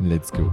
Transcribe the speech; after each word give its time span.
Let's 0.00 0.30
go. 0.32 0.50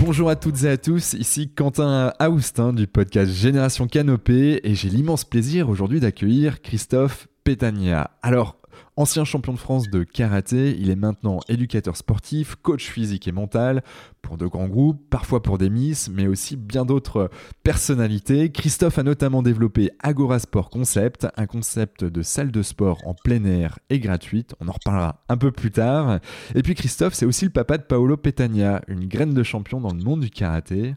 Bonjour 0.00 0.30
à 0.30 0.36
toutes 0.36 0.62
et 0.62 0.68
à 0.68 0.76
tous, 0.76 1.14
ici 1.14 1.50
Quentin 1.52 2.12
Aoustin 2.18 2.72
du 2.72 2.86
podcast 2.86 3.32
Génération 3.32 3.88
Canopée 3.88 4.60
et 4.62 4.74
j'ai 4.74 4.90
l'immense 4.90 5.24
plaisir 5.24 5.68
aujourd'hui 5.68 5.98
d'accueillir 5.98 6.62
Christophe 6.62 7.26
Pétania. 7.42 8.10
Alors, 8.22 8.57
Ancien 8.98 9.24
champion 9.24 9.52
de 9.52 9.60
France 9.60 9.90
de 9.90 10.02
karaté, 10.02 10.76
il 10.76 10.90
est 10.90 10.96
maintenant 10.96 11.38
éducateur 11.48 11.96
sportif, 11.96 12.56
coach 12.56 12.90
physique 12.90 13.28
et 13.28 13.32
mental 13.32 13.84
pour 14.22 14.36
de 14.36 14.44
grands 14.48 14.66
groupes, 14.66 15.00
parfois 15.08 15.40
pour 15.40 15.56
des 15.56 15.70
miss, 15.70 16.08
mais 16.08 16.26
aussi 16.26 16.56
bien 16.56 16.84
d'autres 16.84 17.30
personnalités. 17.62 18.50
Christophe 18.50 18.98
a 18.98 19.04
notamment 19.04 19.40
développé 19.40 19.92
Agora 20.00 20.40
Sport 20.40 20.68
Concept, 20.68 21.28
un 21.36 21.46
concept 21.46 22.02
de 22.02 22.22
salle 22.22 22.50
de 22.50 22.60
sport 22.62 22.98
en 23.06 23.14
plein 23.14 23.44
air 23.44 23.78
et 23.88 24.00
gratuite. 24.00 24.56
On 24.58 24.66
en 24.66 24.72
reparlera 24.72 25.22
un 25.28 25.36
peu 25.36 25.52
plus 25.52 25.70
tard. 25.70 26.18
Et 26.56 26.64
puis 26.64 26.74
Christophe, 26.74 27.14
c'est 27.14 27.24
aussi 27.24 27.44
le 27.44 27.52
papa 27.52 27.78
de 27.78 27.84
Paolo 27.84 28.16
Petagna, 28.16 28.82
une 28.88 29.06
graine 29.06 29.32
de 29.32 29.44
champion 29.44 29.80
dans 29.80 29.94
le 29.94 30.02
monde 30.02 30.22
du 30.22 30.30
karaté. 30.30 30.96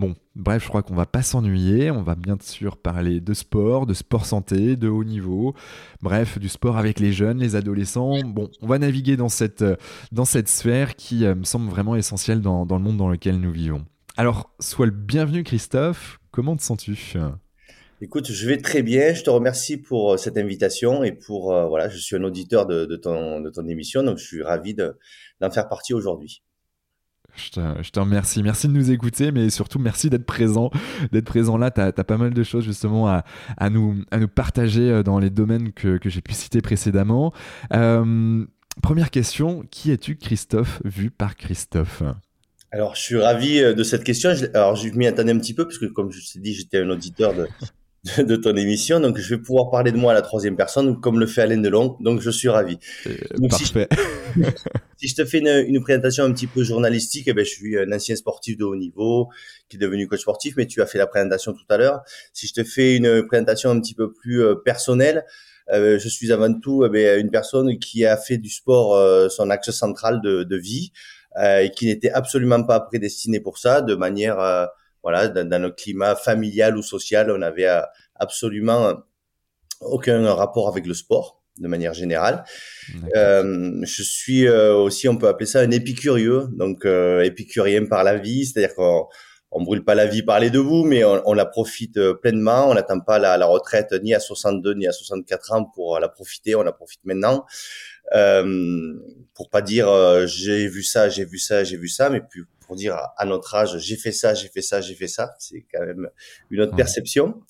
Bon, 0.00 0.14
bref, 0.34 0.62
je 0.64 0.68
crois 0.70 0.82
qu'on 0.82 0.94
va 0.94 1.04
pas 1.04 1.20
s'ennuyer. 1.20 1.90
On 1.90 2.02
va 2.02 2.14
bien 2.14 2.38
sûr 2.40 2.78
parler 2.78 3.20
de 3.20 3.34
sport, 3.34 3.84
de 3.84 3.92
sport 3.92 4.24
santé, 4.24 4.74
de 4.76 4.88
haut 4.88 5.04
niveau. 5.04 5.54
Bref, 6.00 6.38
du 6.38 6.48
sport 6.48 6.78
avec 6.78 7.00
les 7.00 7.12
jeunes, 7.12 7.36
les 7.36 7.54
adolescents. 7.54 8.18
Bon, 8.24 8.48
on 8.62 8.66
va 8.66 8.78
naviguer 8.78 9.18
dans 9.18 9.28
cette, 9.28 9.62
dans 10.10 10.24
cette 10.24 10.48
sphère 10.48 10.96
qui 10.96 11.26
euh, 11.26 11.34
me 11.34 11.44
semble 11.44 11.68
vraiment 11.68 11.96
essentielle 11.96 12.40
dans, 12.40 12.64
le 12.64 12.78
monde 12.78 12.96
dans 12.96 13.10
lequel 13.10 13.38
nous 13.38 13.52
vivons. 13.52 13.84
Alors, 14.16 14.54
sois 14.58 14.86
le 14.86 14.92
bienvenu, 14.92 15.44
Christophe. 15.44 16.18
Comment 16.30 16.56
te 16.56 16.62
sens-tu? 16.62 16.96
Écoute, 18.00 18.32
je 18.32 18.48
vais 18.48 18.56
très 18.56 18.82
bien. 18.82 19.12
Je 19.12 19.22
te 19.22 19.28
remercie 19.28 19.76
pour 19.76 20.14
euh, 20.14 20.16
cette 20.16 20.38
invitation 20.38 21.04
et 21.04 21.12
pour 21.12 21.54
euh, 21.54 21.66
voilà, 21.66 21.90
je 21.90 21.98
suis 21.98 22.16
un 22.16 22.24
auditeur 22.24 22.64
de, 22.64 22.86
ton, 22.96 23.42
de 23.42 23.50
ton 23.50 23.68
émission, 23.68 24.02
donc 24.02 24.16
je 24.16 24.24
suis 24.24 24.42
ravi 24.42 24.74
d'en 24.74 25.50
faire 25.50 25.68
partie 25.68 25.92
aujourd'hui. 25.92 26.42
Je 27.44 27.90
te, 27.90 28.00
remercie. 28.00 28.42
Merci 28.42 28.68
de 28.68 28.72
nous 28.72 28.90
écouter, 28.90 29.32
mais 29.32 29.50
surtout 29.50 29.78
merci 29.78 30.10
d'être 30.10 30.26
présent. 30.26 30.70
D'être 31.12 31.24
présent 31.24 31.56
là, 31.56 31.70
tu 31.70 31.80
as, 31.80 31.92
pas 31.92 32.16
mal 32.16 32.32
de 32.32 32.42
choses 32.42 32.64
justement 32.64 33.08
à, 33.08 33.70
nous, 33.70 34.02
à 34.10 34.18
nous 34.18 34.28
partager 34.28 34.90
euh, 34.90 35.02
dans 35.02 35.18
les 35.18 35.30
domaines 35.30 35.72
que, 35.72 35.98
que 35.98 36.10
j'ai 36.10 36.20
pu 36.20 36.32
citer 36.32 36.60
précédemment. 36.60 37.32
Euh, 37.72 38.44
première 38.82 39.10
question, 39.10 39.64
qui 39.70 39.90
es-tu 39.90 40.16
Christophe, 40.16 40.80
vu 40.84 41.10
par 41.10 41.36
Christophe? 41.36 42.02
Alors, 42.72 42.94
je 42.94 43.00
suis 43.00 43.16
ravi 43.16 43.60
euh, 43.60 43.74
de 43.74 43.82
cette 43.82 44.04
question. 44.04 44.30
Alors, 44.54 44.76
je 44.76 44.88
m'y 44.90 45.06
attendais 45.06 45.32
un 45.32 45.38
petit 45.38 45.54
peu, 45.54 45.66
puisque 45.66 45.92
comme 45.92 46.12
je 46.12 46.20
t'ai 46.32 46.38
dit, 46.38 46.54
j'étais 46.54 46.78
un 46.78 46.90
auditeur 46.90 47.34
de, 47.34 47.48
de 48.18 48.36
ton 48.36 48.56
émission. 48.56 49.00
Donc, 49.00 49.18
je 49.18 49.34
vais 49.34 49.40
pouvoir 49.40 49.70
parler 49.70 49.92
de 49.92 49.96
moi 49.96 50.12
à 50.12 50.14
la 50.14 50.22
troisième 50.22 50.56
personne, 50.56 51.00
comme 51.00 51.18
le 51.18 51.26
fait 51.26 51.42
Alain 51.42 51.58
Delon. 51.58 51.96
Donc, 52.00 52.20
je 52.20 52.30
suis 52.30 52.48
ravi. 52.48 52.78
parfait. 53.48 53.88
Si 54.96 55.08
je, 55.08 55.14
te 55.14 55.24
fais 55.24 55.38
une, 55.38 55.82
présentation 55.82 56.24
un 56.24 56.32
petit 56.32 56.46
peu 56.46 56.62
journalistique, 56.62 57.24
eh 57.26 57.32
ben, 57.32 57.42
je 57.42 57.50
suis 57.50 57.78
un 57.78 57.90
ancien 57.90 58.14
sportif 58.16 58.58
de 58.58 58.64
haut 58.64 58.76
niveau 58.76 59.30
qui 59.70 59.76
est 59.76 59.78
devenu 59.78 60.06
coach 60.06 60.20
sportif, 60.20 60.56
mais 60.58 60.66
tu 60.66 60.82
as 60.82 60.86
fait 60.86 60.98
la 60.98 61.06
présentation 61.06 61.54
tout 61.54 61.64
à 61.70 61.78
l'heure. 61.78 62.02
Si 62.34 62.46
je 62.46 62.52
te 62.52 62.64
fais 62.64 62.96
une 62.96 63.26
présentation 63.26 63.70
un 63.70 63.80
petit 63.80 63.94
peu 63.94 64.12
plus 64.12 64.42
euh, 64.42 64.56
personnelle, 64.56 65.24
euh, 65.72 65.98
je 65.98 66.06
suis 66.06 66.32
avant 66.32 66.52
tout 66.52 66.84
eh 66.84 66.90
ben, 66.90 67.18
une 67.18 67.30
personne 67.30 67.78
qui 67.78 68.04
a 68.04 68.18
fait 68.18 68.36
du 68.36 68.50
sport 68.50 68.94
euh, 68.94 69.30
son 69.30 69.48
axe 69.48 69.70
central 69.70 70.20
de, 70.20 70.42
de 70.42 70.56
vie 70.58 70.92
et 71.40 71.70
qui 71.74 71.86
n'était 71.86 72.10
absolument 72.10 72.62
pas 72.62 72.80
prédestiné 72.80 73.40
pour 73.40 73.56
ça, 73.56 73.80
de 73.80 73.94
manière 73.94 74.68
voilà, 75.02 75.28
dans, 75.28 75.48
dans, 75.48 75.62
notre 75.62 75.76
climat 75.76 76.16
familial 76.16 76.76
ou 76.76 76.82
social, 76.82 77.30
on 77.30 77.38
n'avait 77.38 77.68
euh, 77.68 77.80
absolument 78.16 78.94
aucun 79.80 80.32
rapport 80.34 80.68
avec 80.68 80.86
le 80.86 80.94
sport 80.94 81.40
de 81.58 81.68
manière 81.68 81.94
générale. 81.94 82.44
Euh, 83.16 83.80
je 83.82 84.02
suis 84.02 84.46
euh, 84.46 84.74
aussi, 84.74 85.08
on 85.08 85.16
peut 85.16 85.28
appeler 85.28 85.46
ça 85.46 85.60
un 85.60 85.70
épicurieux, 85.70 86.48
donc 86.52 86.84
euh, 86.84 87.22
épicurien 87.22 87.84
par 87.86 88.02
la 88.02 88.16
vie, 88.16 88.46
c'est-à-dire 88.46 88.74
qu'on 88.74 89.06
on 89.50 89.62
brûle 89.62 89.84
pas 89.84 89.94
la 89.94 90.06
vie 90.06 90.22
par 90.22 90.40
les 90.40 90.50
deux 90.50 90.62
bouts, 90.62 90.84
mais 90.84 91.04
on, 91.04 91.22
on 91.26 91.34
la 91.34 91.44
profite 91.44 92.00
pleinement. 92.22 92.68
On 92.70 92.74
n'attend 92.74 93.00
pas 93.00 93.18
la, 93.18 93.36
la, 93.36 93.46
retraite 93.46 93.92
ni 94.02 94.14
à 94.14 94.20
62 94.20 94.74
ni 94.74 94.86
à 94.86 94.92
64 94.92 95.52
ans 95.52 95.64
pour 95.64 95.98
la 95.98 96.08
profiter. 96.08 96.54
On 96.54 96.62
la 96.62 96.72
profite 96.72 97.04
maintenant. 97.04 97.44
Euh, 98.14 98.94
pour 99.34 99.50
pas 99.50 99.60
dire 99.62 99.88
j'ai 100.26 100.66
vu 100.66 100.82
ça, 100.82 101.08
j'ai 101.08 101.24
vu 101.24 101.38
ça, 101.38 101.62
j'ai 101.64 101.76
vu 101.76 101.88
ça, 101.88 102.10
mais 102.10 102.20
plus 102.20 102.46
pour 102.70 102.76
dire 102.76 102.96
à 103.16 103.24
notre 103.24 103.52
âge, 103.56 103.78
j'ai 103.78 103.96
fait 103.96 104.12
ça, 104.12 104.32
j'ai 104.32 104.46
fait 104.46 104.62
ça, 104.62 104.80
j'ai 104.80 104.94
fait 104.94 105.08
ça. 105.08 105.34
C'est 105.40 105.66
quand 105.74 105.84
même 105.84 106.08
une 106.50 106.60
autre 106.60 106.76
perception. 106.76 107.42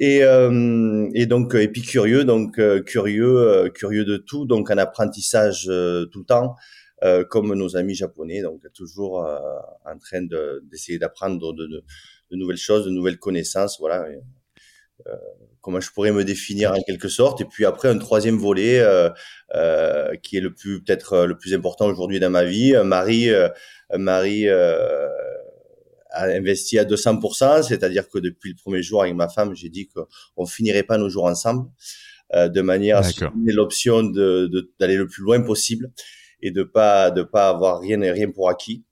Et, 0.00 0.22
euh, 0.22 1.06
et 1.12 1.26
donc 1.26 1.54
et 1.54 1.68
puis 1.68 1.82
curieux, 1.82 2.24
donc 2.24 2.58
euh, 2.58 2.80
curieux, 2.80 3.36
euh, 3.36 3.68
curieux 3.68 4.06
de 4.06 4.16
tout, 4.16 4.46
donc 4.46 4.70
un 4.70 4.78
apprentissage 4.78 5.66
euh, 5.68 6.06
tout 6.06 6.20
le 6.20 6.24
temps, 6.24 6.56
comme 7.28 7.52
nos 7.52 7.76
amis 7.76 7.94
japonais, 7.94 8.40
donc 8.40 8.62
toujours 8.72 9.18
en 9.18 9.98
train 9.98 10.22
d'essayer 10.70 10.98
d'apprendre 10.98 11.52
de, 11.52 11.66
de, 11.66 11.84
de, 12.30 12.36
nouvelles 12.36 12.56
choses, 12.56 12.86
de 12.86 12.90
nouvelles 12.90 13.18
connaissances, 13.18 13.78
voilà. 13.78 14.06
Comment 15.60 15.80
je 15.80 15.90
pourrais 15.90 16.12
me 16.12 16.24
définir 16.24 16.72
en 16.72 16.80
quelque 16.82 17.08
sorte. 17.08 17.40
Et 17.40 17.44
puis 17.44 17.64
après 17.64 17.88
un 17.88 17.98
troisième 17.98 18.38
volet 18.38 18.84
qui 20.22 20.36
est 20.36 20.40
le 20.40 20.52
plus 20.54 20.82
peut-être 20.82 21.24
le 21.26 21.36
plus 21.36 21.54
important 21.54 21.86
aujourd'hui 21.86 22.20
dans 22.20 22.30
ma 22.30 22.44
vie. 22.44 22.74
Marie 22.84 23.30
Marie 23.98 24.48
euh, 24.48 25.08
a 26.10 26.26
investi 26.26 26.78
à 26.78 26.84
200%, 26.84 27.62
c'est-à-dire 27.62 28.08
que 28.08 28.18
depuis 28.18 28.50
le 28.50 28.56
premier 28.56 28.82
jour 28.82 29.02
avec 29.02 29.14
ma 29.14 29.28
femme, 29.28 29.54
j'ai 29.54 29.68
dit 29.68 29.88
qu'on 29.88 30.46
finirait 30.46 30.84
pas 30.84 30.96
nos 30.96 31.08
jours 31.08 31.24
ensemble, 31.24 31.68
euh, 32.34 32.48
de 32.48 32.60
manière 32.60 32.98
à 32.98 33.12
donner 33.12 33.52
l'option 33.52 34.02
d'aller 34.02 34.48
de, 34.48 34.72
d'aller 34.78 34.96
le 34.96 35.06
plus 35.06 35.22
loin 35.22 35.42
possible 35.42 35.90
et 36.40 36.50
de 36.50 36.62
pas 36.62 37.10
de 37.10 37.22
pas 37.22 37.48
avoir 37.48 37.80
rien 37.80 38.00
et 38.02 38.10
rien 38.10 38.30
pour 38.30 38.48
acquis. 38.48 38.84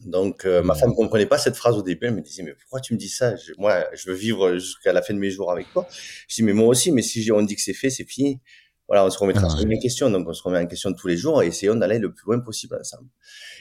Donc 0.00 0.44
euh, 0.44 0.62
ma 0.62 0.74
femme 0.74 0.94
comprenait 0.94 1.26
pas 1.26 1.38
cette 1.38 1.56
phrase 1.56 1.76
au 1.76 1.82
début, 1.82 2.06
elle 2.06 2.14
me 2.14 2.20
disait 2.20 2.42
mais 2.42 2.54
pourquoi 2.54 2.80
tu 2.80 2.94
me 2.94 2.98
dis 2.98 3.08
ça? 3.08 3.34
Moi, 3.58 3.84
je 3.94 4.10
veux 4.10 4.16
vivre 4.16 4.54
jusqu'à 4.54 4.92
la 4.92 5.02
fin 5.02 5.12
de 5.12 5.18
mes 5.18 5.30
jours 5.30 5.50
avec 5.50 5.70
toi. 5.72 5.88
Je 6.28 6.36
dis 6.36 6.42
mais 6.42 6.52
moi 6.52 6.68
aussi, 6.68 6.92
mais 6.92 7.02
si 7.02 7.30
on 7.32 7.42
dit 7.42 7.56
que 7.56 7.62
c'est 7.62 7.74
fait, 7.74 7.90
c'est 7.90 8.04
fini 8.04 8.40
voilà, 8.88 9.04
on 9.04 9.10
se 9.10 9.18
remettra 9.18 9.46
ah, 9.50 9.54
en 9.54 9.78
question. 9.78 10.10
Donc, 10.10 10.26
on 10.26 10.32
se 10.32 10.42
remet 10.42 10.58
en 10.58 10.66
question 10.66 10.92
tous 10.94 11.08
les 11.08 11.16
jours 11.16 11.42
et 11.42 11.48
essayons 11.48 11.76
d'aller 11.76 11.98
le 11.98 12.12
plus 12.12 12.24
loin 12.26 12.40
possible 12.40 12.76
ensemble. 12.80 13.08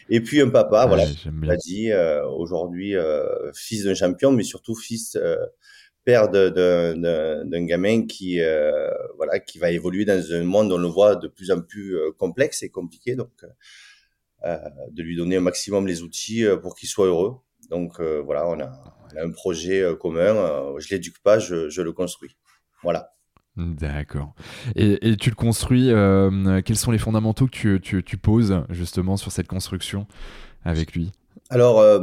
Et 0.09 0.21
puis, 0.21 0.39
un 0.39 0.49
papa, 0.49 0.85
voilà, 0.85 1.03
il 1.43 1.51
a 1.51 1.57
dit 1.57 1.91
euh, 1.91 2.25
aujourd'hui 2.25 2.95
euh, 2.95 3.51
fils 3.53 3.83
d'un 3.83 3.93
champion, 3.93 4.31
mais 4.31 4.43
surtout 4.43 4.73
fils, 4.73 5.17
euh, 5.17 5.35
père 6.05 6.29
d'un 6.29 7.65
gamin 7.65 8.07
qui, 8.07 8.39
euh, 8.39 8.89
voilà, 9.17 9.39
qui 9.39 9.59
va 9.59 9.69
évoluer 9.69 10.05
dans 10.05 10.31
un 10.31 10.43
monde, 10.43 10.71
on 10.71 10.77
le 10.77 10.87
voit, 10.87 11.17
de 11.17 11.27
plus 11.27 11.51
en 11.51 11.59
plus 11.59 11.97
complexe 12.17 12.63
et 12.63 12.69
compliqué. 12.69 13.15
Donc, 13.15 13.43
de 14.43 15.03
lui 15.03 15.15
donner 15.15 15.37
un 15.37 15.41
maximum 15.41 15.87
les 15.87 16.01
outils 16.03 16.45
pour 16.61 16.75
qu'il 16.75 16.89
soit 16.89 17.07
heureux. 17.07 17.37
Donc, 17.69 17.99
voilà, 17.99 18.47
on 18.47 18.59
a, 18.59 18.71
on 19.13 19.17
a, 19.17 19.23
un 19.23 19.31
projet 19.31 19.83
commun. 19.99 20.33
je 20.77 20.89
l'éduque 20.89 21.19
pas, 21.23 21.39
je, 21.39 21.69
je 21.69 21.81
le 21.81 21.91
construis. 21.91 22.37
Voilà. 22.83 23.17
D'accord. 23.57 24.35
Et, 24.75 25.17
tu 25.17 25.31
le 25.31 25.35
construis, 25.35 25.89
euh, 25.89 26.61
quels 26.63 26.77
sont 26.77 26.91
les 26.91 26.99
fondamentaux 26.99 27.47
que 27.47 27.77
tu, 27.77 28.17
poses 28.17 28.63
justement 28.69 29.17
sur 29.17 29.31
cette 29.31 29.47
construction 29.47 30.05
avec 30.63 30.93
lui? 30.93 31.11
Alors, 31.49 31.79
euh, 31.79 31.99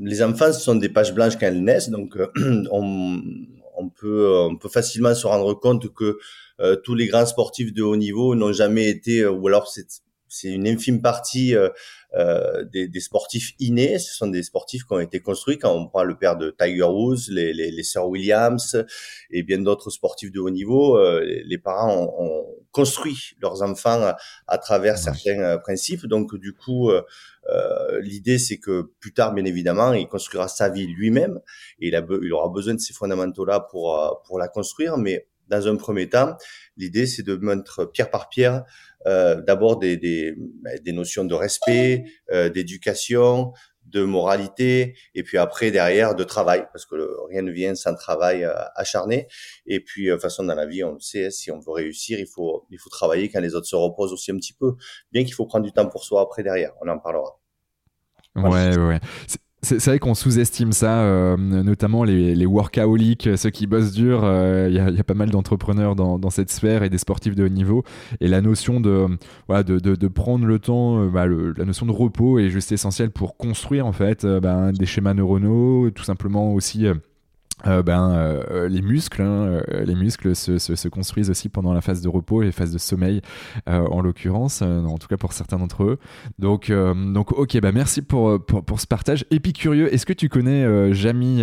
les 0.00 0.22
enfants 0.22 0.52
sont 0.52 0.74
des 0.74 0.88
pages 0.88 1.12
blanches 1.12 1.36
quand 1.36 1.46
elles 1.46 1.62
naissent, 1.62 1.90
donc 1.90 2.16
euh, 2.16 2.28
on, 2.70 3.88
peut, 3.94 4.46
on 4.50 4.56
peut 4.56 4.70
facilement 4.70 5.14
se 5.14 5.26
rendre 5.26 5.52
compte 5.54 5.92
que 5.92 6.18
tous 6.84 6.94
les 6.94 7.06
grands 7.06 7.26
sportifs 7.26 7.74
de 7.74 7.82
haut 7.82 7.96
niveau 7.96 8.34
n'ont 8.34 8.54
jamais 8.54 8.88
été, 8.88 9.26
ou 9.26 9.46
alors 9.46 9.68
c'est 9.68 10.00
c'est 10.28 10.48
une 10.48 10.66
infime 10.66 11.02
partie 11.02 11.54
euh, 12.16 12.64
des, 12.72 12.88
des, 12.88 13.00
sportifs 13.00 13.52
innés. 13.58 13.98
Ce 13.98 14.14
sont 14.14 14.28
des 14.28 14.42
sportifs 14.42 14.84
qui 14.84 14.92
ont 14.94 15.00
été 15.00 15.20
construits. 15.20 15.58
Quand 15.58 15.72
on 15.72 15.86
prend 15.86 16.02
le 16.02 16.16
père 16.16 16.36
de 16.36 16.54
Tiger 16.58 16.84
Woods, 16.84 17.28
les, 17.28 17.52
les, 17.52 17.70
les 17.70 17.82
Sir 17.82 18.06
Williams 18.06 18.84
et 19.30 19.42
bien 19.42 19.58
d'autres 19.58 19.90
sportifs 19.90 20.32
de 20.32 20.40
haut 20.40 20.50
niveau, 20.50 20.96
euh, 20.96 21.20
les 21.44 21.58
parents 21.58 21.94
ont, 21.94 22.24
ont, 22.24 22.46
construit 22.70 23.34
leurs 23.40 23.62
enfants 23.62 24.14
à, 24.46 24.58
travers 24.58 24.98
certains 24.98 25.40
euh, 25.40 25.58
principes. 25.58 26.06
Donc 26.06 26.34
du 26.36 26.54
coup, 26.54 26.90
euh, 26.90 27.02
l'idée 28.00 28.38
c'est 28.38 28.58
que 28.58 28.90
plus 29.00 29.12
tard, 29.12 29.34
bien 29.34 29.44
évidemment, 29.44 29.92
il 29.92 30.08
construira 30.08 30.48
sa 30.48 30.68
vie 30.68 30.86
lui-même 30.86 31.40
et 31.80 31.88
il, 31.88 31.96
a, 31.96 32.06
il 32.22 32.32
aura 32.32 32.48
besoin 32.48 32.74
de 32.74 32.80
ces 32.80 32.94
fondamentaux-là 32.94 33.60
pour 33.60 34.22
pour 34.26 34.38
la 34.38 34.48
construire. 34.48 34.96
Mais 34.96 35.28
dans 35.48 35.68
un 35.68 35.76
premier 35.76 36.08
temps, 36.08 36.36
l'idée 36.76 37.06
c'est 37.06 37.22
de 37.22 37.36
mettre 37.36 37.84
pierre 37.84 38.10
par 38.10 38.28
pierre 38.28 38.64
euh, 39.06 39.40
d'abord 39.40 39.78
des, 39.78 39.96
ben, 39.96 40.78
des, 40.82 40.92
notions 40.92 41.24
de 41.24 41.34
respect, 41.34 42.04
euh, 42.32 42.48
d'éducation, 42.48 43.52
de 43.84 44.02
moralité, 44.02 44.96
et 45.14 45.22
puis 45.22 45.38
après 45.38 45.70
derrière 45.70 46.14
de 46.14 46.24
travail, 46.24 46.66
parce 46.72 46.86
que 46.86 46.96
rien 47.28 47.42
ne 47.42 47.52
vient 47.52 47.74
sans 47.74 47.94
travail 47.94 48.44
euh, 48.44 48.52
acharné. 48.74 49.28
Et 49.66 49.80
puis, 49.80 50.06
de 50.06 50.12
toute 50.12 50.22
façon, 50.22 50.44
dans 50.44 50.54
la 50.54 50.66
vie, 50.66 50.82
on 50.82 50.94
le 50.94 51.00
sait, 51.00 51.30
si 51.30 51.50
on 51.50 51.60
veut 51.60 51.72
réussir, 51.72 52.18
il 52.18 52.26
faut, 52.26 52.66
il 52.70 52.78
faut 52.78 52.90
travailler 52.90 53.28
quand 53.28 53.40
les 53.40 53.54
autres 53.54 53.66
se 53.66 53.76
reposent 53.76 54.12
aussi 54.12 54.32
un 54.32 54.36
petit 54.36 54.54
peu, 54.54 54.74
bien 55.12 55.24
qu'il 55.24 55.34
faut 55.34 55.46
prendre 55.46 55.64
du 55.64 55.72
temps 55.72 55.88
pour 55.88 56.04
soi 56.04 56.22
après 56.22 56.42
derrière. 56.42 56.72
On 56.82 56.88
en 56.88 56.98
parlera. 56.98 57.38
Ouais, 58.34 58.76
ouais. 58.76 59.00
C'est 59.66 59.84
vrai 59.84 59.98
qu'on 59.98 60.14
sous-estime 60.14 60.70
ça, 60.70 61.00
euh, 61.00 61.36
notamment 61.36 62.04
les, 62.04 62.46
workaholics, 62.46 63.30
ceux 63.36 63.50
qui 63.50 63.66
bossent 63.66 63.90
dur. 63.90 64.20
Il 64.20 64.26
euh, 64.26 64.70
y, 64.70 64.78
a 64.78 65.02
pas 65.02 65.14
mal 65.14 65.30
d'entrepreneurs 65.30 65.96
dans, 65.96 66.30
cette 66.30 66.52
sphère 66.52 66.84
et 66.84 66.88
des 66.88 66.98
sportifs 66.98 67.34
de 67.34 67.44
haut 67.44 67.48
niveau. 67.48 67.82
Et 68.20 68.28
la 68.28 68.40
notion 68.42 68.80
de, 68.80 69.08
prendre 70.14 70.46
le 70.46 70.58
temps, 70.60 71.00
euh, 71.00 71.08
bah, 71.08 71.26
la 71.26 71.64
notion 71.64 71.84
de 71.84 71.90
repos 71.90 72.38
est 72.38 72.48
juste 72.48 72.70
essentielle 72.70 73.10
pour 73.10 73.36
construire 73.36 73.86
en 73.86 73.92
fait 73.92 74.24
bah, 74.24 74.70
des 74.70 74.86
schémas 74.86 75.14
neuronaux, 75.14 75.90
tout 75.90 76.04
simplement 76.04 76.54
aussi 76.54 76.86
euh, 77.66 77.82
ben, 77.82 78.12
euh, 78.12 78.68
les 78.68 78.82
muscles, 78.82 79.22
hein, 79.22 79.62
euh, 79.70 79.84
les 79.84 79.94
muscles 79.94 80.36
se, 80.36 80.58
se, 80.58 80.76
se, 80.76 80.88
construisent 80.88 81.30
aussi 81.30 81.48
pendant 81.48 81.72
la 81.72 81.80
phase 81.80 82.02
de 82.02 82.08
repos 82.08 82.42
et 82.42 82.52
phase 82.52 82.70
de 82.70 82.78
sommeil, 82.78 83.22
en 83.66 84.00
l'occurrence, 84.00 84.62
en 84.62 84.98
tout 84.98 85.08
cas 85.08 85.16
pour 85.16 85.32
certains 85.32 85.58
d'entre 85.58 85.84
eux. 85.84 85.98
Donc, 86.38 86.70
donc, 86.70 87.32
ok, 87.32 87.58
bah 87.60 87.72
merci 87.72 88.02
pour, 88.02 88.44
pour, 88.44 88.64
pour 88.64 88.80
ce 88.80 88.86
partage. 88.86 89.24
Épicurieux, 89.30 89.92
est-ce 89.92 90.06
que 90.06 90.12
tu 90.12 90.28
connais 90.28 90.92
Jamy, 90.92 91.42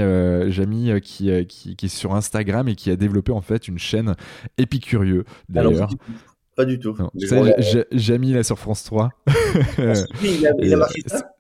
Jamy 0.51 1.01
qui, 1.01 1.31
qui, 1.47 1.75
qui, 1.75 1.85
est 1.85 1.89
sur 1.89 2.13
Instagram 2.15 2.67
et 2.67 2.75
qui 2.75 2.91
a 2.91 2.95
développé 2.95 3.31
en 3.31 3.41
fait 3.41 3.67
une 3.67 3.79
chaîne 3.79 4.15
Épicurieux 4.57 5.25
d'ailleurs? 5.49 5.89
Pas 6.55 6.65
du 6.65 6.79
tout. 6.79 6.95
Jamy 7.91 8.33
là 8.33 8.43
sur 8.43 8.59
France 8.59 8.83
3. 8.83 9.09
Ah, 9.27 9.93
il 10.23 10.45
a, 10.45 10.51
il 10.59 10.73
a 10.73 10.77
marqué 10.77 11.01
ça 11.07 11.32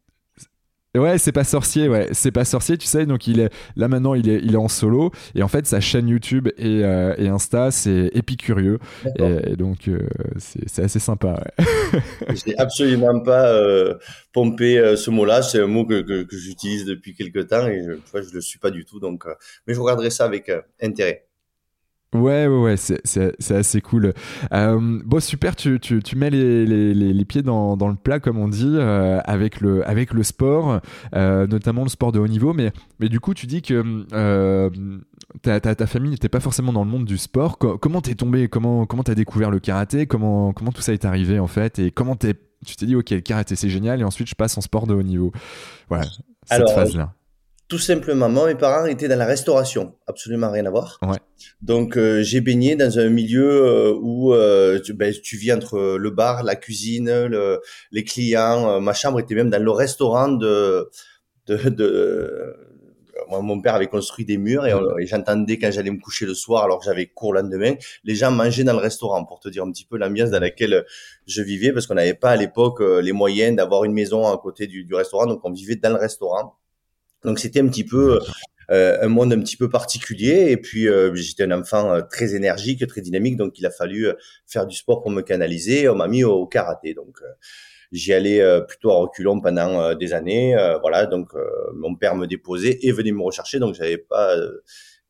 Ouais, 0.95 1.17
c'est 1.17 1.31
pas 1.31 1.43
sorcier, 1.43 1.89
ouais, 1.89 2.09
c'est 2.11 2.31
pas 2.31 2.45
sorcier, 2.45 2.77
tu 2.77 2.85
sais. 2.85 3.07
Donc 3.07 3.25
il 3.25 3.39
est 3.39 3.51
là 3.75 3.87
maintenant, 3.87 4.13
il 4.13 4.29
est, 4.29 4.39
il 4.43 4.53
est 4.53 4.57
en 4.57 4.67
solo 4.67 5.11
et 5.33 5.41
en 5.41 5.47
fait 5.47 5.65
sa 5.65 5.79
chaîne 5.79 6.07
YouTube 6.07 6.49
et, 6.57 6.83
euh, 6.83 7.15
et 7.17 7.27
Insta 7.29 7.71
c'est 7.71 8.11
épicurieux 8.13 8.77
et, 9.17 9.51
et, 9.51 9.55
donc 9.55 9.87
euh, 9.87 10.07
c'est 10.37 10.83
assez 10.83 10.99
sympa. 10.99 11.43
Ouais. 11.57 12.35
J'ai 12.45 12.55
absolument 12.59 13.19
pas 13.21 13.47
euh, 13.53 13.95
pompé 14.33 14.77
euh, 14.77 14.95
ce 14.95 15.09
mot-là, 15.09 15.41
c'est 15.41 15.61
un 15.61 15.67
mot 15.67 15.83
que, 15.85 16.01
que, 16.01 16.23
que 16.23 16.37
j'utilise 16.37 16.85
depuis 16.85 17.15
quelques 17.15 17.47
temps 17.47 17.67
et 17.67 17.81
je, 17.83 17.93
tu 17.93 18.11
vois, 18.11 18.21
je 18.21 18.31
le 18.31 18.41
suis 18.41 18.59
pas 18.59 18.69
du 18.69 18.85
tout. 18.85 18.99
Donc, 18.99 19.25
euh, 19.25 19.33
mais 19.65 19.73
je 19.73 19.79
regarderai 19.79 20.11
ça 20.11 20.25
avec 20.25 20.51
intérêt. 20.79 21.25
Ouais, 22.13 22.47
ouais, 22.47 22.47
ouais, 22.47 22.77
c'est 22.77 23.51
assez 23.51 23.81
cool. 23.81 24.13
Euh, 24.53 25.01
bon, 25.03 25.19
super, 25.19 25.55
tu, 25.55 25.79
tu, 25.79 26.01
tu 26.03 26.15
mets 26.15 26.29
les, 26.29 26.65
les, 26.65 26.93
les, 26.93 27.25
pieds 27.25 27.41
dans, 27.41 27.75
dans, 27.75 27.87
le 27.87 27.95
plat, 27.95 28.19
comme 28.19 28.37
on 28.37 28.47
dit, 28.47 28.75
euh, 28.75 29.19
avec, 29.25 29.61
le, 29.61 29.87
avec 29.87 30.13
le 30.13 30.23
sport, 30.23 30.79
euh, 31.15 31.47
notamment 31.47 31.83
le 31.83 31.89
sport 31.89 32.11
de 32.11 32.19
haut 32.19 32.27
niveau. 32.27 32.53
Mais, 32.53 32.71
mais 32.99 33.09
du 33.09 33.19
coup, 33.19 33.33
tu 33.33 33.47
dis 33.47 33.61
que 33.61 34.05
ta, 35.41 35.59
ta, 35.59 35.75
ta, 35.75 35.87
famille 35.87 36.11
n'était 36.11 36.29
pas 36.29 36.39
forcément 36.39 36.73
dans 36.73 36.83
le 36.83 36.89
monde 36.89 37.05
du 37.05 37.17
sport. 37.17 37.57
Co 37.57 37.77
comment 37.77 38.01
t'es 38.01 38.15
tombé 38.15 38.47
Comment 38.47 38.85
comment 38.85 39.03
t'as 39.03 39.15
découvert 39.15 39.49
le 39.49 39.59
karaté? 39.59 40.05
Comment, 40.05 40.53
comment 40.53 40.71
tout 40.71 40.81
ça 40.81 40.93
est 40.93 41.05
arrivé, 41.05 41.39
en 41.39 41.47
fait? 41.47 41.79
Et 41.79 41.91
comment 41.91 42.15
t'es 42.15 42.35
tu 42.65 42.77
t'es 42.77 42.85
dit, 42.85 42.95
ok, 42.95 43.09
le 43.09 43.19
karaté, 43.19 43.55
c'est 43.57 43.69
génial, 43.69 43.99
et 43.99 44.03
ensuite, 44.05 44.29
je 44.29 44.35
passe 44.35 44.57
en 44.57 44.61
sport 44.61 44.87
de 44.87 44.93
haut 44.93 45.03
niveau. 45.03 45.33
Voilà, 45.89 46.05
cette 46.45 46.69
phase-là 46.69 47.13
tout 47.67 47.79
simplement, 47.79 48.29
moi, 48.29 48.47
mes 48.47 48.55
parents 48.55 48.85
étaient 48.85 49.07
dans 49.07 49.17
la 49.17 49.25
restauration, 49.25 49.95
absolument 50.05 50.51
rien 50.51 50.65
à 50.65 50.69
voir. 50.69 50.99
Ouais. 51.01 51.17
Donc, 51.61 51.97
euh, 51.97 52.21
j'ai 52.21 52.41
baigné 52.41 52.75
dans 52.75 52.99
un 52.99 53.09
milieu 53.09 53.65
euh, 53.65 53.93
où 53.99 54.33
euh, 54.33 54.79
tu, 54.81 54.93
ben, 54.93 55.13
tu, 55.23 55.37
vis 55.37 55.53
entre 55.53 55.97
le 55.97 56.09
bar, 56.09 56.43
la 56.43 56.55
cuisine, 56.55 57.25
le, 57.25 57.61
les 57.91 58.03
clients. 58.03 58.81
ma 58.81 58.93
chambre 58.93 59.19
était 59.19 59.35
même 59.35 59.49
dans 59.49 59.63
le 59.63 59.71
restaurant 59.71 60.29
de... 60.29 60.89
de, 61.47 61.69
de 61.69 62.55
moi, 63.29 63.41
mon 63.41 63.61
père 63.61 63.75
avait 63.75 63.87
construit 63.87 64.25
des 64.25 64.37
murs 64.37 64.65
et, 64.65 64.73
et 64.99 65.05
j'entendais 65.05 65.57
quand 65.57 65.71
j'allais 65.71 65.91
me 65.91 65.99
coucher 65.99 66.25
le 66.25 66.33
soir, 66.33 66.63
alors 66.63 66.79
que 66.79 66.85
j'avais 66.85 67.05
cours 67.05 67.33
le 67.33 67.41
lendemain, 67.41 67.75
les 68.03 68.15
gens 68.15 68.31
mangeaient 68.31 68.63
dans 68.63 68.73
le 68.73 68.79
restaurant, 68.79 69.23
pour 69.23 69.39
te 69.39 69.49
dire 69.49 69.63
un 69.63 69.71
petit 69.71 69.85
peu 69.85 69.97
l'ambiance 69.97 70.31
dans 70.31 70.39
laquelle 70.39 70.83
je 71.27 71.41
vivais, 71.41 71.71
parce 71.71 71.87
qu'on 71.87 71.93
n'avait 71.93 72.15
pas 72.15 72.31
à 72.31 72.35
l'époque 72.35 72.81
les 72.81 73.13
moyens 73.13 73.55
d'avoir 73.55 73.83
une 73.85 73.93
maison 73.93 74.27
à 74.27 74.37
côté 74.37 74.67
du, 74.67 74.83
du 74.83 74.93
restaurant, 74.95 75.27
donc 75.27 75.41
on 75.43 75.51
vivait 75.51 75.75
dans 75.75 75.91
le 75.91 75.99
restaurant. 75.99 76.57
Donc 77.25 77.39
c'était 77.39 77.61
un 77.61 77.67
petit 77.67 77.83
peu 77.83 78.19
euh, 78.71 78.97
un 79.01 79.07
monde 79.07 79.33
un 79.33 79.39
petit 79.39 79.57
peu 79.57 79.69
particulier. 79.69 80.51
Et 80.51 80.57
puis 80.57 80.87
euh, 80.87 81.13
j'étais 81.15 81.43
un 81.43 81.51
enfant 81.51 81.93
euh, 81.93 82.01
très 82.01 82.35
énergique, 82.35 82.85
très 82.87 83.01
dynamique, 83.01 83.37
donc 83.37 83.59
il 83.59 83.65
a 83.65 83.71
fallu 83.71 84.07
euh, 84.07 84.13
faire 84.47 84.65
du 84.65 84.75
sport 84.75 85.01
pour 85.01 85.11
me 85.11 85.21
canaliser. 85.21 85.89
On 85.89 85.95
m'a 85.95 86.07
mis 86.07 86.23
au, 86.23 86.45
karaté, 86.47 86.93
donc 86.93 87.19
j'y 87.91 88.13
allais 88.13 88.41
plutôt 88.67 88.91
à 88.91 88.95
reculons 88.95 89.39
pendant 89.39 89.93
des 89.95 90.13
années. 90.13 90.55
voilà, 90.81 91.05
donc 91.05 91.29
mon 91.75 91.95
père 91.95 92.15
me 92.15 92.27
déposait 92.27 92.79
et 92.81 92.91
venait 92.91 93.11
me 93.11 93.21
rechercher, 93.21 93.59
donc 93.59 93.75
j'avais 93.75 93.97
pas 93.97 94.35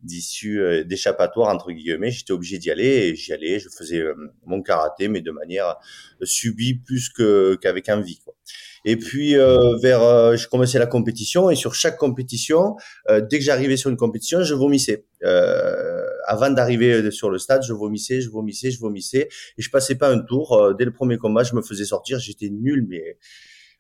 d'issue 0.02 0.84
d'échappatoire 0.86 1.50
entre 1.50 1.72
guillemets. 1.72 2.12
J'étais 2.12 2.34
obligé 2.34 2.58
d'y 2.58 2.72
aller 2.72 2.86
et 2.86 3.16
j'y 3.16 3.34
allais. 3.34 3.60
Je 3.60 3.70
faisais 3.70 4.04
mon 4.46 4.62
karaté, 4.62 5.08
mais 5.08 5.22
de 5.22 5.32
manière 5.32 5.78
subie 6.24 6.76
plus 6.76 7.10
que 7.10 7.56
qu'avec 7.62 7.90
envie. 7.90 8.20
Quoi. 8.20 8.36
Et 8.86 8.98
puis 8.98 9.38
euh, 9.38 9.78
vers, 9.78 10.02
euh, 10.02 10.36
je 10.36 10.48
commençais 10.48 10.80
la 10.80 10.86
compétition 10.86 11.50
et 11.50 11.56
sur 11.56 11.74
chaque 11.74 11.98
compétition, 11.98 12.76
euh, 13.10 13.22
dès 13.22 13.40
que 13.40 13.46
j'arrivais 13.46 13.78
sur 13.78 13.90
une 13.90 13.98
compétition, 13.98 14.44
je 14.44 14.54
vomissais. 14.54 15.06
Euh, 15.24 16.06
avant 16.28 16.50
d'arriver 16.50 17.12
sur 17.12 17.30
le 17.30 17.38
stade, 17.38 17.64
je 17.64 17.74
vomissais, 17.74 18.22
je 18.22 18.30
vomissais, 18.30 18.72
je 18.72 18.80
vomissais 18.80 19.30
et 19.58 19.62
je 19.62 19.70
passais 19.70 19.96
pas 19.96 20.10
un 20.10 20.20
tour. 20.20 20.74
dès 20.78 20.86
le 20.86 20.92
premier 20.92 21.18
combat, 21.18 21.44
je 21.44 21.56
me 21.56 21.62
faisais 21.62 21.86
sortir, 21.86 22.20
j'étais 22.20 22.50
nul, 22.50 22.86
mais 22.90 23.18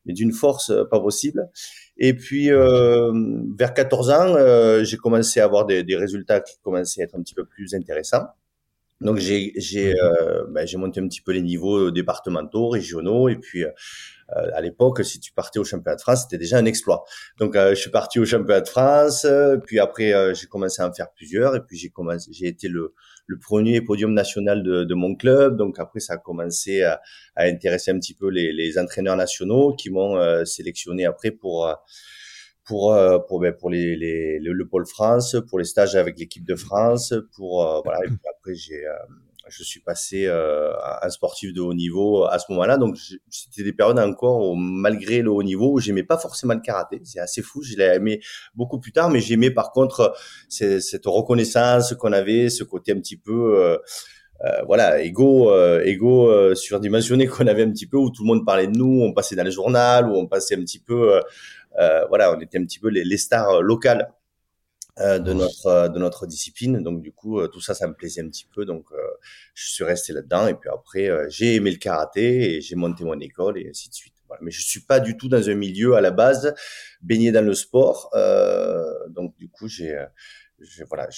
mais 0.05 0.11
d'une 0.11 0.33
force 0.33 0.71
pas 0.91 0.99
possible. 0.99 1.49
Et 1.97 2.13
puis 2.13 2.49
vers 2.49 3.73
14 3.73 4.09
ans, 4.09 4.83
j'ai 4.83 4.97
commencé 4.97 5.39
à 5.39 5.45
avoir 5.45 5.65
des, 5.65 5.83
des 5.83 5.95
résultats 5.95 6.41
qui 6.41 6.55
commençaient 6.61 7.01
à 7.01 7.03
être 7.05 7.15
un 7.15 7.21
petit 7.21 7.35
peu 7.35 7.45
plus 7.45 7.73
intéressants. 7.73 8.25
Donc 9.03 9.17
j'ai 9.17 9.51
j'ai 9.57 9.93
euh, 9.99 10.45
ben, 10.49 10.65
j'ai 10.65 10.77
monté 10.77 11.01
un 11.01 11.07
petit 11.07 11.21
peu 11.21 11.33
les 11.33 11.41
niveaux 11.41 11.91
départementaux, 11.91 12.69
régionaux 12.69 13.27
et 13.27 13.35
puis 13.35 13.65
euh, 14.35 14.49
à 14.53 14.61
l'époque, 14.61 15.03
si 15.03 15.19
tu 15.19 15.31
partais 15.31 15.59
au 15.59 15.63
championnat 15.63 15.95
de 15.95 16.01
France, 16.01 16.23
c'était 16.23 16.37
déjà 16.37 16.57
un 16.57 16.65
exploit. 16.65 17.03
Donc, 17.37 17.55
euh, 17.55 17.69
je 17.71 17.81
suis 17.81 17.91
parti 17.91 18.19
au 18.19 18.25
championnat 18.25 18.61
de 18.61 18.67
France, 18.67 19.25
euh, 19.25 19.57
puis 19.57 19.79
après, 19.79 20.13
j'ai 20.35 20.47
commencé 20.47 20.81
à 20.81 20.87
en 20.87 20.93
faire 20.93 21.11
plusieurs, 21.11 21.55
et 21.55 21.61
puis 21.61 21.77
j'ai 21.77 21.89
commencé, 21.89 22.31
j'ai 22.31 22.47
été 22.47 22.67
le, 22.67 22.93
le 23.27 23.39
premier 23.39 23.81
podium 23.81 24.13
national 24.13 24.63
de, 24.63 24.83
de, 24.83 24.93
mon 24.95 25.15
club. 25.15 25.57
Donc 25.57 25.79
après, 25.79 25.99
ça 25.99 26.13
a 26.13 26.17
commencé 26.17 26.83
à, 26.83 27.01
à 27.35 27.43
intéresser 27.45 27.91
un 27.91 27.99
petit 27.99 28.13
peu 28.13 28.29
les, 28.29 28.53
les 28.53 28.77
entraîneurs 28.77 29.17
nationaux 29.17 29.73
qui 29.75 29.89
m'ont 29.89 30.45
sélectionné 30.45 31.05
après 31.05 31.31
pour 31.31 31.73
pour 32.65 32.97
pour 33.27 33.39
ben, 33.39 33.53
pour 33.53 33.69
les, 33.69 33.95
les, 33.95 34.39
le, 34.39 34.67
pôle 34.67 34.85
France, 34.85 35.35
pour 35.49 35.59
les 35.59 35.65
stages 35.65 35.95
avec 35.95 36.17
l'équipe 36.19 36.45
de 36.45 36.55
France, 36.55 37.13
pour 37.35 37.81
voilà. 37.83 37.99
Et 38.05 38.07
puis 38.07 38.19
après, 38.29 38.55
j'ai 38.55 38.83
je 39.47 39.63
suis 39.63 39.81
passé 39.81 40.25
euh, 40.25 40.71
un 41.01 41.09
sportif 41.09 41.53
de 41.53 41.61
haut 41.61 41.73
niveau 41.73 42.25
à 42.25 42.39
ce 42.39 42.45
moment-là. 42.51 42.77
Donc, 42.77 42.97
c'était 43.29 43.63
des 43.63 43.73
périodes 43.73 43.99
encore 43.99 44.49
où, 44.49 44.55
malgré 44.55 45.21
le 45.21 45.31
haut 45.31 45.43
niveau, 45.43 45.73
où 45.73 45.79
j'aimais 45.79 46.03
pas 46.03 46.17
forcément 46.17 46.53
le 46.53 46.61
karaté. 46.61 47.01
C'est 47.03 47.19
assez 47.19 47.41
fou. 47.41 47.61
Je 47.61 47.75
l'ai 47.75 47.95
aimé 47.95 48.21
beaucoup 48.55 48.79
plus 48.79 48.91
tard, 48.91 49.09
mais 49.09 49.19
j'aimais 49.19 49.51
par 49.51 49.71
contre 49.71 50.15
cette 50.49 51.05
reconnaissance 51.05 51.93
qu'on 51.95 52.13
avait, 52.13 52.49
ce 52.49 52.63
côté 52.63 52.91
un 52.91 52.99
petit 52.99 53.17
peu... 53.17 53.57
Euh, 53.57 53.77
euh, 54.45 54.61
voilà, 54.65 55.01
égo, 55.01 55.51
euh, 55.51 55.81
égo 55.85 56.29
euh, 56.29 56.53
surdimensionné 56.53 57.27
qu'on 57.27 57.47
avait 57.47 57.63
un 57.63 57.71
petit 57.71 57.87
peu, 57.87 57.97
où 57.97 58.09
tout 58.09 58.23
le 58.23 58.27
monde 58.27 58.45
parlait 58.45 58.67
de 58.67 58.77
nous, 58.77 59.01
on 59.01 59.13
passait 59.13 59.35
dans 59.35 59.43
le 59.43 59.51
journal, 59.51 60.09
où 60.09 60.15
on 60.15 60.27
passait 60.27 60.55
un 60.55 60.61
petit 60.61 60.79
peu, 60.79 61.21
voilà, 62.09 62.35
on 62.35 62.39
était 62.41 62.57
un 62.57 62.63
petit 62.65 62.79
peu 62.79 62.89
les 62.89 63.17
stars 63.17 63.61
locales 63.61 64.11
euh, 64.99 65.17
de 65.17 65.33
notre 65.33 65.65
euh, 65.65 65.89
de 65.89 65.97
notre 65.97 66.27
discipline. 66.27 66.83
Donc 66.83 67.01
du 67.01 67.11
coup 67.11 67.39
euh, 67.39 67.47
tout 67.47 67.61
ça 67.61 67.73
ça 67.73 67.87
me 67.87 67.95
plaisait 67.95 68.21
un 68.21 68.27
petit 68.27 68.45
peu. 68.45 68.63
Donc 68.63 68.85
je 69.55 69.69
suis 69.69 69.83
resté 69.83 70.13
là-dedans. 70.13 70.47
Et 70.47 70.53
puis 70.53 70.69
après 70.69 71.09
j'ai 71.29 71.55
aimé 71.55 71.71
le 71.71 71.77
karaté 71.77 72.55
et 72.55 72.61
j'ai 72.61 72.75
monté 72.75 73.03
mon 73.03 73.19
école 73.19 73.57
et 73.57 73.69
ainsi 73.69 73.89
de 73.89 73.93
suite. 73.95 74.13
Voilà. 74.27 74.41
mais 74.43 74.51
je 74.51 74.61
suis 74.61 74.81
pas 74.81 74.99
du 74.99 75.17
tout 75.17 75.27
dans 75.29 75.49
un 75.49 75.55
milieu 75.55 75.95
à 75.95 76.01
la 76.01 76.11
base 76.11 76.53
baigné 77.01 77.31
dans 77.31 77.45
le 77.45 77.55
sport. 77.55 78.11
Donc 79.09 79.35
du 79.37 79.49
coup 79.49 79.67
j'ai 79.67 79.97
voilà 80.87 81.09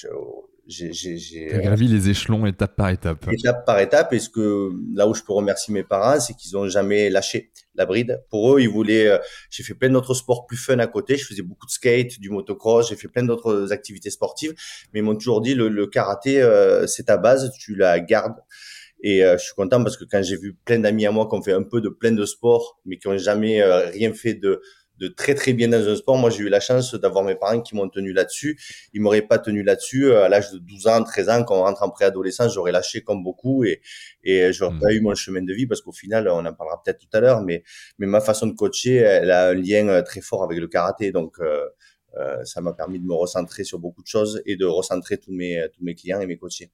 j'ai 0.68 1.48
gravi 1.62 1.88
les 1.88 2.10
échelons 2.10 2.46
étape 2.46 2.75
par 2.75 2.90
étape. 2.90 3.25
Étape 3.32 3.66
par 3.66 3.80
étape. 3.80 4.14
Et 4.14 4.20
ce 4.20 4.30
que 4.30 4.72
là 4.94 5.08
où 5.08 5.14
je 5.14 5.22
peux 5.22 5.34
remercier 5.34 5.74
mes 5.74 5.84
parents, 5.84 6.20
c'est 6.20 6.34
qu'ils 6.34 6.58
ont 6.58 6.68
jamais 6.68 7.10
lâché 7.10 7.52
la 7.75 7.86
bride. 7.86 8.24
Pour 8.30 8.56
eux, 8.56 8.62
ils 8.62 8.70
voulaient. 8.70 9.08
Euh, 9.08 9.18
j'ai 9.50 9.64
fait 9.64 9.75
plein 9.75 9.90
d'autres 9.90 10.14
sports 10.14 10.48
plus 10.48 10.58
fun 10.58 10.80
à 10.80 10.88
côté. 10.88 11.18
Je 11.18 11.25
faisais 11.25 11.44
beaucoup 11.44 11.68
de 11.68 11.72
skate, 11.72 12.20
du 12.20 12.30
motocross. 12.30 12.90
J'ai 12.90 12.96
fait 12.96 13.08
plein 13.08 13.24
d'autres 13.24 13.72
activités 13.72 14.10
sportives, 14.10 14.54
mais 14.94 15.02
ils 15.02 15.04
m'ont 15.04 15.16
toujours 15.16 15.42
dit 15.42 15.54
le, 15.54 15.70
le 15.70 15.88
karaté, 15.88 16.42
euh, 16.42 16.88
c'est 16.88 17.04
ta 17.04 17.18
base, 17.18 17.52
tu 17.60 17.75
la 17.75 18.00
gardes. 18.00 18.40
Et 19.04 19.24
euh, 19.24 19.38
je 19.38 19.44
suis 19.44 19.54
content 19.54 19.84
parce 19.84 19.98
que 19.98 20.06
quand 20.06 20.24
j'ai 20.24 20.38
vu 20.38 20.56
plein 20.66 20.80
d'amis 20.80 21.06
à 21.06 21.12
moi 21.12 21.28
qui 21.30 21.36
ont 21.36 21.44
fait 21.44 21.54
un 21.54 21.64
peu 21.64 21.80
de 21.80 21.90
plein 21.90 22.12
de 22.12 22.25
sports, 22.25 22.80
mais 22.86 22.98
qui 22.98 23.08
ont 23.08 23.18
jamais 23.18 23.62
rien 23.64 24.14
fait 24.14 24.34
de 24.34 24.62
de 25.00 25.08
très 25.08 25.36
très 25.36 25.54
bien 25.54 25.68
dans 25.68 25.88
un 25.88 25.96
sport. 25.96 26.18
Moi, 26.18 26.30
j'ai 26.30 26.44
eu 26.44 26.50
la 26.50 26.60
chance 26.60 26.96
d'avoir 26.96 27.24
mes 27.24 27.36
parents 27.36 27.62
qui 27.62 27.75
m'ont 27.75 27.90
tenu 27.90 28.14
là-dessus. 28.14 28.60
Ils 28.94 29.02
m'auraient 29.02 29.22
pas 29.22 29.40
tenu 29.40 29.64
là-dessus 29.64 30.14
à 30.14 30.30
l'âge 30.30 30.52
de 30.52 30.60
12 30.60 30.88
ans, 30.88 31.04
13 31.04 31.30
ans, 31.30 31.44
quand 31.44 31.56
on 31.56 31.64
rentre 31.64 31.84
en 31.84 31.90
préadolescence, 31.90 32.54
j'aurais 32.54 32.72
lâché 32.72 33.02
comme 33.02 33.24
beaucoup 33.24 33.64
et 33.64 33.82
et 34.24 34.52
j'aurais 34.52 34.75
mmh. 34.75 34.80
pas 34.80 34.94
eu 34.94 35.02
mon 35.02 35.16
chemin 35.16 35.42
de 35.42 35.54
vie 35.54 35.68
parce 35.68 35.82
qu'au 35.82 35.92
final, 35.92 36.28
on 36.28 36.46
en 36.46 36.54
parlera 36.54 36.82
peut-être 36.84 37.00
tout 37.00 37.10
à 37.14 37.20
l'heure, 37.20 37.42
mais 37.42 37.64
mais 38.00 38.08
ma 38.08 38.22
façon 38.22 38.48
de 38.48 38.54
coacher, 38.54 38.96
elle 38.96 39.32
a 39.32 39.50
un 39.50 39.54
lien 39.54 39.88
euh, 39.88 40.02
très 40.02 40.22
fort 40.22 40.44
avec 40.44 40.60
le 40.60 40.68
karaté, 40.68 41.12
donc 41.12 41.40
euh, 41.40 41.66
euh, 42.18 42.44
ça 42.44 42.62
m'a 42.62 42.74
permis 42.74 43.00
de 43.00 43.06
me 43.06 43.14
recentrer 43.14 43.64
sur 43.64 43.80
beaucoup 43.80 44.02
de 44.02 44.08
choses 44.08 44.42
et 44.46 44.56
de 44.56 44.66
recentrer 44.66 45.18
tous 45.18 45.32
mes 45.32 45.66
tous 45.74 45.84
mes 45.84 45.96
clients 45.96 46.20
et 46.22 46.28
mes 46.28 46.38
coachés. 46.38 46.72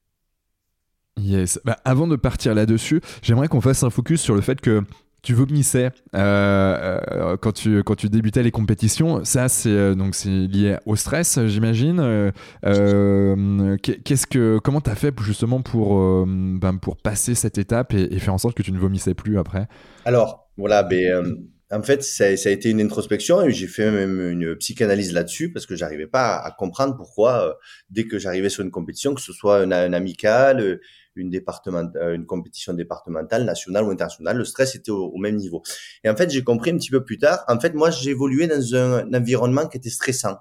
Yes. 1.17 1.59
Bah, 1.65 1.77
avant 1.83 2.07
de 2.07 2.15
partir 2.15 2.55
là-dessus, 2.55 3.01
j'aimerais 3.21 3.47
qu'on 3.47 3.61
fasse 3.61 3.83
un 3.83 3.89
focus 3.89 4.21
sur 4.21 4.33
le 4.33 4.41
fait 4.41 4.61
que 4.61 4.81
tu 5.21 5.33
vomissais 5.33 5.91
euh, 6.15 6.99
euh, 7.11 7.37
quand 7.37 7.51
tu 7.51 7.83
quand 7.83 7.95
tu 7.95 8.09
débutais 8.09 8.43
les 8.43 8.51
compétitions. 8.51 9.23
Ça, 9.23 9.49
c'est 9.49 9.69
euh, 9.69 9.95
lié 10.25 10.77
au 10.85 10.95
stress, 10.95 11.39
j'imagine. 11.45 12.31
Qu'est-ce 12.63 14.27
que 14.27 14.59
comment 14.59 14.81
t'as 14.81 14.95
fait 14.95 15.13
justement 15.21 15.61
pour 15.61 16.25
ben, 16.25 16.77
pour 16.77 16.97
passer 16.97 17.35
cette 17.35 17.57
étape 17.57 17.93
et, 17.93 18.19
faire 18.19 18.33
en 18.33 18.37
sorte 18.37 18.55
que 18.55 18.63
tu 18.63 18.71
ne 18.71 18.79
vomissais 18.79 19.13
plus 19.13 19.37
après? 19.37 19.67
Alors 20.05 20.49
voilà, 20.57 20.83
ben, 20.83 21.37
en 21.71 21.83
fait, 21.83 22.03
ça, 22.03 22.25
a 22.25 22.49
été 22.49 22.69
une 22.69 22.81
introspection 22.81 23.41
et 23.43 23.51
j'ai 23.51 23.67
fait 23.67 23.91
même 23.91 24.19
une 24.19 24.55
psychanalyse 24.57 25.13
là-dessus 25.13 25.51
parce 25.51 25.65
que 25.65 25.75
j'arrivais 25.75 26.07
pas 26.07 26.37
à, 26.37 26.51
comprendre 26.51 26.97
pourquoi 26.97 27.57
dès 27.89 28.07
que 28.07 28.17
j'arrivais 28.17 28.49
sur 28.49 28.63
une 28.63 28.71
compétition, 28.71 29.13
que 29.13 29.21
ce 29.21 29.33
soit 29.33 29.59
un 29.59 29.93
amical 29.93 30.79
une, 31.15 31.29
département, 31.29 31.89
euh, 31.95 32.15
une 32.15 32.25
compétition 32.25 32.73
départementale, 32.73 33.45
nationale 33.45 33.83
ou 33.83 33.91
internationale, 33.91 34.37
le 34.37 34.45
stress 34.45 34.75
était 34.75 34.91
au, 34.91 35.17
même 35.17 35.35
niveau. 35.35 35.61
Et 36.03 36.09
en 36.09 36.15
fait, 36.15 36.29
j'ai 36.29 36.43
compris 36.43 36.71
un 36.71 36.77
petit 36.77 36.91
peu 36.91 37.03
plus 37.03 37.17
tard, 37.17 37.43
en 37.47 37.59
fait, 37.59 37.73
moi, 37.73 37.91
j'évoluais 37.91 38.47
dans 38.47 38.75
un, 38.75 39.13
environnement 39.13 39.67
qui 39.67 39.77
était 39.77 39.89
stressant. 39.89 40.37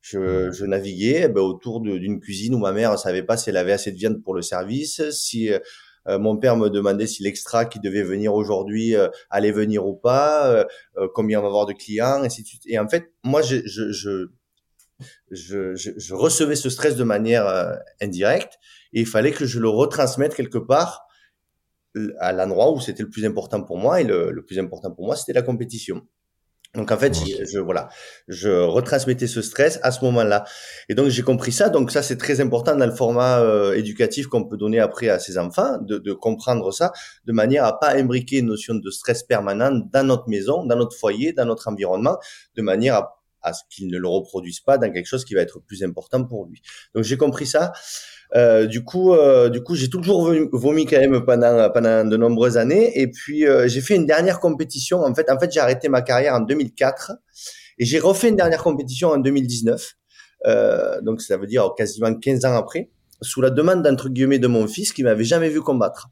Je, 0.00 0.50
je 0.52 0.64
naviguais 0.64 1.22
eh 1.24 1.28
ben, 1.28 1.40
autour 1.40 1.80
d'une 1.80 2.20
cuisine 2.20 2.54
où 2.54 2.58
ma 2.58 2.72
mère 2.72 2.98
savait 2.98 3.24
pas 3.24 3.36
si 3.36 3.50
elle 3.50 3.56
avait 3.56 3.72
assez 3.72 3.92
de 3.92 3.96
viande 3.96 4.22
pour 4.22 4.34
le 4.34 4.42
service, 4.42 5.02
si 5.10 5.52
euh, 5.52 5.58
euh, 6.06 6.18
mon 6.18 6.36
père 6.36 6.56
me 6.56 6.70
demandait 6.70 7.06
si 7.06 7.22
l'extra 7.22 7.64
qui 7.64 7.80
devait 7.80 8.04
venir 8.04 8.32
aujourd'hui 8.32 8.94
allait 9.28 9.50
venir 9.50 9.86
ou 9.86 9.94
pas, 9.94 10.64
combien 11.14 11.40
on 11.40 11.42
va 11.42 11.48
avoir 11.48 11.66
de 11.66 11.72
clients, 11.72 12.22
et 12.22 12.26
ainsi 12.26 12.42
de 12.42 12.46
suite. 12.46 12.62
Et 12.66 12.78
en 12.78 12.88
fait, 12.88 13.12
moi, 13.24 13.42
je, 13.42 13.56
je, 13.66 13.90
je, 13.92 14.28
je, 15.30 15.74
je 15.74 16.14
recevais 16.14 16.56
ce 16.56 16.70
stress 16.70 16.96
de 16.96 17.04
manière 17.04 17.78
indirecte 18.00 18.58
et 18.92 19.00
il 19.00 19.06
fallait 19.06 19.32
que 19.32 19.46
je 19.46 19.60
le 19.60 19.68
retransmette 19.68 20.34
quelque 20.34 20.58
part 20.58 21.06
à 22.18 22.32
l'endroit 22.32 22.72
où 22.72 22.80
c'était 22.80 23.02
le 23.02 23.10
plus 23.10 23.24
important 23.24 23.62
pour 23.62 23.78
moi 23.78 24.00
et 24.00 24.04
le, 24.04 24.30
le 24.30 24.44
plus 24.44 24.58
important 24.58 24.92
pour 24.92 25.06
moi 25.06 25.16
c'était 25.16 25.32
la 25.32 25.42
compétition. 25.42 26.06
Donc 26.74 26.92
en 26.92 26.98
fait, 26.98 27.14
je, 27.50 27.58
voilà, 27.58 27.88
je 28.28 28.50
retransmettais 28.50 29.26
ce 29.26 29.40
stress 29.40 29.80
à 29.82 29.90
ce 29.90 30.04
moment-là. 30.04 30.44
Et 30.90 30.94
donc 30.94 31.08
j'ai 31.08 31.22
compris 31.22 31.50
ça. 31.50 31.70
Donc 31.70 31.90
ça 31.90 32.02
c'est 32.02 32.18
très 32.18 32.42
important 32.42 32.76
dans 32.76 32.84
le 32.84 32.94
format 32.94 33.40
euh, 33.40 33.72
éducatif 33.72 34.26
qu'on 34.26 34.46
peut 34.46 34.58
donner 34.58 34.78
après 34.78 35.08
à 35.08 35.18
ses 35.18 35.38
enfants, 35.38 35.78
de, 35.80 35.96
de, 35.96 36.12
comprendre 36.12 36.70
ça 36.70 36.92
de 37.24 37.32
manière 37.32 37.64
à 37.64 37.78
pas 37.80 37.94
imbriquer 37.94 38.38
une 38.38 38.46
notion 38.46 38.74
de 38.74 38.90
stress 38.90 39.22
permanent 39.22 39.80
dans 39.90 40.06
notre 40.06 40.28
maison, 40.28 40.64
dans 40.66 40.76
notre 40.76 40.94
foyer, 40.94 41.32
dans 41.32 41.46
notre 41.46 41.68
environnement, 41.68 42.18
de 42.54 42.62
manière 42.62 42.96
à 42.96 43.17
à 43.48 43.52
ce 43.52 43.62
qu'ils 43.70 43.88
ne 43.88 43.98
le 43.98 44.08
reproduisent 44.08 44.60
pas 44.60 44.78
dans 44.78 44.90
quelque 44.90 45.06
chose 45.06 45.24
qui 45.24 45.34
va 45.34 45.40
être 45.40 45.60
plus 45.60 45.82
important 45.82 46.24
pour 46.24 46.46
lui. 46.46 46.62
Donc 46.94 47.04
j'ai 47.04 47.16
compris 47.16 47.46
ça. 47.46 47.72
Euh, 48.36 48.66
du 48.66 48.84
coup, 48.84 49.14
euh, 49.14 49.48
du 49.48 49.62
coup, 49.62 49.74
j'ai 49.74 49.88
toujours 49.88 50.32
vomi 50.52 50.84
quand 50.86 51.00
même 51.00 51.24
pendant 51.24 51.70
pendant 51.70 52.04
de 52.04 52.16
nombreuses 52.16 52.56
années. 52.56 53.00
Et 53.00 53.08
puis 53.10 53.46
euh, 53.46 53.68
j'ai 53.68 53.80
fait 53.80 53.96
une 53.96 54.06
dernière 54.06 54.40
compétition. 54.40 55.02
En 55.02 55.14
fait, 55.14 55.30
en 55.30 55.38
fait, 55.38 55.52
j'ai 55.52 55.60
arrêté 55.60 55.88
ma 55.88 56.02
carrière 56.02 56.34
en 56.34 56.40
2004 56.40 57.12
et 57.78 57.84
j'ai 57.84 57.98
refait 57.98 58.28
une 58.28 58.36
dernière 58.36 58.62
compétition 58.62 59.10
en 59.10 59.18
2019. 59.18 59.94
Euh, 60.46 61.00
donc 61.00 61.20
ça 61.20 61.36
veut 61.36 61.46
dire 61.46 61.70
quasiment 61.76 62.14
15 62.14 62.44
ans 62.44 62.56
après, 62.56 62.90
sous 63.22 63.40
la 63.40 63.50
demande 63.50 63.82
d'entre 63.82 64.08
guillemets 64.08 64.38
de 64.38 64.46
mon 64.46 64.66
fils 64.66 64.92
qui 64.92 65.02
m'avait 65.02 65.24
jamais 65.24 65.48
vu 65.48 65.60
combattre. 65.60 66.08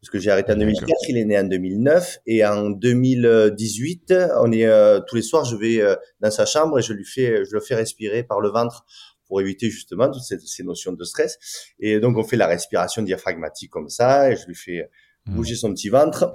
Parce 0.00 0.10
que 0.10 0.18
j'ai 0.18 0.30
arrêté 0.30 0.52
en 0.52 0.56
2004, 0.56 0.88
il 1.08 1.16
est 1.16 1.24
né 1.24 1.38
en 1.38 1.44
2009 1.44 2.18
et 2.26 2.44
en 2.44 2.70
2018, 2.70 4.14
on 4.40 4.52
est 4.52 4.68
tous 5.08 5.16
les 5.16 5.22
soirs, 5.22 5.44
je 5.44 5.56
vais 5.56 5.82
dans 6.20 6.30
sa 6.30 6.46
chambre 6.46 6.78
et 6.78 6.82
je 6.82 6.92
lui 6.92 7.04
fais, 7.04 7.44
je 7.44 7.52
le 7.54 7.60
fais 7.60 7.74
respirer 7.74 8.22
par 8.22 8.40
le 8.40 8.50
ventre 8.50 8.84
pour 9.26 9.40
éviter 9.40 9.70
justement 9.70 10.10
toutes 10.10 10.22
ces, 10.22 10.62
notions 10.62 10.92
de 10.92 11.04
stress. 11.04 11.38
Et 11.78 12.00
donc, 12.00 12.16
on 12.16 12.24
fait 12.24 12.36
la 12.36 12.46
respiration 12.46 13.02
diaphragmatique 13.02 13.70
comme 13.70 13.88
ça, 13.88 14.30
et 14.30 14.36
je 14.36 14.46
lui 14.46 14.54
fais 14.54 14.88
hmm. 15.26 15.34
bouger 15.34 15.56
son 15.56 15.72
petit 15.72 15.88
ventre. 15.88 16.34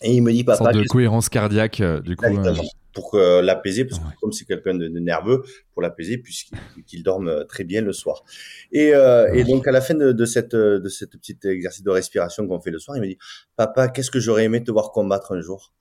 Et 0.00 0.14
il 0.14 0.22
me 0.22 0.32
dit, 0.32 0.44
papa. 0.44 0.70
Une 0.72 0.82
de 0.82 0.86
cohérence 0.86 1.28
cardiaque, 1.28 1.80
euh, 1.80 2.00
du 2.00 2.16
coup. 2.16 2.24
Euh, 2.24 2.54
pour 2.94 3.14
euh, 3.14 3.42
l'apaiser, 3.42 3.84
parce 3.84 4.00
que 4.00 4.04
comme 4.20 4.32
c'est 4.32 4.44
quelqu'un 4.44 4.74
de, 4.74 4.88
nerveux, 4.88 5.44
pour 5.72 5.82
l'apaiser, 5.82 6.18
puisqu'il 6.18 7.02
dorme 7.02 7.44
très 7.46 7.62
bien 7.62 7.80
le 7.80 7.92
soir. 7.92 8.24
Et, 8.72 8.92
et 9.34 9.44
donc, 9.44 9.68
à 9.68 9.70
la 9.70 9.80
fin 9.80 9.94
de, 9.94 10.10
de 10.10 10.24
cette, 10.24 10.56
de 10.56 10.88
cette 10.88 11.12
petite 11.12 11.44
exercice 11.44 11.84
de 11.84 11.90
respiration 11.90 12.48
qu'on 12.48 12.60
fait 12.60 12.72
le 12.72 12.80
soir, 12.80 12.96
il 12.96 13.00
me 13.00 13.06
dit, 13.06 13.18
papa, 13.56 13.88
qu'est-ce 13.88 14.10
que 14.10 14.18
j'aurais 14.18 14.44
aimé 14.44 14.64
te 14.64 14.72
voir 14.72 14.90
combattre 14.90 15.32
un 15.32 15.40
jour? 15.40 15.74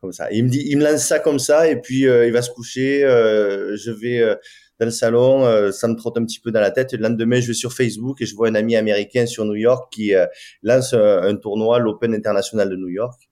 Comme 0.00 0.12
ça. 0.12 0.32
il 0.32 0.44
me 0.44 0.48
dit, 0.48 0.64
il 0.66 0.78
me 0.78 0.84
lance 0.84 1.04
ça 1.04 1.20
comme 1.20 1.38
ça, 1.38 1.68
et 1.68 1.80
puis 1.80 2.00
il 2.02 2.32
va 2.32 2.42
se 2.42 2.50
coucher. 2.50 3.02
je 3.02 3.90
vais 3.90 4.36
dans 4.82 4.86
le 4.86 4.90
salon, 4.90 5.44
euh, 5.44 5.70
ça 5.70 5.86
me 5.86 5.94
trotte 5.94 6.18
un 6.18 6.24
petit 6.24 6.40
peu 6.40 6.50
dans 6.50 6.60
la 6.60 6.72
tête. 6.72 6.92
le 6.92 6.98
lendemain, 6.98 7.40
je 7.40 7.46
vais 7.46 7.54
sur 7.54 7.72
Facebook 7.72 8.20
et 8.20 8.26
je 8.26 8.34
vois 8.34 8.48
un 8.48 8.56
ami 8.56 8.74
américain 8.74 9.26
sur 9.26 9.44
New 9.44 9.54
York 9.54 9.92
qui 9.92 10.12
euh, 10.12 10.26
lance 10.62 10.92
un, 10.92 11.36
tournoi, 11.36 11.78
l'Open 11.78 12.12
International 12.14 12.68
de 12.68 12.74
New 12.74 12.88
York. 12.88 13.30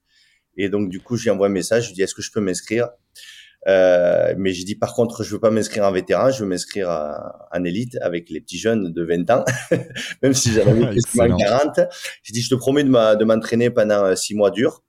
Et 0.57 0.69
donc, 0.69 0.89
du 0.91 1.01
coup, 1.01 1.17
j'ai 1.17 1.31
envoyé 1.31 1.51
un 1.51 1.55
message. 1.55 1.85
Je 1.85 1.89
lui 1.89 1.95
dis, 1.95 2.03
est-ce 2.03 2.15
que 2.15 2.23
je 2.23 2.31
peux 2.33 2.41
m'inscrire? 2.41 2.89
Euh, 3.69 4.35
Mais 4.39 4.53
j'ai 4.53 4.65
dit, 4.65 4.75
par 4.75 4.95
contre, 4.95 5.23
je 5.23 5.33
veux 5.33 5.41
pas 5.41 5.51
m'inscrire 5.51 5.85
en 5.85 5.93
vétéran, 5.93 6.31
je 6.31 6.43
veux 6.43 6.49
m'inscrire 6.49 6.89
en 7.53 7.65
élite 7.65 7.97
avec 8.01 8.31
les 8.31 8.41
petits 8.41 8.59
jeunes 8.59 8.93
de 8.93 9.03
20 9.05 9.31
ans, 9.31 9.45
même 10.23 10.35
si 10.35 10.53
j'en 10.53 10.67
avais 10.67 10.95
quasiment 10.95 11.37
40. 11.37 11.81
J'ai 12.23 12.33
dit, 12.33 12.43
je 12.43 12.51
te 12.51 12.55
promets 12.55 12.85
de 12.85 13.25
m'entraîner 13.25 13.71
pendant 13.71 14.15
six 14.17 14.35
mois 14.35 14.51
durs. 14.51 14.83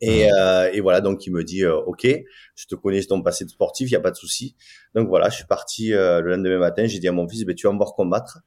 Et, 0.00 0.32
euh, 0.32 0.70
et, 0.72 0.80
voilà, 0.80 1.00
donc 1.00 1.26
il 1.26 1.32
me 1.32 1.44
dit, 1.44 1.62
euh, 1.62 1.76
ok, 1.76 2.08
je 2.54 2.66
te 2.66 2.74
connais 2.74 3.02
ton 3.02 3.22
passé 3.22 3.44
de 3.44 3.50
sportif, 3.50 3.88
il 3.90 3.92
y 3.92 3.96
a 3.96 4.00
pas 4.00 4.10
de 4.10 4.16
souci. 4.16 4.56
Donc 4.94 5.08
voilà, 5.08 5.28
je 5.28 5.36
suis 5.36 5.44
parti 5.44 5.92
euh, 5.92 6.20
le 6.22 6.30
lendemain 6.30 6.58
matin. 6.58 6.86
J'ai 6.86 6.98
dit 6.98 7.08
à 7.08 7.12
mon 7.12 7.28
fils, 7.28 7.44
ben 7.44 7.54
tu 7.54 7.66
vas 7.66 7.72
me 7.72 7.78
voir 7.78 7.92
combattre. 7.94 8.38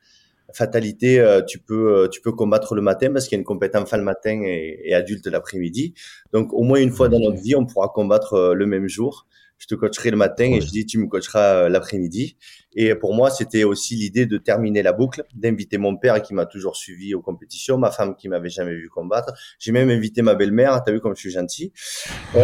Fatalité, 0.51 1.19
euh, 1.19 1.41
tu 1.41 1.59
peux 1.59 2.09
tu 2.11 2.21
peux 2.21 2.31
combattre 2.31 2.75
le 2.75 2.81
matin 2.81 3.11
parce 3.11 3.27
qu'il 3.27 3.35
y 3.35 3.39
a 3.39 3.41
une 3.41 3.45
compétence 3.45 3.83
enfant 3.83 3.97
le 3.97 4.03
matin 4.03 4.41
et, 4.43 4.81
et 4.83 4.93
adulte 4.93 5.25
l'après-midi. 5.27 5.93
Donc 6.31 6.53
au 6.53 6.63
moins 6.63 6.79
une 6.79 6.91
fois 6.91 7.09
dans 7.09 7.19
notre 7.19 7.41
vie, 7.41 7.55
on 7.55 7.65
pourra 7.65 7.89
combattre 7.89 8.53
le 8.53 8.65
même 8.65 8.87
jour 8.87 9.27
je 9.63 9.67
te 9.67 9.75
coacherai 9.75 10.11
le 10.11 10.17
matin 10.17 10.43
et 10.43 10.59
je 10.59 10.67
dis 10.67 10.85
tu 10.85 10.97
me 10.97 11.07
coacheras 11.07 11.69
l'après-midi. 11.69 12.35
Et 12.75 12.95
pour 12.95 13.13
moi, 13.13 13.29
c'était 13.29 13.63
aussi 13.63 13.95
l'idée 13.95 14.25
de 14.25 14.37
terminer 14.37 14.83
la 14.83 14.91
boucle, 14.91 15.23
d'inviter 15.35 15.77
mon 15.77 15.95
père 15.95 16.21
qui 16.21 16.33
m'a 16.33 16.45
toujours 16.45 16.75
suivi 16.75 17.13
aux 17.15 17.21
compétitions, 17.21 17.77
ma 17.77 17.91
femme 17.91 18.15
qui 18.17 18.27
m'avait 18.27 18.49
jamais 18.49 18.73
vu 18.73 18.89
combattre. 18.89 19.31
J'ai 19.59 19.71
même 19.71 19.89
invité 19.89 20.21
ma 20.21 20.35
belle-mère. 20.35 20.81
T'as 20.83 20.91
vu 20.91 20.99
comme 20.99 21.15
je 21.15 21.21
suis 21.21 21.31
gentil. 21.31 21.71
et 22.35 22.41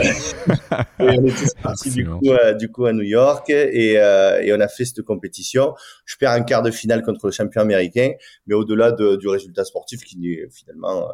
on 1.00 1.26
est 1.26 1.62
partis 1.62 1.90
du 1.90 2.06
coup, 2.06 2.20
euh, 2.28 2.54
du 2.54 2.72
coup 2.72 2.86
à 2.86 2.94
New 2.94 3.04
York 3.04 3.50
et, 3.50 3.98
euh, 3.98 4.40
et, 4.42 4.54
on 4.54 4.60
a 4.62 4.70
fait 4.70 4.86
cette 4.86 5.02
compétition. 5.02 5.74
Je 6.06 6.16
perds 6.16 6.32
un 6.32 6.44
quart 6.44 6.62
de 6.62 6.72
finale 6.72 7.02
contre 7.04 7.26
le 7.26 7.34
champion 7.34 7.62
américain, 7.62 8.12
mais 8.48 8.56
au-delà 8.56 8.94
de, 8.94 9.18
du 9.18 9.28
résultat 9.28 9.66
sportif 9.66 10.04
qui 10.06 10.18
n'est 10.20 10.48
finalement 10.52 11.10
euh, 11.10 11.14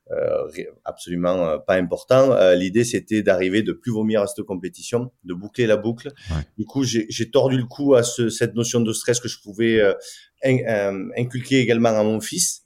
absolument 0.85 1.47
euh, 1.47 1.57
pas 1.57 1.75
important. 1.75 2.35
L'idée, 2.53 2.83
c'était 2.83 3.23
d'arriver 3.23 3.63
de 3.63 3.73
plus 3.73 3.91
vomir 3.91 4.21
à 4.21 4.27
cette 4.27 4.45
compétition, 4.45 5.11
de 5.23 5.33
boucler 5.33 5.67
la 5.67 5.77
boucle. 5.77 6.11
Du 6.57 6.65
coup, 6.65 6.83
j'ai 6.83 7.31
tordu 7.31 7.57
le 7.57 7.65
cou 7.65 7.95
à 7.95 8.03
ce, 8.03 8.29
cette 8.29 8.55
notion 8.55 8.81
de 8.81 8.93
stress 8.93 9.19
que 9.19 9.27
je 9.27 9.41
pouvais 9.41 9.79
euh, 9.79 9.93
euh, 10.45 11.09
inculquer 11.17 11.59
également 11.59 11.89
à 11.89 12.03
mon 12.03 12.19
fils 12.19 12.65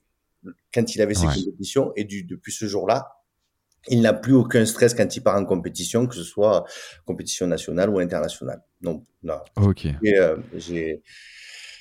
quand 0.73 0.95
il 0.95 1.01
avait 1.01 1.13
ses 1.13 1.27
compétitions. 1.27 1.91
Et 1.95 2.03
du, 2.03 2.23
depuis 2.23 2.51
ce 2.51 2.65
jour-là, 2.65 3.11
il 3.87 4.01
n'a 4.01 4.13
plus 4.13 4.33
aucun 4.33 4.65
stress 4.65 4.93
quand 4.93 5.15
il 5.15 5.21
part 5.21 5.37
en 5.37 5.45
compétition, 5.45 6.07
que 6.07 6.15
ce 6.15 6.23
soit 6.23 6.65
compétition 7.05 7.47
nationale 7.47 7.89
ou 7.89 7.99
internationale. 7.99 8.63
Non, 8.81 9.03
non. 9.23 9.39
Ok. 9.57 9.87
Euh, 10.05 10.37
j'ai 10.55 11.01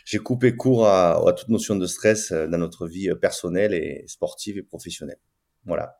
j'ai 0.06 0.18
coupé 0.18 0.54
court 0.54 0.86
à, 0.86 1.12
à, 1.26 1.32
toute 1.32 1.48
notion 1.48 1.76
de 1.76 1.86
stress 1.86 2.30
dans 2.30 2.58
notre 2.58 2.86
vie 2.86 3.08
personnelle 3.22 3.72
et 3.72 4.04
sportive 4.06 4.58
et 4.58 4.62
professionnelle. 4.62 5.18
Voilà. 5.66 5.96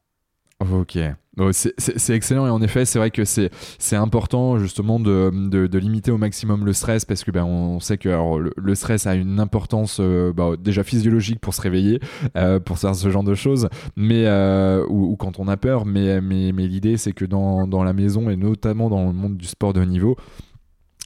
Ok, 0.61 0.99
c'est 1.52 2.14
excellent. 2.14 2.47
Et 2.47 2.50
en 2.50 2.62
effet 2.62 2.85
c'est 2.85 2.99
vrai 2.99 3.11
que 3.11 3.25
c'est 3.25 3.50
important 3.97 4.59
justement 4.59 5.00
de, 5.00 5.78
limiter 5.78 6.11
au 6.11 6.16
maximum 6.16 6.64
le 6.64 6.73
stress 6.73 7.04
parce 7.04 7.25
que 7.25 7.30
ben, 7.30 7.44
on 7.44 7.80
sait 7.80 7.99
que 7.99 8.09
le, 8.09 8.75
stress 8.75 9.06
a 9.06 9.14
une 9.14 9.40
importance 9.40 9.99
euh, 10.00 10.33
bah, 10.33 10.52
déjà 10.59 10.85
physiologique 10.85 11.40
pour 11.40 11.54
se 11.54 11.61
réveiller, 11.61 12.00
euh, 12.37 12.61
pour 12.61 12.78
faire 12.78 12.94
ce 12.94 13.11
genre 13.11 13.25
de 13.25 13.35
choses, 13.35 13.68
mais 13.97 14.26
euh, 14.26 14.87
ou, 14.88 15.16
quand 15.16 15.38
on 15.38 15.49
a 15.49 15.56
peur, 15.56 15.85
mais 15.87 16.21
l'idée 16.21 16.97
c'est 16.97 17.12
que 17.12 17.25
dans, 17.25 17.66
dans 17.66 17.83
la 17.83 17.92
maison 17.92 18.30
et 18.30 18.37
notamment 18.37 18.88
dans 18.88 19.06
le 19.06 19.12
monde 19.12 19.37
du 19.37 19.47
sport 19.47 19.73
de 19.73 19.80
haut 19.80 19.87
niveau, 19.87 20.16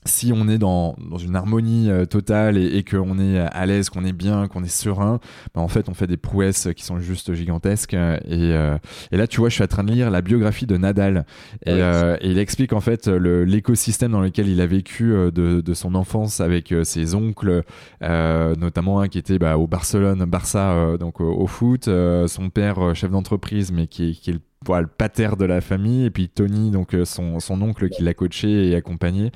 si 0.05 0.33
on 0.35 0.49
est 0.49 0.59
dans, 0.59 0.97
dans 1.11 1.19
une 1.19 1.37
harmonie 1.37 1.91
euh, 1.91 2.05
totale 2.07 2.57
et, 2.57 2.79
et 2.79 2.85
qu'on 2.85 3.19
est 3.19 3.39
à 3.39 3.67
l'aise, 3.67 3.91
qu'on 3.91 4.05
est 4.05 4.13
bien, 4.13 4.49
qu'on 4.49 4.65
est 4.65 4.69
serein, 4.69 5.21
bah 5.55 5.61
en 5.61 5.69
fait, 5.69 5.89
on 5.89 5.95
fait 5.95 6.07
des 6.07 6.17
prouesses 6.17 6.69
qui 6.77 6.85
sont 6.85 6.99
juste 6.99 7.35
gigantesques. 7.35 7.95
Et, 7.95 7.99
euh, 7.99 8.79
et, 9.13 9.17
là, 9.17 9.27
tu 9.27 9.41
vois, 9.41 9.49
je 9.49 9.55
suis 9.55 9.65
en 9.65 9.69
train 9.69 9.85
de 9.85 9.93
lire 9.93 10.11
la 10.11 10.23
biographie 10.23 10.67
de 10.67 10.77
Nadal. 10.77 11.27
Et, 11.67 11.73
euh, 11.73 12.17
et 12.21 12.31
il 12.31 12.39
explique 12.39 12.73
en 12.73 12.81
fait 12.81 13.07
l'écosystème 13.09 14.13
dans 14.13 14.21
lequel 14.21 14.49
il 14.49 14.61
a 14.61 14.67
vécu 14.67 15.11
de, 15.11 15.31
de 15.61 15.75
son 15.75 15.95
enfance 15.95 16.41
avec 16.41 16.75
ses 16.85 17.15
oncles, 17.15 17.63
notamment 18.01 19.01
un 19.01 19.09
qui 19.09 19.19
était 19.19 19.39
bah, 19.39 19.59
au 19.59 19.67
Barcelone, 19.67 20.25
Barça, 20.25 20.97
donc 20.99 21.21
au, 21.21 21.47
foot, 21.47 21.85
son 22.27 22.51
père 22.51 22.95
chef 22.95 23.11
d'entreprise, 23.11 23.73
mais 23.73 23.87
qui 23.87 24.19
qui 24.19 24.31
est 24.31 24.35
le 24.35 24.41
voilà, 24.67 24.83
le 24.83 24.89
pater 24.89 25.37
de 25.39 25.45
la 25.45 25.61
famille, 25.61 26.05
et 26.05 26.11
puis 26.11 26.29
Tony, 26.29 26.71
donc 26.71 26.95
euh, 26.95 27.05
son, 27.05 27.41
son 27.41 27.61
oncle 27.63 27.89
qui 27.89 28.03
l'a 28.03 28.15
coaché 28.15 28.69
et 28.69 28.75
accompagné. 28.75 29.31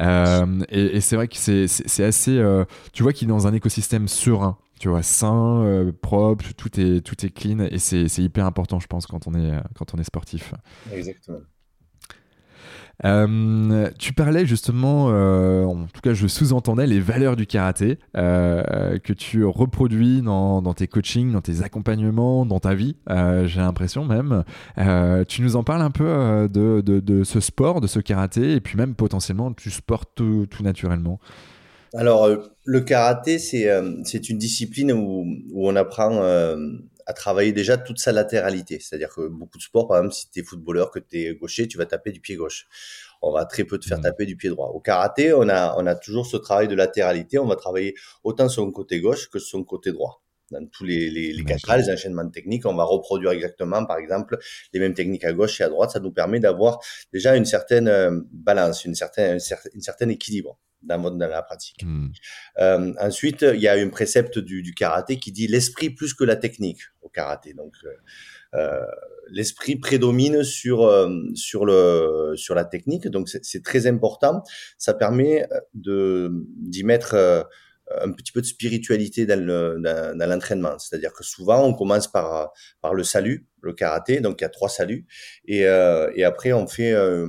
Euh, 0.00 0.60
et, 0.68 1.00
c'est 1.00 1.16
vrai 1.16 1.28
que 1.28 1.36
c'est 1.36 2.04
assez. 2.04 2.36
Euh, 2.36 2.64
tu 2.92 3.02
vois 3.02 3.12
qu'il 3.12 3.28
est 3.28 3.30
dans 3.30 3.46
un 3.46 3.52
écosystème 3.54 4.08
serein, 4.08 4.58
tu 4.80 4.88
vois, 4.88 5.02
sain, 5.02 5.92
propre, 6.02 6.44
tout 6.56 6.80
est, 6.80 7.00
tout 7.00 7.24
est 7.24 7.30
clean, 7.30 7.60
et 7.60 7.78
c'est 7.78 8.18
hyper 8.18 8.46
important, 8.46 8.80
je 8.80 8.86
pense, 8.86 9.06
quand 9.06 9.26
on 9.26 9.34
est, 9.34 9.52
quand 9.76 9.94
on 9.94 9.98
est 9.98 10.04
sportif. 10.04 10.54
Exactement. 10.92 11.38
Euh, 13.04 13.90
tu 13.98 14.12
parlais 14.12 14.46
justement, 14.46 15.08
euh, 15.10 15.64
en 15.64 15.86
tout 15.86 16.00
cas 16.02 16.14
je 16.14 16.26
sous-entendais 16.26 16.86
les 16.86 17.00
valeurs 17.00 17.36
du 17.36 17.46
karaté 17.46 17.98
euh, 18.16 18.98
que 18.98 19.12
tu 19.12 19.44
reproduis 19.44 20.22
dans, 20.22 20.62
tes 20.74 20.86
coachings, 20.86 21.32
dans 21.32 21.40
tes 21.40 21.62
accompagnements, 21.62 22.46
dans 22.46 22.60
ta 22.60 22.74
vie, 22.74 22.96
j'ai 23.08 23.60
l'impression 23.60 24.04
même. 24.04 24.44
tu 25.28 25.42
nous 25.42 25.56
en 25.56 25.64
parles 25.64 25.82
un 25.82 25.90
peu 25.90 26.48
de, 26.50 27.22
ce 27.24 27.40
sport, 27.40 27.80
de 27.80 27.86
ce 27.86 28.00
karaté, 28.00 28.52
et 28.52 28.60
puis 28.60 28.76
même 28.76 28.94
potentiellement 28.94 29.52
tu 29.52 29.70
sports 29.70 30.06
tout, 30.06 30.46
naturellement. 30.62 31.18
Alors 31.94 32.28
le 32.64 32.80
karaté, 32.80 33.38
c'est 33.38 34.28
une 34.28 34.38
discipline 34.38 34.92
où 34.92 35.26
on 35.54 35.76
apprend 35.76 36.20
à 37.06 37.12
travailler 37.12 37.52
déjà 37.52 37.76
toute 37.76 37.98
sa 37.98 38.12
latéralité. 38.12 38.78
C'est-à-dire 38.80 39.14
que 39.14 39.28
beaucoup 39.28 39.58
de 39.58 39.62
sports, 39.62 39.88
par 39.88 39.98
exemple, 39.98 40.14
si 40.14 40.30
tu 40.30 40.40
es 40.40 40.42
footballeur, 40.42 40.90
que 40.90 40.98
tu 40.98 41.18
es 41.18 41.34
gaucher, 41.34 41.68
tu 41.68 41.78
vas 41.78 41.86
taper 41.86 42.12
du 42.12 42.20
pied 42.20 42.36
gauche. 42.36 42.66
On 43.22 43.32
va 43.32 43.44
très 43.44 43.64
peu 43.64 43.78
te 43.78 43.86
faire 43.86 43.98
mmh. 43.98 44.02
taper 44.02 44.26
du 44.26 44.36
pied 44.36 44.50
droit. 44.50 44.68
Au 44.68 44.80
karaté, 44.80 45.32
on 45.32 45.48
a, 45.48 45.74
on 45.78 45.86
a 45.86 45.94
toujours 45.94 46.26
ce 46.26 46.36
travail 46.36 46.68
de 46.68 46.74
latéralité. 46.74 47.38
On 47.38 47.46
va 47.46 47.56
travailler 47.56 47.94
autant 48.22 48.48
son 48.48 48.70
côté 48.70 49.00
gauche 49.00 49.30
que 49.30 49.38
son 49.38 49.64
côté 49.64 49.92
droit. 49.92 50.22
Dans 50.50 50.64
tous 50.66 50.84
les, 50.84 51.10
les, 51.10 51.32
les 51.32 51.44
cas, 51.44 51.56
les 51.76 51.90
enchaînements 51.90 52.24
de 52.24 52.30
techniques, 52.30 52.66
on 52.66 52.74
va 52.74 52.84
reproduire 52.84 53.30
exactement, 53.30 53.84
par 53.86 53.96
exemple, 53.96 54.38
les 54.72 54.80
mêmes 54.80 54.92
techniques 54.92 55.24
à 55.24 55.32
gauche 55.32 55.60
et 55.60 55.64
à 55.64 55.68
droite. 55.70 55.90
Ça 55.90 56.00
nous 56.00 56.12
permet 56.12 56.38
d'avoir 56.38 56.80
déjà 57.12 57.34
une 57.34 57.46
certaine 57.46 57.88
euh, 57.88 58.20
balance, 58.30 58.84
une 58.84 58.94
certaine, 58.94 59.38
une 59.74 59.80
certaine 59.80 60.10
équilibre 60.10 60.58
dans, 60.84 60.98
dans 60.98 61.28
la 61.28 61.42
pratique. 61.42 61.82
Hmm. 61.84 62.08
Euh, 62.58 62.92
ensuite, 63.00 63.42
il 63.42 63.60
y 63.60 63.68
a 63.68 63.74
un 63.74 63.88
précepte 63.88 64.38
du, 64.38 64.62
du 64.62 64.74
karaté 64.74 65.18
qui 65.18 65.32
dit 65.32 65.46
l'esprit 65.46 65.90
plus 65.90 66.14
que 66.14 66.24
la 66.24 66.36
technique 66.36 66.80
au 67.02 67.08
karaté. 67.08 67.54
Donc, 67.54 67.74
euh, 67.84 67.90
euh 68.54 68.86
l'esprit 69.30 69.76
prédomine 69.76 70.44
sur 70.44 70.82
euh, 70.82 71.08
sur 71.34 71.64
le 71.64 72.34
sur 72.36 72.54
la 72.54 72.66
technique. 72.66 73.08
Donc, 73.08 73.28
c'est 73.28 73.62
très 73.64 73.86
important. 73.86 74.42
Ça 74.76 74.92
permet 74.92 75.46
de 75.72 76.30
d'y 76.58 76.84
mettre 76.84 77.46
un 77.90 78.12
petit 78.12 78.32
peu 78.32 78.40
de 78.40 78.46
spiritualité 78.46 79.26
dans 79.26 79.40
l'entraînement. 80.16 80.70
Dans, 80.70 80.78
C'est-à-dire 80.78 81.12
que 81.12 81.24
souvent, 81.24 81.64
on 81.64 81.74
commence 81.74 82.10
par, 82.10 82.52
par 82.80 82.94
le 82.94 83.04
salut, 83.04 83.46
le 83.60 83.72
karaté, 83.72 84.20
donc 84.20 84.40
il 84.40 84.44
y 84.44 84.46
a 84.46 84.50
trois 84.50 84.68
saluts, 84.68 85.06
et, 85.46 85.66
euh, 85.66 86.10
et 86.14 86.24
après 86.24 86.52
on 86.52 86.66
fait, 86.66 86.92
euh, 86.92 87.26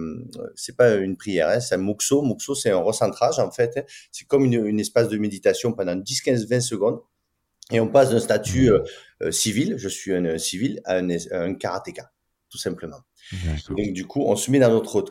c'est 0.55 0.75
pas 0.75 0.95
une 0.95 1.17
prière, 1.17 1.49
hein, 1.49 1.59
c'est 1.59 1.75
un 1.75 1.79
mukso. 1.79 2.21
Mukso, 2.21 2.55
c'est 2.55 2.71
un 2.71 2.77
recentrage 2.77 3.39
en 3.39 3.51
fait. 3.51 3.77
Hein. 3.77 3.83
C'est 4.11 4.27
comme 4.27 4.45
une, 4.45 4.65
une 4.65 4.79
espace 4.79 5.09
de 5.09 5.17
méditation 5.17 5.73
pendant 5.73 5.95
10, 5.95 6.21
15, 6.21 6.47
20 6.47 6.59
secondes. 6.61 6.99
Et 7.71 7.79
on 7.79 7.87
passe 7.87 8.11
d'un 8.11 8.19
statut 8.19 8.69
mmh. 8.69 8.83
euh, 9.23 9.31
civil, 9.31 9.75
je 9.77 9.89
suis 9.89 10.13
un 10.13 10.37
civil, 10.37 10.81
à 10.85 10.97
un, 10.97 11.09
un 11.31 11.55
karatéka, 11.55 12.11
tout 12.49 12.59
simplement. 12.59 12.99
Donc 13.69 13.93
du 13.93 14.05
coup, 14.05 14.23
on 14.23 14.35
se 14.35 14.51
met 14.51 14.59
dans 14.59 14.69
notre 14.69 15.03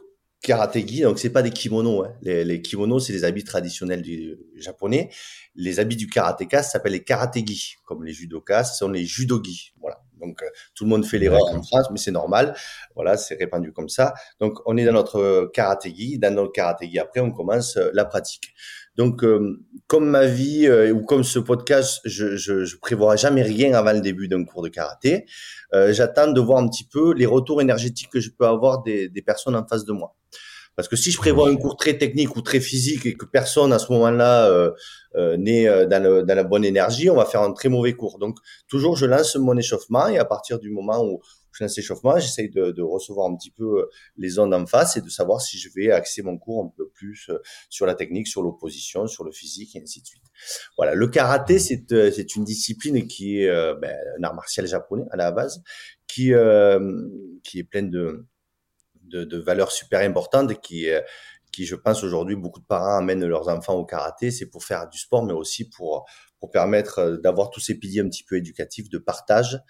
karatégi, 0.44 1.00
donc 1.00 1.18
c'est 1.18 1.30
pas 1.30 1.42
des 1.42 1.50
kimonos. 1.50 2.04
Hein. 2.04 2.12
Les, 2.22 2.44
les, 2.44 2.60
kimonos, 2.60 3.00
c'est 3.00 3.12
les 3.12 3.24
habits 3.24 3.44
traditionnels 3.44 4.02
du 4.02 4.36
japonais. 4.56 5.10
Les 5.56 5.80
habits 5.80 5.96
du 5.96 6.06
karatéka 6.06 6.62
s'appellent 6.62 6.92
les 6.92 7.02
karategi, 7.02 7.76
comme 7.84 8.04
les 8.04 8.12
judokas, 8.12 8.64
ce 8.64 8.78
sont 8.78 8.90
les 8.90 9.04
judogi. 9.04 9.72
Voilà. 9.80 10.00
Donc 10.20 10.42
euh, 10.42 10.46
tout 10.74 10.84
le 10.84 10.90
monde 10.90 11.04
fait 11.04 11.18
l'erreur 11.18 11.44
en 11.46 11.62
France, 11.62 11.88
mais 11.90 11.98
c'est 11.98 12.10
normal. 12.10 12.54
Voilà, 12.94 13.16
c'est 13.16 13.34
répandu 13.34 13.72
comme 13.72 13.88
ça. 13.88 14.14
Donc 14.38 14.58
on 14.66 14.76
est 14.76 14.84
dans 14.84 14.92
notre 14.92 15.50
karatégi, 15.52 16.18
dans 16.18 16.34
notre 16.34 16.52
karatégi. 16.52 16.98
Après, 16.98 17.20
on 17.20 17.30
commence 17.30 17.76
euh, 17.76 17.90
la 17.94 18.04
pratique. 18.04 18.54
Donc, 18.96 19.24
euh, 19.24 19.60
comme 19.88 20.08
ma 20.08 20.24
vie 20.24 20.70
ou 20.92 21.04
comme 21.04 21.24
ce 21.24 21.40
podcast, 21.40 22.00
je, 22.04 22.36
je, 22.36 22.64
je 22.64 22.76
prévois 22.76 23.16
jamais 23.16 23.42
rien 23.42 23.74
avant 23.74 23.92
le 23.92 24.00
début 24.00 24.28
d'un 24.28 24.44
cours 24.44 24.62
de 24.62 24.68
karaté. 24.68 25.26
J'attends 25.72 26.30
de 26.30 26.40
voir 26.40 26.62
un 26.62 26.68
petit 26.68 26.84
peu 26.84 27.12
les 27.12 27.26
retours 27.26 27.60
énergétiques 27.60 28.10
que 28.10 28.20
je 28.20 28.30
peux 28.30 28.46
avoir 28.46 28.84
des, 28.84 29.08
des 29.08 29.20
personnes 29.20 29.56
en 29.56 29.66
face 29.66 29.84
de 29.84 29.90
moi. 29.90 30.14
Parce 30.76 30.88
que 30.88 30.96
si 30.96 31.10
je 31.10 31.18
prévois 31.18 31.48
un 31.48 31.56
cours 31.56 31.76
très 31.76 31.96
technique 31.98 32.34
ou 32.36 32.42
très 32.42 32.60
physique 32.60 33.06
et 33.06 33.14
que 33.14 33.26
personne 33.26 33.72
à 33.72 33.78
ce 33.78 33.92
moment-là 33.92 34.50
euh, 34.50 34.72
euh, 35.14 35.36
n'est 35.36 35.68
euh, 35.68 35.86
dans, 35.86 36.02
le, 36.02 36.22
dans, 36.24 36.34
la 36.34 36.42
bonne 36.42 36.64
énergie, 36.64 37.08
on 37.10 37.14
va 37.14 37.24
faire 37.24 37.42
un 37.42 37.52
très 37.52 37.68
mauvais 37.68 37.92
cours. 37.92 38.18
Donc 38.18 38.38
toujours, 38.68 38.96
je 38.96 39.06
lance 39.06 39.36
mon 39.36 39.56
échauffement 39.56 40.08
et 40.08 40.18
à 40.18 40.24
partir 40.24 40.58
du 40.58 40.70
moment 40.70 41.04
où 41.04 41.20
je 41.52 41.62
lance 41.62 41.76
l'échauffement, 41.76 42.18
j'essaye 42.18 42.50
de, 42.50 42.72
de, 42.72 42.82
recevoir 42.82 43.30
un 43.30 43.36
petit 43.36 43.52
peu 43.52 43.82
euh, 43.82 43.90
les 44.16 44.40
ondes 44.40 44.52
en 44.52 44.66
face 44.66 44.96
et 44.96 45.00
de 45.00 45.08
savoir 45.08 45.40
si 45.40 45.56
je 45.58 45.68
vais 45.76 45.92
axer 45.92 46.22
mon 46.22 46.36
cours 46.36 46.64
un 46.64 46.72
peu 46.76 46.88
plus 46.88 47.30
sur 47.70 47.86
la 47.86 47.94
technique, 47.94 48.26
sur 48.26 48.42
l'opposition, 48.42 49.06
sur 49.06 49.22
le 49.22 49.30
physique 49.30 49.76
et 49.76 49.80
ainsi 49.80 50.00
de 50.00 50.06
suite. 50.06 50.24
Voilà, 50.76 50.94
le 50.94 51.06
karaté, 51.06 51.60
c'est 51.60 51.84
c'est 52.10 52.34
une 52.34 52.44
discipline 52.44 53.06
qui 53.06 53.38
est 53.38 53.74
ben, 53.80 53.96
un 54.18 54.24
art 54.24 54.34
martial 54.34 54.66
japonais 54.66 55.04
à 55.12 55.16
la 55.16 55.30
base, 55.30 55.62
qui 56.08 56.32
qui 57.44 57.58
est 57.60 57.64
pleine 57.64 57.90
de 57.90 58.26
de, 59.14 59.24
de 59.24 59.38
valeurs 59.38 59.72
super 59.72 60.00
importantes 60.00 60.60
qui, 60.60 60.90
euh, 60.90 61.00
qui, 61.52 61.64
je 61.66 61.76
pense, 61.76 62.02
aujourd'hui, 62.02 62.36
beaucoup 62.36 62.60
de 62.60 62.66
parents 62.66 62.98
amènent 62.98 63.24
leurs 63.24 63.48
enfants 63.48 63.74
au 63.74 63.84
karaté. 63.84 64.30
C'est 64.30 64.46
pour 64.46 64.64
faire 64.64 64.88
du 64.88 64.98
sport, 64.98 65.24
mais 65.24 65.32
aussi 65.32 65.68
pour, 65.68 66.04
pour 66.40 66.50
permettre 66.50 66.98
euh, 66.98 67.16
d'avoir 67.18 67.50
tous 67.50 67.60
ces 67.60 67.78
piliers 67.78 68.00
un 68.00 68.08
petit 68.08 68.24
peu 68.24 68.36
éducatifs 68.36 68.88
de 68.88 68.98
partage, 68.98 69.60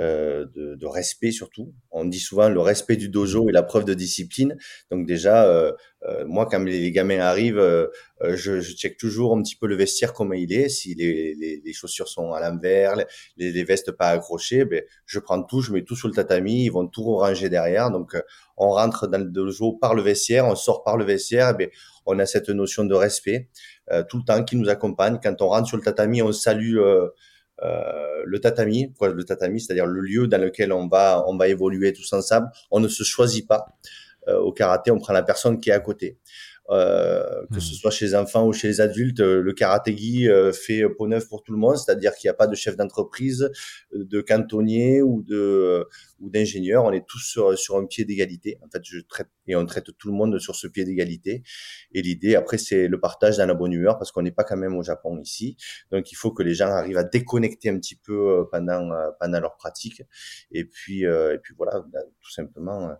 euh, 0.00 0.46
de, 0.56 0.74
de, 0.74 0.86
respect 0.86 1.30
surtout. 1.30 1.72
On 1.92 2.04
dit 2.04 2.18
souvent 2.18 2.48
le 2.48 2.58
respect 2.58 2.96
du 2.96 3.08
dojo 3.08 3.48
et 3.48 3.52
la 3.52 3.62
preuve 3.62 3.84
de 3.84 3.94
discipline. 3.94 4.56
Donc 4.90 5.06
déjà, 5.06 5.44
euh, 5.44 5.70
euh 6.08 6.24
moi, 6.26 6.46
quand 6.50 6.64
les, 6.64 6.90
gamins 6.90 7.20
arrivent, 7.20 7.60
euh, 7.60 7.86
je, 8.20 8.60
je 8.60 8.72
check 8.74 8.96
toujours 8.96 9.36
un 9.36 9.42
petit 9.42 9.54
peu 9.54 9.68
le 9.68 9.76
vestiaire 9.76 10.12
comment 10.12 10.34
il 10.34 10.52
est. 10.52 10.68
Si 10.68 10.96
les, 10.96 11.36
les, 11.36 11.62
les 11.64 11.72
chaussures 11.72 12.08
sont 12.08 12.32
à 12.32 12.40
l'envers, 12.40 12.96
les, 13.36 13.52
les, 13.52 13.62
vestes 13.62 13.92
pas 13.92 14.08
accrochées, 14.08 14.64
ben, 14.64 14.82
je 15.06 15.20
prends 15.20 15.40
tout, 15.44 15.60
je 15.60 15.72
mets 15.72 15.84
tout 15.84 15.94
sur 15.94 16.08
le 16.08 16.14
tatami. 16.14 16.64
Ils 16.64 16.70
vont 16.70 16.88
tout 16.88 17.04
ranger 17.14 17.48
derrière. 17.48 17.92
Donc 17.92 18.16
on 18.56 18.70
rentre 18.70 19.06
dans 19.06 19.18
le 19.18 19.30
dojo 19.30 19.74
par 19.74 19.94
le 19.94 20.02
vestiaire, 20.02 20.44
on 20.46 20.56
sort 20.56 20.82
par 20.82 20.96
le 20.96 21.04
vestiaire. 21.04 21.56
Ben, 21.56 21.68
on 22.04 22.18
a 22.18 22.26
cette 22.26 22.48
notion 22.48 22.84
de 22.84 22.94
respect 22.94 23.48
tout 24.08 24.18
le 24.18 24.24
temps 24.24 24.42
qui 24.42 24.56
nous 24.56 24.68
accompagne. 24.68 25.20
Quand 25.22 25.40
on 25.40 25.48
rentre 25.48 25.68
sur 25.68 25.76
le 25.76 25.84
tatami, 25.84 26.20
on 26.20 26.32
salue. 26.32 26.78
Euh, 27.64 28.22
le 28.26 28.40
tatami, 28.40 28.92
quoi, 28.98 29.08
le 29.08 29.24
tatami, 29.24 29.60
c'est-à-dire 29.60 29.86
le 29.86 30.00
lieu 30.00 30.26
dans 30.26 30.40
lequel 30.40 30.72
on 30.72 30.86
va, 30.86 31.24
on 31.26 31.36
va 31.36 31.48
évoluer 31.48 31.92
tous 31.92 32.12
ensemble. 32.12 32.48
On 32.70 32.80
ne 32.80 32.88
se 32.88 33.04
choisit 33.04 33.46
pas. 33.46 33.66
Euh, 34.28 34.38
au 34.38 34.52
karaté, 34.52 34.90
on 34.90 34.98
prend 34.98 35.12
la 35.12 35.22
personne 35.22 35.60
qui 35.60 35.70
est 35.70 35.74
à 35.74 35.80
côté. 35.80 36.18
Euh, 36.70 37.44
que 37.52 37.60
ce 37.60 37.72
hmm. 37.72 37.76
soit 37.76 37.90
chez 37.90 38.06
les 38.06 38.14
enfants 38.14 38.46
ou 38.46 38.54
chez 38.54 38.68
les 38.68 38.80
adultes, 38.80 39.20
euh, 39.20 39.42
le 39.42 39.52
karatégi 39.52 40.30
euh, 40.30 40.50
fait 40.50 40.82
peau 40.88 41.06
neuve 41.06 41.28
pour 41.28 41.42
tout 41.42 41.52
le 41.52 41.58
monde, 41.58 41.76
c'est-à-dire 41.76 42.14
qu'il 42.14 42.26
n'y 42.28 42.30
a 42.30 42.34
pas 42.34 42.46
de 42.46 42.54
chef 42.54 42.74
d'entreprise, 42.74 43.50
de 43.92 44.20
cantonnier 44.22 45.02
ou 45.02 45.22
de 45.22 45.86
ou 46.20 46.30
d'ingénieur, 46.30 46.84
on 46.84 46.92
est 46.92 47.06
tous 47.06 47.18
sur, 47.18 47.58
sur 47.58 47.76
un 47.76 47.84
pied 47.84 48.06
d'égalité. 48.06 48.56
En 48.62 48.70
fait, 48.70 48.80
je 48.82 48.98
traite 49.00 49.28
et 49.46 49.56
on 49.56 49.66
traite 49.66 49.90
tout 49.98 50.08
le 50.08 50.14
monde 50.14 50.38
sur 50.38 50.54
ce 50.56 50.66
pied 50.66 50.86
d'égalité. 50.86 51.42
Et 51.92 52.00
l'idée, 52.00 52.34
après, 52.34 52.56
c'est 52.56 52.88
le 52.88 52.98
partage 52.98 53.36
dans 53.36 53.46
la 53.46 53.52
bonne 53.52 53.72
humeur 53.72 53.98
parce 53.98 54.10
qu'on 54.10 54.22
n'est 54.22 54.32
pas 54.32 54.44
quand 54.44 54.56
même 54.56 54.74
au 54.74 54.82
Japon 54.82 55.18
ici, 55.18 55.58
donc 55.90 56.10
il 56.12 56.14
faut 56.14 56.32
que 56.32 56.42
les 56.42 56.54
gens 56.54 56.68
arrivent 56.68 56.96
à 56.96 57.04
déconnecter 57.04 57.68
un 57.68 57.78
petit 57.78 57.96
peu 57.96 58.46
pendant 58.50 58.88
pendant 59.20 59.40
leur 59.40 59.56
pratique. 59.56 60.02
Et 60.50 60.64
puis 60.64 61.02
et 61.02 61.38
puis 61.42 61.54
voilà, 61.58 61.84
tout 62.22 62.32
simplement. 62.32 62.90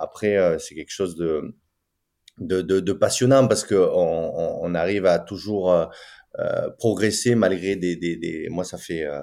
après, 0.00 0.58
c'est 0.58 0.74
quelque 0.74 0.90
chose 0.90 1.14
de 1.14 1.54
de, 2.40 2.62
de, 2.62 2.80
de, 2.80 2.92
passionnant 2.92 3.46
parce 3.46 3.64
que 3.64 3.74
on, 3.74 4.62
on, 4.62 4.74
arrive 4.74 5.06
à 5.06 5.18
toujours 5.18 5.72
euh, 5.72 5.86
euh 6.38 6.70
progresser 6.78 7.34
malgré 7.34 7.76
des, 7.76 7.96
des, 7.96 8.16
des, 8.16 8.48
Moi, 8.50 8.64
ça 8.64 8.78
fait 8.78 9.04
euh, 9.04 9.20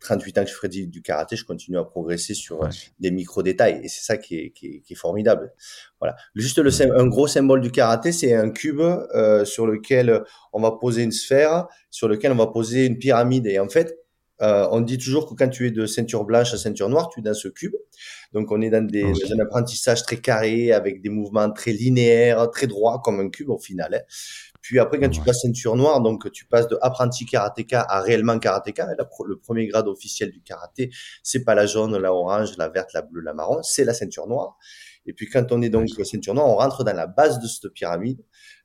38 0.00 0.38
ans 0.38 0.44
que 0.44 0.50
je 0.50 0.54
fais 0.54 0.68
du, 0.68 1.02
karaté, 1.02 1.36
je 1.36 1.44
continue 1.44 1.78
à 1.78 1.84
progresser 1.84 2.34
sur 2.34 2.68
des 3.00 3.10
micro-détails. 3.10 3.80
Et 3.82 3.88
c'est 3.88 4.04
ça 4.04 4.16
qui 4.16 4.36
est, 4.36 4.50
qui, 4.50 4.82
est, 4.88 4.94
formidable. 4.94 5.52
Voilà. 6.00 6.16
Juste 6.34 6.58
le, 6.58 6.70
un 6.96 7.06
gros 7.06 7.26
symbole 7.26 7.60
du 7.60 7.70
karaté, 7.70 8.12
c'est 8.12 8.34
un 8.34 8.50
cube 8.50 8.80
euh, 8.80 9.44
sur 9.44 9.66
lequel 9.66 10.22
on 10.52 10.60
va 10.60 10.72
poser 10.72 11.02
une 11.02 11.12
sphère, 11.12 11.66
sur 11.90 12.08
lequel 12.08 12.32
on 12.32 12.36
va 12.36 12.46
poser 12.46 12.86
une 12.86 12.98
pyramide. 12.98 13.46
Et 13.46 13.58
en 13.58 13.68
fait, 13.68 13.98
euh, 14.40 14.68
on 14.70 14.80
dit 14.80 14.98
toujours 14.98 15.28
que 15.28 15.34
quand 15.34 15.48
tu 15.48 15.66
es 15.66 15.70
de 15.70 15.86
ceinture 15.86 16.24
blanche 16.24 16.54
à 16.54 16.58
ceinture 16.58 16.88
noire, 16.88 17.08
tu 17.08 17.20
es 17.20 17.22
dans 17.22 17.34
ce 17.34 17.48
cube. 17.48 17.74
Donc 18.32 18.52
on 18.52 18.60
est 18.60 18.70
dans, 18.70 18.86
des, 18.86 19.04
un 19.04 19.38
apprentissage 19.40 20.02
très 20.02 20.18
carré, 20.18 20.72
avec 20.72 21.02
des 21.02 21.08
mouvements 21.08 21.50
très 21.50 21.72
linéaires, 21.72 22.48
très 22.50 22.66
droits, 22.66 23.00
comme 23.04 23.20
un 23.20 23.30
cube 23.30 23.50
au 23.50 23.58
final. 23.58 23.94
Hein. 23.94 24.00
Puis 24.60 24.78
après, 24.78 24.98
quand 25.00 25.08
tu 25.08 25.20
passes 25.20 25.42
ceinture 25.42 25.76
noire, 25.76 26.00
donc 26.00 26.30
tu 26.30 26.44
passes 26.44 26.68
de 26.68 26.78
apprenti 26.82 27.24
karatéka 27.26 27.80
à 27.88 28.00
réellement 28.00 28.38
karatéka. 28.38 28.86
le 29.26 29.38
premier 29.38 29.66
grade 29.66 29.88
officiel 29.88 30.30
du 30.30 30.42
karaté, 30.42 30.90
c'est 31.22 31.44
pas 31.44 31.54
la 31.54 31.66
jaune, 31.66 31.96
la 31.96 32.12
orange, 32.12 32.56
la 32.58 32.68
verte, 32.68 32.92
la 32.92 33.02
bleue, 33.02 33.22
la 33.22 33.34
marron, 33.34 33.62
c'est 33.62 33.84
la 33.84 33.94
ceinture 33.94 34.26
noire. 34.26 34.58
Et 35.06 35.12
puis 35.14 35.26
quand 35.26 35.52
on 35.52 35.62
est 35.62 35.70
donc 35.70 35.88
ceinture 36.04 36.34
noire, 36.34 36.48
on 36.48 36.56
rentre 36.56 36.84
dans 36.84 36.92
la 36.92 37.06
base 37.06 37.40
de 37.40 37.46
cette 37.46 37.72
pyramide. 37.72 38.20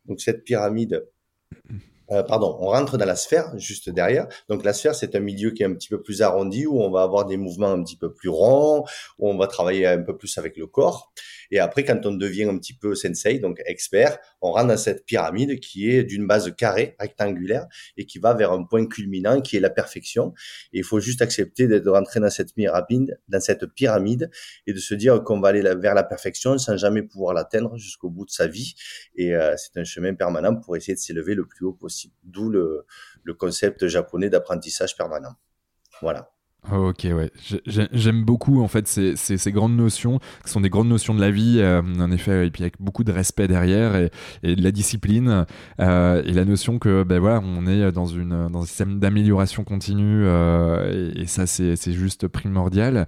Donc 0.05 0.19
cette 0.19 0.43
pyramide, 0.43 1.05
euh, 2.13 2.23
pardon, 2.23 2.55
on 2.59 2.67
rentre 2.67 2.97
dans 2.97 3.05
la 3.05 3.15
sphère 3.15 3.57
juste 3.57 3.89
derrière. 3.89 4.27
Donc 4.47 4.63
la 4.63 4.73
sphère, 4.73 4.93
c'est 4.93 5.15
un 5.15 5.19
milieu 5.19 5.51
qui 5.51 5.63
est 5.63 5.65
un 5.65 5.73
petit 5.73 5.89
peu 5.89 6.01
plus 6.01 6.21
arrondi, 6.21 6.65
où 6.67 6.81
on 6.81 6.91
va 6.91 7.01
avoir 7.01 7.25
des 7.25 7.37
mouvements 7.37 7.71
un 7.71 7.83
petit 7.83 7.97
peu 7.97 8.13
plus 8.13 8.29
ronds, 8.29 8.83
où 9.17 9.29
on 9.29 9.37
va 9.37 9.47
travailler 9.47 9.87
un 9.87 10.01
peu 10.01 10.15
plus 10.15 10.37
avec 10.37 10.55
le 10.57 10.67
corps. 10.67 11.11
Et 11.51 11.59
après, 11.59 11.83
quand 11.83 12.05
on 12.05 12.13
devient 12.13 12.43
un 12.43 12.57
petit 12.57 12.73
peu 12.73 12.95
sensei, 12.95 13.39
donc 13.39 13.61
expert, 13.65 14.17
on 14.41 14.51
rentre 14.51 14.67
dans 14.67 14.77
cette 14.77 15.05
pyramide 15.05 15.59
qui 15.59 15.89
est 15.89 16.03
d'une 16.03 16.27
base 16.27 16.53
carrée, 16.55 16.95
rectangulaire, 16.99 17.67
et 17.97 18.05
qui 18.05 18.19
va 18.19 18.33
vers 18.33 18.51
un 18.51 18.63
point 18.63 18.85
culminant 18.85 19.41
qui 19.41 19.57
est 19.57 19.59
la 19.59 19.69
perfection. 19.69 20.33
Et 20.71 20.79
il 20.79 20.83
faut 20.83 20.99
juste 20.99 21.21
accepter 21.21 21.67
de 21.67 21.89
rentrer 21.89 22.19
dans 22.19 22.29
cette 22.29 22.53
pyramide, 22.53 23.19
dans 23.27 23.39
cette 23.39 23.65
pyramide, 23.73 24.29
et 24.67 24.73
de 24.73 24.79
se 24.79 24.93
dire 24.93 25.23
qu'on 25.23 25.39
va 25.39 25.49
aller 25.49 25.61
vers 25.61 25.95
la 25.95 26.03
perfection 26.03 26.57
sans 26.57 26.77
jamais 26.77 27.03
pouvoir 27.03 27.33
l'atteindre 27.33 27.77
jusqu'au 27.77 28.09
bout 28.09 28.25
de 28.25 28.31
sa 28.31 28.47
vie. 28.47 28.75
Et 29.15 29.35
euh, 29.35 29.55
c'est 29.57 29.79
un 29.79 29.83
chemin 29.83 30.13
permanent 30.13 30.55
pour 30.55 30.75
essayer 30.75 30.93
de 30.93 30.99
s'élever 30.99 31.35
le 31.35 31.45
plus 31.45 31.65
haut 31.65 31.73
possible. 31.73 32.02
D'où 32.23 32.49
le, 32.49 32.85
le 33.23 33.33
concept 33.33 33.87
japonais 33.87 34.29
d'apprentissage 34.29 34.95
permanent. 34.95 35.35
Voilà. 36.01 36.32
Ok, 36.71 37.05
ouais. 37.11 37.29
J'aime 37.65 38.23
beaucoup 38.23 38.61
en 38.61 38.69
fait 38.69 38.87
ces, 38.87 39.51
grandes 39.51 39.75
notions, 39.75 40.19
qui 40.45 40.51
sont 40.51 40.61
des 40.61 40.69
grandes 40.69 40.87
notions 40.87 41.13
de 41.13 41.19
la 41.19 41.29
vie, 41.29 41.57
euh, 41.59 41.81
en 41.99 42.09
effet, 42.11 42.47
et 42.47 42.51
puis 42.51 42.63
avec 42.63 42.75
beaucoup 42.79 43.03
de 43.03 43.11
respect 43.11 43.49
derrière 43.49 43.95
et, 43.95 44.55
de 44.55 44.63
la 44.63 44.71
discipline, 44.71 45.45
euh, 45.81 46.23
et 46.25 46.31
la 46.31 46.45
notion 46.45 46.79
que 46.79 47.03
ben 47.03 47.19
voilà, 47.19 47.41
on 47.43 47.67
est 47.67 47.91
dans 47.91 48.15
un 48.15 48.65
système 48.65 48.99
d'amélioration 48.99 49.65
continue, 49.65 50.23
euh, 50.25 51.11
et, 51.15 51.27
ça 51.27 51.47
c'est 51.47 51.91
juste 51.91 52.27
primordial. 52.27 53.07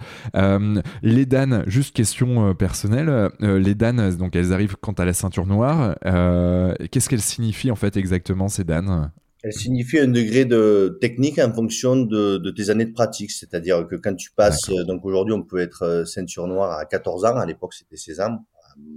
les 1.01 1.25
danes, 1.25 1.63
juste 1.67 1.95
question 1.95 2.53
personnelle, 2.55 3.29
les 3.39 3.75
danes, 3.75 4.15
donc 4.17 4.35
elles 4.35 4.51
arrivent 4.51 4.75
quant 4.81 4.93
à 4.93 5.05
la 5.05 5.13
ceinture 5.13 5.45
noire, 5.45 5.95
qu'est-ce 6.03 7.07
qu'elles 7.07 7.21
signifient 7.21 7.71
en 7.71 7.75
fait 7.75 7.95
exactement 7.95 8.49
ces 8.49 8.65
danes 8.65 9.11
elle 9.45 9.53
signifie 9.53 9.99
un 9.99 10.07
degré 10.07 10.43
de 10.43 10.97
technique 10.99 11.37
en 11.37 11.53
fonction 11.53 11.95
de, 11.95 12.37
de 12.37 12.49
tes 12.49 12.71
années 12.71 12.85
de 12.85 12.93
pratique. 12.93 13.29
C'est-à-dire 13.29 13.85
que 13.87 13.95
quand 13.95 14.15
tu 14.15 14.31
passes, 14.31 14.69
donc 14.87 15.05
aujourd'hui 15.05 15.35
on 15.35 15.43
peut 15.43 15.59
être 15.59 15.83
euh, 15.83 16.03
ceinture 16.03 16.47
noire 16.47 16.79
à 16.79 16.85
14 16.85 17.25
ans, 17.25 17.37
à 17.37 17.45
l'époque 17.45 17.75
c'était 17.75 17.95
16 17.95 18.21
ans, 18.21 18.39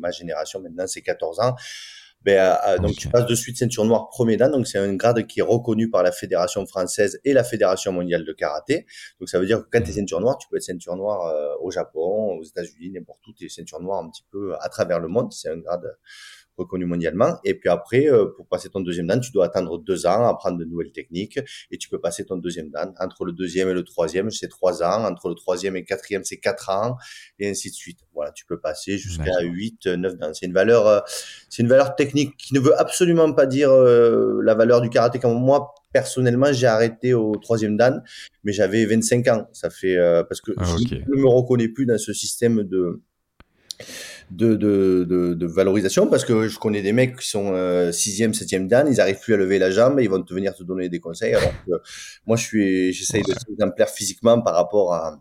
ma 0.01 0.11
génération 0.11 0.59
maintenant 0.63 0.87
c'est 0.87 1.03
14 1.03 1.41
ans. 1.41 1.55
Ben, 2.23 2.57
donc 2.83 2.97
tu 2.97 3.09
passes 3.09 3.27
de 3.27 3.35
suite 3.35 3.59
ceinture 3.59 3.85
noire 3.85 4.09
premier 4.09 4.39
dan, 4.39 4.51
donc 4.51 4.67
c'est 4.67 4.79
un 4.79 4.95
grade 4.95 5.27
qui 5.27 5.41
est 5.41 5.43
reconnu 5.43 5.91
par 5.91 6.03
la 6.03 6.13
fédération 6.13 6.67
française 6.67 7.21
et 7.25 7.35
la 7.35 7.45
fédération 7.45 7.93
mondiale 7.93 8.25
de 8.25 8.33
karaté. 8.33 8.87
Donc 9.21 9.29
ça 9.29 9.39
veut 9.39 9.47
dire 9.47 9.61
que 9.61 9.69
quand 9.71 9.83
tu 9.83 9.91
es 9.91 9.93
mmh. 9.93 9.97
ceinture 9.97 10.21
noire, 10.21 10.39
tu 10.39 10.49
peux 10.49 10.57
être 10.57 10.63
ceinture 10.63 10.97
noire 10.97 11.27
euh, 11.27 11.55
au 11.61 11.71
Japon, 11.71 12.39
aux 12.39 12.43
États-Unis, 12.43 12.91
n'importe 12.91 13.25
où, 13.29 13.35
tu 13.35 13.45
es 13.45 13.49
ceinture 13.51 13.81
noire 13.81 14.03
un 14.03 14.09
petit 14.09 14.25
peu 14.33 14.55
à 14.61 14.69
travers 14.71 14.99
le 14.99 15.09
monde. 15.09 15.31
C'est 15.31 15.51
un 15.51 15.59
grade 15.59 15.95
reconnu 16.59 16.85
mondialement. 16.85 17.39
Et 17.45 17.55
puis 17.55 17.69
après, 17.69 18.07
euh, 18.09 18.27
pour 18.37 18.47
passer 18.47 18.69
ton 18.69 18.81
deuxième 18.81 19.07
dan, 19.07 19.21
tu 19.21 19.33
dois 19.33 19.47
attendre 19.47 19.79
deux 19.79 20.07
ans, 20.07 20.27
apprendre 20.27 20.59
de 20.59 20.65
nouvelles 20.65 20.93
techniques, 20.93 21.39
et 21.71 21.79
tu 21.79 21.89
peux 21.89 22.01
passer 22.01 22.25
ton 22.25 22.37
deuxième 22.37 22.71
dan. 22.71 22.93
Entre 22.99 23.25
le 23.25 23.33
deuxième 23.33 23.69
et 23.69 23.75
le 23.75 23.85
troisième, 23.85 24.31
c'est 24.31 24.49
trois 24.49 24.83
ans. 24.83 25.05
Entre 25.05 25.29
le 25.29 25.35
troisième 25.35 25.77
et 25.77 25.81
le 25.81 25.87
quatrième, 25.87 26.25
c'est 26.25 26.39
quatre 26.39 26.71
ans, 26.71 26.97
et 27.39 27.49
ainsi 27.49 27.71
de 27.71 27.75
suite. 27.75 28.01
Voilà, 28.15 28.33
tu 28.33 28.45
peux 28.45 28.59
passer 28.61 28.99
jusqu'à 28.99 29.41
huit, 29.43 29.87
neuf 29.87 30.17
dan. 30.17 30.35
C'est 30.35 30.47
une 30.47 30.53
valeur, 30.53 30.87
euh, 30.87 31.01
c'est 31.49 31.63
une 31.63 31.69
valeur 31.69 31.95
technique 31.95 32.37
qui 32.37 32.55
ne 32.55 32.61
veut 32.61 32.79
absolument 32.79 33.33
pas 33.33 33.47
dire 33.47 33.71
euh, 33.71 34.41
la 34.43 34.55
valeur 34.55 34.81
du 34.81 34.91
karaté. 34.91 35.19
Comme 35.19 35.41
moi, 35.41 35.73
personnellement, 35.93 36.53
j'ai 36.53 36.67
arrêté 36.67 37.15
au 37.15 37.37
troisième 37.37 37.77
dan, 37.77 38.03
mais 38.45 38.53
j'avais 38.53 38.85
25 38.85 39.29
ans. 39.29 39.49
Ça 39.53 39.71
fait 39.71 39.97
parce 40.29 40.41
que 40.41 40.53
ah, 40.57 40.65
je 40.65 40.97
ne 40.97 41.23
me 41.23 41.29
reconnais 41.29 41.69
plus 41.69 41.87
dans 41.87 41.99
ce 41.99 42.13
système 42.13 42.65
de 42.65 43.01
de, 44.31 44.55
de, 44.55 45.05
de, 45.09 45.35
de, 45.35 45.47
valorisation 45.47 46.07
parce 46.07 46.25
que 46.25 46.49
je 46.49 46.59
connais 46.59 46.83
des 46.83 46.93
mecs 46.93 47.17
qui 47.17 47.29
sont 47.29 47.53
euh, 47.53 47.93
sixième, 47.93 48.35
septième 48.35 48.69
dan, 48.69 48.87
ils 48.91 49.01
arrivent 49.01 49.21
plus 49.21 49.35
à 49.35 49.37
lever 49.37 49.59
la 49.59 49.71
jambe, 49.71 50.01
ils 50.01 50.09
vont 50.09 50.23
te 50.23 50.35
venir 50.35 50.55
te 50.55 50.63
donner 50.63 50.89
des 50.89 51.01
conseils. 51.01 51.35
Alors 51.35 51.53
que 51.67 51.73
moi, 52.27 52.37
je 52.37 52.43
suis, 52.43 52.93
j'essaye 52.93 53.23
de 53.23 53.29
d'être 53.29 53.45
exemplaire 53.51 53.89
physiquement 53.89 54.41
par 54.41 54.55
rapport 54.55 54.93
à, 54.93 55.21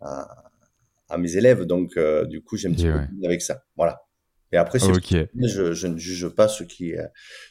à, 0.00 0.44
à 1.08 1.18
mes 1.18 1.36
élèves, 1.36 1.64
donc 1.64 1.96
euh, 1.96 2.24
du 2.24 2.42
coup, 2.42 2.56
j'aime 2.56 2.72
un 2.72 2.74
petit 2.74 2.86
peu 2.86 3.26
avec 3.26 3.42
ça. 3.42 3.62
Voilà. 3.76 4.02
Et 4.50 4.56
après, 4.56 4.78
je, 4.78 5.74
je, 5.74 5.86
ne 5.86 5.98
juge 5.98 6.28
pas 6.28 6.48
ceux 6.48 6.64
qui, 6.64 6.94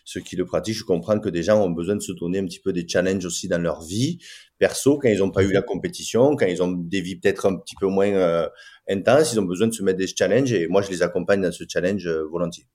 ceux 0.04 0.20
qui 0.20 0.36
le 0.36 0.46
pratiquent. 0.46 0.78
Je 0.78 0.84
comprends 0.84 1.20
que 1.20 1.30
des 1.30 1.44
gens 1.44 1.62
ont 1.64 1.70
besoin 1.70 1.96
de 1.96 2.02
se 2.02 2.12
donner 2.12 2.40
un 2.40 2.46
petit 2.46 2.60
peu 2.60 2.74
des 2.74 2.88
challenges 2.88 3.26
aussi 3.26 3.48
dans 3.48 3.60
leur 3.60 3.84
vie 3.84 4.20
perso 4.58 4.98
quand 4.98 5.10
ils 5.10 5.20
n'ont 5.20 5.32
pas 5.32 5.44
eu 5.44 5.52
la 5.52 5.62
compétition, 5.62 6.36
quand 6.36 6.46
ils 6.46 6.62
ont 6.64 6.72
des 6.72 7.02
vies 7.02 7.16
peut-être 7.16 7.46
un 7.46 7.58
petit 7.58 7.76
peu 7.76 7.88
moins 7.88 8.08
euh, 8.08 8.48
intenses, 8.90 9.34
ils 9.34 9.40
ont 9.40 9.44
besoin 9.44 9.68
de 9.68 9.74
se 9.74 9.84
mettre 9.84 10.00
des 10.00 10.08
challenges 10.08 10.52
et 10.54 10.68
moi 10.68 10.82
je 10.82 10.90
les 10.90 11.02
accompagne 11.04 11.42
dans 11.42 11.52
ce 11.52 11.64
challenge 11.68 12.08
euh, 12.08 12.24
volontiers. 12.32 12.66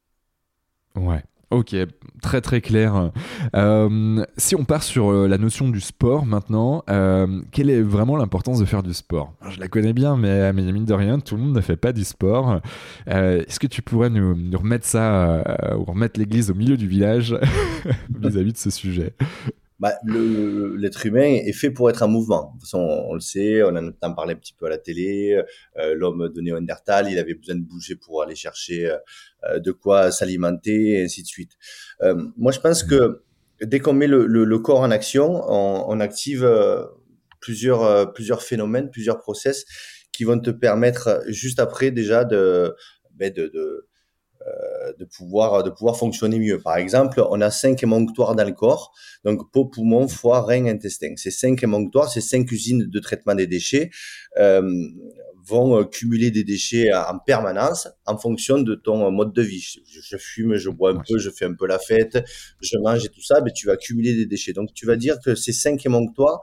Ouais. 0.94 1.22
Ok, 1.52 1.76
très 2.22 2.40
très 2.40 2.62
clair. 2.62 3.12
Euh, 3.54 4.24
si 4.38 4.56
on 4.56 4.64
part 4.64 4.82
sur 4.82 5.12
euh, 5.12 5.28
la 5.28 5.36
notion 5.36 5.68
du 5.68 5.80
sport 5.80 6.24
maintenant, 6.24 6.82
euh, 6.88 7.42
quelle 7.50 7.68
est 7.68 7.82
vraiment 7.82 8.16
l'importance 8.16 8.58
de 8.58 8.64
faire 8.64 8.82
du 8.82 8.94
sport? 8.94 9.34
Je 9.50 9.60
la 9.60 9.68
connais 9.68 9.92
bien, 9.92 10.16
mais, 10.16 10.50
mais 10.54 10.62
mine 10.72 10.86
de 10.86 10.94
rien, 10.94 11.20
tout 11.20 11.36
le 11.36 11.42
monde 11.42 11.54
ne 11.54 11.60
fait 11.60 11.76
pas 11.76 11.92
du 11.92 12.04
sport. 12.04 12.62
Est-ce 13.06 13.60
que 13.60 13.66
tu 13.66 13.82
pourrais 13.82 14.08
nous, 14.08 14.34
remettre 14.54 14.86
ça, 14.86 15.44
ou 15.78 15.84
remettre 15.84 16.18
l'église 16.18 16.50
au 16.50 16.54
milieu 16.54 16.78
du 16.78 16.88
village 16.88 17.36
vis 18.18 18.38
à 18.38 18.42
-vis 18.42 18.52
de 18.52 18.56
ce 18.56 18.70
sujet? 18.70 19.12
Bah, 19.83 19.99
l'être 20.05 21.05
humain 21.07 21.40
est 21.45 21.53
fait 21.53 21.73
pour 21.73 21.90
être 21.90 22.05
en 22.05 22.09
mouvement. 22.09 22.53
De 22.55 22.61
toute 22.61 22.61
façon, 22.61 22.79
on, 22.79 23.14
le 23.14 23.21
sait, 23.21 23.64
on 23.64 23.71
en 23.71 23.88
entend 23.88 24.14
parler 24.14 24.35
un 24.35 24.37
petit 24.37 24.55
peu 24.55 24.66
à 24.66 24.68
la 24.68 24.79
télé. 24.79 25.42
Euh, 25.77 25.97
L'homme 25.97 26.29
de 26.33 26.40
Néandertal, 26.40 27.11
il 27.11 27.18
avait 27.18 27.35
besoin 27.35 27.57
de 27.57 27.62
bouger 27.62 27.97
pour 27.97 28.23
aller 28.23 28.37
chercher 28.37 28.97
euh, 29.45 29.59
de 29.59 29.73
quoi 29.73 30.12
s'alimenter, 30.12 31.01
et 31.01 31.03
ainsi 31.03 31.23
de 31.23 31.27
suite. 31.27 31.51
Euh, 32.01 32.14
moi, 32.37 32.53
je 32.53 32.61
pense 32.61 32.85
que 32.85 33.25
dès 33.61 33.81
qu'on 33.81 33.92
met 33.92 34.07
le, 34.07 34.25
le, 34.27 34.45
le, 34.45 34.59
corps 34.61 34.79
en 34.79 34.92
action, 34.92 35.42
on, 35.49 35.85
on 35.88 35.99
active 35.99 36.45
euh, 36.45 36.85
plusieurs, 37.40 37.83
euh, 37.83 38.07
plusieurs 38.07 38.45
phénomènes, 38.45 38.88
plusieurs 38.88 39.18
process 39.18 39.64
qui 40.12 40.23
vont 40.23 40.38
te 40.38 40.51
permettre 40.51 41.25
juste 41.27 41.59
après 41.59 41.90
déjà 41.90 42.25
de, 42.25 42.73
ben 43.16 43.33
de, 43.33 43.49
de 43.49 43.59
euh, 43.59 43.88
de 44.98 45.05
pouvoir 45.05 45.62
de 45.62 45.70
pouvoir 45.70 45.96
fonctionner 45.96 46.38
mieux. 46.38 46.61
Par 46.61 46.76
exemple, 46.76 47.24
on 47.31 47.40
a 47.40 47.50
cinq 47.50 47.83
émonctoires 47.83 48.35
dans 48.35 48.44
le 48.44 48.52
corps, 48.52 48.92
donc 49.24 49.50
peau, 49.52 49.66
poumon, 49.66 50.09
foie, 50.09 50.40
rein, 50.40 50.66
intestin. 50.66 51.14
Ces 51.16 51.31
cinq 51.31 51.62
émonctoires, 51.62 52.11
ces 52.11 52.20
cinq 52.20 52.50
usines 52.52 52.87
de 52.87 53.00
traitement 53.00 53.35
des 53.35 53.46
déchets 53.46 53.90
euh, 54.38 54.62
vont 55.46 55.81
euh, 55.81 55.85
cumuler 55.85 56.31
des 56.31 56.44
déchets 56.44 56.92
en 56.92 57.18
permanence 57.18 57.88
en 58.07 58.16
fonction 58.16 58.59
de 58.59 58.74
ton 58.74 59.11
mode 59.11 59.33
de 59.33 59.42
vie. 59.42 59.64
Je, 59.87 60.16
fume, 60.16 60.57
je 60.57 60.70
bois 60.70 60.92
un 60.92 61.02
peu, 61.07 61.18
je 61.18 61.31
fais 61.31 61.44
un 61.44 61.55
peu 61.55 61.66
la 61.66 61.78
fête, 61.78 62.24
je 62.61 62.76
mange 62.78 63.05
et 63.05 63.09
tout 63.09 63.22
ça, 63.22 63.40
mais 63.44 63.52
tu 63.52 63.66
vas 63.66 63.76
cumuler 63.76 64.14
des 64.14 64.26
déchets. 64.26 64.52
Donc 64.52 64.70
tu 64.74 64.87
vas 64.87 64.96
dire 64.96 65.16
que 65.24 65.35
ces 65.35 65.52
cinq 65.52 65.85
émonctoires 65.87 66.40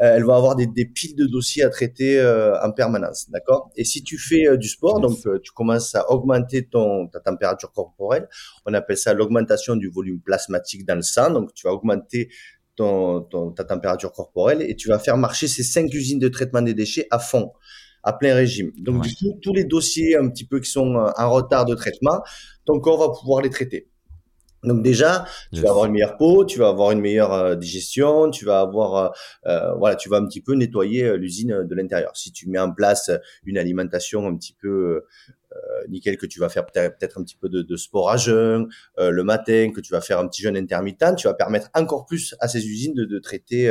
euh, 0.00 0.16
elle 0.16 0.24
va 0.24 0.36
avoir 0.36 0.56
des, 0.56 0.66
des, 0.66 0.86
piles 0.86 1.14
de 1.14 1.26
dossiers 1.26 1.62
à 1.62 1.68
traiter 1.68 2.18
euh, 2.18 2.58
en 2.62 2.72
permanence, 2.72 3.28
d'accord? 3.30 3.70
Et 3.76 3.84
si 3.84 4.02
tu 4.02 4.18
fais 4.18 4.48
euh, 4.48 4.56
du 4.56 4.68
sport, 4.68 5.00
donc 5.00 5.18
tu 5.42 5.52
commences 5.52 5.94
à 5.94 6.10
augmenter 6.10 6.66
ton 6.66 7.08
ta 7.08 7.20
température 7.20 7.72
corporelle, 7.72 8.28
on 8.66 8.74
appelle 8.74 8.96
ça 8.96 9.12
l'augmentation 9.12 9.76
du 9.76 9.88
volume 9.88 10.20
plasmatique 10.20 10.86
dans 10.86 10.94
le 10.96 11.02
sang, 11.02 11.30
donc 11.30 11.52
tu 11.54 11.66
vas 11.66 11.72
augmenter 11.72 12.30
ton, 12.74 13.20
ton, 13.22 13.52
ta 13.52 13.64
température 13.64 14.12
corporelle 14.12 14.62
et 14.62 14.76
tu 14.76 14.88
vas 14.88 14.98
faire 14.98 15.18
marcher 15.18 15.46
ces 15.46 15.62
cinq 15.62 15.92
usines 15.92 16.18
de 16.18 16.28
traitement 16.28 16.62
des 16.62 16.74
déchets 16.74 17.06
à 17.10 17.18
fond 17.18 17.52
à 18.02 18.12
plein 18.12 18.34
régime. 18.34 18.72
Donc, 18.78 19.02
du 19.02 19.14
coup, 19.14 19.38
tous 19.42 19.54
les 19.54 19.64
dossiers 19.64 20.16
un 20.16 20.28
petit 20.28 20.44
peu 20.44 20.60
qui 20.60 20.70
sont 20.70 20.94
en 21.16 21.30
retard 21.30 21.64
de 21.64 21.74
traitement, 21.74 22.22
ton 22.64 22.80
corps 22.80 22.98
va 22.98 23.08
pouvoir 23.18 23.42
les 23.42 23.50
traiter. 23.50 23.88
Donc 24.64 24.82
déjà, 24.82 25.24
tu 25.52 25.60
vas 25.60 25.70
avoir 25.70 25.86
une 25.86 25.92
meilleure 25.92 26.16
peau, 26.16 26.44
tu 26.44 26.60
vas 26.60 26.68
avoir 26.68 26.92
une 26.92 27.00
meilleure 27.00 27.32
euh, 27.32 27.54
digestion, 27.56 28.30
tu 28.30 28.44
vas 28.44 28.60
avoir, 28.60 28.96
euh, 28.96 29.08
euh, 29.46 29.74
voilà, 29.74 29.96
tu 29.96 30.08
vas 30.08 30.18
un 30.18 30.26
petit 30.26 30.40
peu 30.40 30.54
nettoyer 30.54 31.16
l'usine 31.16 31.64
de 31.64 31.74
l'intérieur. 31.74 32.16
Si 32.16 32.30
tu 32.30 32.48
mets 32.48 32.60
en 32.60 32.72
place 32.72 33.10
une 33.44 33.58
alimentation 33.58 34.26
un 34.26 34.36
petit 34.36 34.54
peu 34.54 35.04
nickel, 35.88 36.16
que 36.16 36.24
tu 36.24 36.40
vas 36.40 36.48
faire 36.48 36.64
peut-être 36.64 37.18
un 37.18 37.24
petit 37.24 37.36
peu 37.36 37.50
de, 37.50 37.60
de 37.60 37.76
sport 37.76 38.08
à 38.08 38.16
jeun 38.16 38.68
le 38.96 39.22
matin, 39.22 39.70
que 39.74 39.82
tu 39.82 39.92
vas 39.92 40.00
faire 40.00 40.18
un 40.18 40.26
petit 40.26 40.42
jeûne 40.42 40.56
intermittent, 40.56 41.16
tu 41.18 41.26
vas 41.26 41.34
permettre 41.34 41.68
encore 41.74 42.06
plus 42.06 42.34
à 42.40 42.48
ces 42.48 42.66
usines 42.66 42.94
de, 42.94 43.04
de 43.04 43.18
traiter 43.18 43.68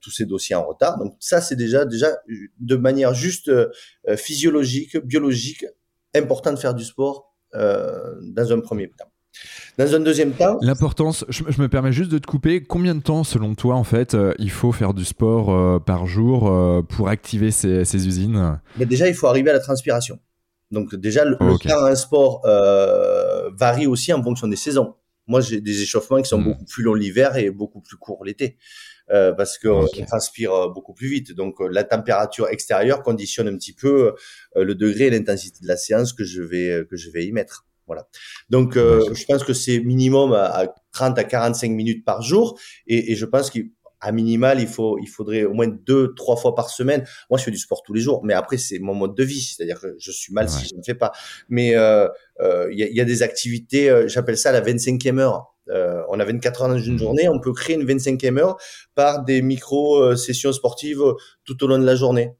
tous 0.00 0.10
ces 0.10 0.24
dossiers 0.24 0.56
en 0.56 0.66
retard. 0.66 0.98
Donc 0.98 1.14
ça, 1.20 1.40
c'est 1.40 1.56
déjà 1.56 1.84
déjà 1.84 2.08
de 2.58 2.76
manière 2.76 3.14
juste 3.14 3.50
physiologique, 4.16 4.96
biologique, 4.98 5.64
important 6.14 6.52
de 6.52 6.58
faire 6.58 6.74
du 6.74 6.84
sport 6.84 7.34
dans 7.52 8.52
un 8.52 8.60
premier 8.60 8.88
temps. 8.88 9.10
Dans 9.78 9.94
un 9.94 10.00
deuxième 10.00 10.32
temps. 10.32 10.58
L'importance, 10.60 11.24
je, 11.28 11.42
me 11.60 11.68
permets 11.68 11.92
juste 11.92 12.10
de 12.10 12.18
te 12.18 12.26
couper. 12.26 12.62
Combien 12.62 12.94
de 12.94 13.00
temps, 13.00 13.24
selon 13.24 13.54
toi, 13.54 13.76
en 13.76 13.84
fait, 13.84 14.14
euh, 14.14 14.34
il 14.38 14.50
faut 14.50 14.72
faire 14.72 14.92
du 14.92 15.04
sport 15.04 15.50
euh, 15.50 15.78
par 15.78 16.06
jour 16.06 16.48
euh, 16.48 16.82
pour 16.82 17.08
activer 17.08 17.50
ces, 17.50 18.06
usines? 18.06 18.60
Mais 18.76 18.86
Déjà, 18.86 19.08
il 19.08 19.14
faut 19.14 19.26
arriver 19.28 19.50
à 19.50 19.52
la 19.52 19.60
transpiration. 19.60 20.18
Donc, 20.70 20.94
déjà, 20.94 21.24
le, 21.24 21.36
temps 21.36 21.84
un 21.84 21.94
sport 21.94 22.42
varie 23.56 23.86
aussi 23.86 24.12
en 24.12 24.22
fonction 24.22 24.48
des 24.48 24.56
saisons. 24.56 24.94
Moi, 25.26 25.40
j'ai 25.40 25.60
des 25.60 25.82
échauffements 25.82 26.20
qui 26.20 26.28
sont 26.28 26.40
hmm. 26.40 26.44
beaucoup 26.44 26.64
plus 26.64 26.82
longs 26.82 26.94
l'hiver 26.94 27.36
et 27.36 27.50
beaucoup 27.50 27.80
plus 27.80 27.96
courts 27.96 28.24
l'été. 28.24 28.58
Parce 29.10 29.58
qu'on 29.58 29.86
transpire 30.06 30.70
beaucoup 30.70 30.94
plus 30.94 31.08
vite. 31.08 31.32
Donc 31.32 31.56
la 31.60 31.84
température 31.84 32.48
extérieure 32.48 33.02
conditionne 33.02 33.48
un 33.48 33.56
petit 33.56 33.72
peu 33.72 34.14
le 34.54 34.74
degré 34.74 35.06
et 35.06 35.10
l'intensité 35.10 35.58
de 35.62 35.68
la 35.68 35.76
séance 35.76 36.12
que 36.12 36.24
je 36.24 36.42
vais 36.42 36.84
que 36.88 36.96
je 36.96 37.10
vais 37.10 37.26
y 37.26 37.32
mettre. 37.32 37.66
Voilà. 37.90 38.06
Donc, 38.50 38.76
euh, 38.76 39.12
je 39.12 39.24
pense 39.24 39.42
que 39.42 39.52
c'est 39.52 39.80
minimum 39.80 40.32
à, 40.32 40.72
30 40.92 41.18
à 41.18 41.24
45 41.24 41.72
minutes 41.72 42.04
par 42.04 42.22
jour, 42.22 42.56
et, 42.86 43.10
et 43.10 43.16
je 43.16 43.26
pense 43.26 43.50
qu'à 43.50 44.12
minimal, 44.12 44.60
il 44.60 44.68
faut, 44.68 44.96
il 45.00 45.08
faudrait 45.08 45.42
au 45.42 45.54
moins 45.54 45.66
deux, 45.66 46.14
trois 46.14 46.36
fois 46.36 46.54
par 46.54 46.70
semaine. 46.70 47.04
Moi, 47.30 47.38
je 47.38 47.42
fais 47.42 47.50
du 47.50 47.58
sport 47.58 47.82
tous 47.82 47.92
les 47.92 48.00
jours, 48.00 48.24
mais 48.24 48.32
après, 48.32 48.58
c'est 48.58 48.78
mon 48.78 48.94
mode 48.94 49.16
de 49.16 49.24
vie, 49.24 49.40
c'est-à-dire 49.40 49.80
que 49.80 49.96
je 49.98 50.12
suis 50.12 50.32
mal 50.32 50.48
si 50.48 50.68
je 50.68 50.76
ne 50.76 50.82
fais 50.84 50.94
pas. 50.94 51.10
Mais 51.48 51.74
euh, 51.74 52.06
euh, 52.40 52.68
il 52.72 52.80
euh, 52.80 52.88
y, 52.90 52.94
y, 52.94 53.00
a, 53.00 53.04
des 53.04 53.24
activités, 53.24 53.90
euh, 53.90 54.06
j'appelle 54.06 54.38
ça 54.38 54.52
la 54.52 54.60
25e 54.60 55.18
heure. 55.18 55.56
Euh, 55.70 56.02
on 56.08 56.18
a 56.20 56.24
24 56.24 56.62
heures 56.62 56.68
dans 56.68 56.78
une 56.78 56.98
journée, 56.98 57.28
on 57.28 57.40
peut 57.40 57.52
créer 57.52 57.76
une 57.76 57.86
25e 57.86 58.38
heure 58.38 58.56
par 58.94 59.24
des 59.24 59.42
micro-sessions 59.42 60.52
sportives 60.52 61.02
tout 61.44 61.62
au 61.64 61.66
long 61.66 61.78
de 61.78 61.86
la 61.86 61.96
journée 61.96 62.34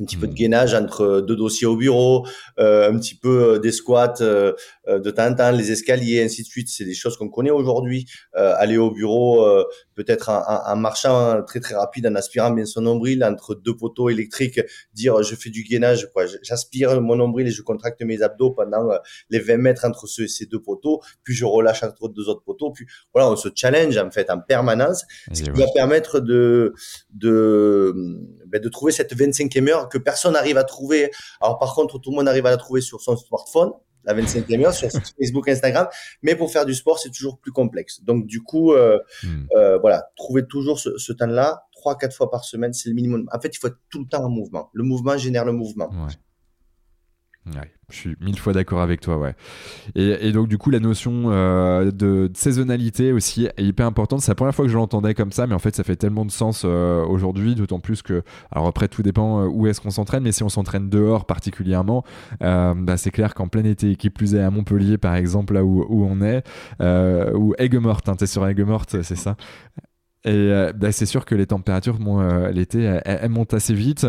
un 0.00 0.04
petit 0.04 0.16
peu 0.16 0.26
de 0.26 0.32
hmm. 0.32 0.36
gainage 0.36 0.74
entre 0.74 1.20
deux 1.20 1.36
dossiers 1.36 1.66
au 1.66 1.76
bureau, 1.76 2.26
euh, 2.58 2.90
un 2.90 2.98
petit 2.98 3.14
peu 3.14 3.54
euh, 3.54 3.58
des 3.58 3.72
squats 3.72 4.14
euh, 4.20 4.52
de 4.86 5.10
temps 5.10 5.26
en 5.26 5.34
temps, 5.34 5.50
les 5.50 5.72
escaliers, 5.72 6.22
ainsi 6.22 6.42
de 6.42 6.46
suite. 6.46 6.68
C'est 6.68 6.84
des 6.84 6.94
choses 6.94 7.16
qu'on 7.16 7.28
connaît 7.28 7.50
aujourd'hui. 7.50 8.06
aller 8.34 8.78
au 8.78 8.90
bureau, 8.90 9.46
peut-être 9.98 10.28
en, 10.30 10.76
marchant 10.76 11.42
très 11.42 11.58
très 11.58 11.74
rapide, 11.74 12.06
en 12.06 12.14
aspirant 12.14 12.52
bien 12.52 12.64
son 12.64 12.82
nombril 12.82 13.24
entre 13.24 13.56
deux 13.56 13.76
poteaux 13.76 14.08
électriques, 14.08 14.60
dire 14.94 15.24
je 15.24 15.34
fais 15.34 15.50
du 15.50 15.64
gainage, 15.64 16.08
quoi. 16.12 16.24
J'aspire 16.42 17.00
mon 17.00 17.16
nombril 17.16 17.48
et 17.48 17.50
je 17.50 17.62
contracte 17.62 18.00
mes 18.02 18.22
abdos 18.22 18.52
pendant 18.52 18.88
les 19.28 19.40
20 19.40 19.56
mètres 19.56 19.84
entre 19.84 20.06
ces 20.06 20.46
deux 20.46 20.62
poteaux, 20.62 21.00
puis 21.24 21.34
je 21.34 21.44
relâche 21.44 21.82
entre 21.82 22.08
deux 22.08 22.28
autres 22.28 22.44
poteaux, 22.44 22.70
puis 22.70 22.86
voilà, 23.12 23.28
on 23.28 23.34
se 23.34 23.48
challenge 23.52 23.98
en 23.98 24.10
fait 24.12 24.30
en 24.30 24.38
permanence, 24.38 25.04
ce 25.32 25.42
qui 25.42 25.50
va 25.50 25.66
permettre 25.74 26.20
de 26.20 26.74
de 27.12 27.92
ben, 28.46 28.62
de 28.62 28.68
trouver 28.68 28.92
cette 28.92 29.16
25e 29.16 29.68
heure 29.68 29.88
que 29.88 29.98
personne 29.98 30.34
n'arrive 30.34 30.58
à 30.58 30.64
trouver. 30.64 31.10
Alors 31.40 31.58
par 31.58 31.74
contre, 31.74 31.98
tout 31.98 32.10
le 32.10 32.16
monde 32.16 32.28
arrive 32.28 32.46
à 32.46 32.50
la 32.50 32.56
trouver 32.56 32.82
sur 32.82 33.00
son 33.00 33.16
smartphone, 33.16 33.72
la 34.04 34.14
25e 34.14 34.64
heure 34.64 34.72
sur 34.72 34.88
Facebook, 35.18 35.48
Instagram, 35.48 35.86
mais 36.22 36.34
pour 36.34 36.50
faire 36.50 36.64
du 36.64 36.74
sport, 36.74 36.98
c'est 36.98 37.10
toujours 37.10 37.38
plus 37.38 37.52
complexe. 37.52 38.02
Donc 38.02 38.26
du 38.26 38.42
coup, 38.42 38.72
euh, 38.72 38.98
hmm. 39.22 39.46
euh, 39.56 39.78
voilà, 39.78 40.10
trouver 40.16 40.46
toujours 40.46 40.78
ce, 40.78 40.96
ce 40.96 41.12
temps-là, 41.12 41.64
trois, 41.72 41.96
quatre 41.96 42.14
fois 42.14 42.30
par 42.30 42.44
semaine, 42.44 42.72
c'est 42.72 42.88
le 42.88 42.94
minimum. 42.94 43.28
En 43.32 43.40
fait, 43.40 43.48
il 43.48 43.58
faut 43.58 43.68
être 43.68 43.78
tout 43.90 44.00
le 44.00 44.06
temps 44.06 44.24
en 44.24 44.30
mouvement. 44.30 44.70
Le 44.72 44.84
mouvement 44.84 45.16
génère 45.16 45.44
le 45.44 45.52
mouvement. 45.52 45.88
Ouais, 45.90 46.12
je 47.90 47.96
suis 47.96 48.16
mille 48.20 48.38
fois 48.38 48.52
d'accord 48.52 48.82
avec 48.82 49.00
toi, 49.00 49.16
ouais. 49.16 49.34
Et, 49.94 50.30
donc, 50.32 50.48
du 50.48 50.58
coup, 50.58 50.68
la 50.68 50.78
notion 50.78 51.24
euh, 51.26 51.90
de, 51.90 52.30
saisonnalité 52.34 53.12
aussi 53.12 53.46
est 53.56 53.62
hyper 53.62 53.86
importante. 53.86 54.20
C'est 54.20 54.30
la 54.30 54.34
première 54.34 54.54
fois 54.54 54.66
que 54.66 54.70
je 54.70 54.76
l'entendais 54.76 55.14
comme 55.14 55.32
ça, 55.32 55.46
mais 55.46 55.54
en 55.54 55.58
fait, 55.58 55.74
ça 55.74 55.84
fait 55.84 55.96
tellement 55.96 56.26
de 56.26 56.30
sens 56.30 56.62
euh, 56.66 57.02
aujourd'hui, 57.06 57.54
d'autant 57.54 57.80
plus 57.80 58.02
que, 58.02 58.22
alors 58.52 58.66
après, 58.66 58.88
tout 58.88 59.02
dépend 59.02 59.40
euh, 59.40 59.46
où 59.46 59.66
est-ce 59.66 59.80
qu'on 59.80 59.90
s'entraîne, 59.90 60.22
mais 60.22 60.32
si 60.32 60.42
on 60.42 60.50
s'entraîne 60.50 60.90
dehors 60.90 61.24
particulièrement, 61.24 62.04
bah, 62.40 62.96
c'est 62.96 63.10
clair 63.10 63.34
qu'en 63.34 63.48
plein 63.48 63.64
été, 63.64 63.96
qui 63.96 64.10
plus 64.10 64.34
est 64.34 64.42
à 64.42 64.50
Montpellier, 64.50 64.98
par 64.98 65.14
exemple, 65.14 65.54
là 65.54 65.64
où, 65.64 65.86
où 65.88 66.04
on 66.04 66.20
est, 66.20 66.44
ou 67.34 67.54
Aigues-Mortes, 67.56 68.08
hein, 68.08 68.16
t'es 68.16 68.26
sur 68.26 68.46
Aigues-Mortes, 68.46 69.02
c'est 69.02 69.16
ça? 69.16 69.36
Et 70.24 70.30
euh, 70.30 70.72
bah, 70.74 70.90
c'est 70.90 71.06
sûr 71.06 71.24
que 71.24 71.34
les 71.36 71.46
températures, 71.46 71.96
euh, 72.00 72.50
l'été, 72.50 73.00
elles, 73.04 73.28
montent 73.28 73.54
assez 73.54 73.72
vite. 73.72 74.06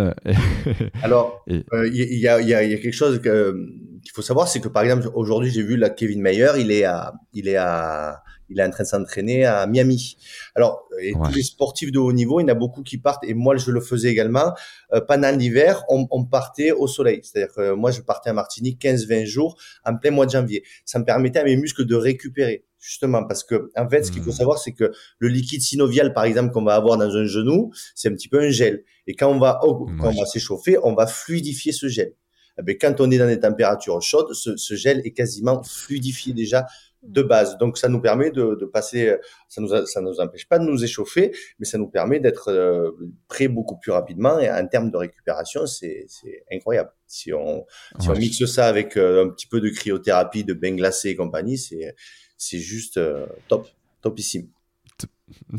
Alors, 1.03 1.43
il 1.47 1.63
euh, 1.73 1.87
y, 1.91 2.27
a, 2.27 2.41
y, 2.41 2.47
y, 2.47 2.53
a, 2.55 2.77
quelque 2.77 2.91
chose 2.91 3.21
qu'il 3.21 4.11
faut 4.11 4.23
savoir, 4.23 4.47
c'est 4.47 4.59
que 4.59 4.69
par 4.69 4.83
exemple, 4.83 5.09
aujourd'hui, 5.13 5.51
j'ai 5.51 5.61
vu 5.61 5.77
là, 5.77 5.89
Kevin 5.91 6.21
Mayer, 6.21 6.51
il 6.57 6.71
est 6.71 6.83
à, 6.83 7.13
il 7.33 7.47
est 7.47 7.57
à, 7.57 8.23
il 8.49 8.59
est 8.59 8.63
en 8.63 8.71
train 8.71 8.83
de 8.83 8.87
s'entraîner 8.87 9.45
à 9.45 9.67
Miami. 9.67 10.17
Alors, 10.55 10.87
et 10.99 11.13
tous 11.13 11.35
les 11.35 11.43
sportifs 11.43 11.91
de 11.91 11.99
haut 11.99 12.11
niveau, 12.11 12.39
il 12.39 12.43
y 12.43 12.45
en 12.45 12.49
a 12.49 12.55
beaucoup 12.55 12.81
qui 12.81 12.97
partent, 12.97 13.23
et 13.23 13.35
moi 13.35 13.57
je 13.57 13.69
le 13.71 13.79
faisais 13.79 14.09
également. 14.09 14.53
Euh, 14.93 15.01
pendant 15.01 15.35
l'hiver, 15.35 15.83
on, 15.89 16.07
on, 16.09 16.25
partait 16.25 16.71
au 16.71 16.87
soleil. 16.87 17.21
C'est-à-dire 17.23 17.53
que 17.53 17.73
moi, 17.73 17.91
je 17.91 18.01
partais 18.01 18.31
en 18.31 18.33
Martinique 18.33 18.81
15-20 18.81 19.25
jours 19.25 19.57
en 19.85 19.95
plein 19.95 20.11
mois 20.11 20.25
de 20.25 20.31
janvier. 20.31 20.63
Ça 20.85 20.97
me 20.97 21.05
permettait 21.05 21.39
à 21.39 21.43
mes 21.43 21.55
muscles 21.55 21.85
de 21.85 21.95
récupérer 21.95 22.65
justement 22.79 23.25
parce 23.25 23.43
que 23.43 23.69
en 23.75 23.87
fait 23.87 24.03
ce 24.03 24.11
qu'il 24.11 24.21
faut 24.21 24.31
hmm. 24.31 24.33
savoir 24.33 24.57
c'est 24.59 24.73
que 24.73 24.91
le 25.17 25.27
liquide 25.27 25.61
synovial 25.61 26.13
par 26.13 26.23
exemple 26.23 26.51
qu'on 26.51 26.63
va 26.63 26.75
avoir 26.75 26.97
dans 26.97 27.15
un 27.15 27.25
genou 27.25 27.71
c'est 27.95 28.09
un 28.09 28.13
petit 28.13 28.29
peu 28.29 28.41
un 28.41 28.49
gel 28.49 28.83
et 29.07 29.15
quand 29.15 29.29
on 29.29 29.39
va 29.39 29.59
quand 29.61 30.09
on 30.09 30.19
va 30.19 30.25
s'échauffer 30.25 30.77
on 30.83 30.93
va 30.93 31.07
fluidifier 31.07 31.71
ce 31.71 31.87
gel 31.87 32.13
eh 32.57 32.63
ben, 32.63 32.77
quand 32.79 32.99
on 32.99 33.11
est 33.11 33.17
dans 33.17 33.27
des 33.27 33.39
températures 33.39 34.01
chaudes 34.01 34.33
ce, 34.33 34.55
ce 34.55 34.75
gel 34.75 35.01
est 35.05 35.11
quasiment 35.11 35.61
fluidifié 35.63 36.33
déjà 36.33 36.65
de 37.03 37.21
base. 37.21 37.57
Donc 37.57 37.77
ça 37.77 37.87
nous 37.87 38.01
permet 38.01 38.31
de, 38.31 38.55
de 38.55 38.65
passer, 38.65 39.15
ça 39.47 39.61
nous 39.61 39.85
ça 39.85 40.01
nous 40.01 40.19
empêche 40.19 40.47
pas 40.47 40.59
de 40.59 40.65
nous 40.65 40.83
échauffer, 40.83 41.31
mais 41.57 41.65
ça 41.65 41.77
nous 41.77 41.87
permet 41.87 42.19
d'être 42.19 42.49
euh, 42.49 42.91
prêt 43.27 43.47
beaucoup 43.47 43.77
plus 43.77 43.91
rapidement. 43.91 44.39
Et 44.39 44.51
en 44.51 44.67
termes 44.67 44.91
de 44.91 44.97
récupération, 44.97 45.65
c'est 45.65 46.07
incroyable. 46.51 46.91
Si 47.07 47.33
on 47.33 47.65
si 47.99 48.09
on 48.09 48.13
mixe 48.13 48.45
ça 48.45 48.67
avec 48.67 48.97
euh, 48.97 49.25
un 49.25 49.29
petit 49.29 49.47
peu 49.47 49.61
de 49.61 49.69
cryothérapie, 49.69 50.43
de 50.43 50.53
bain 50.53 50.75
glacé 50.75 51.09
et 51.09 51.15
compagnie, 51.15 51.57
c'est 51.57 51.95
c'est 52.39 52.57
juste 52.57 52.97
euh, 52.97 53.27
top, 53.47 53.67
topissime. 54.01 54.47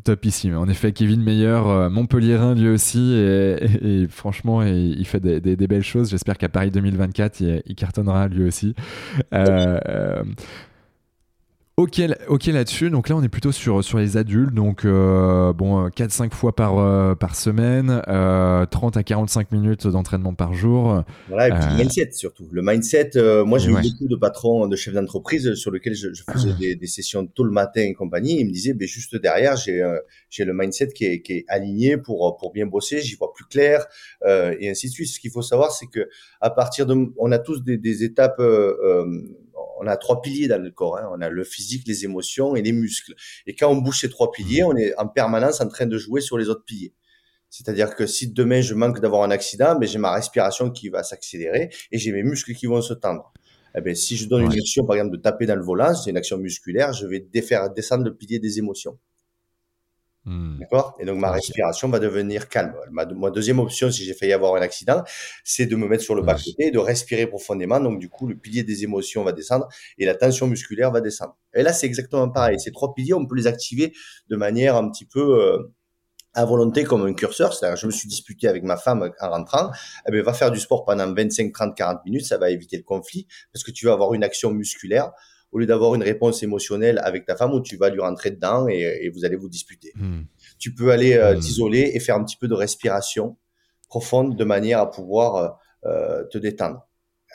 Topissime. 0.03 0.57
En 0.57 0.67
effet, 0.67 0.93
Kevin 0.93 1.23
Meyer, 1.23 1.61
Montpellierin 1.91 2.57
lui 2.57 2.69
aussi, 2.69 3.13
et, 3.15 4.07
franchement, 4.09 4.63
il 4.63 5.07
fait 5.07 5.21
des, 5.21 5.67
belles 5.69 5.85
choses. 5.85 6.11
J'espère 6.11 6.37
qu'à 6.37 6.49
Paris 6.49 6.73
2024, 6.73 7.41
il, 7.41 7.63
il, 7.65 7.77
cartonnera 7.77 8.27
lui 8.27 8.45
aussi. 8.45 8.75
Euh, 9.33 10.25
Ok, 11.81 11.99
ok 12.29 12.47
là-dessus. 12.49 12.91
Donc 12.91 13.09
là, 13.09 13.17
on 13.17 13.23
est 13.23 13.31
plutôt 13.31 13.53
sur, 13.53 13.83
sur 13.83 13.97
les 13.97 14.19
adultes. 14.19 14.53
Donc, 14.53 14.85
euh, 14.85 15.55
bon, 15.55 15.89
4-5 15.89 16.27
euh, 16.27 16.29
fois 16.31 16.55
par, 16.55 16.79
euh, 16.79 17.15
par 17.15 17.35
semaine, 17.35 18.03
30 18.71 18.99
à 18.99 19.03
45 19.03 19.51
minutes 19.51 19.87
d'entraînement 19.87 20.35
par 20.35 20.53
jour. 20.53 21.03
Voilà, 21.29 21.49
et 21.49 21.53
puis 21.53 21.71
le 21.71 21.77
mindset 21.79 22.11
surtout. 22.13 22.47
Le 22.53 22.61
mindset, 22.61 23.13
moi, 23.47 23.57
j'ai 23.59 23.71
eu 23.71 23.75
beaucoup 23.75 24.09
de 24.09 24.17
patrons, 24.17 24.67
de 24.67 24.77
chefs 24.77 24.93
d'entreprise 24.93 25.55
sur 25.55 25.71
lesquels 25.71 25.95
je, 25.95 26.09
faisais 26.31 26.53
des, 26.53 26.75
des, 26.75 26.87
sessions 26.87 27.27
tôt 27.27 27.45
le 27.45 27.51
matin 27.51 27.81
et 27.81 27.95
compagnie. 27.95 28.39
Ils 28.41 28.47
me 28.47 28.53
disaient, 28.53 28.75
ben, 28.75 28.87
juste 28.87 29.17
derrière, 29.17 29.57
j'ai 29.57 29.83
j'ai 30.29 30.45
le 30.45 30.53
mindset 30.53 30.89
qui 30.89 31.07
est, 31.07 31.23
qui 31.23 31.33
est 31.33 31.45
aligné 31.49 31.97
pour, 31.97 32.37
pour 32.37 32.53
bien 32.53 32.67
bosser, 32.67 33.01
j'y 33.01 33.17
vois 33.17 33.33
plus 33.33 33.47
clair, 33.47 33.87
et 34.27 34.69
ainsi 34.69 34.89
de 34.89 34.93
suite. 34.93 35.09
Ce 35.09 35.19
qu'il 35.19 35.31
faut 35.31 35.41
savoir, 35.41 35.73
c'est 35.73 35.87
que 35.87 36.11
à 36.43 36.51
partir 36.51 36.85
de, 36.85 36.95
on 37.17 37.33
a 37.33 37.39
tous 37.39 37.65
des, 37.65 37.79
des 37.79 38.05
étapes 38.05 38.43
on 39.79 39.87
a 39.87 39.97
trois 39.97 40.21
piliers 40.21 40.49
dans 40.49 40.63
le 40.63 40.71
corps. 40.71 40.99
Hein. 40.99 41.09
On 41.13 41.21
a 41.21 41.29
le 41.29 41.45
physique, 41.45 41.87
les 41.87 42.05
émotions 42.05 42.57
et 42.57 42.63
les 42.63 42.73
muscles. 42.73 43.15
Et 43.47 43.55
quand 43.55 43.71
on 43.71 43.77
bouge 43.77 44.01
ces 44.01 44.11
trois 44.11 44.31
piliers, 44.31 44.65
on 44.65 44.77
est 44.77 44.95
en 44.99 45.09
permanence 45.09 45.61
en 45.61 45.69
train 45.69 45.87
de 45.87 45.99
jouer 45.99 46.21
sur 46.21 46.39
les 46.39 46.49
autres 46.49 46.65
piliers. 46.65 46.95
C'est-à-dire 47.49 47.97
que 47.97 48.07
si 48.07 48.33
demain 48.33 48.61
je 48.61 48.75
manque 48.75 49.01
d'avoir 49.01 49.25
un 49.25 49.31
accident, 49.31 49.77
ben 49.77 49.89
j'ai 49.89 49.99
ma 49.99 50.13
respiration 50.13 50.71
qui 50.71 50.89
va 50.89 51.03
s'accélérer 51.03 51.71
et 51.91 51.99
j'ai 51.99 52.13
mes 52.13 52.23
muscles 52.23 52.55
qui 52.55 52.67
vont 52.67 52.81
se 52.81 52.95
tendre. 52.95 53.33
Eh 53.77 53.81
ben, 53.81 53.95
si 53.95 54.17
je 54.17 54.29
donne 54.29 54.43
une 54.43 54.53
action, 54.53 54.85
par 54.85 54.97
exemple, 54.97 55.17
de 55.17 55.23
taper 55.23 55.47
dans 55.47 55.55
le 55.55 55.63
volant, 55.63 55.95
c'est 55.95 56.11
une 56.11 56.17
action 56.17 56.39
musculaire, 56.39 56.93
je 56.93 57.07
vais 57.07 57.21
défaire, 57.21 57.71
descendre 57.71 58.05
le 58.05 58.15
pilier 58.15 58.39
des 58.39 58.59
émotions. 58.59 58.99
Hmm. 60.27 60.59
D'accord? 60.59 60.97
Et 61.01 61.07
donc 61.07 61.19
ma 61.19 61.31
respiration 61.31 61.89
va 61.89 61.99
devenir 61.99 62.49
calme. 62.49 62.75
Ma, 62.91 63.05
deuxième 63.31 63.59
option, 63.59 63.91
si 63.91 64.05
j'ai 64.05 64.13
failli 64.13 64.33
avoir 64.35 64.55
un 64.55 64.61
accident, 64.61 65.03
c'est 65.45 65.67
de 65.67 65.75
me 65.77 65.89
mettre 65.89 66.05
sur 66.05 66.15
le 66.15 66.23
bas-côté 66.23 66.67
et 66.67 66.71
de 66.71 66.79
respirer 66.79 67.27
profondément. 67.27 67.81
Donc 67.81 67.99
du 67.99 68.11
coup, 68.11 68.27
le 68.27 68.37
pilier 68.37 68.63
des 68.63 68.85
émotions 68.85 69.25
va 69.25 69.33
descendre 69.33 69.69
et 69.97 70.05
la 70.05 70.15
tension 70.15 70.47
musculaire 70.47 70.91
va 70.91 71.01
descendre. 71.01 71.39
Et 71.55 71.63
là, 71.63 71.73
c'est 71.73 71.87
exactement 71.87 72.29
pareil. 72.29 72.61
Ces 72.61 72.71
trois 72.71 72.93
piliers, 72.93 73.15
on 73.15 73.27
peut 73.27 73.37
les 73.37 73.47
activer 73.47 73.95
de 74.29 74.37
manière 74.37 74.77
un 74.77 74.91
petit 74.91 75.07
peu 75.07 75.43
euh, 75.43 75.73
à 76.35 76.45
volonté 76.45 76.85
comme 76.85 77.07
un 77.07 77.15
curseur. 77.15 77.55
C'est-à-dire, 77.55 77.77
je 77.77 77.87
me 77.87 77.93
suis 77.93 78.09
disputé 78.09 78.47
avec 78.47 78.63
ma 78.63 78.77
femme 78.77 79.11
en 79.21 79.31
rentrant. 79.31 79.71
Eh 80.07 80.13
bien, 80.13 80.23
va 80.23 80.35
faire 80.35 80.51
du 80.51 80.61
sport 80.61 80.85
pendant 80.85 81.11
25, 81.13 81.51
30, 81.51 81.75
40 81.75 82.05
minutes. 82.05 82.27
Ça 82.27 82.37
va 82.37 82.51
éviter 82.51 82.77
le 82.77 82.83
conflit 82.83 83.27
parce 83.55 83.65
que 83.65 83.71
tu 83.71 83.87
vas 83.87 83.93
avoir 83.93 84.13
une 84.13 84.23
action 84.23 84.51
musculaire 84.51 85.13
au 85.53 85.59
lieu 85.59 85.67
d'avoir 85.67 85.95
une 85.95 86.03
réponse 86.03 86.43
émotionnelle 86.43 87.01
avec 87.03 87.27
ta 87.27 87.37
femme 87.37 87.53
où 87.53 87.61
tu 87.61 87.77
vas 87.77 87.91
lui 87.91 88.01
rentrer 88.01 88.31
dedans 88.31 88.69
et, 88.69 89.11
vous 89.15 89.25
allez 89.25 89.37
vous 89.37 89.49
disputer. 89.49 89.93
Hmm. 89.97 90.23
Tu 90.59 90.75
peux 90.75 90.91
aller 90.91 91.15
euh, 91.15 91.35
hmm. 91.37 91.41
t'isoler 91.41 91.91
et 91.95 92.01
faire 92.01 92.17
un 92.17 92.25
petit 92.25 92.37
peu 92.37 92.49
de 92.49 92.55
respiration 92.55 93.37
profonde 93.89 94.37
de 94.37 94.45
manière 94.45 94.79
à 94.79 94.91
pouvoir 94.91 95.59
euh, 95.85 96.25
te 96.31 96.39
détendre. 96.39 96.87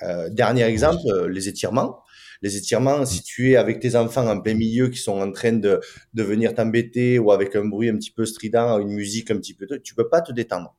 Euh, 0.04 0.30
dernier 0.30 0.64
exemple, 0.64 1.28
les 1.28 1.48
étirements. 1.48 2.02
Les 2.42 2.58
étirements, 2.58 3.06
si 3.06 3.24
tu 3.24 3.52
es 3.52 3.56
avec 3.56 3.80
tes 3.80 3.96
enfants 3.96 4.28
en 4.28 4.40
plein 4.40 4.54
milieu 4.54 4.90
qui 4.90 5.00
sont 5.00 5.20
en 5.20 5.32
train 5.32 5.54
de, 5.54 5.80
de 6.14 6.24
venir 6.24 6.54
t'embêter 6.54 7.18
ou 7.18 7.32
avec 7.32 7.56
un 7.56 7.66
bruit 7.66 7.90
un 7.90 7.96
petit 7.96 8.12
peu 8.12 8.26
strident, 8.26 8.78
une 8.80 8.90
musique 8.90 9.32
un 9.32 9.38
petit 9.38 9.54
peu, 9.54 9.66
tu 9.84 9.96
peux 9.96 10.10
pas 10.10 10.22
te 10.22 10.32
détendre. 10.32 10.76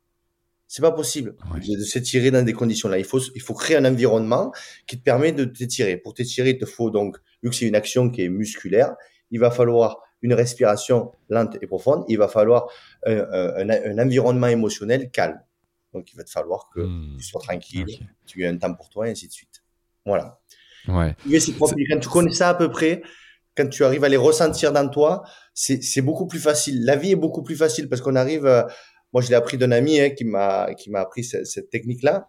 C'est 0.68 0.82
pas 0.82 0.92
possible 0.92 1.36
de 1.56 1.84
s'étirer 1.84 2.30
dans 2.30 2.44
des 2.44 2.52
conditions 2.52 2.88
là. 2.88 2.98
Il 2.98 3.04
faut, 3.04 3.20
il 3.34 3.40
faut 3.40 3.54
créer 3.54 3.76
un 3.76 3.84
environnement 3.84 4.52
qui 4.86 4.98
te 4.98 5.02
permet 5.02 5.32
de 5.32 5.44
t'étirer. 5.44 5.96
Pour 5.96 6.12
t'étirer, 6.14 6.50
il 6.50 6.58
te 6.58 6.66
faut 6.66 6.90
donc, 6.90 7.16
vu 7.42 7.50
que 7.50 7.56
c'est 7.56 7.66
une 7.66 7.74
action 7.74 8.10
qui 8.10 8.22
est 8.22 8.28
musculaire, 8.28 8.94
il 9.30 9.40
va 9.40 9.50
falloir 9.50 9.98
une 10.22 10.34
respiration 10.34 11.12
lente 11.28 11.56
et 11.60 11.66
profonde. 11.66 12.04
Il 12.08 12.18
va 12.18 12.28
falloir 12.28 12.68
un, 13.04 13.68
un, 13.68 13.98
environnement 13.98 14.46
émotionnel 14.46 15.10
calme. 15.10 15.40
Donc, 15.92 16.12
il 16.12 16.16
va 16.16 16.24
te 16.24 16.30
falloir 16.30 16.68
que 16.74 16.80
hmm. 16.80 17.16
tu 17.18 17.24
sois 17.24 17.40
tranquille, 17.40 17.86
tu 18.26 18.42
aies 18.42 18.46
un 18.46 18.56
temps 18.56 18.74
pour 18.74 18.88
toi 18.88 19.08
et 19.08 19.12
ainsi 19.12 19.28
de 19.28 19.32
suite. 19.32 19.62
Voilà. 20.04 20.40
Ouais. 20.88 21.14
Quand 21.58 21.98
tu 22.00 22.08
connais 22.08 22.32
ça 22.32 22.50
à 22.50 22.54
peu 22.54 22.70
près, 22.70 23.02
quand 23.56 23.68
tu 23.68 23.84
arrives 23.84 24.04
à 24.04 24.08
les 24.08 24.16
ressentir 24.16 24.72
dans 24.72 24.88
toi, 24.88 25.24
c'est 25.54 26.02
beaucoup 26.02 26.26
plus 26.26 26.38
facile. 26.38 26.84
La 26.84 26.96
vie 26.96 27.12
est 27.12 27.16
beaucoup 27.16 27.42
plus 27.42 27.56
facile 27.56 27.88
parce 27.88 28.02
qu'on 28.02 28.16
arrive 28.16 28.46
moi, 29.16 29.22
je 29.22 29.28
l'ai 29.28 29.34
appris 29.34 29.56
d'un 29.56 29.72
ami 29.72 29.98
hein, 29.98 30.10
qui 30.10 30.24
m'a 30.24 30.74
qui 30.74 30.90
m'a 30.90 31.00
appris 31.00 31.24
cette, 31.24 31.70
technique-là, 31.70 32.28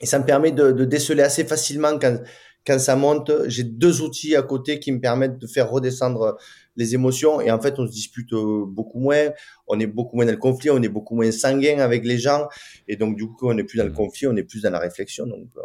et 0.00 0.06
ça 0.06 0.18
me 0.18 0.24
permet 0.24 0.50
de, 0.50 0.72
de, 0.72 0.84
déceler 0.84 1.22
assez 1.22 1.44
facilement 1.44 1.96
quand 1.96 2.20
quand 2.68 2.78
ça 2.78 2.94
monte. 2.94 3.32
J'ai 3.46 3.64
deux 3.64 4.02
outils 4.02 4.36
à 4.36 4.42
côté 4.42 4.78
qui 4.78 4.92
me 4.92 5.00
permettent 5.00 5.38
de 5.38 5.46
faire 5.46 5.70
redescendre 5.70 6.36
les 6.78 6.94
émotions, 6.94 7.40
et 7.40 7.50
en 7.50 7.60
fait, 7.60 7.78
on 7.78 7.86
se 7.86 7.90
dispute 7.90 8.32
euh, 8.32 8.64
beaucoup 8.64 9.00
moins, 9.00 9.30
on 9.66 9.80
est 9.80 9.86
beaucoup 9.86 10.16
moins 10.16 10.26
dans 10.26 10.32
le 10.32 10.38
conflit, 10.38 10.70
on 10.70 10.80
est 10.80 10.88
beaucoup 10.88 11.16
moins 11.16 11.32
sanguin 11.32 11.80
avec 11.80 12.04
les 12.04 12.18
gens, 12.18 12.46
et 12.86 12.96
donc 12.96 13.16
du 13.16 13.26
coup, 13.26 13.48
on 13.48 13.54
n'est 13.54 13.64
plus 13.64 13.78
dans 13.78 13.84
le 13.84 13.92
conflit, 13.92 14.28
on 14.28 14.36
est 14.36 14.44
plus 14.44 14.62
dans 14.62 14.70
la 14.70 14.78
réflexion, 14.78 15.26
donc 15.26 15.48
euh, 15.56 15.60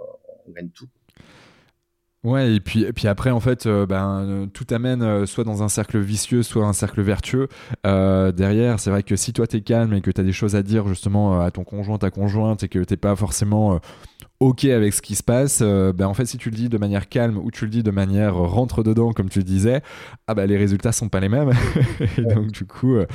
on 0.47 0.51
gagne 0.51 0.69
tout. 0.69 0.87
Ouais, 2.23 2.55
et 2.55 2.59
puis, 2.61 2.83
et 2.83 2.93
puis 2.93 3.09
après, 3.09 3.31
en 3.31 3.41
fait, 3.41 3.65
euh, 3.65 3.85
ben, 3.85 4.49
tout 4.53 4.65
amène 4.71 5.03
euh, 5.03 5.25
soit 5.25 5.43
dans 5.43 5.61
un 5.61 5.67
cercle 5.67 5.99
vicieux, 5.99 6.41
soit 6.41 6.65
un 6.65 6.73
cercle 6.73 7.01
vertueux. 7.01 7.47
derrière, 7.83 8.79
c'est 8.79 8.89
vrai 8.89 9.03
que 9.03 9.15
si 9.15 9.33
toi 9.33 9.45
t'es 9.45 9.61
calme 9.61 9.93
et 9.93 10.01
que 10.01 10.09
t'as 10.09 10.23
des 10.23 10.31
choses 10.31 10.55
à 10.55 10.63
dire 10.63 10.87
justement 10.87 11.41
à 11.41 11.51
ton 11.51 11.63
conjoint, 11.63 11.97
ta 11.99 12.09
conjointe, 12.09 12.63
et 12.63 12.69
que 12.69 12.79
t'es 12.79 12.97
pas 12.97 13.15
forcément 13.15 13.79
ok 14.43 14.65
avec 14.65 14.93
ce 14.93 15.01
qui 15.01 15.15
se 15.15 15.23
passe, 15.23 15.60
euh, 15.62 15.93
ben 15.93 16.06
en 16.06 16.13
fait 16.13 16.25
si 16.25 16.38
tu 16.38 16.49
le 16.49 16.56
dis 16.58 16.67
de 16.67 16.77
manière 16.77 17.08
calme 17.08 17.38
ou 17.38 17.49
tu 17.49 17.63
le 17.63 17.71
dis 17.71 17.82
de 17.82 17.91
manière 17.91 18.36
rentre 18.36 18.84
dedans 18.84 19.13
comme 19.13 19.29
tu 19.29 19.39
le 19.39 19.45
disais, 19.45 19.82
ah 20.27 20.34
ben 20.34 20.45
les 20.45 20.58
résultats 20.58 20.91
sont 20.91 21.08
pas 21.08 21.21
les 21.21 21.29
mêmes 21.29 21.51
et 22.17 22.21
donc 22.23 22.51
du 22.51 22.65
coup 22.65 22.95
euh, 22.95 23.06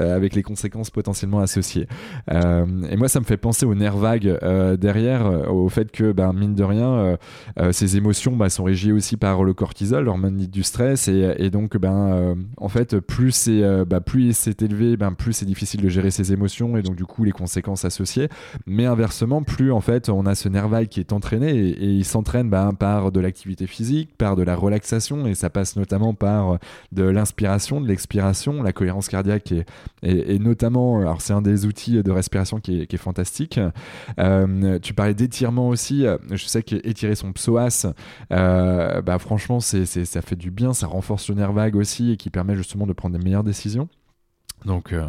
euh, 0.00 0.16
avec 0.16 0.34
les 0.34 0.42
conséquences 0.42 0.88
potentiellement 0.88 1.40
associées. 1.40 1.86
et 2.30 2.96
moi 2.96 3.08
ça 3.08 3.20
me 3.20 3.26
fait 3.26 3.36
penser 3.36 3.66
aux 3.66 3.74
nerfs 3.74 3.98
vagues 3.98 4.38
derrière, 4.78 5.52
au 5.52 5.68
fait 5.68 5.90
que 5.90 6.12
ben 6.12 6.32
mine 6.32 6.54
de 6.54 6.64
rien 6.64 7.18
ces 7.72 7.96
émotions 7.96 8.36
ben, 8.36 8.48
sont 8.48 8.64
régies 8.64 8.92
aussi 8.92 9.18
par 9.18 9.44
le 9.44 9.52
cortisol, 9.52 10.04
l'hormone 10.04 10.38
du 10.38 10.62
stress 10.62 11.08
et, 11.08 11.34
et 11.38 11.50
donc 11.50 11.76
ben 11.76 12.36
en 12.56 12.68
fait 12.68 12.98
plus 13.00 13.32
c'est 13.32 13.84
ben, 13.84 14.00
plus 14.00 14.34
c'est 14.34 14.62
élevé, 14.62 14.96
ben 14.96 15.12
plus 15.12 15.34
c'est 15.34 15.46
difficile 15.46 15.82
de 15.82 15.88
gérer 15.88 16.10
ses 16.10 16.32
émotions 16.32 16.76
et 16.78 16.82
donc 16.82 16.96
du 16.96 17.04
coup 17.04 17.24
les 17.24 17.32
conséquences 17.32 17.84
associées. 17.84 18.28
Mais 18.66 18.86
inversement 18.86 19.42
plus 19.42 19.72
en 19.72 19.80
fait 19.80 20.08
on 20.08 20.24
a 20.24 20.34
ce 20.34 20.48
nerf 20.48 20.69
qui 20.88 21.00
est 21.00 21.12
entraîné 21.12 21.50
et, 21.50 21.84
il 21.84 22.04
s'entraîne 22.04 22.48
bah, 22.48 22.70
par 22.78 23.12
de 23.12 23.20
l'activité 23.20 23.66
physique, 23.66 24.16
par 24.16 24.36
de 24.36 24.42
la 24.42 24.54
relaxation 24.56 25.26
et 25.26 25.34
ça 25.34 25.50
passe 25.50 25.76
notamment 25.76 26.14
par 26.14 26.58
de 26.92 27.04
l'inspiration, 27.04 27.80
de 27.80 27.88
l'expiration, 27.88 28.62
la 28.62 28.72
cohérence 28.72 29.08
cardiaque 29.08 29.52
et, 30.02 30.38
notamment, 30.38 31.00
alors 31.00 31.20
c'est 31.20 31.32
un 31.32 31.42
des 31.42 31.66
outils 31.66 32.02
de 32.02 32.10
respiration 32.10 32.60
qui 32.60 32.82
est, 32.82 32.96
fantastique. 32.96 33.58
Euh, 34.18 34.78
tu 34.80 34.92
parlais 34.92 35.14
d'étirement 35.14 35.68
aussi, 35.68 36.04
je 36.30 36.44
sais 36.44 36.62
qu'étirer 36.62 37.14
son 37.14 37.32
psoas, 37.32 37.86
euh, 38.32 39.00
bah, 39.00 39.18
franchement 39.18 39.60
ça 39.60 40.22
fait 40.22 40.36
du 40.36 40.50
bien, 40.50 40.74
ça 40.74 40.86
renforce 40.86 41.28
le 41.28 41.36
nerf 41.36 41.52
vague 41.52 41.76
aussi 41.76 42.12
et 42.12 42.16
qui 42.16 42.30
permet 42.30 42.56
justement 42.56 42.86
de 42.86 42.92
prendre 42.92 43.16
des 43.18 43.24
meilleures 43.24 43.44
décisions. 43.44 43.88
Donc, 44.64 44.92
euh, 44.92 45.06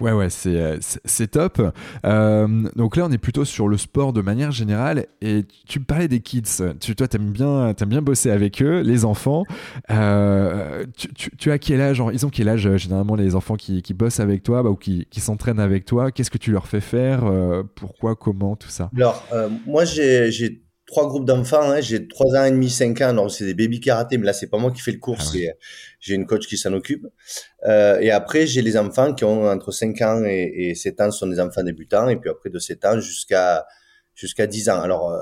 ouais, 0.00 0.12
ouais, 0.12 0.30
c'est, 0.30 0.56
euh, 0.56 1.26
top. 1.30 1.60
Euh, 2.04 2.68
donc 2.76 2.96
là, 2.96 3.06
on 3.06 3.12
est 3.12 3.18
plutôt 3.18 3.44
sur 3.44 3.68
le 3.68 3.76
sport 3.76 4.12
de 4.12 4.20
manière 4.20 4.50
générale. 4.50 5.06
Et 5.20 5.44
tu 5.66 5.80
parlais 5.80 6.08
des 6.08 6.20
kids. 6.20 6.42
Tu, 6.80 6.94
toi, 6.94 7.08
t'aimes 7.08 7.30
bien, 7.30 7.74
aimes 7.74 7.88
bien 7.88 8.02
bosser 8.02 8.30
avec 8.30 8.62
eux, 8.62 8.80
les 8.80 9.04
enfants. 9.04 9.44
tu, 9.88 11.30
tu, 11.36 11.50
as 11.50 11.58
quel 11.58 11.80
âge 11.80 12.02
Ils 12.12 12.26
ont 12.26 12.30
quel 12.30 12.48
âge 12.48 12.76
généralement 12.76 13.16
les 13.16 13.34
enfants 13.34 13.56
qui, 13.56 13.82
bossent 13.94 14.20
avec 14.20 14.42
toi 14.42 14.62
bah, 14.62 14.70
ou 14.70 14.76
qui, 14.76 15.06
s'entraînent 15.16 15.60
avec 15.60 15.84
toi? 15.84 16.10
Qu'est-ce 16.10 16.30
que 16.30 16.38
tu 16.38 16.52
leur 16.52 16.66
fais 16.66 16.80
faire 16.80 17.30
Pourquoi 17.74 18.16
Comment 18.16 18.56
Tout 18.56 18.70
ça? 18.70 18.90
Alors, 18.96 19.26
moi, 19.66 19.84
j'ai 19.84 20.62
trois 20.88 21.06
groupes 21.06 21.26
d'enfants. 21.26 21.70
Hein. 21.70 21.80
J'ai 21.80 22.08
trois 22.08 22.34
ans 22.34 22.44
et 22.44 22.50
demi, 22.50 22.68
cinq 22.68 23.00
ans. 23.02 23.14
Donc 23.14 23.30
c'est 23.30 23.44
des 23.44 23.54
baby 23.54 23.78
karaté, 23.78 24.18
mais 24.18 24.26
là 24.26 24.32
c'est 24.32 24.48
pas 24.48 24.58
moi 24.58 24.72
qui 24.72 24.80
fais 24.80 24.90
le 24.90 24.98
cours, 24.98 25.18
ah 25.20 25.38
j'ai 26.00 26.14
une 26.14 26.26
coach 26.26 26.48
qui 26.48 26.56
s'en 26.56 26.72
occupe. 26.72 27.06
Euh, 27.66 28.00
et 28.00 28.10
après 28.10 28.46
j'ai 28.46 28.62
les 28.62 28.76
enfants 28.76 29.14
qui 29.14 29.24
ont 29.24 29.46
entre 29.48 29.70
5 29.70 30.00
ans 30.02 30.24
et, 30.24 30.70
et 30.70 30.74
7 30.74 31.00
ans, 31.02 31.10
ce 31.12 31.18
sont 31.20 31.28
des 31.28 31.38
enfants 31.38 31.62
débutants. 31.62 32.08
Et 32.08 32.16
puis 32.16 32.30
après 32.30 32.50
de 32.50 32.58
7 32.58 32.84
ans 32.86 33.00
jusqu'à 33.00 33.66
jusqu'à 34.14 34.48
10 34.48 34.70
ans. 34.70 34.80
Alors 34.80 35.12
euh, 35.12 35.20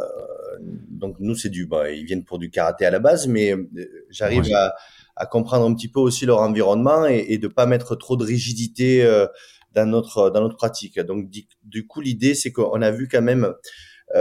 donc 0.89 1.17
nous 1.19 1.35
c'est 1.35 1.51
du, 1.51 1.67
bah, 1.67 1.91
ils 1.91 2.05
viennent 2.07 2.25
pour 2.25 2.39
du 2.39 2.49
karaté 2.49 2.87
à 2.87 2.91
la 2.91 3.01
base, 3.01 3.27
mais 3.27 3.53
euh, 3.53 3.69
j'arrive 4.09 4.51
à, 4.55 4.75
à, 5.17 5.27
comprendre 5.27 5.67
un 5.67 5.75
petit 5.75 5.89
peu 5.89 6.01
aussi 6.01 6.25
leur 6.27 6.41
environnement 6.41 7.07
et, 7.07 7.27
et 7.29 7.39
de 7.39 7.49
pas 7.49 7.67
mettre 7.67 7.97
trop 7.97 8.17
de 8.17 8.25
rigidité 8.25 9.05
euh, 9.05 9.27
dans 9.75 9.87
notre 9.87 10.31
dans 10.31 10.41
notre 10.41 10.57
pratique. 10.57 10.99
Donc 11.01 11.29
du, 11.65 11.87
coup 11.87 12.01
l'idée 12.01 12.35
c'est 12.35 12.53
qu'on 12.53 12.81
a 12.81 12.91
vu 12.93 13.09
quand 13.09 13.21
même 13.21 13.53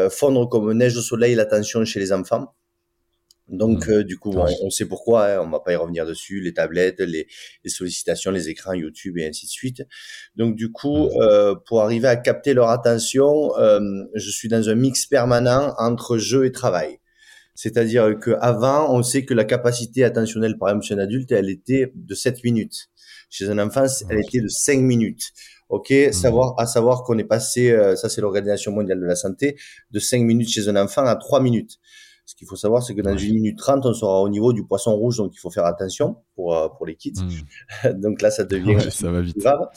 fondre 0.10 0.50
comme 0.50 0.72
neige 0.74 0.98
au 0.98 1.02
soleil 1.02 1.36
l'attention 1.36 1.86
chez 1.86 2.00
les 2.00 2.12
enfants. 2.12 2.54
Donc, 3.48 3.88
mmh. 3.88 3.92
euh, 3.92 4.04
du 4.04 4.18
coup, 4.18 4.34
on, 4.34 4.70
sait 4.72 4.86
pourquoi, 4.86 5.28
hein, 5.28 5.40
on 5.42 5.50
va 5.50 5.60
pas 5.60 5.74
y 5.74 5.76
revenir 5.76 6.06
dessus, 6.06 6.42
les 6.42 6.54
tablettes, 6.54 7.00
les, 7.00 7.28
les, 7.64 7.70
sollicitations, 7.70 8.32
les 8.32 8.50
écrans 8.50 8.74
YouTube 8.74 9.18
et 9.20 9.28
ainsi 9.28 9.46
de 9.46 9.52
suite. 9.52 9.84
Donc, 10.36 10.56
du 10.56 10.72
coup, 10.72 11.06
mmh. 11.06 11.22
euh, 11.22 11.56
pour 11.68 11.84
arriver 11.84 12.08
à 12.08 12.16
capter 12.16 12.54
leur 12.54 12.70
attention, 12.70 13.56
euh, 13.58 13.80
je 14.16 14.30
suis 14.32 14.48
dans 14.48 14.68
un 14.68 14.76
mix 14.76 15.06
permanent 15.06 15.76
entre 15.78 16.18
jeu 16.18 16.46
et 16.46 16.52
travail. 16.52 17.00
C'est-à-dire 17.54 18.18
que 18.20 18.32
avant, 18.42 18.94
on 18.94 19.04
sait 19.04 19.26
que 19.26 19.34
la 19.34 19.46
capacité 19.46 20.04
attentionnelle, 20.04 20.58
par 20.58 20.70
exemple, 20.70 20.86
chez 20.86 20.96
un 20.96 21.00
adulte, 21.00 21.32
elle 21.32 21.50
était 21.50 21.92
de 21.94 22.16
7 22.16 22.44
minutes. 22.44 22.90
Chez 23.30 23.50
un 23.50 23.60
enfant, 23.60 23.86
elle 24.10 24.20
était 24.20 24.42
de 24.42 24.48
5 24.48 24.80
minutes. 24.80 25.32
Ok, 25.70 25.92
mmh. 25.92 26.12
savoir 26.12 26.54
à 26.60 26.68
savoir 26.68 27.04
qu'on 27.04 27.18
est 27.18 27.24
passé, 27.24 27.72
euh, 27.72 27.96
ça 27.96 28.08
c'est 28.08 28.22
l'Organisation 28.22 28.72
mondiale 28.72 29.00
de 29.00 29.06
la 29.06 29.16
santé, 29.16 29.58
de 29.92 30.00
5 30.00 30.22
minutes 30.22 30.50
chez 30.50 30.70
un 30.70 30.76
enfant 30.76 31.06
à 31.06 31.16
3 31.16 31.42
minutes. 31.42 31.80
Ce 32.28 32.34
qu'il 32.34 32.48
faut 32.48 32.56
savoir, 32.56 32.82
c'est 32.82 32.96
que 32.96 33.02
dans 33.02 33.16
une 33.16 33.36
minute 33.36 33.58
30, 33.60 33.86
on 33.86 33.94
sera 33.94 34.22
au 34.22 34.30
niveau 34.30 34.52
du 34.52 34.66
poisson 34.66 34.96
rouge, 34.96 35.18
donc 35.18 35.34
il 35.36 35.38
faut 35.38 35.52
faire 35.52 35.66
attention 35.66 36.18
pour 36.34 36.56
euh, 36.56 36.70
pour 36.70 36.88
les 36.88 36.96
kids. 36.96 37.14
Mmh. 37.22 37.90
donc 38.02 38.22
là, 38.22 38.32
ça 38.32 38.44
devient 38.44 38.78
ça 38.90 39.12
va 39.12 39.22
vite. 39.22 39.38
grave. 39.38 39.68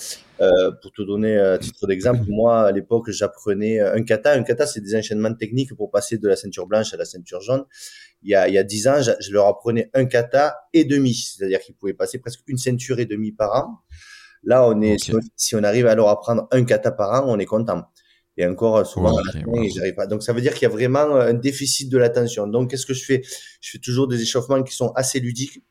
Euh, 0.41 0.73
pour 0.81 0.93
te 0.93 1.03
donner 1.03 1.39
un 1.39 1.59
titre 1.59 1.87
d'exemple, 1.87 2.23
moi 2.29 2.63
à 2.63 2.73
l'époque, 2.73 3.11
j'apprenais 3.11 3.81
un 3.81 4.03
kata. 4.03 4.33
Un 4.33 4.43
kata, 4.45 4.67
c'est 4.67 4.81
des 4.81 4.97
enchaînements 4.97 5.35
techniques 5.35 5.75
pour 5.75 5.91
passer 5.91 6.17
de 6.17 6.27
la 6.27 6.37
ceinture 6.37 6.67
blanche 6.67 6.95
à 6.95 6.97
la 6.97 7.05
ceinture 7.05 7.43
jaune. 7.43 7.65
Il 8.23 8.31
y 8.31 8.35
a 8.35 8.49
il 8.49 8.55
y 8.55 8.59
a 8.59 8.65
10 8.65 8.89
ans, 8.89 9.03
je, 9.03 9.13
je 9.21 9.31
leur 9.31 9.47
apprenais 9.47 9.91
un 9.93 10.07
kata 10.07 10.57
et 10.73 10.85
demi, 10.85 11.15
c'est-à-dire 11.15 11.61
qu'ils 11.61 11.75
pouvaient 11.75 11.95
passer 11.95 12.19
presque 12.19 12.41
une 12.47 12.57
ceinture 12.59 12.99
et 12.99 13.07
demie 13.07 13.33
par 13.33 13.55
an. 13.57 13.79
Là, 14.49 14.67
on 14.67 14.81
est, 14.81 14.97
si, 15.37 15.55
on, 15.55 15.63
arrive 15.63 15.87
à 15.87 15.95
leur 15.95 16.09
apprendre 16.09 16.49
un 16.53 16.65
kata 16.65 16.91
par 16.91 17.23
an, 17.23 17.27
on 17.29 17.39
est 17.39 17.45
content. 17.45 17.83
Et 18.39 18.47
encore, 18.47 18.87
souvent, 18.87 19.15
j'arrive 19.75 19.95
pas. 19.95 20.07
Donc, 20.07 20.23
ça 20.23 20.33
veut 20.33 20.41
dire 20.41 20.55
qu'il 20.55 20.63
y 20.63 20.67
a 20.67 20.71
vraiment 20.71 21.17
un 21.17 21.35
déficit 21.35 21.91
de 21.93 21.99
l'attention. 21.99 22.47
Donc, 22.47 22.71
qu'est-ce 22.71 22.87
que 22.87 22.95
je 22.95 23.05
fais? 23.05 23.21
Je 23.61 23.73
fais 23.73 23.79
toujours 23.79 24.09
des 24.09 24.23
échauffements 24.23 24.63
qui 24.63 24.75
sont 24.75 24.91
assez 24.93 25.21
ludiques. 25.21 25.63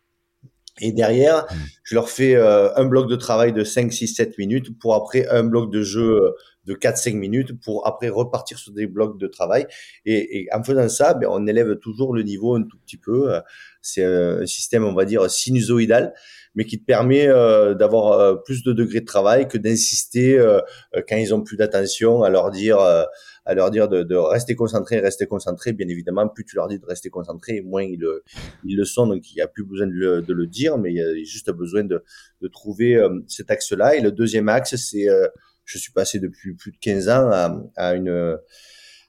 Et 0.79 0.91
derrière, 0.91 1.47
je 1.85 1.95
leur 1.95 2.07
fais 2.07 2.35
euh, 2.35 2.69
un 2.75 2.85
bloc 2.85 3.09
de 3.09 3.15
travail 3.15 3.51
de 3.51 3.63
5, 3.63 3.91
6, 3.91 4.09
7 4.09 4.37
minutes 4.37 4.77
pour 4.77 4.93
après 4.93 5.27
un 5.27 5.43
bloc 5.43 5.71
de 5.71 5.81
jeu 5.81 6.21
euh, 6.21 6.31
de 6.65 6.75
4-5 6.75 7.15
minutes 7.15 7.59
pour 7.59 7.87
après 7.87 8.09
repartir 8.09 8.59
sur 8.59 8.73
des 8.73 8.85
blocs 8.85 9.17
de 9.17 9.25
travail. 9.25 9.65
Et, 10.05 10.41
et 10.41 10.47
en 10.53 10.63
faisant 10.63 10.87
ça, 10.87 11.15
ben, 11.15 11.29
on 11.31 11.47
élève 11.47 11.79
toujours 11.79 12.13
le 12.13 12.21
niveau 12.21 12.53
un 12.53 12.61
tout 12.61 12.77
petit 12.85 12.97
peu. 12.97 13.33
C'est 13.81 14.03
un 14.03 14.45
système, 14.45 14.85
on 14.85 14.93
va 14.93 15.05
dire, 15.05 15.31
sinusoïdal 15.31 16.13
mais 16.57 16.65
qui 16.65 16.79
te 16.79 16.85
permet 16.85 17.27
euh, 17.27 17.75
d'avoir 17.75 18.19
euh, 18.19 18.35
plus 18.35 18.63
de 18.63 18.73
degrés 18.73 19.01
de 19.01 19.05
travail 19.05 19.47
que 19.47 19.59
d'insister 19.59 20.37
euh, 20.39 20.59
quand 21.07 21.15
ils 21.15 21.33
ont 21.33 21.43
plus 21.43 21.55
d'attention 21.55 22.23
à 22.23 22.31
leur 22.31 22.49
dire 22.49 22.79
à 22.79 23.53
leur 23.53 23.69
dire 23.69 23.87
de, 23.87 24.03
de, 24.03 24.15
rester 24.15 24.55
concentré, 24.55 24.99
rester 24.99 25.27
concentré. 25.27 25.71
Bien 25.71 25.87
évidemment, 25.87 26.27
plus 26.27 26.43
tu 26.43 26.55
leur 26.55 26.67
dis 26.67 26.79
de 26.79 26.85
rester 26.85 27.09
concentré, 27.09 27.61
moins 27.61 27.83
ils 27.83 27.99
le, 27.99 28.23
ils 28.65 28.75
le 28.75 28.83
sont. 28.83 29.07
Donc, 29.07 29.31
il 29.31 29.35
n'y 29.35 29.41
a 29.41 29.47
plus 29.47 29.63
besoin 29.63 29.87
de 29.87 29.93
le, 29.93 30.21
de 30.21 30.33
le, 30.33 30.47
dire, 30.47 30.77
mais 30.77 30.91
il 30.91 30.97
y 30.97 31.01
a 31.01 31.23
juste 31.23 31.49
besoin 31.51 31.85
de, 31.85 32.03
de 32.41 32.47
trouver 32.49 33.01
cet 33.27 33.49
axe-là. 33.49 33.95
Et 33.95 34.01
le 34.01 34.11
deuxième 34.11 34.49
axe, 34.49 34.75
c'est, 34.75 35.07
je 35.63 35.77
suis 35.77 35.93
passé 35.93 36.19
depuis 36.19 36.55
plus 36.55 36.71
de 36.71 36.77
15 36.81 37.07
ans 37.07 37.29
à, 37.31 37.63
à 37.77 37.93
une 37.93 38.37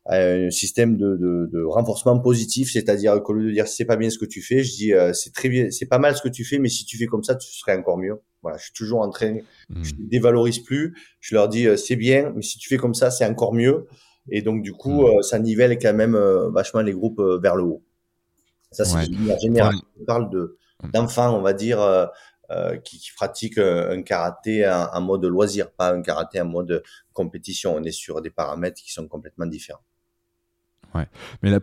un 0.09 0.51
système 0.51 0.97
de, 0.97 1.17
de, 1.17 1.51
de 1.53 1.63
renforcement 1.63 2.19
positif, 2.19 2.73
c'est-à-dire 2.73 3.23
qu'au 3.23 3.35
lieu 3.35 3.49
de 3.49 3.53
dire 3.53 3.69
c'est 3.69 3.85
pas 3.85 3.97
bien 3.97 4.09
ce 4.11 4.19
que 4.19 4.25
tu 4.25 4.41
fais, 4.43 4.63
je 4.65 4.75
dis 4.75 4.93
c'est 5.13 5.33
très 5.35 5.49
bien, 5.49 5.71
c'est 5.71 5.87
pas 5.87 5.99
mal 5.99 6.17
ce 6.17 6.23
que 6.23 6.29
tu 6.29 6.45
fais, 6.45 6.59
mais 6.59 6.71
si 6.71 6.87
tu 6.87 6.97
fais 6.97 7.07
comme 7.07 7.23
ça, 7.23 7.35
tu 7.35 7.53
serais 7.53 7.77
encore 7.77 7.99
mieux. 7.99 8.21
Voilà, 8.43 8.57
je 8.57 8.65
suis 8.65 8.73
toujours 8.73 9.01
en 9.01 9.11
train, 9.11 9.37
je 9.69 9.93
ne 9.95 10.05
mmh. 10.05 10.09
dévalorise 10.09 10.61
plus, 10.61 10.97
je 11.21 11.35
leur 11.35 11.49
dis 11.49 11.67
c'est 11.77 11.97
bien, 11.97 12.33
mais 12.35 12.43
si 12.43 12.59
tu 12.59 12.69
fais 12.69 12.79
comme 12.79 12.95
ça, 12.95 13.11
c'est 13.11 13.27
encore 13.27 13.53
mieux. 13.53 13.87
Et 14.31 14.43
donc 14.43 14.63
du 14.63 14.73
coup, 14.73 15.07
mmh. 15.07 15.23
ça 15.23 15.39
nivelle 15.39 15.79
quand 15.79 15.95
même 15.95 16.17
vachement 16.55 16.81
les 16.81 16.93
groupes 16.93 17.21
vers 17.43 17.57
le 17.57 17.65
haut. 17.65 17.83
Ça, 18.71 18.85
c'est 18.85 18.97
ouais. 18.97 19.39
général. 19.41 19.75
On 20.01 20.05
parle 20.05 20.31
de 20.31 20.59
mmh. 20.83 20.91
d'enfants, 20.91 21.37
on 21.37 21.43
va 21.43 21.53
dire, 21.53 21.81
euh, 21.81 22.07
euh, 22.51 22.77
qui, 22.79 22.99
qui, 22.99 23.11
pratiquent 23.13 23.59
euh, 23.59 23.97
un 23.97 24.03
karaté 24.03 24.69
en, 24.69 25.01
mode 25.01 25.25
loisir, 25.25 25.71
pas 25.71 25.93
un 25.93 26.03
karaté 26.03 26.41
en 26.41 26.47
mode 26.47 26.83
compétition. 27.13 27.77
On 27.77 27.83
est 27.83 27.93
sur 27.93 28.21
des 28.21 28.31
paramètres 28.31 28.81
qui 28.81 28.93
sont 28.93 29.09
complètement 29.09 29.47
différents. 29.47 29.83
Ouais. 30.95 31.07
Mais 31.43 31.51
la, 31.51 31.61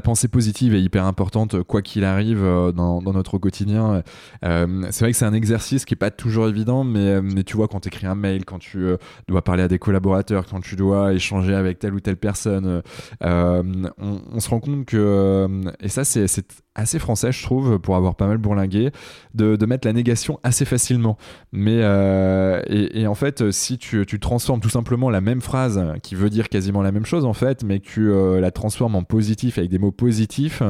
pensée 0.00 0.28
positive 0.28 0.74
est 0.74 0.82
hyper 0.82 1.04
importante, 1.06 1.62
quoi 1.62 1.82
qu'il 1.82 2.04
arrive 2.04 2.42
dans, 2.42 3.00
dans, 3.00 3.12
notre 3.12 3.38
quotidien. 3.38 4.02
Euh, 4.44 4.86
c'est 4.90 5.04
vrai 5.04 5.12
que 5.12 5.16
c'est 5.16 5.24
un 5.24 5.32
exercice 5.32 5.84
qui 5.84 5.94
est 5.94 5.96
pas 5.96 6.10
toujours 6.10 6.48
évident, 6.48 6.84
mais, 6.84 7.22
mais 7.22 7.44
tu 7.44 7.56
vois, 7.56 7.68
quand 7.68 7.80
tu 7.80 7.88
écris 7.88 8.06
un 8.06 8.16
mail, 8.16 8.44
quand 8.44 8.58
tu 8.58 8.86
dois 9.28 9.42
parler 9.42 9.62
à 9.62 9.68
des 9.68 9.78
collaborateurs, 9.78 10.46
quand 10.46 10.60
tu 10.60 10.76
dois 10.76 11.12
échanger 11.12 11.54
avec 11.54 11.78
telle 11.78 11.94
ou 11.94 12.00
telle 12.00 12.16
personne, 12.16 12.82
euh, 13.22 13.62
on, 13.98 14.20
on, 14.32 14.40
se 14.40 14.48
rend 14.48 14.60
compte 14.60 14.84
que, 14.84 15.48
et 15.80 15.88
ça, 15.88 16.04
c'est 16.04 16.63
assez 16.74 16.98
français, 16.98 17.30
je 17.32 17.42
trouve, 17.42 17.78
pour 17.78 17.96
avoir 17.96 18.16
pas 18.16 18.26
mal 18.26 18.38
bourlingué, 18.38 18.90
de, 19.34 19.64
mettre 19.64 19.86
la 19.86 19.92
négation 19.92 20.38
assez 20.42 20.64
facilement. 20.64 21.16
Mais 21.52 21.78
euh, 21.82 22.60
et, 22.68 23.06
en 23.06 23.14
fait, 23.14 23.50
si 23.50 23.78
tu, 23.78 24.04
tu, 24.06 24.18
transformes 24.20 24.60
tout 24.60 24.68
simplement 24.68 25.08
la 25.08 25.20
même 25.20 25.40
phrase 25.40 25.82
qui 26.02 26.14
veut 26.14 26.30
dire 26.30 26.48
quasiment 26.48 26.82
la 26.82 26.92
même 26.92 27.06
chose 27.06 27.24
en 27.24 27.32
fait, 27.32 27.64
mais 27.64 27.80
que 27.80 27.84
tu 27.84 28.10
euh, 28.10 28.40
la 28.40 28.50
transformes 28.50 28.96
en 28.96 29.04
positif 29.04 29.58
avec 29.58 29.70
des 29.70 29.78
mots 29.78 29.92
positifs, 29.92 30.62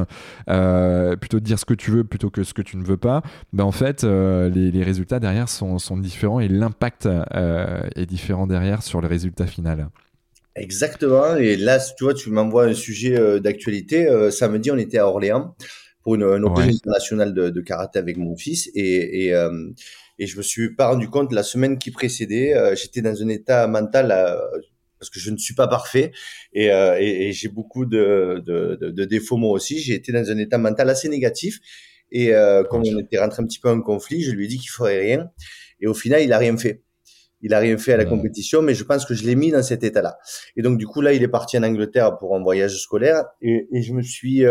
euh, 0.49 1.15
plutôt 1.15 1.39
de 1.39 1.45
dire 1.45 1.59
ce 1.59 1.65
que 1.65 1.73
tu 1.73 1.91
veux 1.91 2.03
plutôt 2.03 2.29
que 2.29 2.43
ce 2.43 2.53
que 2.53 2.61
tu 2.61 2.77
ne 2.77 2.83
veux 2.83 2.97
pas, 2.97 3.21
ben 3.51 3.63
en 3.63 3.71
fait, 3.71 4.03
les, 4.03 4.83
résultats 4.83 5.19
derrière 5.19 5.49
sont, 5.49 5.79
sont 5.79 5.97
différents 5.97 6.39
et 6.39 6.47
l'impact 6.47 7.07
est 7.95 8.05
différent 8.05 8.45
derrière 8.45 8.83
sur 8.83 9.01
le 9.01 9.07
résultat 9.07 9.47
final. 9.47 9.89
Exactement. 10.55 11.35
Et 11.35 11.57
là, 11.57 11.79
tu 11.79 12.03
vois, 12.03 12.13
tu 12.13 12.29
m'envoies 12.29 12.65
un 12.65 12.73
sujet 12.73 13.39
d'actualité. 13.39 14.07
samedi, 14.31 14.69
on 14.71 14.77
était 14.77 14.99
à 14.99 15.07
Orléans 15.07 15.55
pour 16.05 16.15
une, 16.15 16.21
une 16.21 16.45
internationale 16.45 17.33
de, 17.33 17.49
de, 17.49 17.61
karaté 17.61 17.97
avec 17.97 18.17
mon 18.17 18.37
fils. 18.37 18.69
Et, 18.75 19.25
et, 19.25 19.33
euh, 19.33 19.71
et 20.19 20.27
je 20.27 20.37
me 20.37 20.43
suis 20.43 20.75
pas 20.75 20.89
rendu 20.89 21.09
compte 21.09 21.33
la 21.33 21.41
semaine 21.41 21.79
qui 21.79 21.89
précédait, 21.89 22.55
euh, 22.55 22.75
j'étais 22.75 23.01
dans 23.01 23.21
un 23.21 23.27
état 23.27 23.67
mental 23.67 24.11
euh, 24.11 24.37
parce 24.99 25.09
que 25.09 25.19
je 25.19 25.31
ne 25.31 25.37
suis 25.37 25.55
pas 25.55 25.67
parfait. 25.67 26.11
Et, 26.53 26.71
euh, 26.71 26.95
et, 26.99 27.31
j'ai 27.33 27.49
beaucoup 27.49 27.85
de, 27.85 28.43
de, 28.45 28.77
de, 28.79 29.05
défauts 29.05 29.37
moi 29.37 29.51
aussi. 29.51 29.79
J'ai 29.79 29.95
été 29.95 30.11
dans 30.11 30.29
un 30.29 30.37
état 30.37 30.59
mental 30.59 30.89
assez 30.89 31.09
négatif. 31.09 31.59
Et 32.11 32.31
comme 32.69 32.83
on 32.85 32.99
était 32.99 33.17
rentré 33.17 33.41
un 33.43 33.45
petit 33.47 33.59
peu 33.59 33.69
en 33.69 33.81
conflit, 33.81 34.21
je 34.21 34.31
lui 34.31 34.45
ai 34.45 34.47
dit 34.47 34.59
qu'il 34.59 34.69
ferait 34.69 34.99
rien. 34.99 35.31
Et 35.81 35.87
au 35.87 35.95
final 35.95 36.21
il 36.21 36.31
a 36.31 36.37
rien 36.37 36.55
fait. 36.55 36.83
Il 37.41 37.53
a 37.53 37.59
rien 37.59 37.77
fait 37.77 37.93
à 37.93 37.97
la 37.97 38.05
compétition, 38.05 38.61
mais 38.61 38.73
je 38.73 38.83
pense 38.83 39.05
que 39.05 39.13
je 39.13 39.25
l'ai 39.25 39.35
mis 39.35 39.51
dans 39.51 39.61
cet 39.61 39.83
état-là. 39.83 40.17
Et 40.55 40.61
donc 40.61 40.77
du 40.77 40.87
coup 40.87 41.01
là, 41.01 41.13
il 41.13 41.21
est 41.21 41.27
parti 41.27 41.57
en 41.57 41.63
Angleterre 41.63 42.17
pour 42.17 42.35
un 42.35 42.41
voyage 42.41 42.77
scolaire. 42.77 43.25
Et, 43.41 43.67
et 43.73 43.81
je 43.81 43.93
me 43.93 44.01
suis 44.01 44.45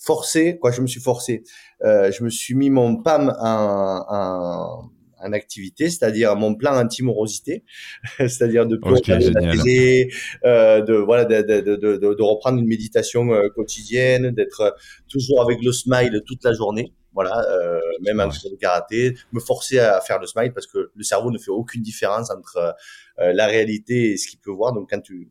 forcé, 0.00 0.58
quoi, 0.58 0.70
je 0.70 0.80
me 0.80 0.86
suis 0.86 1.00
forcé. 1.00 1.44
Euh, 1.84 2.10
je 2.10 2.24
me 2.24 2.30
suis 2.30 2.54
mis 2.54 2.70
mon 2.70 2.96
PAM 2.96 3.32
en, 3.38 4.04
en, 4.08 4.90
en 5.22 5.32
activité, 5.32 5.90
c'est-à-dire 5.90 6.34
mon 6.36 6.54
plan 6.54 6.76
anti-morosité, 6.76 7.64
c'est-à-dire 8.18 8.66
de 8.66 8.78
okay, 8.82 10.08
euh, 10.44 10.80
de 10.82 10.94
voilà, 10.94 11.24
de, 11.24 11.60
de, 11.60 11.76
de, 11.76 11.96
de, 11.96 12.22
reprendre 12.22 12.58
une 12.58 12.66
méditation 12.66 13.32
euh, 13.32 13.48
quotidienne, 13.54 14.30
d'être 14.30 14.74
toujours 15.08 15.42
avec 15.42 15.58
le 15.62 15.72
smile 15.72 16.22
toute 16.26 16.42
la 16.44 16.52
journée. 16.52 16.92
Voilà, 17.12 17.44
euh, 17.50 17.80
même 18.02 18.20
en 18.20 18.28
ouais. 18.28 18.50
de 18.50 18.56
karaté, 18.56 19.16
me 19.32 19.40
forcer 19.40 19.80
à 19.80 20.00
faire 20.00 20.20
le 20.20 20.28
smile 20.28 20.52
parce 20.52 20.68
que 20.68 20.92
le 20.94 21.02
cerveau 21.02 21.32
ne 21.32 21.38
fait 21.38 21.50
aucune 21.50 21.82
différence 21.82 22.30
entre 22.30 22.76
euh, 23.18 23.32
la 23.32 23.46
réalité 23.46 24.12
et 24.12 24.16
ce 24.16 24.28
qu'il 24.28 24.38
peut 24.38 24.52
voir. 24.52 24.72
Donc 24.72 24.90
quand 24.90 25.00
tu. 25.00 25.28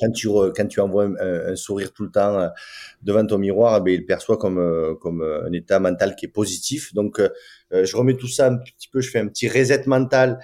Quand 0.00 0.10
tu, 0.10 0.28
quand 0.28 0.66
tu 0.66 0.80
envoies 0.80 1.08
un, 1.20 1.56
sourire 1.56 1.92
tout 1.92 2.04
le 2.04 2.10
temps 2.10 2.38
euh, 2.38 2.48
devant 3.02 3.24
ton 3.26 3.38
miroir, 3.38 3.82
eh 3.86 3.92
il 3.92 4.06
perçoit 4.06 4.36
comme, 4.36 4.58
euh, 4.58 4.94
comme 4.94 5.22
euh, 5.22 5.46
un 5.46 5.52
état 5.52 5.78
mental 5.78 6.16
qui 6.16 6.26
est 6.26 6.30
positif. 6.30 6.94
Donc, 6.94 7.20
je 7.70 7.96
remets 7.96 8.14
tout 8.16 8.28
ça 8.28 8.46
un 8.46 8.56
petit 8.56 8.88
peu, 8.88 9.02
je 9.02 9.10
fais 9.10 9.18
un 9.18 9.28
petit 9.28 9.46
reset 9.46 9.82
mental 9.86 10.38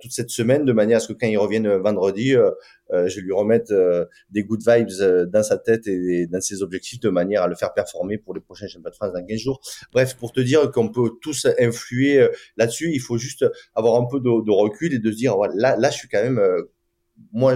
toute 0.00 0.12
cette 0.12 0.30
semaine 0.30 0.64
de 0.64 0.72
manière 0.72 0.96
à 0.96 1.00
ce 1.00 1.08
que 1.08 1.12
quand 1.12 1.26
il 1.26 1.36
revienne 1.36 1.68
vendredi, 1.76 2.34
je 2.90 3.20
lui 3.20 3.32
remette 3.32 3.70
des 4.30 4.44
good 4.44 4.62
vibes 4.66 5.28
dans 5.30 5.42
sa 5.42 5.58
tête 5.58 5.86
et 5.86 6.26
dans 6.26 6.40
ses 6.40 6.62
objectifs 6.62 7.00
de 7.00 7.10
manière 7.10 7.42
à 7.42 7.48
le 7.48 7.54
faire 7.54 7.74
performer 7.74 8.16
pour 8.16 8.34
les 8.34 8.40
prochains 8.40 8.66
championnats 8.66 8.92
de 8.92 8.94
France 8.94 9.12
dans 9.12 9.22
15 9.22 9.38
jours. 9.38 9.60
Bref, 9.92 10.16
pour 10.16 10.32
te 10.32 10.40
dire 10.40 10.70
qu'on 10.70 10.88
peut 10.88 11.10
tous 11.20 11.46
influer 11.58 12.26
là-dessus, 12.56 12.90
il 12.94 13.00
faut 13.00 13.18
juste 13.18 13.44
avoir 13.74 14.00
un 14.00 14.06
peu 14.06 14.18
de, 14.20 14.50
recul 14.50 14.94
et 14.94 14.98
de 14.98 15.10
se 15.10 15.16
dire, 15.16 15.36
voilà, 15.36 15.52
là, 15.54 15.76
là, 15.76 15.90
je 15.90 15.98
suis 15.98 16.08
quand 16.08 16.22
même 16.22 16.40
moi 17.32 17.54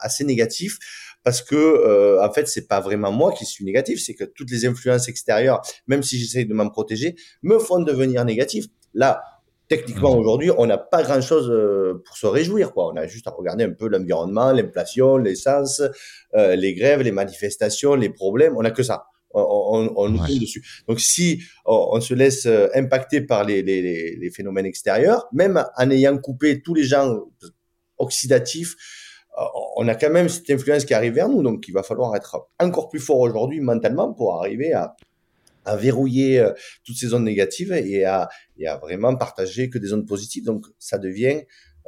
assez 0.00 0.24
négatif 0.24 0.78
parce 1.24 1.42
que 1.42 1.56
euh, 1.56 2.24
en 2.24 2.32
fait 2.32 2.48
c'est 2.48 2.66
pas 2.66 2.80
vraiment 2.80 3.12
moi 3.12 3.32
qui 3.32 3.44
suis 3.44 3.64
négatif 3.64 4.00
c'est 4.02 4.14
que 4.14 4.24
toutes 4.24 4.50
les 4.50 4.66
influences 4.66 5.08
extérieures 5.08 5.60
même 5.86 6.02
si 6.02 6.18
j'essaye 6.18 6.46
de 6.46 6.54
m'en 6.54 6.68
protéger 6.70 7.16
me 7.42 7.58
font 7.58 7.80
devenir 7.80 8.24
négatif. 8.24 8.66
Là 8.94 9.22
techniquement 9.68 10.14
mmh. 10.14 10.18
aujourd'hui 10.18 10.50
on 10.56 10.64
n'a 10.64 10.78
pas 10.78 11.02
grand 11.02 11.20
chose 11.20 11.50
euh, 11.50 12.02
pour 12.06 12.16
se 12.16 12.26
réjouir 12.26 12.72
quoi. 12.72 12.90
On 12.92 12.96
a 12.96 13.06
juste 13.06 13.26
à 13.26 13.30
regarder 13.30 13.64
un 13.64 13.72
peu 13.72 13.88
l'environnement 13.88 14.52
l'inflation 14.52 15.16
l'essence 15.18 15.82
euh, 16.34 16.56
les 16.56 16.74
grèves 16.74 17.02
les 17.02 17.12
manifestations 17.12 17.94
les 17.94 18.10
problèmes. 18.10 18.54
On 18.56 18.64
a 18.64 18.70
que 18.70 18.82
ça. 18.82 19.04
On, 19.34 19.42
on, 19.42 19.92
on 19.94 20.08
nous 20.08 20.26
tombe 20.26 20.38
dessus. 20.38 20.64
Donc 20.88 21.00
si 21.00 21.42
on, 21.66 21.90
on, 21.92 22.00
se 22.00 22.14
laisse 22.14 22.46
euh, 22.46 22.68
impacter 22.74 23.20
par 23.20 23.44
les, 23.44 23.60
les, 23.60 24.16
les, 24.16 24.30
phénomènes 24.30 24.64
extérieurs, 24.64 25.26
même 25.34 25.62
en 25.76 25.90
ayant 25.90 26.16
coupé 26.16 26.62
tous 26.62 26.72
les 26.72 26.84
gens 26.84 27.14
oxydatifs, 27.98 28.76
euh, 29.38 29.42
on 29.76 29.88
a 29.88 29.94
quand 29.94 30.10
même 30.10 30.28
cette 30.28 30.50
influence 30.50 30.84
qui 30.84 30.94
arrive 30.94 31.14
vers 31.14 31.28
nous. 31.28 31.42
Donc, 31.42 31.68
il 31.68 31.72
va 31.72 31.82
falloir 31.82 32.14
être 32.16 32.48
encore 32.58 32.88
plus 32.88 33.00
fort 33.00 33.20
aujourd'hui 33.20 33.60
mentalement 33.60 34.12
pour 34.12 34.36
arriver 34.36 34.72
à, 34.72 34.96
à 35.64 35.76
verrouiller 35.76 36.40
euh, 36.40 36.52
toutes 36.84 36.96
ces 36.96 37.08
zones 37.08 37.24
négatives 37.24 37.72
et 37.72 38.04
à, 38.04 38.28
et 38.58 38.66
à 38.66 38.76
vraiment 38.78 39.14
partager 39.16 39.70
que 39.70 39.78
des 39.78 39.88
zones 39.88 40.06
positives. 40.06 40.44
Donc, 40.44 40.66
ça 40.78 40.98
devient 40.98 41.42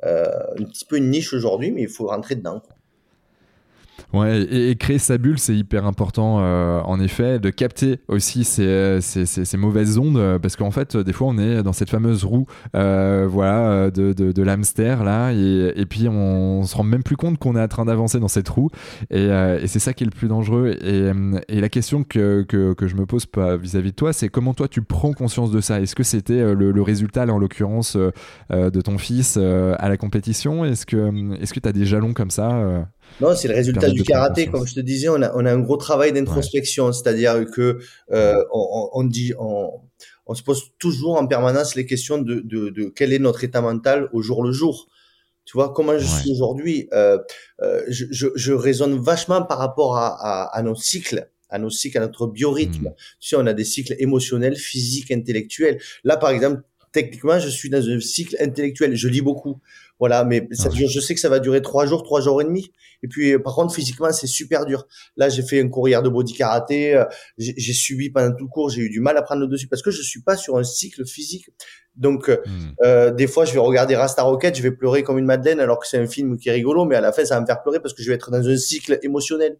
euh, 0.05 0.27
un 0.59 0.65
petit 0.65 0.85
peu 0.85 0.97
une 0.97 1.11
niche 1.11 1.33
aujourd'hui, 1.33 1.73
mais 1.73 1.83
il 1.83 1.89
faut 1.89 2.07
rentrer 2.07 2.37
dedans. 2.37 2.61
Quoi. 2.61 2.75
Ouais, 4.13 4.43
et, 4.43 4.75
créer 4.75 4.99
sa 4.99 5.19
bulle, 5.19 5.39
c'est 5.39 5.55
hyper 5.55 5.87
important, 5.87 6.39
euh, 6.41 6.81
en 6.81 6.99
effet, 6.99 7.39
de 7.39 7.51
capter 7.51 8.01
aussi 8.09 8.43
ces, 8.43 8.99
ces, 9.01 9.25
ces, 9.25 9.45
ces 9.45 9.57
mauvaises 9.57 9.99
ondes, 9.99 10.17
euh, 10.17 10.39
parce 10.41 10.57
qu'en 10.57 10.73
fait, 10.73 10.97
des 10.97 11.13
fois, 11.13 11.29
on 11.29 11.39
est 11.39 11.63
dans 11.63 11.73
cette 11.73 11.91
fameuse 11.91 12.25
roue, 12.25 12.47
euh, 12.75 13.29
voilà, 13.31 13.91
de, 13.93 14.13
de, 14.13 14.33
de 14.33 14.43
l'hamster 14.43 15.05
là, 15.05 15.33
et, 15.33 15.73
et, 15.77 15.87
puis 15.87 16.09
on, 16.09 16.65
se 16.65 16.77
rend 16.77 16.83
même 16.83 17.05
plus 17.05 17.17
compte 17.17 17.39
qu'on 17.39 17.55
est 17.55 17.63
en 17.63 17.69
train 17.69 17.85
d'avancer 17.85 18.19
dans 18.19 18.29
cette 18.29 18.49
roue, 18.49 18.71
et, 19.11 19.19
euh, 19.31 19.61
et 19.61 19.69
c'est 19.69 19.79
ça 19.79 19.93
qui 19.93 20.03
est 20.03 20.07
le 20.07 20.13
plus 20.13 20.29
dangereux. 20.29 20.77
Et, 20.83 21.61
la 21.61 21.69
question 21.69 22.03
que, 22.05 22.43
que, 22.49 22.73
que 22.73 22.89
je 22.89 22.97
me 22.97 23.05
pose 23.05 23.27
vis-à-vis 23.61 23.91
de 23.91 23.97
toi, 23.97 24.13
c'est 24.13 24.29
comment 24.29 24.55
toi 24.55 24.67
tu 24.67 24.83
prends 24.83 25.13
conscience 25.13 25.51
de 25.53 25.61
ça? 25.61 25.81
Est-ce 25.81 25.95
que 25.95 26.03
c'était 26.03 26.41
euh, 26.41 26.55
le, 26.55 26.73
le, 26.73 26.83
résultat, 26.83 27.27
là, 27.27 27.35
en 27.35 27.39
l'occurrence, 27.39 27.97
de 27.97 28.81
ton 28.81 28.99
fils 28.99 29.37
à 29.37 29.89
la 29.89 29.97
compétition? 29.97 30.65
Est-ce 30.65 30.87
que 30.87 31.35
est-ce 31.41 31.53
que 31.53 31.61
tu 31.61 31.69
as 31.69 31.73
des 31.73 31.85
jalons 31.85 32.13
comme 32.15 32.31
ça 32.31 32.87
non, 33.21 33.35
c'est 33.35 33.49
le 33.49 33.55
résultat 33.55 33.91
du 33.91 34.03
karaté. 34.03 34.47
Comme 34.47 34.67
je 34.67 34.75
te 34.75 34.81
disais, 34.81 35.09
on 35.09 35.21
a, 35.23 35.33
on 35.35 35.45
a 35.45 35.53
un 35.53 35.61
gros 35.61 35.77
travail 35.77 36.13
d'introspection, 36.13 36.87
ouais. 36.87 36.93
c'est-à-dire 36.93 37.45
que 37.51 37.79
euh, 38.13 38.45
on, 38.53 38.91
on, 38.93 39.05
dit, 39.05 39.33
on, 39.39 39.71
on, 40.27 40.35
se 40.35 40.43
pose 40.43 40.71
toujours 40.79 41.17
en 41.17 41.27
permanence 41.27 41.75
les 41.75 41.87
questions 41.87 42.19
de, 42.19 42.41
de, 42.41 42.71
de, 42.71 42.85
quel 42.85 43.13
est 43.13 43.19
notre 43.19 43.45
état 43.45 43.61
mental 43.61 44.09
au 44.13 44.23
jour 44.23 44.43
le 44.43 44.53
jour. 44.53 44.89
Tu 45.45 45.57
vois 45.57 45.73
comment 45.73 45.99
je 45.99 46.05
ouais. 46.05 46.21
suis 46.21 46.31
aujourd'hui. 46.33 46.89
Euh, 46.93 47.19
euh, 47.61 47.83
je, 47.89 48.07
je, 48.11 48.29
je, 48.37 48.53
raisonne 48.53 48.99
vachement 48.99 49.43
par 49.43 49.59
rapport 49.59 49.97
à, 49.97 50.09
à, 50.09 50.57
à 50.57 50.63
nos 50.63 50.75
cycles 50.75 51.29
à 51.51 51.59
nos 51.59 51.71
cycles, 51.71 51.99
à 51.99 52.01
notre 52.03 52.29
biorhythme. 52.29 52.91
Mmh. 52.91 52.95
Tu 53.21 53.29
sais, 53.29 53.37
on 53.37 53.47
a 53.47 53.53
des 53.53 53.65
cycles 53.65 53.97
émotionnels, 53.99 54.57
physiques, 54.57 55.11
intellectuels. 55.11 55.81
Là, 56.05 56.17
par 56.17 56.31
exemple, 56.31 56.63
techniquement, 56.93 57.39
je 57.39 57.49
suis 57.49 57.71
dans 57.71 57.87
un 57.89 58.01
cycle 58.01 58.37
intellectuel. 58.41 58.95
Je 58.97 59.09
lis 59.09 59.21
beaucoup. 59.21 59.61
Voilà, 60.01 60.25
mais 60.25 60.49
ça 60.53 60.71
dure, 60.71 60.89
je 60.89 60.99
sais 60.99 61.15
que 61.15 61.21
ça 61.21 61.29
va 61.29 61.39
durer 61.39 61.61
trois 61.61 61.85
jours, 61.85 62.03
trois 62.03 62.23
jours 62.23 62.41
et 62.41 62.45
demi. 62.45 62.73
Et 63.03 63.09
puis, 63.09 63.39
par 63.39 63.55
contre, 63.55 63.75
physiquement, 63.75 64.11
c'est 64.13 64.27
super 64.27 64.65
dur. 64.65 64.87
Là, 65.17 65.29
j'ai 65.29 65.43
fait 65.43 65.61
un 65.61 65.69
courrier 65.69 66.01
de 66.03 66.09
body 66.09 66.33
karaté. 66.33 66.97
Euh, 66.97 67.05
j'ai 67.39 67.73
subi 67.73 68.11
pendant 68.11 68.35
tout 68.35 68.45
le 68.45 68.51
cours. 68.51 68.71
J'ai 68.71 68.81
eu 68.81 68.89
du 68.89 69.01
mal 69.01 69.17
à 69.19 69.23
prendre 69.23 69.43
le 69.43 69.47
dessus 69.47 69.69
parce 69.69 69.83
que 69.83 69.91
je 69.91 70.03
suis 70.03 70.23
pas 70.23 70.37
sur 70.37 70.57
un 70.57 70.65
cycle 70.65 71.07
physique. 71.07 71.51
Donc, 71.97 72.29
mmh. 72.29 72.51
euh, 72.83 73.11
des 73.11 73.27
fois, 73.27 73.45
je 73.45 73.53
vais 73.53 73.59
regarder 73.59 73.95
Rasta 73.95 74.23
Rocket, 74.23 74.57
je 74.57 74.63
vais 74.63 74.71
pleurer 74.71 75.03
comme 75.03 75.19
une 75.19 75.27
madeleine 75.27 75.61
alors 75.61 75.79
que 75.79 75.87
c'est 75.87 75.99
un 75.99 76.07
film 76.07 76.39
qui 76.39 76.49
est 76.49 76.53
rigolo, 76.53 76.87
mais 76.87 76.97
à 76.97 77.03
la 77.03 77.13
fin, 77.13 77.25
ça 77.27 77.35
va 77.35 77.43
me 77.43 77.47
faire 77.47 77.61
pleurer 77.61 77.81
parce 77.81 77.93
que 77.93 78.03
je 78.03 78.09
vais 78.09 78.15
être 78.15 78.31
dans 78.31 78.49
un 78.49 78.57
cycle 78.57 78.99
émotionnel. 79.03 79.59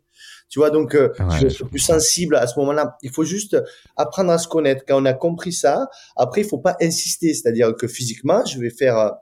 Tu 0.49 0.59
vois, 0.59 0.71
donc, 0.71 0.95
euh, 0.95 1.13
ouais, 1.19 1.41
je 1.43 1.49
suis 1.49 1.65
plus 1.65 1.81
sensible 1.81 2.37
à 2.37 2.47
ce 2.47 2.59
moment-là. 2.61 2.97
Il 3.03 3.11
faut 3.11 3.25
juste 3.25 3.57
apprendre 3.97 4.33
à 4.33 4.39
se 4.39 4.49
connaître. 4.49 4.85
Quand 4.87 5.03
on 5.03 5.05
a 5.05 5.13
compris 5.13 5.53
ça, 5.53 5.89
après, 6.17 6.41
il 6.41 6.47
faut 6.47 6.59
pas 6.59 6.77
insister. 6.81 7.35
C'est-à-dire 7.35 7.75
que 7.77 7.87
physiquement, 7.87 8.45
je 8.47 8.59
vais 8.59 8.71
faire 8.71 9.13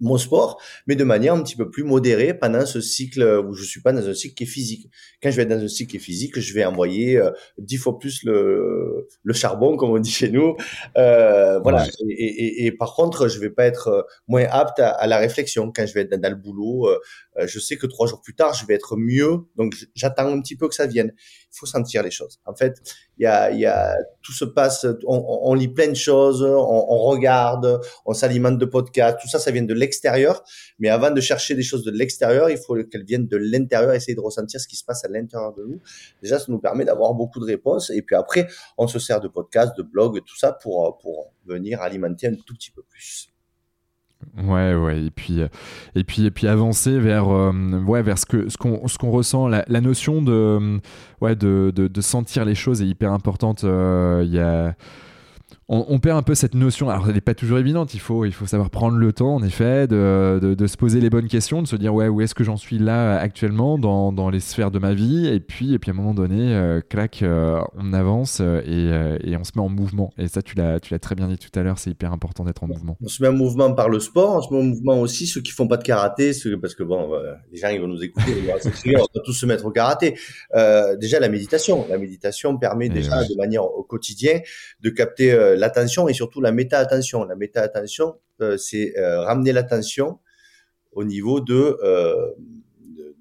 mon 0.00 0.18
sport, 0.18 0.60
mais 0.86 0.96
de 0.96 1.04
manière 1.04 1.34
un 1.34 1.42
petit 1.42 1.56
peu 1.56 1.70
plus 1.70 1.84
modérée 1.84 2.34
pendant 2.34 2.66
ce 2.66 2.80
cycle 2.80 3.22
où 3.46 3.54
je 3.54 3.64
suis 3.64 3.80
pas 3.80 3.92
dans 3.92 4.06
un 4.08 4.14
cycle 4.14 4.34
qui 4.34 4.44
est 4.44 4.46
physique. 4.46 4.90
Quand 5.22 5.30
je 5.30 5.36
vais 5.36 5.42
être 5.42 5.48
dans 5.48 5.62
un 5.62 5.68
cycle 5.68 5.92
qui 5.92 5.96
est 5.96 6.00
physique, 6.00 6.38
je 6.38 6.54
vais 6.54 6.64
envoyer 6.64 7.16
euh, 7.16 7.30
dix 7.58 7.76
fois 7.76 7.98
plus 7.98 8.22
le, 8.24 9.08
le 9.22 9.34
charbon, 9.34 9.76
comme 9.76 9.90
on 9.90 9.98
dit 9.98 10.10
chez 10.10 10.30
nous. 10.30 10.56
Euh, 10.96 11.58
voilà. 11.60 11.86
Et, 12.08 12.12
et, 12.12 12.66
et, 12.66 12.72
par 12.72 12.94
contre, 12.94 13.28
je 13.28 13.38
vais 13.38 13.50
pas 13.50 13.64
être 13.64 13.88
euh, 13.88 14.02
moins 14.28 14.44
apte 14.50 14.80
à, 14.80 15.06
la 15.06 15.18
réflexion. 15.18 15.72
Quand 15.74 15.86
je 15.86 15.94
vais 15.94 16.02
être 16.02 16.20
dans, 16.20 16.28
le 16.28 16.36
boulot, 16.36 16.88
euh, 16.88 16.98
je 17.46 17.58
sais 17.58 17.76
que 17.76 17.86
trois 17.86 18.06
jours 18.06 18.20
plus 18.22 18.34
tard, 18.34 18.54
je 18.54 18.64
vais 18.66 18.74
être 18.74 18.96
mieux. 18.96 19.46
Donc, 19.56 19.74
j'attends 19.94 20.26
un 20.28 20.40
petit 20.40 20.56
peu 20.56 20.68
que 20.68 20.74
ça 20.74 20.86
vienne. 20.86 21.12
Il 21.16 21.58
faut 21.58 21.66
sentir 21.66 22.02
les 22.02 22.10
choses. 22.10 22.40
En 22.46 22.54
fait, 22.54 22.80
il 23.18 23.24
y 23.24 23.26
a, 23.26 23.50
y 23.50 23.66
a, 23.66 23.94
tout 24.22 24.32
se 24.32 24.44
passe. 24.44 24.86
On, 25.06 25.40
on, 25.42 25.54
lit 25.54 25.68
plein 25.68 25.88
de 25.88 25.94
choses, 25.94 26.42
on, 26.42 26.86
on 26.88 26.98
regarde, 27.04 27.80
on 28.04 28.14
s'alimente 28.14 28.58
de 28.58 28.64
podcasts. 28.64 29.18
Tout 29.20 29.28
ça, 29.28 29.38
ça 29.38 29.50
vient 29.50 29.62
de 29.62 29.74
l'extérieur. 29.74 30.42
Mais 30.78 30.88
avant 30.88 31.10
de 31.10 31.20
chercher 31.20 31.54
des 31.54 31.62
choses 31.62 31.84
de 31.84 31.90
l'extérieur, 31.90 32.50
il 32.50 32.58
faut 32.58 32.74
qu'elles 32.84 33.04
viennent 33.04 33.28
de 33.28 33.36
l'intérieur, 33.36 33.92
essayer 33.92 34.14
de 34.14 34.20
ressentir 34.20 34.60
ce 34.60 34.68
qui 34.68 34.76
se 34.76 34.84
passe 34.84 35.04
à 35.04 35.08
l'intérieur 35.08 35.54
de 35.54 35.64
nous. 35.64 35.80
Déjà, 36.22 36.38
ça 36.38 36.46
nous 36.48 36.58
permet 36.58 36.84
d'avoir 36.84 37.14
beaucoup 37.14 37.40
de 37.40 37.46
réponses. 37.46 37.90
Et 37.90 38.02
puis 38.02 38.16
après, 38.16 38.48
on 38.78 38.86
se 38.86 38.98
sert 38.98 39.20
de 39.20 39.28
podcasts, 39.28 39.76
de 39.76 39.82
blogs, 39.82 40.22
tout 40.24 40.36
ça 40.36 40.52
pour, 40.52 40.98
pour 40.98 41.32
venir 41.44 41.80
alimenter 41.80 42.28
un 42.28 42.34
tout 42.34 42.54
petit 42.54 42.70
peu 42.70 42.82
plus. 42.82 43.28
Ouais, 44.42 44.74
ouais, 44.74 45.04
et 45.04 45.10
puis, 45.10 45.40
et 45.94 46.04
puis, 46.04 46.26
et 46.26 46.30
puis 46.30 46.46
avancer 46.46 46.98
vers, 46.98 47.28
euh, 47.28 47.52
ouais, 47.86 48.02
vers 48.02 48.18
ce 48.18 48.26
que 48.26 48.48
ce 48.48 48.56
qu'on 48.58 48.86
ce 48.86 48.98
qu'on 48.98 49.10
ressent, 49.10 49.48
la, 49.48 49.64
la, 49.68 49.80
notion 49.80 50.20
de, 50.20 50.80
ouais, 51.20 51.34
de, 51.34 51.72
de, 51.74 51.88
de, 51.88 52.00
sentir 52.00 52.44
les 52.44 52.54
choses 52.54 52.82
est 52.82 52.86
hyper 52.86 53.12
importante. 53.12 53.64
Euh, 53.64 54.22
il 54.26 54.32
y 54.32 54.38
a 54.38 54.74
on, 55.68 55.98
perd 55.98 56.16
un 56.16 56.22
peu 56.22 56.36
cette 56.36 56.54
notion. 56.54 56.90
Alors, 56.90 57.08
elle 57.08 57.14
n'est 57.14 57.20
pas 57.20 57.34
toujours 57.34 57.58
évidente. 57.58 57.92
Il 57.92 57.98
faut, 57.98 58.24
il 58.24 58.32
faut 58.32 58.46
savoir 58.46 58.70
prendre 58.70 58.96
le 58.98 59.12
temps, 59.12 59.34
en 59.34 59.42
effet, 59.42 59.88
de, 59.88 60.38
de, 60.40 60.66
se 60.66 60.76
poser 60.76 61.00
les 61.00 61.10
bonnes 61.10 61.26
questions, 61.26 61.60
de 61.60 61.66
se 61.66 61.74
dire 61.74 61.92
ouais, 61.92 62.06
où 62.06 62.20
est-ce 62.20 62.36
que 62.36 62.44
j'en 62.44 62.56
suis 62.56 62.78
là 62.78 63.18
actuellement 63.18 63.76
dans, 63.76 64.12
dans, 64.12 64.30
les 64.30 64.38
sphères 64.38 64.70
de 64.70 64.78
ma 64.78 64.94
vie? 64.94 65.26
Et 65.26 65.40
puis, 65.40 65.74
et 65.74 65.80
puis 65.80 65.90
à 65.90 65.94
un 65.94 65.96
moment 65.96 66.14
donné, 66.14 66.54
euh, 66.54 66.80
clac, 66.88 67.20
euh, 67.22 67.60
on 67.76 67.92
avance 67.92 68.38
euh, 68.40 68.60
et, 68.64 69.28
et, 69.28 69.36
on 69.36 69.42
se 69.42 69.52
met 69.56 69.62
en 69.62 69.68
mouvement. 69.68 70.12
Et 70.18 70.28
ça, 70.28 70.40
tu 70.40 70.54
l'as, 70.54 70.78
tu 70.78 70.94
l'as 70.94 71.00
très 71.00 71.16
bien 71.16 71.26
dit 71.26 71.38
tout 71.38 71.56
à 71.58 71.64
l'heure. 71.64 71.78
C'est 71.80 71.90
hyper 71.90 72.12
important 72.12 72.44
d'être 72.44 72.62
en 72.62 72.68
mouvement. 72.68 72.96
On 73.02 73.08
se 73.08 73.20
met 73.20 73.28
en 73.28 73.32
mouvement 73.32 73.72
par 73.72 73.88
le 73.88 73.98
sport. 73.98 74.36
On 74.36 74.42
se 74.42 74.54
met 74.54 74.60
en 74.60 74.64
mouvement 74.64 75.00
aussi 75.00 75.26
ceux 75.26 75.40
qui 75.40 75.50
font 75.50 75.66
pas 75.66 75.78
de 75.78 75.84
karaté, 75.84 76.30
parce 76.60 76.76
que 76.76 76.84
bon, 76.84 77.10
les 77.50 77.58
gens 77.58 77.70
ils 77.70 77.80
vont 77.80 77.88
nous 77.88 78.04
écouter. 78.04 78.32
on 78.46 79.00
va 79.00 79.20
tous 79.24 79.32
se 79.32 79.46
mettre 79.46 79.66
au 79.66 79.72
karaté. 79.72 80.16
déjà 81.00 81.18
la 81.18 81.28
méditation. 81.28 81.86
La 81.90 81.98
méditation 81.98 82.56
permet 82.56 82.88
déjà 82.88 83.24
de 83.24 83.34
manière 83.34 83.64
au 83.64 83.82
quotidien 83.82 84.38
de 84.80 84.90
capter 84.90 85.35
l'attention 85.36 86.08
et 86.08 86.14
surtout 86.14 86.40
la 86.40 86.52
méta-attention. 86.52 87.24
La 87.24 87.36
méta-attention, 87.36 88.18
euh, 88.40 88.56
c'est 88.56 88.98
euh, 88.98 89.22
ramener 89.22 89.52
l'attention 89.52 90.18
au 90.92 91.04
niveau 91.04 91.40
de, 91.40 91.78
euh, 91.82 92.32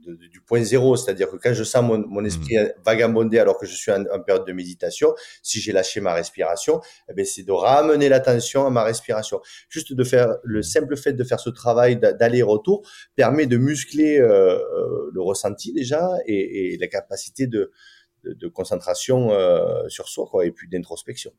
du 0.05 0.41
point 0.41 0.61
zéro, 0.63 0.95
c'est-à-dire 0.97 1.29
que 1.29 1.37
quand 1.37 1.53
je 1.53 1.63
sens 1.63 1.83
mon, 1.83 2.05
mon 2.07 2.23
esprit 2.23 2.57
mmh. 2.57 2.73
vagabonder 2.85 3.39
alors 3.39 3.57
que 3.57 3.65
je 3.65 3.73
suis 3.73 3.91
en, 3.91 4.03
période 4.25 4.45
de 4.45 4.53
méditation, 4.53 5.13
si 5.41 5.59
j'ai 5.59 5.71
lâché 5.71 6.01
ma 6.01 6.13
respiration, 6.13 6.81
eh 7.09 7.13
ben, 7.13 7.25
c'est 7.25 7.43
de 7.43 7.51
ramener 7.51 8.09
l'attention 8.09 8.65
à 8.65 8.69
ma 8.69 8.83
respiration. 8.83 9.39
Juste 9.69 9.93
de 9.93 10.03
faire 10.03 10.35
le 10.43 10.61
simple 10.61 10.95
fait 10.97 11.13
de 11.13 11.23
faire 11.23 11.39
ce 11.39 11.49
travail 11.49 11.97
d'aller-retour 11.97 12.87
permet 13.15 13.45
de 13.45 13.57
muscler 13.57 14.19
le 14.19 15.21
ressenti 15.21 15.73
déjà 15.73 16.09
et, 16.27 16.73
et 16.73 16.77
la 16.77 16.87
capacité 16.87 17.47
de, 17.47 17.71
de, 18.23 18.47
concentration 18.47 19.31
sur 19.89 20.07
soi 20.07 20.27
quoi, 20.29 20.45
et 20.45 20.51
puis 20.51 20.69
d'introspection. 20.69 21.31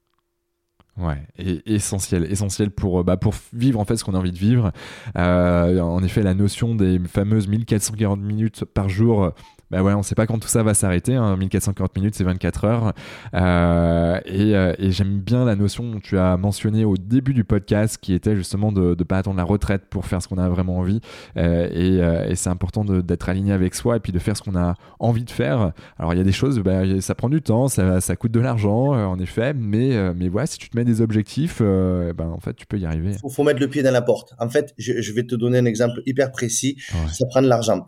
Ouais, 0.99 1.19
et 1.39 1.75
essentiel, 1.75 2.25
essentiel 2.31 2.71
pour, 2.71 3.01
euh, 3.01 3.03
bah, 3.03 3.19
pour 3.19 3.35
vivre 3.53 3.79
en 3.79 3.85
fait 3.85 3.97
ce 3.97 4.05
qu'on 4.05 4.15
a 4.15 4.19
envie 4.19 4.33
de 4.33 4.39
vivre. 4.39 4.73
Euh, 5.19 5.79
en 5.81 6.03
effet, 6.03 6.23
la 6.23 6.33
notion 6.33 6.75
des 6.75 6.99
fameuses 7.07 7.49
1440 7.49 8.21
minutes 8.21 8.65
par 8.65 8.89
jour 8.89 9.33
bah 9.71 9.83
ouais, 9.83 9.95
on 9.95 10.03
sait 10.03 10.15
pas 10.15 10.27
quand 10.27 10.39
tout 10.39 10.49
ça 10.49 10.63
va 10.63 10.75
s'arrêter. 10.75 11.15
Hein. 11.15 11.37
1440 11.37 11.97
minutes, 11.97 12.15
c'est 12.15 12.25
24 12.25 12.65
heures. 12.65 12.93
Euh, 13.35 14.21
et, 14.25 14.55
euh, 14.55 14.75
et 14.79 14.93
j'aime 14.93 15.19
bien 15.19 15.45
la 15.45 15.57
notion 15.57 15.99
que 15.99 16.07
tu 16.07 16.19
as 16.19 16.37
mentionné 16.37 16.85
au 16.85 16.97
début 16.97 17.35
du 17.35 17.43
podcast, 17.43 17.99
qui 18.01 18.15
était 18.15 18.37
justement 18.37 18.71
de 18.71 18.95
ne 18.97 19.05
pas 19.05 19.19
attendre 19.19 19.39
la 19.39 19.45
retraite 19.45 19.87
pour 19.91 20.07
faire 20.07 20.23
ce 20.23 20.29
qu'on 20.29 20.39
a 20.39 20.49
vraiment 20.49 20.79
envie. 20.79 21.01
Euh, 21.37 21.69
et, 21.73 22.31
et 22.31 22.37
c'est 22.37 22.51
important 22.51 22.85
d'être 22.85 23.29
aligné 23.29 23.53
avec 23.53 23.75
soi 23.75 23.97
et 23.97 24.01
puis 24.01 24.13
de 24.13 24.19
faire 24.21 24.37
ce 24.37 24.43
qu'on 24.43 24.57
a 24.57 24.75
envie 25.01 25.25
de 25.25 25.31
faire. 25.31 25.73
Alors 25.99 26.15
il 26.15 26.19
y 26.19 26.21
a 26.21 26.25
des 26.25 26.33
choses, 26.33 26.61
bah, 26.61 26.83
ça 27.01 27.15
prend 27.17 27.29
du 27.29 27.43
temps, 27.43 27.67
ça, 27.67 28.01
ça 28.01 28.15
coûte 28.15 28.33
de 28.33 28.41
l'argent, 28.41 28.93
en 28.93 29.19
effet, 29.19 29.53
mais, 29.53 30.15
mais 30.15 30.29
voilà, 30.29 30.47
si 30.47 30.59
tu 30.59 30.69
te 30.69 30.77
mets 30.77 30.85
des 30.85 31.01
objectifs, 31.01 31.61
ben, 31.61 32.29
en 32.31 32.39
fait, 32.39 32.55
tu 32.55 32.67
peux 32.67 32.79
y 32.79 32.87
arriver. 32.87 33.11
Il 33.13 33.19
faut, 33.19 33.29
faut, 33.29 33.43
mettre 33.43 33.61
le 33.61 33.69
pied 33.69 33.83
dans 33.83 33.93
la 33.93 34.03
porte. 34.03 34.35
En 34.39 34.49
fait, 34.49 34.75
je, 34.79 35.01
je 35.01 35.13
vais 35.13 35.25
te 35.25 35.35
donner 35.35 35.59
un 35.59 35.65
exemple 35.65 36.03
hyper 36.07 36.31
précis. 36.31 36.77
Ça 37.13 37.27
prend 37.27 37.43
de 37.43 37.49
l'argent. 37.49 37.85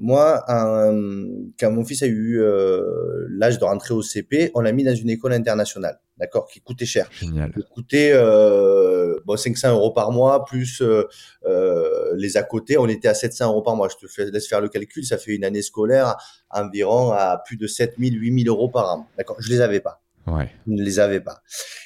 moi, 0.00 0.31
quand 0.46 1.70
mon 1.70 1.84
fils 1.84 2.02
a 2.02 2.06
eu 2.06 2.40
euh, 2.40 3.26
l'âge 3.30 3.58
de 3.58 3.64
rentrer 3.64 3.94
au 3.94 4.02
CP, 4.02 4.50
on 4.54 4.60
l'a 4.60 4.72
mis 4.72 4.84
dans 4.84 4.94
une 4.94 5.10
école 5.10 5.32
internationale, 5.32 6.00
d'accord, 6.18 6.46
qui 6.48 6.60
coûtait 6.60 6.86
cher. 6.86 7.08
Génial. 7.12 7.52
Qui 7.52 7.62
coûtait 7.62 8.12
euh, 8.14 9.18
bon, 9.24 9.36
500 9.36 9.70
euros 9.72 9.92
par 9.92 10.10
mois, 10.12 10.44
plus 10.44 10.80
euh, 10.82 11.04
euh, 11.46 12.14
les 12.16 12.36
à 12.36 12.42
côté, 12.42 12.78
on 12.78 12.86
était 12.88 13.08
à 13.08 13.14
700 13.14 13.48
euros 13.48 13.62
par 13.62 13.76
mois. 13.76 13.88
Je 13.88 14.06
te 14.06 14.22
laisse 14.22 14.48
faire 14.48 14.60
le 14.60 14.68
calcul, 14.68 15.04
ça 15.04 15.18
fait 15.18 15.34
une 15.34 15.44
année 15.44 15.62
scolaire 15.62 16.16
environ 16.50 17.12
à 17.12 17.42
plus 17.44 17.56
de 17.56 17.66
7000, 17.66 18.20
8000 18.20 18.48
euros 18.48 18.68
par 18.68 18.94
an. 18.94 19.08
D'accord, 19.16 19.36
je 19.40 19.50
les 19.50 19.60
avais 19.60 19.80
pas. 19.80 20.02
Ouais. 20.26 20.50
Je 20.66 20.72
ne 20.72 20.82
les 20.82 20.98
avais 20.98 21.20
pas. 21.20 21.42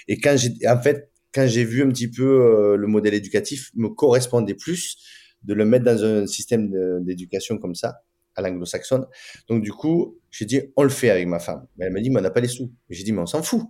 Et 0.09 0.19
quand 0.19 0.37
j'ai, 0.37 0.53
en 0.69 0.81
fait, 0.81 1.11
quand 1.33 1.47
j'ai 1.47 1.65
vu 1.65 1.83
un 1.83 1.89
petit 1.89 2.11
peu 2.11 2.77
le 2.77 2.87
modèle 2.87 3.15
éducatif 3.15 3.71
me 3.75 3.89
correspondait 3.89 4.55
plus 4.55 4.97
de 5.43 5.55
le 5.55 5.65
mettre 5.65 5.85
dans 5.85 6.05
un 6.05 6.27
système 6.27 6.71
d'éducation 7.03 7.59
comme 7.59 7.75
ça 7.75 8.03
à 8.37 8.43
l'anglo-saxonne. 8.43 9.07
Donc 9.49 9.63
du 9.63 9.73
coup, 9.73 10.19
j'ai 10.31 10.45
dit 10.45 10.63
on 10.77 10.83
le 10.83 10.89
fait 10.89 11.11
avec 11.11 11.27
ma 11.27 11.39
femme. 11.39 11.67
Mais 11.77 11.87
elle 11.87 11.93
m'a 11.93 12.01
dit 12.01 12.11
mais 12.11 12.21
on 12.21 12.23
n'a 12.23 12.31
pas 12.31 12.41
les 12.41 12.49
sous. 12.49 12.73
J'ai 12.91 13.05
dit 13.05 13.13
mais 13.13 13.23
on 13.23 13.27
s'en 13.27 13.43
fout. 13.43 13.63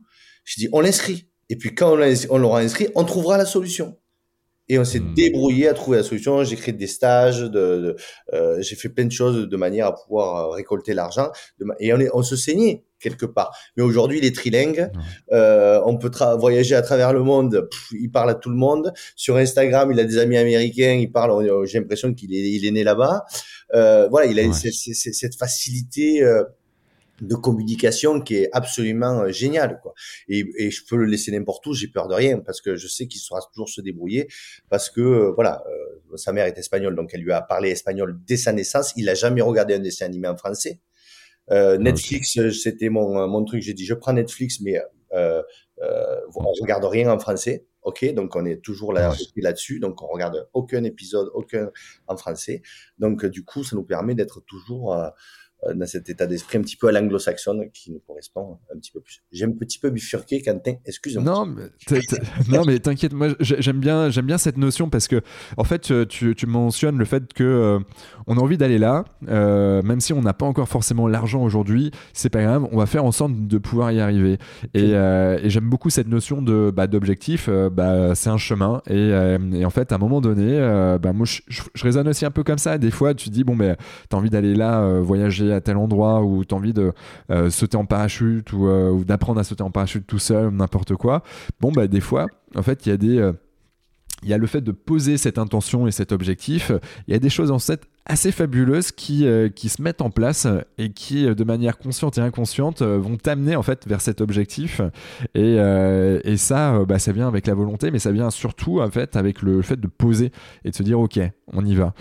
J'ai 0.45 0.63
dit 0.63 0.69
on 0.73 0.81
l'inscrit. 0.81 1.29
Et 1.49 1.57
puis 1.57 1.75
quand 1.75 1.97
on 2.31 2.39
l'aura 2.39 2.61
inscrit, 2.61 2.89
on 2.95 3.05
trouvera 3.05 3.39
la 3.39 3.47
solution. 3.47 3.97
Et 4.69 4.79
on 4.79 4.85
s'est 4.85 5.01
hmm. 5.01 5.15
débrouillé 5.15 5.69
à 5.69 5.75
trouver 5.75 5.99
la 5.99 6.03
solution. 6.03 6.43
J'ai 6.43 6.57
créé 6.57 6.75
des 6.75 6.89
stages, 6.89 7.41
de, 7.41 7.97
euh, 8.33 8.61
j'ai 8.61 8.75
fait 8.75 8.89
plein 8.89 9.05
de 9.05 9.13
choses 9.13 9.49
de 9.49 9.57
manière 9.57 9.87
à 9.87 9.95
pouvoir 9.95 10.37
euh, 10.37 10.51
récolter 10.51 10.93
l'argent. 10.93 11.31
Et 11.79 11.93
on, 11.93 12.01
est, 12.01 12.11
on 12.13 12.23
se 12.23 12.35
saignait 12.35 12.85
quelque 12.99 13.27
part. 13.27 13.57
Mais 13.77 13.85
aujourd'hui, 13.85 14.19
il 14.19 14.25
est 14.25 14.35
trilingue. 14.35 14.91
Euh, 15.31 15.81
on 15.85 15.97
peut 15.99 16.11
voyager 16.39 16.75
à 16.75 16.83
travers 16.83 17.13
le 17.13 17.23
monde. 17.23 17.69
il 17.93 18.11
parle 18.11 18.31
à 18.31 18.35
tout 18.35 18.51
le 18.51 18.57
monde. 18.57 18.93
Sur 19.15 19.37
Instagram, 19.37 19.93
il 19.93 20.01
a 20.01 20.05
des 20.05 20.19
amis 20.19 20.37
américains. 20.37 20.95
Il 20.95 21.13
parle. 21.13 21.65
J'ai 21.67 21.79
l'impression 21.79 22.13
qu'il 22.13 22.35
est, 22.35 22.51
il 22.51 22.67
est 22.67 22.73
né 22.73 22.83
là-bas. 22.83 23.25
Euh, 23.75 24.09
voilà, 24.09 24.31
il 24.31 24.39
a 24.39 24.53
cette 24.53 25.37
facilité. 25.37 26.23
Euh, 26.23 26.45
de 27.23 27.35
communication 27.35 28.21
qui 28.21 28.35
est 28.37 28.51
absolument 28.53 29.23
euh, 29.23 29.31
géniale 29.31 29.81
quoi 29.83 29.95
et, 30.29 30.45
et 30.59 30.71
je 30.71 30.85
peux 30.87 30.97
le 30.97 31.07
laisser 31.07 31.33
n'importe 31.33 31.67
où 31.67 31.73
j'ai 31.73 31.89
peur 31.89 32.09
de 32.09 32.15
rien 32.15 32.41
parce 32.41 32.61
que 32.61 32.77
je 32.77 32.87
sais 32.87 33.07
qu'il 33.07 33.23
saura 33.23 33.41
toujours 33.55 33.71
se 33.71 33.81
débrouiller 33.81 34.29
parce 34.69 34.91
que 34.91 35.01
euh, 35.01 35.33
voilà 35.35 35.65
sa 36.17 36.35
mère 36.35 36.45
est 36.45 36.59
espagnole 36.59 36.95
donc 36.95 37.15
elle 37.15 37.23
lui 37.23 37.33
a 37.33 37.41
parlé 37.41 37.71
espagnol 37.71 38.21
dès 38.27 38.37
sa 38.37 38.53
naissance 38.53 38.93
il 38.97 39.09
a 39.09 39.15
jamais 39.15 39.41
regardé 39.41 39.73
un 39.73 39.79
dessin 39.79 40.05
animé 40.05 40.29
en 40.29 40.37
français 40.37 40.83
euh, 41.51 41.79
Netflix, 41.79 42.37
euh, 42.39 42.51
c'était 42.51 42.89
mon, 42.89 43.19
euh, 43.19 43.27
mon 43.27 43.45
truc. 43.45 43.63
J'ai 43.63 43.75
dit, 43.75 43.85
je 43.85 43.95
prends 43.95 44.13
Netflix, 44.13 44.61
mais 44.61 44.81
euh, 45.13 45.43
euh, 45.83 46.21
on 46.35 46.53
regarde 46.61 46.85
rien 46.85 47.11
en 47.11 47.19
français. 47.19 47.67
Ok, 47.87 48.05
donc 48.15 48.35
on 48.35 48.45
est 48.45 48.57
toujours 48.57 48.93
là, 48.93 49.15
là-dessus. 49.37 49.79
Donc 49.79 50.03
on 50.03 50.09
regarde 50.09 50.49
aucun 50.55 50.83
épisode, 50.83 51.31
aucun 51.35 51.71
en 52.09 52.17
français. 52.17 52.63
Donc 52.99 53.25
du 53.25 53.45
coup, 53.45 53.63
ça 53.63 53.77
nous 53.77 53.85
permet 53.85 54.17
d'être 54.17 54.41
toujours 54.41 54.93
euh, 54.93 55.09
dans 55.75 55.87
cet 55.87 56.09
état 56.09 56.27
d'esprit 56.27 56.59
un 56.59 56.63
petit 56.63 56.77
peu 56.77 56.89
à 56.89 56.93
l'anglo-saxonne 56.93 57.71
qui 57.73 57.91
nous 57.91 58.01
correspond 58.07 58.59
un 58.73 58.79
petit 58.79 58.93
peu 58.93 59.01
plus. 59.01 59.23
J'ai 59.33 59.45
un 59.45 59.53
petit 59.53 59.79
peu 59.79 59.91
bifurqué, 59.91 60.43
Quentin, 60.43 60.75
excuse-moi. 60.85 61.25
Non, 61.25 61.47
mais, 61.47 62.01
non, 62.49 62.65
mais 62.65 62.79
t'inquiète, 62.79 63.13
moi 63.13 63.29
j'aime 63.41 63.81
bien, 63.81 64.11
j'aime 64.11 64.27
bien 64.27 64.39
cette 64.39 64.59
notion 64.59 64.91
parce 64.91 65.09
que, 65.09 65.23
en 65.57 65.65
fait, 65.65 66.07
tu, 66.09 66.35
tu 66.35 66.47
mentionnes 66.47 66.99
le 66.99 67.05
fait 67.05 67.33
que 67.33 67.45
euh, 67.45 67.79
on 68.27 68.37
a 68.39 68.41
envie 68.41 68.59
d'aller 68.59 68.79
là, 68.79 69.05
euh, 69.29 69.83
même 69.83 70.01
si 70.01 70.13
on 70.13 70.21
n'a 70.21 70.35
pas 70.35 70.47
encore 70.47 70.69
forcément 70.69 71.09
l'argent 71.09 71.43
aujourd'hui, 71.43 71.91
c'est 72.13 72.31
pas 72.31 72.43
grave, 72.43 72.67
on 72.71 72.77
va 72.77 72.87
faire 72.87 73.05
en 73.05 73.13
sorte 73.13 73.33
de 73.35 73.59
pouvoir 73.59 73.93
y 73.93 74.01
arriver. 74.01 74.39
Et, 74.75 74.91
et 74.91 75.51
j'aime 75.51 75.69
beaucoup 75.69 75.91
cette 75.91 76.09
notion 76.09 76.43
de 76.43 76.73
bah, 76.75 76.87
d'objectif, 76.87 77.49
bah, 77.49 78.15
c'est 78.15 78.31
un 78.31 78.39
chemin. 78.39 78.83
Et, 78.89 79.11
et, 79.55 79.65
en 79.65 79.71
fait, 79.71 79.93
à 79.93 79.97
un 79.97 79.99
moment 79.99 80.21
donné, 80.21 80.59
bah, 81.03 81.13
moi 81.13 81.27
je, 81.27 81.41
je, 81.49 81.63
je, 81.75 81.85
raisonne 81.85 82.09
aussi 82.09 82.25
un 82.25 82.31
peu 82.31 82.43
comme 82.43 82.59
ça. 82.59 82.79
Des 82.79 82.91
fois, 82.91 83.15
tu 83.15 83.31
dis, 83.31 83.45
bon, 83.45 83.57
ben, 83.57 83.77
t'as 84.09 84.17
envie 84.17 84.31
d'aller 84.31 84.55
là, 84.55 85.01
voyager 85.01 85.46
à 85.53 85.61
tel 85.61 85.77
endroit 85.77 86.23
où 86.23 86.45
tu 86.45 86.55
as 86.55 86.59
envie 86.59 86.73
de 86.73 86.93
euh, 87.31 87.51
sauter 87.51 87.77
en 87.77 87.85
parachute 87.85 88.53
euh, 88.55 88.91
ou, 88.91 89.05
d'apprendre 89.05 89.41
à 89.41 89.45
sauter 89.45 89.63
en 89.63 89.71
parachute 89.71 90.07
tout 90.07 90.19
seul, 90.19 90.51
n'importe 90.51 90.95
quoi. 90.95 91.23
Bon, 91.61 91.73
bah, 91.73 91.87
des 91.87 92.01
fois, 92.01 92.27
en 92.55 92.63
fait, 92.63 92.87
il 92.87 92.91
y 92.91 92.93
a 92.93 92.97
des. 92.97 93.19
Euh, 93.19 93.33
il 94.23 94.31
y 94.31 94.33
a 94.33 94.39
le 94.39 94.47
fait 94.47 94.63
de 94.63 94.73
poser 94.73 95.19
cette 95.19 95.37
intention 95.37 95.87
et 95.87 95.91
cet 95.91 96.11
objectif. 96.11 96.73
Il 97.07 97.13
y 97.13 97.15
a 97.15 97.19
des 97.19 97.29
choses 97.29 97.51
en 97.51 97.59
fait 97.59 97.83
assez 98.07 98.33
fabuleuses 98.33 98.91
qui, 98.91 99.27
qui 99.55 99.69
se 99.69 99.83
mettent 99.83 100.01
en 100.01 100.09
place 100.09 100.49
et 100.79 100.91
qui, 100.91 101.27
de 101.27 101.45
manière 101.45 101.77
consciente 101.77 102.17
et 102.17 102.23
inconsciente, 102.23 102.81
vont 102.81 103.19
t'amener 103.19 103.57
en 103.57 103.63
fait 103.63 103.87
vers 103.87 104.01
cet 104.01 104.23
objectif. 104.23 104.81
Et, 105.35 105.57
et 106.25 106.37
ça, 106.39 106.83
bah, 106.87 106.99
ça 106.99 107.13
vient 107.13 107.29
avec 107.29 107.47
la 107.47 107.53
volonté, 107.53 107.91
mais 107.91 107.99
ça 107.99 108.11
vient 108.11 108.31
surtout 108.31 108.81
en 108.81 108.91
fait 108.91 109.17
avec 109.17 109.43
le 109.43 109.61
fait 109.61 109.79
de 109.79 109.87
poser 109.87 110.33
et 110.65 110.71
de 110.71 110.75
se 110.75 110.83
dire 110.83 110.99
ok, 110.99 111.21
on 111.53 111.65
y 111.67 111.75
va. 111.75 111.93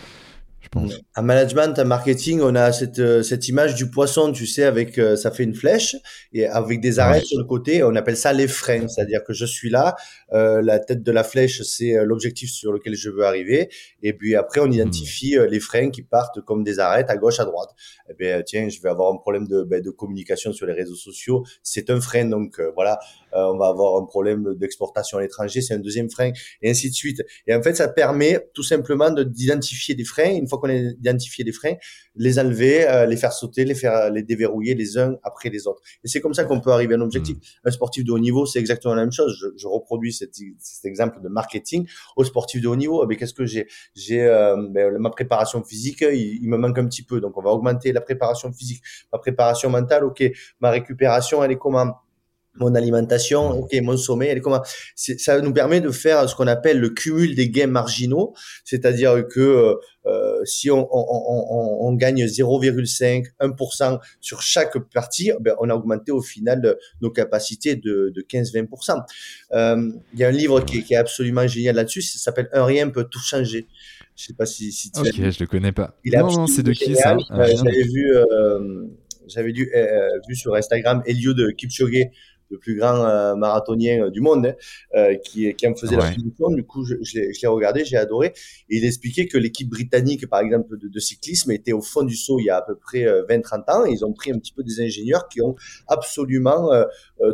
En 1.16 1.24
management, 1.24 1.78
en 1.80 1.86
marketing, 1.86 2.41
on 2.41 2.55
a 2.55 2.72
cette, 2.72 2.99
euh, 2.99 3.24
cette 3.24 3.47
image 3.47 3.76
du 3.76 3.89
poisson, 3.89 4.32
tu 4.32 4.45
sais, 4.45 4.63
avec 4.63 4.97
euh, 4.97 5.16
ça 5.16 5.32
fait 5.32 5.43
une 5.43 5.55
flèche 5.55 5.95
et 6.34 6.45
avec 6.45 6.82
des 6.82 6.99
arêtes 6.99 7.26
sur 7.26 7.39
le 7.39 7.45
côté. 7.45 7.84
On 7.84 7.95
appelle 7.95 8.18
ça 8.18 8.34
les 8.34 8.47
freins, 8.47 8.88
c'est-à-dire 8.88 9.24
que 9.24 9.34
je 9.34 9.45
suis 9.45 9.70
là, 9.70 9.95
euh, 10.34 10.61
la 10.61 10.80
tête 10.80 11.03
de 11.03 11.11
la 11.11 11.24
flèche, 11.24 11.61
c'est 11.63 12.03
l'objectif 12.03 12.49
sur 12.51 12.72
lequel 12.72 12.95
je 12.95 13.09
veux 13.09 13.24
arriver, 13.24 13.70
et 14.01 14.13
puis 14.13 14.36
après 14.36 14.59
on 14.59 14.72
identifie 14.72 15.36
les 15.49 15.59
freins 15.59 15.89
qui 15.89 16.01
partent 16.01 16.41
comme 16.41 16.63
des 16.63 16.80
arêtes 16.80 17.09
à 17.09 17.18
gauche, 17.18 17.39
à 17.39 17.45
droite. 17.45 17.70
Eh 18.09 18.13
bien, 18.13 18.41
tiens, 18.41 18.68
je 18.70 18.82
vais 18.82 18.89
avoir 18.89 19.13
un 19.13 19.18
problème 19.18 19.47
de, 19.47 19.63
ben, 19.63 19.82
de 19.82 19.89
communication 19.89 20.53
sur 20.53 20.66
les 20.66 20.74
réseaux 20.74 20.95
sociaux, 20.95 21.43
c'est 21.63 21.89
un 21.89 22.01
frein, 22.01 22.26
donc 22.26 22.59
voilà, 22.76 22.99
on 23.34 23.57
va 23.57 23.68
avoir 23.68 24.01
un 24.01 24.05
problème 24.05 24.55
d'exportation 24.55 25.18
à 25.18 25.22
l'étranger, 25.22 25.61
c'est 25.61 25.74
un 25.74 25.80
deuxième 25.80 26.09
frein, 26.09 26.32
et 26.61 26.70
ainsi 26.70 26.89
de 26.89 26.95
suite. 26.95 27.22
Et 27.47 27.55
en 27.55 27.61
fait, 27.61 27.76
ça 27.76 27.88
permet 27.88 28.47
tout 28.53 28.63
simplement 28.63 29.11
d'identifier 29.11 29.95
des 29.95 30.05
freins. 30.05 30.32
Une 30.32 30.47
fois 30.47 30.55
qu'on 30.58 30.70
a 30.70 30.74
identifié 30.74 31.43
des 31.43 31.51
freins, 31.51 31.76
les 32.16 32.39
enlever, 32.39 32.88
euh, 32.88 33.06
les 33.06 33.18
faire 33.18 33.34
sauter, 33.34 33.66
les 33.66 33.76
faire 33.76 34.12
les 34.12 34.24
déverrouiller 34.24 34.76
les 34.76 34.97
uns 34.97 35.16
après 35.24 35.49
les 35.49 35.68
autres. 35.68 35.82
Et 36.03 36.08
c'est 36.08 36.22
comme 36.22 36.34
ça 36.34 36.45
qu'on 36.45 36.60
peut 36.60 36.72
arriver 36.72 36.95
à 36.95 36.97
un 36.97 37.01
objectif. 37.01 37.38
Mmh. 37.38 37.68
Un 37.68 37.72
sportif 37.72 38.03
de 38.03 38.12
haut 38.12 38.20
niveau, 38.20 38.45
c'est 38.45 38.60
exactement 38.60 38.95
la 38.95 39.01
même 39.01 39.12
chose. 39.12 39.38
Je, 39.39 39.47
je 39.58 39.68
reproduis 39.68 40.14
cet, 40.14 40.36
cet, 40.60 40.86
exemple 40.86 41.22
de 41.22 41.28
marketing 41.28 41.88
au 42.16 42.24
sportif 42.24 42.62
de 42.62 42.68
haut 42.68 42.76
niveau. 42.76 43.06
Mais 43.08 43.16
eh 43.16 43.18
qu'est-ce 43.18 43.34
que 43.34 43.45
j'ai 43.45 43.68
J'ai 43.95 44.24
euh, 44.24 44.56
ben, 44.70 44.97
ma 44.97 45.10
préparation 45.10 45.64
physique, 45.64 46.01
il, 46.01 46.39
il, 46.41 46.49
me 46.49 46.58
manque 46.58 46.78
un 46.78 46.86
petit 46.86 47.03
peu, 47.03 47.20
donc 47.20 47.38
on 47.38 47.41
va 47.41 47.51
augmenter 47.51 47.91
la 47.91 48.01
préparation 48.01 48.51
physique. 48.51 48.82
Ma 49.12 49.20
préparation 49.20 49.70
mentale, 49.70 50.03
ok. 50.03 50.24
Ma 50.60 50.72
récupération, 50.72 51.43
elle 51.43 51.51
est 51.51 51.58
comment? 51.58 52.05
Mon 52.58 52.76
alimentation, 52.76 53.51
ok, 53.60 53.74
mon 53.82 53.97
sommeil, 53.97 54.30
elle 54.30 54.41
comment 54.41 54.62
Ça 54.95 55.41
nous 55.41 55.53
permet 55.53 55.82
de 55.82 55.91
faire 55.91 56.30
ce 56.30 56.36
qu'on 56.36 56.47
appelle 56.47 56.80
le 56.80 56.89
cumul 56.89 57.36
des 57.36 57.49
gains 57.49 57.68
marginaux, 57.68 58.34
c'est-à-dire 58.64 59.28
que 59.28 59.39
euh, 59.39 59.76
euh 60.06 60.41
si 60.45 60.70
on, 60.70 60.88
on, 60.91 61.06
on, 61.10 61.88
on 61.88 61.93
gagne 61.93 62.26
0,5, 62.26 63.26
1% 63.39 63.99
sur 64.22 64.41
chaque 64.41 64.78
partie, 64.93 65.32
ben 65.39 65.56
on 65.60 65.70
a 65.70 65.76
augmenté 65.76 66.12
au 66.12 66.22
final 66.22 66.78
nos 67.01 67.10
capacités 67.10 67.76
de, 67.76 68.12
de 68.16 68.22
15-20%. 68.22 69.03
Euh, 69.53 69.91
il 70.14 70.20
y 70.20 70.24
a 70.24 70.28
un 70.28 70.32
livre 70.32 70.62
qui, 70.62 70.84
qui 70.84 70.93
est 70.93 70.97
absolument 70.97 71.47
génial 71.47 71.76
là-dessus, 71.76 72.01
ça 72.01 72.20
s'appelle 72.20 72.49
Un 72.53 72.66
rien 72.66 72.89
peut 72.89 73.06
tout 73.06 73.20
changer. 73.20 73.68
Je 74.16 74.26
sais 74.26 74.34
pas 74.34 74.45
si, 74.45 74.72
si 74.72 74.91
tu. 74.91 75.01
Ok, 75.01 75.14
je 75.14 75.39
le 75.39 75.47
connais 75.47 75.74
pas. 75.74 75.97
Il 76.06 76.18
non, 76.18 76.32
non, 76.32 76.47
c'est 76.47 76.64
de 76.64 76.72
qui 76.72 76.95
ça 76.95 77.18
euh, 77.32 77.47
J'avais 77.47 77.84
vu, 77.84 78.16
euh, 78.16 78.86
j'avais 79.28 79.51
vu, 79.51 79.70
vu 80.28 80.36
sur 80.36 80.56
Instagram 80.56 81.03
de 81.06 81.51
Kipchoge 81.51 82.08
le 82.49 82.59
plus 82.59 82.75
grand 82.75 83.05
euh, 83.05 83.35
marathonien 83.35 84.05
euh, 84.05 84.09
du 84.09 84.21
monde, 84.21 84.47
hein, 84.47 84.53
euh, 84.95 85.15
qui, 85.15 85.53
qui 85.55 85.67
en 85.67 85.75
faisait 85.75 85.95
la 85.95 86.11
finition. 86.11 86.49
Du 86.49 86.63
coup, 86.63 86.85
je, 86.85 86.95
je 87.01 87.19
l'ai 87.19 87.47
regardé, 87.47 87.85
j'ai 87.85 87.97
adoré. 87.97 88.33
Et 88.69 88.77
il 88.77 88.85
expliquait 88.85 89.27
que 89.27 89.37
l'équipe 89.37 89.69
britannique, 89.69 90.27
par 90.27 90.39
exemple, 90.41 90.77
de, 90.77 90.87
de, 90.87 90.99
cyclisme, 90.99 91.51
était 91.51 91.73
au 91.73 91.81
fond 91.81 92.03
du 92.03 92.15
saut 92.15 92.39
il 92.39 92.45
y 92.45 92.49
a 92.49 92.57
à 92.57 92.61
peu 92.61 92.75
près 92.75 93.03
20-30 93.03 93.71
ans. 93.71 93.85
Et 93.85 93.91
ils 93.91 94.05
ont 94.05 94.13
pris 94.13 94.31
un 94.31 94.39
petit 94.39 94.53
peu 94.53 94.63
des 94.63 94.81
ingénieurs 94.81 95.27
qui 95.27 95.41
ont 95.41 95.55
absolument 95.87 96.69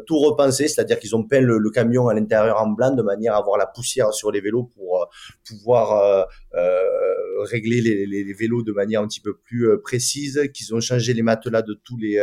tout 0.05 0.17
repensé, 0.17 0.67
c'est-à-dire 0.67 0.99
qu'ils 0.99 1.15
ont 1.15 1.23
peint 1.23 1.41
le, 1.41 1.57
le 1.57 1.69
camion 1.69 2.07
à 2.07 2.13
l'intérieur 2.13 2.61
en 2.61 2.67
blanc 2.67 2.91
de 2.91 3.01
manière 3.01 3.33
à 3.33 3.37
avoir 3.37 3.57
la 3.57 3.65
poussière 3.65 4.13
sur 4.13 4.31
les 4.31 4.41
vélos 4.41 4.71
pour 4.75 5.09
pouvoir 5.47 6.27
régler 7.43 7.81
les, 7.81 8.05
les, 8.05 8.23
les, 8.23 8.33
vélos 8.33 8.63
de 8.63 8.71
manière 8.71 9.01
un 9.01 9.07
petit 9.07 9.21
peu 9.21 9.35
plus 9.35 9.79
précise, 9.81 10.49
qu'ils 10.53 10.73
ont 10.75 10.79
changé 10.79 11.13
les 11.13 11.23
matelas 11.23 11.61
de 11.61 11.73
tous 11.73 11.97
les 11.97 12.19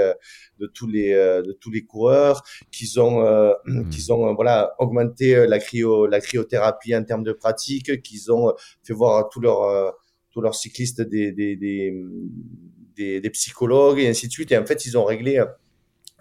de 0.59 0.67
tous 0.67 0.87
les 0.87 1.15
de 1.43 1.53
tous 1.53 1.71
les 1.71 1.85
coureurs, 1.85 2.43
qu'ils 2.71 3.01
ont, 3.01 3.25
euh, 3.25 3.53
hmm. 3.67 3.89
qu'ils 3.91 4.13
ont 4.13 4.29
euh, 4.29 4.33
voilà 4.35 4.75
augmenté 4.79 5.35
euh, 5.35 5.47
la 5.47 5.59
cryo, 5.59 6.07
la 6.07 6.21
cryothérapie 6.21 6.95
en 6.95 7.05
termes 7.05 7.25
de 7.25 7.33
pratique, 7.33 8.03
qu'ils 8.03 8.33
ont 8.33 8.55
fait 8.83 8.95
voir 8.95 9.19
à 9.19 9.29
tous 9.31 9.41
leurs 9.41 9.95
tous 10.31 10.41
leurs 10.41 10.55
cyclistes 10.55 11.01
des 11.01 11.33
des, 11.33 11.57
des, 11.57 13.21
des, 13.21 13.31
psychologues 13.31 14.01
et 14.01 14.09
ainsi 14.09 14.27
de 14.27 14.33
suite. 14.33 14.53
Et 14.53 14.59
en 14.59 14.67
fait, 14.67 14.85
ils 14.87 14.99
ont 14.99 15.05
réglé 15.05 15.43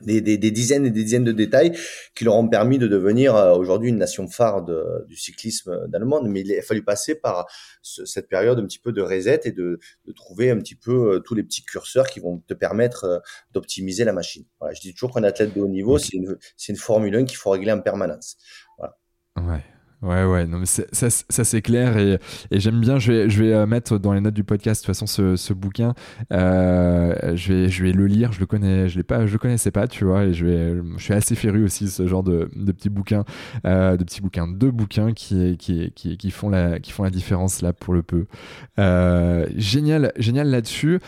des, 0.01 0.21
des, 0.21 0.37
des, 0.37 0.51
dizaines 0.51 0.85
et 0.85 0.91
des 0.91 1.03
dizaines 1.03 1.23
de 1.23 1.31
détails 1.31 1.77
qui 2.15 2.23
leur 2.23 2.35
ont 2.35 2.47
permis 2.47 2.77
de 2.77 2.87
devenir 2.87 3.35
aujourd'hui 3.57 3.89
une 3.89 3.97
nation 3.97 4.27
phare 4.27 4.63
de, 4.63 5.05
du 5.07 5.15
cyclisme 5.15 5.87
dans 5.87 5.99
le 5.99 6.05
monde. 6.05 6.27
Mais 6.29 6.41
il 6.41 6.57
a 6.57 6.61
fallu 6.61 6.83
passer 6.83 7.15
par 7.15 7.47
cette 7.81 8.29
période 8.29 8.59
un 8.59 8.65
petit 8.65 8.79
peu 8.79 8.91
de 8.91 9.01
reset 9.01 9.41
et 9.45 9.51
de, 9.51 9.79
de 10.05 10.11
trouver 10.11 10.51
un 10.51 10.57
petit 10.57 10.75
peu 10.75 11.15
euh, 11.15 11.19
tous 11.19 11.35
les 11.35 11.43
petits 11.43 11.63
curseurs 11.63 12.07
qui 12.07 12.19
vont 12.19 12.39
te 12.47 12.53
permettre 12.53 13.03
euh, 13.05 13.19
d'optimiser 13.51 14.03
la 14.03 14.13
machine. 14.13 14.45
Voilà, 14.59 14.73
je 14.73 14.81
dis 14.81 14.93
toujours 14.93 15.13
qu'un 15.13 15.23
athlète 15.23 15.53
de 15.53 15.61
haut 15.61 15.67
niveau, 15.67 15.97
c'est 15.97 16.17
une, 16.17 16.37
une 16.69 16.75
Formule 16.75 17.15
1 17.15 17.25
qu'il 17.25 17.37
faut 17.37 17.49
régler 17.49 17.71
en 17.71 17.81
permanence. 17.81 18.37
Voilà. 18.77 18.97
Ouais. 19.37 19.63
Ouais, 20.03 20.25
ouais, 20.25 20.45
non, 20.45 20.59
mais 20.59 20.67
ça, 20.67 20.83
ça 20.91 21.43
c'est 21.43 21.61
clair 21.63 21.97
et, 21.97 22.19
j'aime 22.51 22.79
bien. 22.79 22.99
Je 22.99 23.11
vais, 23.11 23.53
euh, 23.53 23.65
mettre 23.65 23.97
dans 23.97 24.13
les 24.13 24.21
notes 24.21 24.35
du 24.35 24.43
podcast 24.43 24.83
de 24.83 24.85
toute 24.85 24.95
façon 24.95 25.35
ce, 25.35 25.53
bouquin. 25.53 25.95
Euh, 26.31 27.35
je, 27.35 27.83
vais, 27.83 27.91
le 27.91 28.05
lire. 28.05 28.31
Je 28.31 28.39
le 28.39 28.45
connais, 28.45 28.89
je 28.89 28.99
le 28.99 29.37
connaissais 29.39 29.71
pas, 29.71 29.87
tu 29.87 30.05
vois. 30.05 30.25
Et 30.25 30.33
je 30.33 30.83
suis 30.99 31.13
assez 31.13 31.33
féru 31.33 31.63
aussi 31.63 31.89
ce 31.89 32.05
genre 32.05 32.21
de, 32.21 32.47
de 32.55 32.71
petits 32.71 32.89
bouquins, 32.89 33.25
de 33.63 34.03
petits 34.03 34.21
bouquins, 34.21 34.47
deux 34.47 34.69
bouquins 34.69 35.13
qui, 35.13 35.57
font 36.31 36.49
la, 36.49 36.79
différence 37.09 37.63
là 37.63 37.73
pour 37.73 37.95
le 37.95 38.03
peu. 38.03 38.27
Euh, 38.77 39.47
génial, 39.55 40.13
génial 40.17 40.49
là-dessus. 40.49 40.99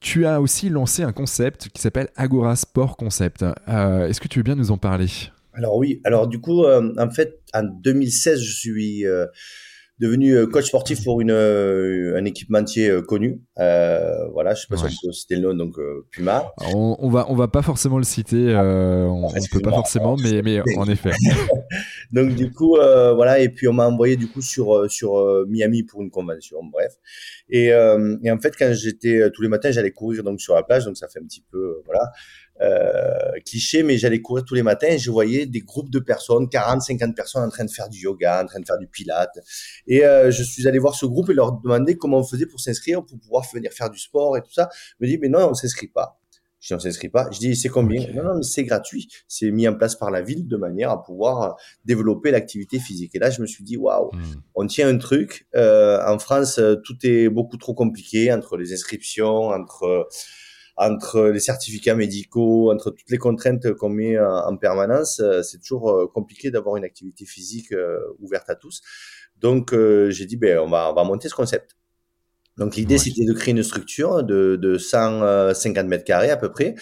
Tu 0.00 0.26
as 0.26 0.40
aussi 0.40 0.68
lancé 0.68 1.04
un 1.04 1.12
concept 1.12 1.68
qui 1.68 1.80
s'appelle 1.80 2.08
Agora 2.16 2.56
Sport 2.56 2.96
Concept. 2.96 3.44
Est-ce 3.68 4.20
que 4.20 4.26
tu 4.26 4.40
veux 4.40 4.44
bien 4.44 4.56
nous 4.56 4.72
en 4.72 4.78
parler? 4.78 5.30
Alors 5.54 5.76
oui, 5.76 6.00
alors 6.04 6.28
du 6.28 6.40
coup, 6.40 6.64
euh, 6.64 6.94
en 6.98 7.10
fait, 7.10 7.40
en 7.54 7.64
2016, 7.64 8.40
je 8.40 8.56
suis 8.56 9.04
euh, 9.04 9.26
devenu 9.98 10.36
euh, 10.36 10.46
coach 10.46 10.66
sportif 10.66 11.02
pour 11.02 11.20
une 11.20 11.32
un 11.32 12.24
équipementier 12.24 13.00
connu. 13.06 13.42
voilà, 13.56 14.54
je 14.54 14.62
sais 14.62 14.66
pas 14.68 14.76
si 14.76 14.84
on 14.84 15.08
peut 15.08 15.12
citer 15.12 15.36
le 15.36 15.52
nom, 15.52 15.54
donc 15.54 15.76
Puma. 16.10 16.52
on, 16.72 16.96
on, 17.00 17.10
va 17.10 17.26
on 17.28 17.34
va 17.34 17.48
pas 17.48 17.62
forcément 17.62 17.98
le 17.98 18.04
citer, 18.04 18.54
on, 18.54 19.28
ne 19.28 19.52
peut 19.52 19.60
pas 19.60 19.70
forcément, 19.70 20.16
mais 20.16 20.40
mais 20.42 20.60
en 20.76 20.88
effet. 20.88 21.10
donc 22.12 22.34
du 22.36 22.52
coup, 22.52 22.76
voilà, 22.76 23.40
et 23.40 23.48
puis 23.48 23.66
on 23.66 23.72
m'a 23.72 23.88
envoyé 23.88 24.16
du 24.16 24.28
coup 24.28 24.42
sur 24.42 24.88
sur 24.88 25.44
Miami 25.48 25.82
pour 25.82 26.00
une 26.00 26.10
convention, 26.10 26.58
bref. 26.62 26.94
Et, 27.48 27.66
et 27.66 28.30
en 28.30 28.38
fait, 28.38 28.54
quand 28.56 28.72
j'étais 28.72 29.30
tous 29.32 29.42
les 29.42 29.48
matins, 29.48 29.72
j'allais 29.72 29.90
courir 29.90 30.22
donc 30.22 30.40
sur 30.40 30.54
la 30.54 30.62
plage, 30.62 30.84
donc 30.84 30.96
ça 30.96 31.08
fait 31.08 31.18
un 31.18 31.24
petit 31.24 31.44
peu 31.50 31.82
voilà. 31.86 32.12
Euh, 32.62 33.38
cliché, 33.46 33.82
mais 33.82 33.96
j'allais 33.96 34.20
courir 34.20 34.44
tous 34.44 34.54
les 34.54 34.62
matins 34.62 34.88
et 34.88 34.98
je 34.98 35.10
voyais 35.10 35.46
des 35.46 35.60
groupes 35.60 35.88
de 35.88 35.98
personnes, 35.98 36.48
40, 36.48 36.82
50 36.82 37.16
personnes 37.16 37.44
en 37.44 37.48
train 37.48 37.64
de 37.64 37.70
faire 37.70 37.88
du 37.88 38.00
yoga, 38.00 38.42
en 38.42 38.46
train 38.46 38.60
de 38.60 38.66
faire 38.66 38.78
du 38.78 38.86
pilate. 38.86 39.38
Et 39.86 40.04
euh, 40.04 40.30
je 40.30 40.42
suis 40.42 40.68
allé 40.68 40.78
voir 40.78 40.94
ce 40.94 41.06
groupe 41.06 41.30
et 41.30 41.34
leur 41.34 41.52
demander 41.52 41.96
comment 41.96 42.18
on 42.18 42.24
faisait 42.24 42.46
pour 42.46 42.60
s'inscrire, 42.60 43.04
pour 43.04 43.18
pouvoir 43.18 43.46
venir 43.52 43.72
faire 43.72 43.88
du 43.88 43.98
sport 43.98 44.36
et 44.36 44.42
tout 44.42 44.52
ça. 44.52 44.68
Je 44.98 45.06
me 45.06 45.10
dis, 45.10 45.18
mais 45.18 45.28
non, 45.28 45.50
on 45.50 45.54
s'inscrit 45.54 45.88
pas. 45.88 46.20
Je 46.60 46.66
dis, 46.66 46.74
on 46.74 46.78
s'inscrit 46.78 47.08
pas. 47.08 47.30
Je 47.32 47.38
dis, 47.38 47.56
c'est 47.56 47.70
combien? 47.70 48.06
Non, 48.12 48.24
non, 48.24 48.34
mais 48.36 48.42
c'est 48.42 48.64
gratuit. 48.64 49.08
C'est 49.26 49.50
mis 49.50 49.66
en 49.66 49.74
place 49.74 49.96
par 49.96 50.10
la 50.10 50.20
ville 50.20 50.46
de 50.46 50.56
manière 50.58 50.90
à 50.90 51.02
pouvoir 51.02 51.42
euh, 51.42 51.52
développer 51.86 52.30
l'activité 52.30 52.78
physique. 52.78 53.14
Et 53.14 53.18
là, 53.18 53.30
je 53.30 53.40
me 53.40 53.46
suis 53.46 53.64
dit, 53.64 53.78
waouh, 53.78 54.10
hmm. 54.12 54.42
on 54.54 54.66
tient 54.66 54.86
un 54.86 54.98
truc. 54.98 55.46
Euh, 55.56 55.98
en 56.06 56.18
France, 56.18 56.60
tout 56.84 56.96
est 57.04 57.30
beaucoup 57.30 57.56
trop 57.56 57.72
compliqué 57.72 58.30
entre 58.30 58.58
les 58.58 58.74
inscriptions, 58.74 59.48
entre 59.48 60.06
entre 60.80 61.24
les 61.24 61.40
certificats 61.40 61.94
médicaux, 61.94 62.72
entre 62.72 62.90
toutes 62.90 63.10
les 63.10 63.18
contraintes 63.18 63.74
qu'on 63.74 63.90
met 63.90 64.18
en, 64.18 64.56
permanence, 64.56 65.20
euh, 65.20 65.42
c'est 65.42 65.58
toujours 65.58 65.90
euh, 65.90 66.06
compliqué 66.06 66.50
d'avoir 66.50 66.76
une 66.76 66.84
activité 66.84 67.26
physique 67.26 67.72
euh, 67.72 67.98
ouverte 68.18 68.48
à 68.48 68.54
tous. 68.54 68.80
Donc 69.38 69.74
j'ai 69.74 70.26
dit 70.26 70.36
ben 70.36 70.58
on 70.58 70.68
va 70.68 70.90
on 70.90 70.94
va 70.94 71.04
monter 71.04 71.28
ce 71.28 71.34
concept. 71.34 71.76
Donc 72.58 72.76
l'idée 72.76 72.98
c'était 72.98 73.24
de 73.24 73.32
créer 73.32 73.52
une 73.52 73.62
structure 73.62 74.22
de, 74.22 74.56
de 74.56 74.76
150 74.76 75.86
mètres 75.86 76.04
carrés 76.04 76.30
à 76.30 76.36
peu 76.36 76.50
près 76.50 76.74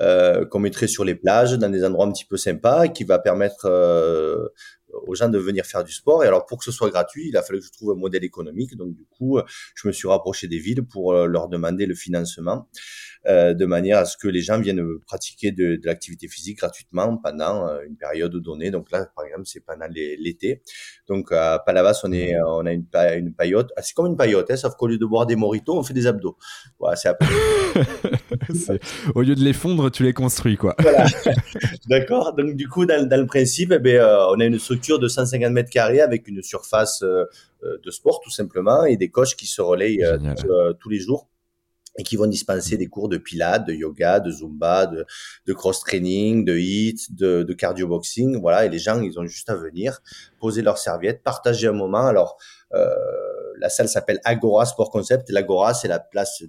euh, 0.00 0.46
qu'on 0.46 0.58
mettrait 0.58 0.88
sur 0.88 1.04
les 1.04 1.14
plages, 1.14 1.52
dans 1.52 1.70
des 1.70 1.84
endroits 1.84 2.06
un 2.06 2.12
petit 2.12 2.24
peu 2.24 2.36
sympas, 2.36 2.88
qui 2.88 3.04
va 3.04 3.18
permettre 3.18 3.66
euh, 3.66 4.48
aux 5.06 5.14
gens 5.14 5.28
de 5.28 5.38
venir 5.38 5.64
faire 5.64 5.84
du 5.84 5.92
sport. 5.92 6.24
Et 6.24 6.26
alors 6.26 6.44
pour 6.44 6.58
que 6.58 6.64
ce 6.64 6.72
soit 6.72 6.90
gratuit, 6.90 7.28
il 7.28 7.36
a 7.36 7.42
fallu 7.42 7.60
que 7.60 7.66
je 7.66 7.72
trouve 7.72 7.92
un 7.92 7.98
modèle 7.98 8.24
économique. 8.24 8.76
Donc 8.76 8.94
du 8.94 9.04
coup, 9.06 9.38
je 9.74 9.88
me 9.88 9.92
suis 9.92 10.08
rapproché 10.08 10.48
des 10.48 10.58
villes 10.58 10.84
pour 10.84 11.14
leur 11.14 11.48
demander 11.48 11.86
le 11.86 11.94
financement. 11.94 12.68
Euh, 13.26 13.54
de 13.54 13.66
manière 13.66 13.98
à 13.98 14.04
ce 14.04 14.16
que 14.16 14.26
les 14.26 14.40
gens 14.40 14.60
viennent 14.60 14.84
pratiquer 15.06 15.52
de, 15.52 15.76
de 15.76 15.86
l'activité 15.86 16.26
physique 16.26 16.58
gratuitement 16.58 17.16
pendant 17.16 17.68
euh, 17.68 17.78
une 17.86 17.96
période 17.96 18.34
donnée. 18.34 18.72
Donc 18.72 18.90
là, 18.90 19.06
par 19.14 19.24
exemple, 19.24 19.44
c'est 19.44 19.60
pendant 19.60 19.86
l'été. 19.88 20.60
Donc 21.06 21.30
à 21.30 21.62
Palavas, 21.64 22.00
on 22.02 22.10
est, 22.12 22.34
on 22.44 22.66
a 22.66 22.72
une, 22.72 22.84
une 23.16 23.32
paillote. 23.32 23.70
Ah, 23.76 23.82
c'est 23.82 23.94
comme 23.94 24.06
une 24.06 24.16
paillote, 24.16 24.50
hein, 24.50 24.56
sauf 24.56 24.74
qu'au 24.74 24.88
lieu 24.88 24.98
de 24.98 25.06
boire 25.06 25.26
des 25.26 25.36
moritos, 25.36 25.78
on 25.78 25.84
fait 25.84 25.94
des 25.94 26.08
abdos. 26.08 26.36
Voilà, 26.80 26.96
c'est 26.96 27.12
Au 29.14 29.22
lieu 29.22 29.36
de 29.36 29.44
les 29.44 29.52
fondre, 29.52 29.88
tu 29.90 30.02
les 30.02 30.12
construis, 30.12 30.56
quoi. 30.56 30.74
voilà. 30.80 31.06
D'accord. 31.88 32.34
Donc 32.34 32.56
du 32.56 32.68
coup, 32.68 32.86
dans, 32.86 33.08
dans 33.08 33.20
le 33.20 33.26
principe, 33.26 33.70
eh 33.72 33.78
bien, 33.78 34.04
euh, 34.04 34.26
on 34.30 34.40
a 34.40 34.44
une 34.44 34.58
structure 34.58 34.72
structure 34.72 34.98
de 34.98 35.06
150 35.06 35.52
mètres 35.52 35.68
carrés 35.68 36.00
avec 36.00 36.26
une 36.28 36.42
surface 36.42 37.02
de 37.02 37.90
sport 37.90 38.22
tout 38.24 38.30
simplement 38.30 38.84
et 38.84 38.96
des 38.96 39.10
coachs 39.10 39.36
qui 39.36 39.46
se 39.46 39.60
relayent 39.60 40.02
tous 40.80 40.88
les 40.88 40.98
jours 40.98 41.28
et 41.98 42.02
qui 42.02 42.16
vont 42.16 42.26
dispenser 42.26 42.76
des 42.76 42.86
cours 42.86 43.08
de 43.08 43.18
pilates, 43.18 43.66
de 43.66 43.74
yoga, 43.74 44.20
de 44.20 44.30
zumba, 44.30 44.86
de, 44.86 45.04
de 45.46 45.52
cross-training, 45.52 46.44
de 46.44 46.56
hit, 46.56 47.14
de, 47.14 47.42
de 47.42 47.52
cardio-boxing. 47.52 48.40
Voilà, 48.40 48.64
et 48.64 48.68
les 48.68 48.78
gens, 48.78 49.00
ils 49.00 49.18
ont 49.18 49.26
juste 49.26 49.50
à 49.50 49.54
venir, 49.54 50.00
poser 50.40 50.62
leur 50.62 50.78
serviette, 50.78 51.22
partager 51.22 51.68
un 51.68 51.72
moment. 51.72 52.06
Alors, 52.06 52.38
euh, 52.74 52.88
la 53.58 53.68
salle 53.68 53.88
s'appelle 53.88 54.20
Agora 54.24 54.64
Sport 54.64 54.90
Concept. 54.90 55.28
L'Agora, 55.30 55.74
c'est 55.74 55.88
la 55.88 56.00
place, 56.00 56.42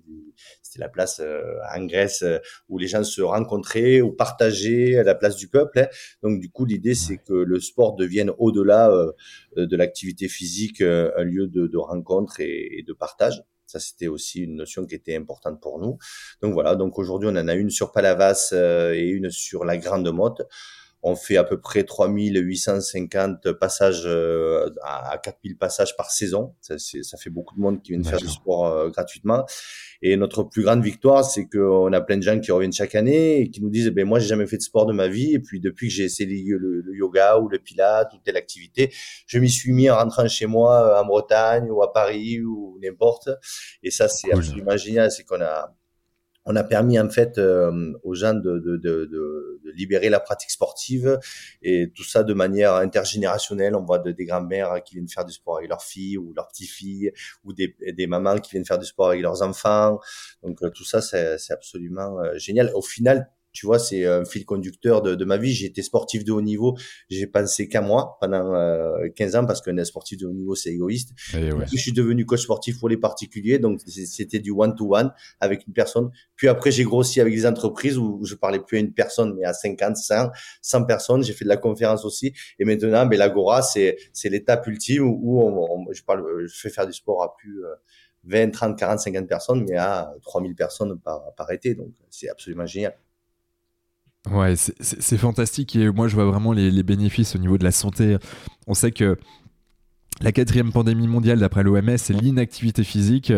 c'était 0.61 0.79
la 0.79 0.87
place 0.87 1.19
euh, 1.19 1.41
en 1.75 1.85
Grèce 1.85 2.23
euh, 2.23 2.39
où 2.69 2.77
les 2.77 2.87
gens 2.87 3.03
se 3.03 3.21
rencontraient 3.21 3.99
ou 3.99 4.13
partageaient 4.13 5.03
la 5.03 5.13
place 5.13 5.35
du 5.35 5.49
peuple. 5.49 5.79
Hein. 5.79 5.87
Donc, 6.23 6.39
du 6.39 6.49
coup, 6.49 6.63
l'idée, 6.63 6.95
c'est 6.95 7.17
que 7.17 7.33
le 7.33 7.59
sport 7.59 7.95
devienne 7.95 8.31
au-delà 8.37 8.89
euh, 8.89 9.11
de 9.57 9.75
l'activité 9.75 10.29
physique 10.29 10.81
un 10.81 11.23
lieu 11.23 11.47
de, 11.47 11.67
de 11.67 11.77
rencontre 11.77 12.39
et, 12.39 12.79
et 12.79 12.83
de 12.83 12.93
partage. 12.93 13.43
Ça, 13.73 13.79
c'était 13.79 14.07
aussi 14.07 14.41
une 14.41 14.55
notion 14.55 14.85
qui 14.85 14.93
était 14.93 15.15
importante 15.15 15.59
pour 15.59 15.79
nous. 15.79 15.97
Donc 16.43 16.53
voilà, 16.53 16.75
donc 16.75 16.99
aujourd'hui, 16.99 17.27
on 17.31 17.35
en 17.35 17.47
a 17.47 17.55
une 17.55 17.71
sur 17.71 17.91
Palavas 17.91 18.49
euh, 18.53 18.93
et 18.93 19.07
une 19.07 19.31
sur 19.31 19.65
la 19.65 19.77
Grande 19.77 20.07
Motte. 20.13 20.43
On 21.05 21.15
fait 21.15 21.35
à 21.35 21.43
peu 21.43 21.59
près 21.59 21.83
3850 21.83 23.51
passages 23.59 24.03
euh, 24.05 24.69
à 24.83 25.17
4000 25.17 25.57
passages 25.57 25.97
par 25.97 26.09
saison. 26.11 26.55
Ça, 26.61 26.75
ça 26.77 27.17
fait 27.17 27.29
beaucoup 27.29 27.55
de 27.55 27.59
monde 27.59 27.81
qui 27.81 27.91
viennent 27.91 28.05
faire 28.05 28.19
du 28.19 28.29
sport 28.29 28.67
euh, 28.67 28.89
gratuitement. 28.89 29.45
Et 30.01 30.15
notre 30.15 30.43
plus 30.43 30.63
grande 30.63 30.81
victoire, 30.81 31.25
c'est 31.25 31.45
qu'on 31.45 31.91
a 31.91 31.99
plein 32.01 32.17
de 32.17 32.23
gens 32.23 32.39
qui 32.39 32.51
reviennent 32.53 32.73
chaque 32.73 32.95
année 32.95 33.41
et 33.41 33.49
qui 33.49 33.61
nous 33.61 33.69
disent, 33.69 33.89
ben 33.89 34.07
moi, 34.07 34.19
j'ai 34.19 34.27
jamais 34.27 34.47
fait 34.47 34.57
de 34.57 34.61
sport 34.61 34.85
de 34.85 34.93
ma 34.93 35.09
vie. 35.09 35.33
Et 35.33 35.39
puis 35.39 35.59
depuis 35.59 35.89
que 35.89 35.93
j'ai 35.93 36.05
essayé 36.05 36.43
le, 36.47 36.81
le, 36.81 36.95
yoga 36.95 37.37
ou 37.37 37.49
le 37.49 37.59
pilates 37.59 38.13
ou 38.13 38.17
telle 38.23 38.37
activité, 38.37 38.89
je 39.27 39.39
m'y 39.39 39.49
suis 39.49 39.73
mis 39.73 39.89
en 39.89 39.97
rentrant 39.97 40.27
chez 40.29 40.45
moi 40.45 41.01
en 41.01 41.05
Bretagne 41.05 41.69
ou 41.69 41.83
à 41.83 41.91
Paris 41.91 42.41
ou 42.41 42.79
n'importe. 42.81 43.29
Et 43.83 43.91
ça, 43.91 44.07
c'est 44.07 44.31
absolument 44.31 44.77
génial. 44.77 45.11
C'est 45.11 45.23
qu'on 45.23 45.41
a 45.41 45.73
on 46.45 46.55
a 46.55 46.63
permis 46.63 46.99
en 46.99 47.09
fait 47.09 47.37
euh, 47.37 47.93
aux 48.03 48.15
gens 48.15 48.33
de, 48.33 48.59
de, 48.59 48.77
de, 48.77 49.05
de, 49.05 49.71
libérer 49.75 50.09
la 50.09 50.19
pratique 50.19 50.51
sportive 50.51 51.19
et 51.61 51.91
tout 51.95 52.03
ça 52.03 52.23
de 52.23 52.33
manière 52.33 52.75
intergénérationnelle. 52.75 53.75
On 53.75 53.83
voit 53.83 53.99
des 53.99 54.25
grands-mères 54.25 54.83
qui 54.83 54.95
viennent 54.95 55.09
faire 55.09 55.25
du 55.25 55.33
sport 55.33 55.57
avec 55.57 55.69
leurs 55.69 55.81
filles 55.81 56.17
ou 56.17 56.33
leurs 56.33 56.47
petits-filles 56.49 57.11
ou 57.43 57.53
des, 57.53 57.75
des, 57.93 58.07
mamans 58.07 58.37
qui 58.37 58.51
viennent 58.51 58.65
faire 58.65 58.77
du 58.77 58.85
sport 58.85 59.09
avec 59.09 59.21
leurs 59.21 59.41
enfants. 59.41 59.99
Donc 60.43 60.61
euh, 60.63 60.69
tout 60.69 60.85
ça, 60.85 61.01
c'est 61.01 61.37
absolument 61.51 62.19
euh, 62.19 62.37
génial. 62.37 62.71
Au 62.75 62.81
final, 62.81 63.31
tu 63.53 63.67
vois, 63.67 63.77
c'est 63.79 64.05
un 64.05 64.25
fil 64.25 64.45
conducteur 64.45 65.01
de, 65.01 65.13
de 65.15 65.25
ma 65.25 65.37
vie. 65.37 65.53
J'ai 65.53 65.67
été 65.67 65.83
sportif 65.83 66.23
de 66.25 66.31
haut 66.31 66.41
niveau. 66.41 66.75
J'ai 67.09 67.27
pensé 67.27 67.69
qu'à 67.69 67.81
moi 67.81 68.17
pendant 68.19 68.51
15 69.15 69.35
euh, 69.35 69.39
ans 69.39 69.45
parce 69.45 69.61
qu'un 69.61 69.83
sportif 69.85 70.17
de 70.17 70.25
haut 70.25 70.33
niveau, 70.33 70.55
c'est 70.55 70.71
égoïste. 70.71 71.11
Je 71.31 71.77
suis 71.77 71.93
devenu 71.93 72.25
coach 72.25 72.41
sportif 72.41 72.79
pour 72.79 72.89
les 72.89 72.97
particuliers. 72.97 73.59
Donc, 73.59 73.79
c'était 73.85 74.39
du 74.39 74.51
one-to-one 74.51 75.11
avec 75.39 75.67
une 75.67 75.73
personne. 75.73 76.09
Puis 76.35 76.47
après, 76.47 76.71
j'ai 76.71 76.83
grossi 76.83 77.21
avec 77.21 77.33
des 77.33 77.45
entreprises 77.45 77.97
où 77.97 78.21
je 78.25 78.33
parlais 78.35 78.59
plus 78.59 78.77
à 78.77 78.79
une 78.81 78.93
personne, 78.93 79.35
mais 79.37 79.45
à 79.45 79.53
50, 79.53 79.97
100, 79.97 80.31
100 80.61 80.85
personnes. 80.85 81.23
J'ai 81.23 81.33
fait 81.33 81.45
de 81.45 81.49
la 81.49 81.57
conférence 81.57 82.05
aussi. 82.05 82.33
Et 82.57 82.65
maintenant, 82.65 83.05
mais 83.05 83.17
l'Agora, 83.17 83.61
c'est, 83.61 83.97
c'est 84.13 84.29
l'étape 84.29 84.65
ultime 84.65 85.03
où, 85.03 85.41
on, 85.41 85.85
je 85.91 86.01
parle, 86.03 86.25
je 86.47 86.59
fais 86.59 86.69
faire 86.69 86.87
du 86.87 86.93
sport 86.93 87.21
à 87.21 87.35
plus, 87.35 87.61
20, 88.23 88.51
30, 88.51 88.79
40, 88.79 88.99
50 88.99 89.27
personnes, 89.27 89.65
mais 89.67 89.75
à 89.75 90.11
3000 90.23 90.55
personnes 90.55 90.99
par, 90.99 91.33
par 91.35 91.51
été. 91.51 91.75
Donc, 91.75 91.89
c'est 92.09 92.29
absolument 92.29 92.65
génial. 92.65 92.95
Ouais, 94.31 94.55
c'est 94.55 95.17
fantastique 95.17 95.75
et 95.75 95.89
moi 95.91 96.07
je 96.07 96.15
vois 96.15 96.23
vraiment 96.23 96.53
les, 96.53 96.71
les, 96.71 96.83
bénéfices 96.83 97.35
au 97.35 97.39
niveau 97.39 97.57
de 97.57 97.65
la 97.65 97.73
santé. 97.73 98.17
On 98.67 98.73
sait 98.73 98.91
que 98.91 99.17
la 100.21 100.31
quatrième 100.31 100.71
pandémie 100.71 101.07
mondiale, 101.07 101.39
d'après 101.39 101.63
l'OMS, 101.63 101.97
c'est 101.97 102.13
l'inactivité 102.13 102.83
physique. 102.83 103.33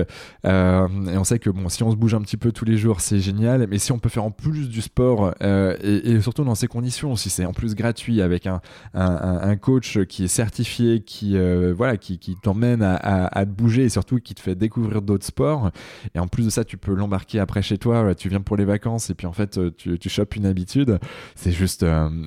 Euh, 0.45 0.87
et 1.11 1.17
on 1.17 1.23
sait 1.23 1.39
que 1.39 1.49
bon, 1.49 1.69
si 1.69 1.83
on 1.83 1.91
se 1.91 1.95
bouge 1.95 2.13
un 2.13 2.21
petit 2.21 2.37
peu 2.37 2.51
tous 2.51 2.65
les 2.65 2.77
jours, 2.77 3.01
c'est 3.01 3.19
génial. 3.19 3.67
Mais 3.69 3.79
si 3.79 3.91
on 3.91 3.99
peut 3.99 4.09
faire 4.09 4.23
en 4.23 4.31
plus 4.31 4.69
du 4.69 4.81
sport, 4.81 5.33
euh, 5.41 5.75
et, 5.81 6.19
surtout 6.21 6.43
dans 6.43 6.55
ces 6.55 6.67
conditions, 6.67 7.15
si 7.15 7.29
c'est 7.29 7.45
en 7.45 7.53
plus 7.53 7.75
gratuit 7.75 8.21
avec 8.21 8.45
un, 8.45 8.61
un, 8.93 9.55
coach 9.55 9.99
qui 10.05 10.25
est 10.25 10.27
certifié, 10.27 11.01
qui 11.01 11.37
euh, 11.37 11.73
voilà, 11.75 11.97
qui, 11.97 12.19
t'emmène 12.41 12.81
à, 12.83 13.45
te 13.45 13.51
bouger 13.51 13.85
et 13.85 13.89
surtout 13.89 14.19
qui 14.19 14.35
te 14.35 14.41
fait 14.41 14.55
découvrir 14.55 15.01
d'autres 15.01 15.25
sports. 15.25 15.71
Et 16.13 16.19
en 16.19 16.27
plus 16.27 16.45
de 16.45 16.49
ça, 16.49 16.65
tu 16.65 16.77
peux 16.77 16.93
l'embarquer 16.93 17.39
après 17.39 17.61
chez 17.61 17.77
toi. 17.77 18.13
Tu 18.15 18.29
viens 18.29 18.41
pour 18.41 18.57
les 18.57 18.65
vacances 18.65 19.09
et 19.09 19.13
puis 19.13 19.27
en 19.27 19.33
fait, 19.33 19.59
tu, 19.77 19.97
tu 19.97 20.09
chopes 20.09 20.35
une 20.35 20.45
habitude. 20.45 20.99
C'est 21.35 21.51
juste, 21.51 21.85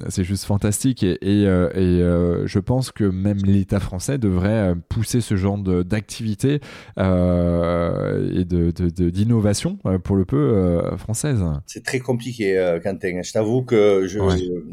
c'est 0.08 0.24
juste 0.24 0.44
fantastique. 0.44 1.02
Et, 1.02 1.18
et, 1.22 1.42
et 1.44 2.02
je 2.46 2.58
pense 2.58 2.90
que 2.90 3.04
même 3.04 3.38
l'État 3.38 3.80
français 3.80 4.18
devrait 4.18 4.37
euh, 4.44 4.74
pousser 4.88 5.20
ce 5.20 5.36
genre 5.36 5.58
d'activité 5.58 6.60
euh, 6.98 8.30
et 8.32 8.44
d'innovation 8.44 9.78
de, 9.84 9.90
de, 9.90 9.94
euh, 9.94 9.98
pour 9.98 10.16
le 10.16 10.24
peu 10.24 10.80
française 10.96 11.42
C'est 11.66 11.84
très 11.84 12.00
compliqué, 12.00 12.78
Quentin. 12.82 13.22
Je 13.22 13.32
t'avoue 13.32 13.62
que 13.62 14.06
je, 14.06 14.18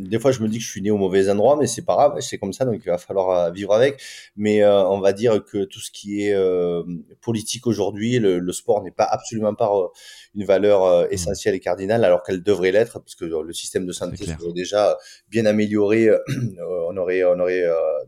des 0.07 0.19
fois, 0.19 0.31
je 0.31 0.41
me 0.41 0.47
dis 0.47 0.57
que 0.57 0.63
je 0.63 0.69
suis 0.69 0.81
né 0.81 0.91
au 0.91 0.97
mauvais 0.97 1.29
endroit, 1.29 1.57
mais 1.59 1.67
c'est 1.67 1.83
pas 1.83 1.95
grave, 1.95 2.19
c'est 2.21 2.37
comme 2.37 2.53
ça, 2.53 2.65
donc 2.65 2.81
il 2.83 2.89
va 2.89 2.97
falloir 2.97 3.51
vivre 3.51 3.73
avec. 3.73 4.01
Mais 4.35 4.65
on 4.65 4.99
va 4.99 5.13
dire 5.13 5.43
que 5.43 5.63
tout 5.63 5.79
ce 5.79 5.91
qui 5.91 6.23
est 6.23 6.35
politique 7.21 7.67
aujourd'hui, 7.67 8.19
le, 8.19 8.39
le, 8.39 8.53
sport 8.53 8.83
n'est 8.83 8.91
pas 8.91 9.05
absolument 9.05 9.53
pas 9.53 9.71
une 10.35 10.45
valeur 10.45 11.05
mmh. 11.05 11.13
essentielle 11.13 11.55
et 11.55 11.59
cardinale, 11.59 12.03
alors 12.03 12.23
qu'elle 12.23 12.43
devrait 12.43 12.71
l'être, 12.71 12.99
parce 12.99 13.15
que 13.15 13.25
le 13.25 13.53
système 13.53 13.85
de 13.85 13.91
santé 13.91 14.25
serait 14.25 14.53
déjà 14.53 14.97
bien 15.29 15.45
amélioré. 15.45 16.09
on 16.89 16.97
aurait, 16.97 17.23
on 17.23 17.39
aurait 17.39 17.63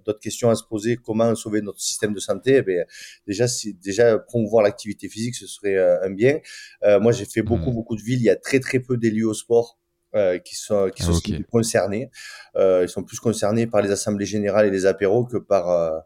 d'autres 0.07 0.19
questions 0.19 0.49
à 0.49 0.55
se 0.55 0.63
poser. 0.63 0.97
Comment 0.97 1.35
sauver 1.35 1.61
notre 1.61 1.79
système 1.79 2.13
de 2.13 2.19
santé, 2.19 2.55
eh 2.55 2.61
bien, 2.63 2.83
déjà, 3.27 3.47
si, 3.47 3.73
déjà 3.75 4.17
promouvoir 4.17 4.63
l'activité 4.63 5.09
physique, 5.09 5.35
ce 5.35 5.45
serait 5.45 5.75
euh, 5.75 6.03
un 6.03 6.09
bien. 6.09 6.39
Euh, 6.83 6.99
moi, 6.99 7.11
j'ai 7.11 7.25
fait 7.25 7.43
beaucoup, 7.43 7.71
mmh. 7.71 7.75
beaucoup 7.75 7.95
de 7.95 8.01
villes. 8.01 8.19
Il 8.19 8.25
y 8.25 8.29
a 8.29 8.35
très, 8.35 8.59
très 8.59 8.79
peu 8.79 8.97
d'élus 8.97 9.25
au 9.25 9.33
sport. 9.33 9.77
Euh, 10.15 10.39
qui 10.39 10.55
sont 10.55 10.89
qui 10.95 11.03
sont 11.03 11.19
ah, 11.33 11.43
concernés. 11.51 12.09
Euh, 12.55 12.83
ils 12.83 12.89
sont 12.89 13.03
plus 13.03 13.19
concernés 13.19 13.67
par 13.67 13.81
les 13.81 13.91
assemblées 13.91 14.25
générales 14.25 14.65
et 14.65 14.71
les 14.71 14.85
apéros 14.85 15.25
que 15.25 15.35
par 15.35 15.69
euh, 15.69 15.99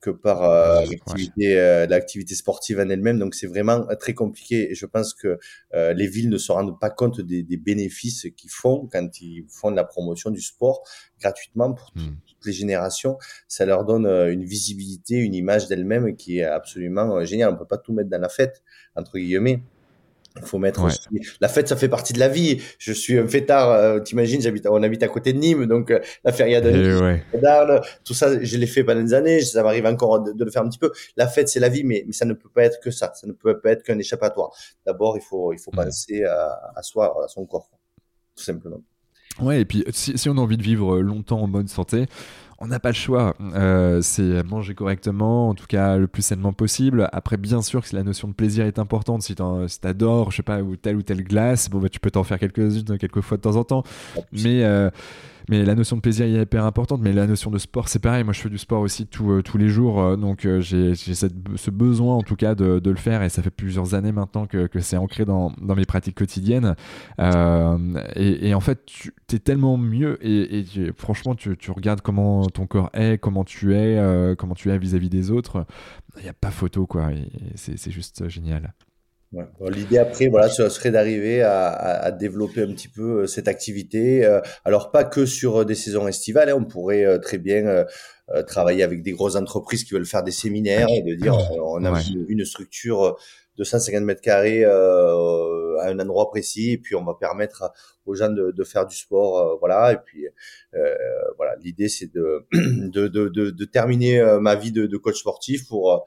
que 0.00 0.10
par 0.10 0.44
euh, 0.44 0.84
l'activité 0.84 1.58
euh, 1.58 1.86
l'activité 1.86 2.34
sportive 2.34 2.78
en 2.78 2.88
elle-même. 2.88 3.18
Donc 3.18 3.34
c'est 3.34 3.46
vraiment 3.46 3.86
très 3.98 4.14
compliqué 4.14 4.70
et 4.70 4.74
je 4.74 4.86
pense 4.86 5.12
que 5.12 5.38
euh, 5.74 5.92
les 5.92 6.06
villes 6.06 6.30
ne 6.30 6.38
se 6.38 6.52
rendent 6.52 6.78
pas 6.78 6.90
compte 6.90 7.20
des, 7.20 7.42
des 7.42 7.56
bénéfices 7.56 8.26
qu'ils 8.36 8.50
font 8.50 8.88
quand 8.90 9.20
ils 9.20 9.46
font 9.48 9.70
de 9.70 9.76
la 9.76 9.84
promotion 9.84 10.30
du 10.30 10.40
sport 10.40 10.82
gratuitement 11.20 11.72
pour 11.72 11.92
hmm. 11.96 12.14
toutes 12.26 12.46
les 12.46 12.52
générations. 12.52 13.18
Ça 13.48 13.66
leur 13.66 13.84
donne 13.84 14.06
une 14.06 14.44
visibilité, 14.44 15.16
une 15.16 15.34
image 15.34 15.66
d'elle-même 15.66 16.14
qui 16.16 16.38
est 16.38 16.44
absolument 16.44 17.24
géniale. 17.24 17.52
On 17.54 17.56
peut 17.56 17.66
pas 17.66 17.78
tout 17.78 17.92
mettre 17.92 18.10
dans 18.10 18.20
la 18.20 18.28
fête 18.28 18.62
entre 18.94 19.18
guillemets. 19.18 19.62
Il 20.40 20.46
faut 20.46 20.58
mettre 20.58 20.82
aussi... 20.84 21.00
La 21.40 21.48
fête, 21.48 21.68
ça 21.68 21.76
fait 21.76 21.88
partie 21.88 22.12
de 22.12 22.18
la 22.18 22.28
vie. 22.28 22.60
Je 22.78 22.92
suis 22.92 23.18
un 23.18 23.26
fêtard. 23.26 23.70
Euh, 23.70 24.00
T'imagines, 24.00 24.40
j'habite, 24.40 24.66
on 24.66 24.82
habite 24.82 25.02
à 25.02 25.08
côté 25.08 25.32
de 25.32 25.38
Nîmes, 25.38 25.66
donc 25.66 25.90
euh, 25.90 26.00
la 26.24 26.32
feria 26.32 26.60
de 26.60 26.70
Nîmes, 26.70 27.02
ouais. 27.02 27.80
tout 28.04 28.14
ça, 28.14 28.42
je 28.42 28.56
l'ai 28.56 28.66
fait 28.66 28.84
pendant 28.84 29.02
des 29.02 29.14
années. 29.14 29.40
Ça 29.40 29.62
m'arrive 29.62 29.86
encore 29.86 30.20
de, 30.20 30.44
le 30.44 30.50
faire 30.50 30.62
un 30.62 30.68
petit 30.68 30.78
peu. 30.78 30.92
La 31.16 31.26
fête, 31.28 31.48
c'est 31.48 31.60
la 31.60 31.68
vie, 31.68 31.84
mais, 31.84 32.04
mais 32.06 32.12
ça 32.12 32.24
ne 32.24 32.34
peut 32.34 32.48
pas 32.48 32.64
être 32.64 32.80
que 32.80 32.90
ça. 32.90 33.12
Ça 33.14 33.26
ne 33.26 33.32
peut 33.32 33.60
pas 33.60 33.70
être 33.70 33.82
qu'un 33.82 33.98
échappatoire. 33.98 34.50
D'abord, 34.86 35.16
il 35.16 35.22
faut, 35.22 35.52
il 35.52 35.58
faut 35.58 35.70
penser 35.70 36.24
à, 36.24 36.72
à 36.74 36.82
soi, 36.82 37.24
à 37.24 37.28
son 37.28 37.44
corps, 37.46 37.68
tout 38.36 38.44
simplement. 38.44 38.82
Ouais, 39.40 39.60
et 39.60 39.64
puis 39.64 39.84
si, 39.90 40.18
si 40.18 40.28
on 40.28 40.36
a 40.36 40.40
envie 40.40 40.56
de 40.56 40.62
vivre 40.62 40.98
longtemps 40.98 41.40
en 41.40 41.48
bonne 41.48 41.68
santé, 41.68 42.06
on 42.60 42.66
n'a 42.66 42.80
pas 42.80 42.88
le 42.88 42.94
choix. 42.94 43.36
Euh, 43.40 44.00
c'est 44.02 44.42
manger 44.42 44.74
correctement, 44.74 45.48
en 45.48 45.54
tout 45.54 45.66
cas 45.66 45.96
le 45.96 46.08
plus 46.08 46.22
sainement 46.22 46.52
possible. 46.52 47.08
Après, 47.12 47.36
bien 47.36 47.62
sûr 47.62 47.86
que 47.86 47.94
la 47.94 48.02
notion 48.02 48.28
de 48.28 48.32
plaisir 48.32 48.66
est 48.66 48.78
importante. 48.78 49.22
Si 49.22 49.34
t'adores, 49.34 50.32
je 50.32 50.36
sais 50.38 50.42
pas, 50.42 50.60
ou 50.60 50.76
telle 50.76 50.96
ou 50.96 51.02
telle 51.02 51.22
glace, 51.22 51.70
bon, 51.70 51.78
bah, 51.78 51.88
tu 51.88 52.00
peux 52.00 52.10
t'en 52.10 52.24
faire 52.24 52.38
quelques-unes, 52.38 52.98
quelques 52.98 53.20
fois 53.20 53.36
de 53.36 53.42
temps 53.42 53.56
en 53.56 53.64
temps. 53.64 53.84
Mais 54.32 54.64
euh, 54.64 54.90
mais 55.50 55.64
la 55.64 55.74
notion 55.74 55.96
de 55.96 56.02
plaisir 56.02 56.26
est 56.26 56.42
hyper 56.42 56.64
importante. 56.66 57.00
Mais 57.00 57.12
la 57.12 57.26
notion 57.26 57.50
de 57.50 57.58
sport, 57.58 57.88
c'est 57.88 58.00
pareil. 58.00 58.22
Moi, 58.22 58.34
je 58.34 58.40
fais 58.40 58.50
du 58.50 58.58
sport 58.58 58.82
aussi 58.82 59.08
euh, 59.20 59.40
tous 59.40 59.56
les 59.56 59.68
jours. 59.68 60.16
Donc, 60.18 60.44
euh, 60.44 60.60
j'ai 60.60 60.94
ce 60.94 61.70
besoin, 61.70 62.16
en 62.16 62.22
tout 62.22 62.36
cas, 62.36 62.54
de, 62.54 62.80
de, 62.80 62.90
le 62.90 62.96
faire. 62.96 63.22
Et 63.22 63.30
ça 63.30 63.42
fait 63.42 63.50
plusieurs 63.50 63.94
années 63.94 64.12
maintenant 64.12 64.46
que, 64.46 64.66
que 64.66 64.80
c'est 64.80 64.98
ancré 64.98 65.24
dans, 65.24 65.52
dans, 65.60 65.74
mes 65.74 65.86
pratiques 65.86 66.16
quotidiennes. 66.16 66.74
Et, 67.18 68.48
et, 68.48 68.54
en 68.54 68.60
fait, 68.60 68.84
tu 68.84 69.12
es 69.32 69.38
tellement 69.38 69.78
mieux. 69.78 70.18
Et, 70.20 70.58
et 70.60 70.92
franchement, 70.96 71.34
tu, 71.34 71.56
tu, 71.56 71.70
regardes 71.70 72.02
comment 72.02 72.47
ton 72.50 72.66
corps 72.66 72.90
est, 72.92 73.18
comment 73.18 73.44
tu 73.44 73.74
es, 73.74 73.98
comment 74.36 74.54
tu 74.54 74.70
es 74.70 74.78
vis-à-vis 74.78 75.06
-vis 75.06 75.10
des 75.10 75.30
autres. 75.30 75.66
Il 76.16 76.22
n'y 76.22 76.28
a 76.28 76.34
pas 76.34 76.50
photo, 76.50 76.86
quoi. 76.86 77.10
C'est 77.54 77.90
juste 77.90 78.28
génial. 78.28 78.74
Ouais. 79.32 79.44
L'idée 79.70 79.98
après, 79.98 80.28
voilà, 80.28 80.48
ce 80.48 80.68
serait 80.70 80.90
d'arriver 80.90 81.42
à, 81.42 81.68
à, 81.68 82.10
développer 82.10 82.62
un 82.62 82.68
petit 82.68 82.88
peu 82.88 83.22
euh, 83.22 83.26
cette 83.26 83.46
activité. 83.46 84.24
Euh, 84.24 84.40
alors 84.64 84.90
pas 84.90 85.04
que 85.04 85.26
sur 85.26 85.58
euh, 85.58 85.64
des 85.66 85.74
saisons 85.74 86.08
estivales, 86.08 86.48
hein, 86.48 86.54
on 86.56 86.64
pourrait 86.64 87.18
très 87.20 87.38
bien 87.38 87.84
travailler 88.46 88.82
avec 88.82 89.02
des 89.02 89.12
grosses 89.12 89.36
entreprises 89.36 89.84
qui 89.84 89.94
veulent 89.94 90.06
faire 90.06 90.22
des 90.22 90.32
séminaires 90.32 90.88
et 90.90 91.02
de 91.02 91.14
dire 91.14 91.34
on 91.62 91.82
a 91.84 92.02
une 92.28 92.44
structure 92.44 93.16
de 93.56 93.64
150 93.64 94.02
mètres 94.02 94.20
carrés 94.20 94.64
à 95.80 95.88
un 95.88 95.98
endroit 95.98 96.30
précis 96.30 96.72
et 96.72 96.78
puis 96.78 96.94
on 96.94 97.04
va 97.04 97.14
permettre 97.14 97.72
aux 98.06 98.14
gens 98.14 98.30
de, 98.30 98.52
de 98.52 98.64
faire 98.64 98.86
du 98.86 98.96
sport, 98.96 99.58
voilà. 99.58 99.92
Et 99.92 99.98
puis 100.04 100.26
voilà, 101.36 101.56
l'idée 101.62 101.88
c'est 101.88 102.12
de 102.12 102.46
de, 102.52 103.08
de, 103.08 103.28
de, 103.28 103.64
terminer 103.64 104.22
ma 104.40 104.54
vie 104.54 104.72
de, 104.72 104.96
coach 104.96 105.18
sportif 105.18 105.66
pour 105.68 106.06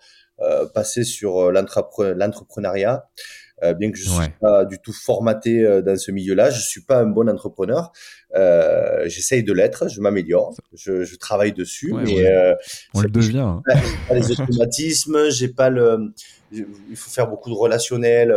passer 0.73 1.03
sur 1.03 1.51
l'entrepreneuriat. 1.51 3.05
Euh, 3.63 3.73
bien 3.75 3.91
que 3.91 3.97
je 3.97 4.09
suis 4.09 4.29
pas 4.39 4.65
du 4.65 4.79
tout 4.79 4.93
formaté 4.93 5.63
euh, 5.63 5.81
dans 5.83 5.95
ce 5.95 6.11
milieu-là, 6.11 6.49
je 6.49 6.59
suis 6.59 6.81
pas 6.81 6.99
un 6.99 7.05
bon 7.05 7.29
entrepreneur. 7.29 7.91
Euh, 8.35 9.07
J'essaye 9.07 9.43
de 9.43 9.53
l'être, 9.53 9.87
je 9.87 10.01
m'améliore, 10.01 10.55
je, 10.73 11.03
je, 11.03 11.15
travaille 11.15 11.53
dessus, 11.53 11.93
mais 11.93 12.25
euh, 12.25 12.55
on 12.95 13.01
le 13.01 13.09
devient. 13.09 13.37
Hein. 13.39 13.61
Pas 14.07 14.15
les 14.15 14.31
automatismes, 14.31 15.29
j'ai 15.29 15.49
pas 15.49 15.69
le. 15.69 16.11
Il 16.51 16.95
faut 16.95 17.11
faire 17.11 17.27
beaucoup 17.27 17.49
de 17.49 17.55
relationnel. 17.55 18.33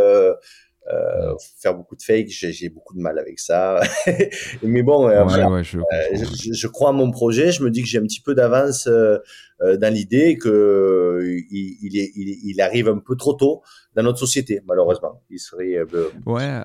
Euh, 0.92 1.14
euh, 1.14 1.34
faire 1.58 1.74
beaucoup 1.74 1.96
de 1.96 2.02
fake, 2.02 2.28
j'ai 2.28 2.68
beaucoup 2.68 2.94
de 2.94 3.00
mal 3.00 3.18
avec 3.18 3.38
ça. 3.38 3.80
mais 4.62 4.82
bon, 4.82 5.08
euh, 5.08 5.24
je, 5.62 5.78
je, 6.14 6.52
je, 6.52 6.66
crois 6.66 6.90
à 6.90 6.92
mon 6.92 7.10
projet. 7.10 7.52
Je 7.52 7.62
me 7.62 7.70
dis 7.70 7.82
que 7.82 7.88
j'ai 7.88 7.98
un 7.98 8.02
petit 8.02 8.20
peu 8.20 8.34
d'avance 8.34 8.86
euh, 8.86 9.18
dans 9.60 9.92
l'idée 9.92 10.36
que 10.36 11.20
il, 11.50 11.78
il, 11.82 11.98
est, 11.98 12.12
il, 12.14 12.50
il, 12.50 12.60
arrive 12.60 12.88
un 12.88 12.98
peu 12.98 13.16
trop 13.16 13.34
tôt 13.34 13.62
dans 13.94 14.02
notre 14.02 14.18
société, 14.18 14.60
malheureusement. 14.66 15.22
Il 15.30 15.38
serait. 15.38 15.78
Ouais. 16.26 16.62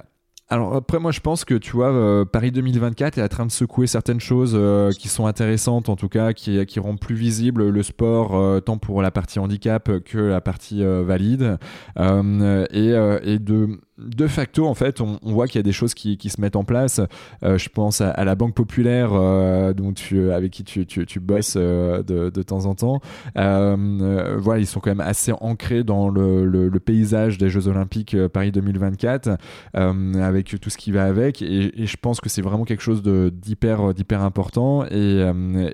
Alors 0.52 0.76
après 0.76 0.98
moi 0.98 1.12
je 1.12 1.20
pense 1.20 1.46
que 1.46 1.54
tu 1.54 1.74
vois 1.74 2.26
Paris 2.26 2.50
2024 2.52 3.20
est 3.20 3.22
en 3.22 3.28
train 3.28 3.46
de 3.46 3.52
secouer 3.52 3.86
certaines 3.86 4.20
choses 4.20 4.54
euh, 4.56 4.90
qui 4.90 5.08
sont 5.08 5.28
intéressantes 5.28 5.90
en 5.90 5.96
tout 5.96 6.10
cas 6.10 6.34
qui, 6.34 6.66
qui 6.66 6.80
rendent 6.80 7.00
plus 7.00 7.14
visible 7.14 7.70
le 7.70 7.84
sport 7.84 8.36
euh, 8.36 8.60
tant 8.60 8.80
pour 8.80 9.04
la 9.04 9.12
partie 9.12 9.38
handicap 9.38 10.00
que 10.00 10.18
la 10.18 10.42
partie 10.42 10.84
valide 10.84 11.60
et, 11.96 12.90
et 13.24 13.40
de 13.40 13.80
de 14.00 14.28
facto, 14.28 14.66
en 14.66 14.74
fait, 14.74 15.02
on, 15.02 15.20
voit 15.24 15.48
qu'il 15.48 15.58
y 15.58 15.60
a 15.60 15.64
des 15.64 15.72
choses 15.72 15.94
qui, 15.94 16.18
se 16.30 16.40
mettent 16.40 16.56
en 16.56 16.64
place. 16.64 17.02
Euh, 17.44 17.58
je 17.58 17.70
pense 17.70 18.02
à, 18.02 18.24
la 18.24 18.36
Banque 18.36 18.54
Populaire, 18.54 19.12
euh, 19.14 19.74
dont 19.74 19.94
tu, 19.94 20.32
avec 20.32 20.52
qui 20.52 20.64
tu, 20.64 20.86
tu, 20.86 21.20
bosses 21.20 21.56
euh, 21.58 22.04
de, 22.04 22.30
de, 22.30 22.44
temps 22.44 22.66
en 22.66 22.76
temps. 22.76 23.02
voilà, 23.36 24.60
ils 24.60 24.68
sont 24.68 24.80
quand 24.80 24.92
même 24.92 25.02
assez 25.02 25.34
ancrés 25.42 25.84
dans 25.84 26.10
le, 26.10 26.46
le, 26.46 26.80
paysage 26.80 27.38
des 27.38 27.50
Jeux 27.50 27.68
Olympiques 27.68 28.16
Paris 28.28 28.52
2024, 28.52 29.38
avec 29.74 30.60
tout 30.60 30.70
ce 30.70 30.78
qui 30.78 30.92
va 30.92 31.06
avec. 31.06 31.42
Et, 31.42 31.72
je 31.90 31.98
pense 31.98 32.22
que 32.22 32.30
c'est 32.30 32.42
vraiment 32.42 32.66
quelque 32.66 32.84
chose 32.84 33.04
d'hyper 33.04 33.94
d'hyper 33.94 34.22
important. 34.22 34.86
Et, 34.86 35.30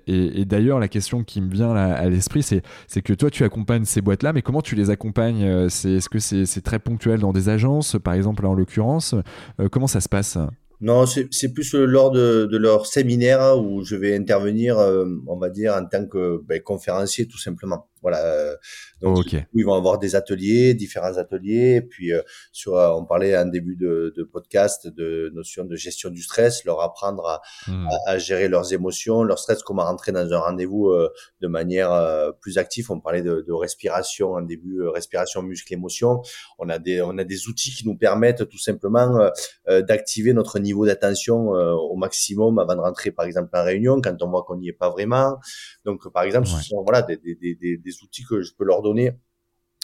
et, 0.07 0.45
d'ailleurs, 0.45 0.79
la 0.79 0.87
question 0.87 1.23
qui 1.23 1.41
me 1.41 1.51
vient 1.51 1.75
à 1.75 2.09
l'esprit, 2.09 2.43
c'est 2.43 3.01
que 3.01 3.13
toi, 3.13 3.29
tu 3.29 3.43
accompagnes 3.43 3.85
ces 3.85 4.01
boîtes-là, 4.01 4.33
mais 4.33 4.41
comment 4.41 4.61
tu 4.61 4.75
les 4.75 4.89
accompagnes 4.89 5.43
Est-ce 5.43 6.09
que 6.09 6.19
c'est 6.19 6.61
très 6.61 6.79
ponctuel 6.79 7.19
dans 7.19 7.33
des 7.33 7.49
agences, 7.49 7.97
par 8.03 8.14
exemple, 8.15 8.45
en 8.45 8.53
l'occurrence. 8.53 9.15
Euh, 9.59 9.69
comment 9.69 9.87
ça 9.87 10.01
se 10.01 10.09
passe? 10.09 10.37
Non, 10.81 11.05
c'est 11.05 11.53
plus 11.53 11.73
lors 11.73 12.11
de, 12.11 12.47
de, 12.51 12.57
leur 12.57 12.85
séminaire 12.85 13.57
où 13.57 13.83
je 13.83 13.95
vais 13.95 14.15
intervenir, 14.15 14.77
euh, 14.77 15.05
on 15.25 15.37
va 15.37 15.49
dire, 15.49 15.73
en 15.73 15.85
tant 15.85 16.05
que 16.05 16.41
ben, 16.45 16.61
conférencier 16.61 17.27
tout 17.27 17.37
simplement. 17.37 17.87
Voilà. 18.05 18.23
Euh, 18.23 18.55
donc, 19.01 19.35
ils 19.55 19.65
vont 19.65 19.73
avoir 19.73 19.97
des 19.97 20.15
ateliers, 20.15 20.75
différents 20.75 21.17
ateliers. 21.17 21.77
Et 21.77 21.81
puis, 21.81 22.13
euh, 22.13 22.21
sur, 22.51 22.77
euh, 22.77 22.91
on 22.91 23.03
parlait 23.03 23.35
en 23.35 23.47
début 23.47 23.75
de, 23.75 24.13
de, 24.15 24.23
podcast 24.23 24.87
de 24.87 25.31
notion 25.33 25.65
de 25.65 25.75
gestion 25.75 26.11
du 26.11 26.21
stress, 26.21 26.65
leur 26.65 26.81
apprendre 26.81 27.25
à, 27.25 27.41
hmm. 27.67 27.87
à, 28.05 28.19
gérer 28.19 28.47
leurs 28.47 28.73
émotions, 28.73 29.23
leur 29.23 29.39
stress, 29.39 29.63
comment 29.63 29.83
rentrer 29.85 30.11
dans 30.11 30.31
un 30.31 30.37
rendez-vous 30.37 30.93
de 31.41 31.47
manière 31.47 32.31
plus 32.41 32.59
active. 32.59 32.91
On 32.91 32.99
parlait 32.99 33.23
de, 33.23 33.43
de 33.47 33.53
respiration 33.53 34.33
en 34.33 34.41
début, 34.41 34.87
respiration, 34.87 35.41
muscle, 35.41 35.73
émotion. 35.73 36.21
On 36.59 36.69
a 36.69 36.77
des, 36.77 37.01
on 37.01 37.17
a 37.17 37.23
des 37.23 37.47
outils 37.47 37.71
qui 37.71 37.87
nous 37.87 37.97
permettent 37.97 38.47
tout 38.47 38.59
simplement 38.59 39.31
d'activer 39.67 40.33
notre 40.33 40.59
niveau 40.59 40.85
d'attention 40.85 41.47
au 41.47 41.95
maximum 41.95 42.59
avant 42.59 42.75
de 42.75 42.81
rentrer, 42.81 43.09
par 43.09 43.25
exemple, 43.25 43.49
en 43.53 43.63
réunion, 43.63 43.99
quand 43.99 44.21
on 44.21 44.29
voit 44.29 44.43
qu'on 44.43 44.57
n'y 44.57 44.69
est 44.69 44.73
pas 44.73 44.91
vraiment. 44.91 45.39
Donc, 45.85 46.11
par 46.11 46.23
exemple, 46.23 46.47
ce 46.47 46.61
sont 46.61 46.81
voilà 46.83 47.03
des, 47.03 47.17
des, 47.17 47.35
des, 47.35 47.77
des 47.77 48.03
outils 48.03 48.23
que 48.23 48.41
je 48.41 48.53
peux 48.57 48.65
leur 48.65 48.81
donner 48.81 49.11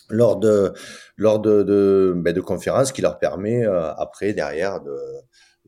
lors 0.09 0.37
de 0.37 0.73
lors 1.15 1.39
de 1.39 1.63
de, 1.63 2.13
ben, 2.15 2.33
de 2.33 2.41
conférences 2.41 2.91
qui 2.91 3.01
leur 3.01 3.19
permet 3.19 3.65
euh, 3.65 3.93
après 3.93 4.33
derrière 4.33 4.81
de, 4.81 4.97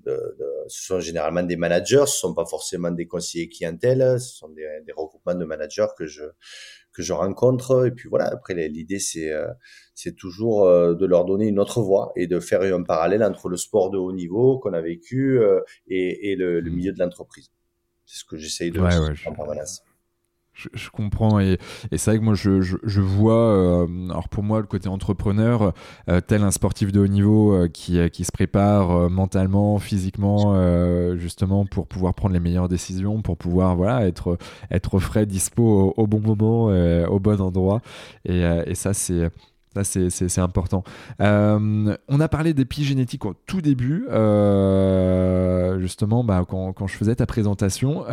de, 0.05 0.11
de, 0.11 0.45
ce 0.67 0.85
sont 0.87 0.99
généralement 0.99 1.43
des 1.43 1.55
managers, 1.55 2.05
ce 2.07 2.17
sont 2.17 2.33
pas 2.33 2.45
forcément 2.45 2.91
des 2.91 3.07
conseillers 3.07 3.47
clientèle, 3.47 4.19
ce 4.19 4.35
sont 4.35 4.49
des, 4.49 4.67
des 4.85 4.91
regroupements 4.91 5.35
de 5.35 5.45
managers 5.45 5.87
que 5.97 6.07
je 6.07 6.23
que 6.93 7.01
je 7.03 7.13
rencontre. 7.13 7.85
Et 7.87 7.91
puis 7.91 8.09
voilà 8.09 8.25
après 8.27 8.55
l'idée 8.67 8.99
c'est 8.99 9.31
euh, 9.31 9.47
c'est 9.93 10.15
toujours 10.15 10.65
euh, 10.67 10.95
de 10.95 11.05
leur 11.05 11.25
donner 11.25 11.47
une 11.47 11.59
autre 11.59 11.81
voie 11.81 12.11
et 12.15 12.27
de 12.27 12.39
faire 12.39 12.61
un 12.61 12.83
parallèle 12.83 13.23
entre 13.23 13.49
le 13.49 13.57
sport 13.57 13.91
de 13.91 13.97
haut 13.97 14.13
niveau 14.13 14.59
qu'on 14.59 14.73
a 14.73 14.81
vécu 14.81 15.39
et, 15.87 16.31
et 16.31 16.35
le, 16.35 16.59
le, 16.59 16.71
mmh. 16.71 16.73
milieu 16.73 16.91
de 16.91 16.99
l'entreprise. 16.99 17.51
C'est 18.05 18.19
ce 18.19 18.25
que 18.25 18.37
j'essaye 18.37 18.71
de 18.71 18.79
faire 18.79 19.13
en 19.27 19.33
permanence. 19.33 19.81
je, 19.85 19.92
comprends 20.91 21.39
et, 21.39 21.57
c'est 21.91 22.11
vrai 22.11 22.19
que 22.19 22.23
moi 22.23 22.35
je, 22.35 22.61
je, 22.61 22.77
je 22.83 23.01
vois, 23.01 23.33
euh, 23.33 23.87
alors 24.09 24.29
pour 24.29 24.43
moi 24.43 24.59
le 24.59 24.65
côté 24.65 24.87
entrepreneur, 24.87 25.73
euh, 26.09 26.21
tel 26.21 26.43
un 26.43 26.51
sportif 26.51 26.91
de 26.91 26.99
haut 26.99 27.07
niveau 27.07 27.53
euh, 27.53 27.67
qui, 27.67 27.99
qui 28.11 28.23
se 28.23 28.31
prépare 28.31 29.09
mentalement, 29.09 29.79
physiquement, 29.79 30.53
justement 31.17 31.65
pour 31.65 31.87
pouvoir 31.87 32.13
prendre 32.13 32.33
les 32.33 32.39
meilleures 32.39 32.69
décisions, 32.69 33.21
pour 33.21 33.37
pouvoir 33.37 33.75
voilà 33.75 34.07
être 34.07 34.37
être 34.71 34.99
frais, 34.99 35.25
dispo 35.25 35.93
au, 35.95 36.07
bon 36.07 36.19
moment, 36.19 36.65
au 36.65 37.19
bon 37.19 37.41
endroit 37.41 37.81
et, 38.25 38.75
ça 38.75 38.93
c'est 38.93 39.29
ça, 39.75 39.83
c'est 39.83 40.41
important. 40.41 40.83
On 41.19 42.19
a 42.19 42.27
parlé 42.27 42.53
d'épigénétique 42.53 43.25
au 43.25 43.33
tout 43.33 43.61
début, 43.61 44.05
justement, 45.79 46.23
bah, 46.23 46.45
quand, 46.47 46.73
quand, 46.73 46.85
je 46.85 46.95
faisais 46.95 47.15
ta 47.15 47.25
présentation. 47.25 48.05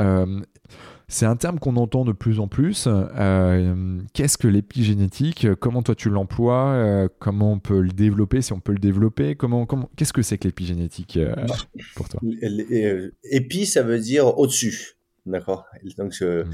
C'est 1.11 1.27
un 1.27 1.35
terme 1.35 1.59
qu'on 1.59 1.77
entend 1.77 2.05
de 2.05 2.13
plus 2.13 2.39
en 2.39 2.47
plus. 2.47 2.87
Euh, 2.89 4.01
qu'est-ce 4.15 4.39
que 4.39 4.47
l'épigénétique? 4.47 5.47
Comment 5.59 5.83
toi 5.83 5.97
tu 5.97 6.09
l'emploies? 6.09 6.73
Euh, 6.73 7.09
Comment 7.19 7.53
on 7.53 7.59
peut 7.59 7.81
le 7.81 7.91
développer 7.91 8.43
Si 8.43 8.53
on 8.53 8.61
peut 8.61 8.73
le 8.73 8.79
développer? 8.79 9.35
Comment, 9.35 9.67
comment 9.67 9.91
Qu'est-ce 9.97 10.13
que 10.13 10.23
c'est 10.23 10.39
que 10.39 10.45
l'épigénétique 10.47 11.17
euh, 11.17 11.35
pour 11.97 12.09
toi? 12.09 12.21
Épi, 13.25 13.67
ça 13.67 13.83
veut 13.83 13.99
dire 13.99 14.39
au-dessus. 14.39 14.93
D'accord? 15.27 15.67
Donc, 15.99 16.15
hmm. 16.21 16.49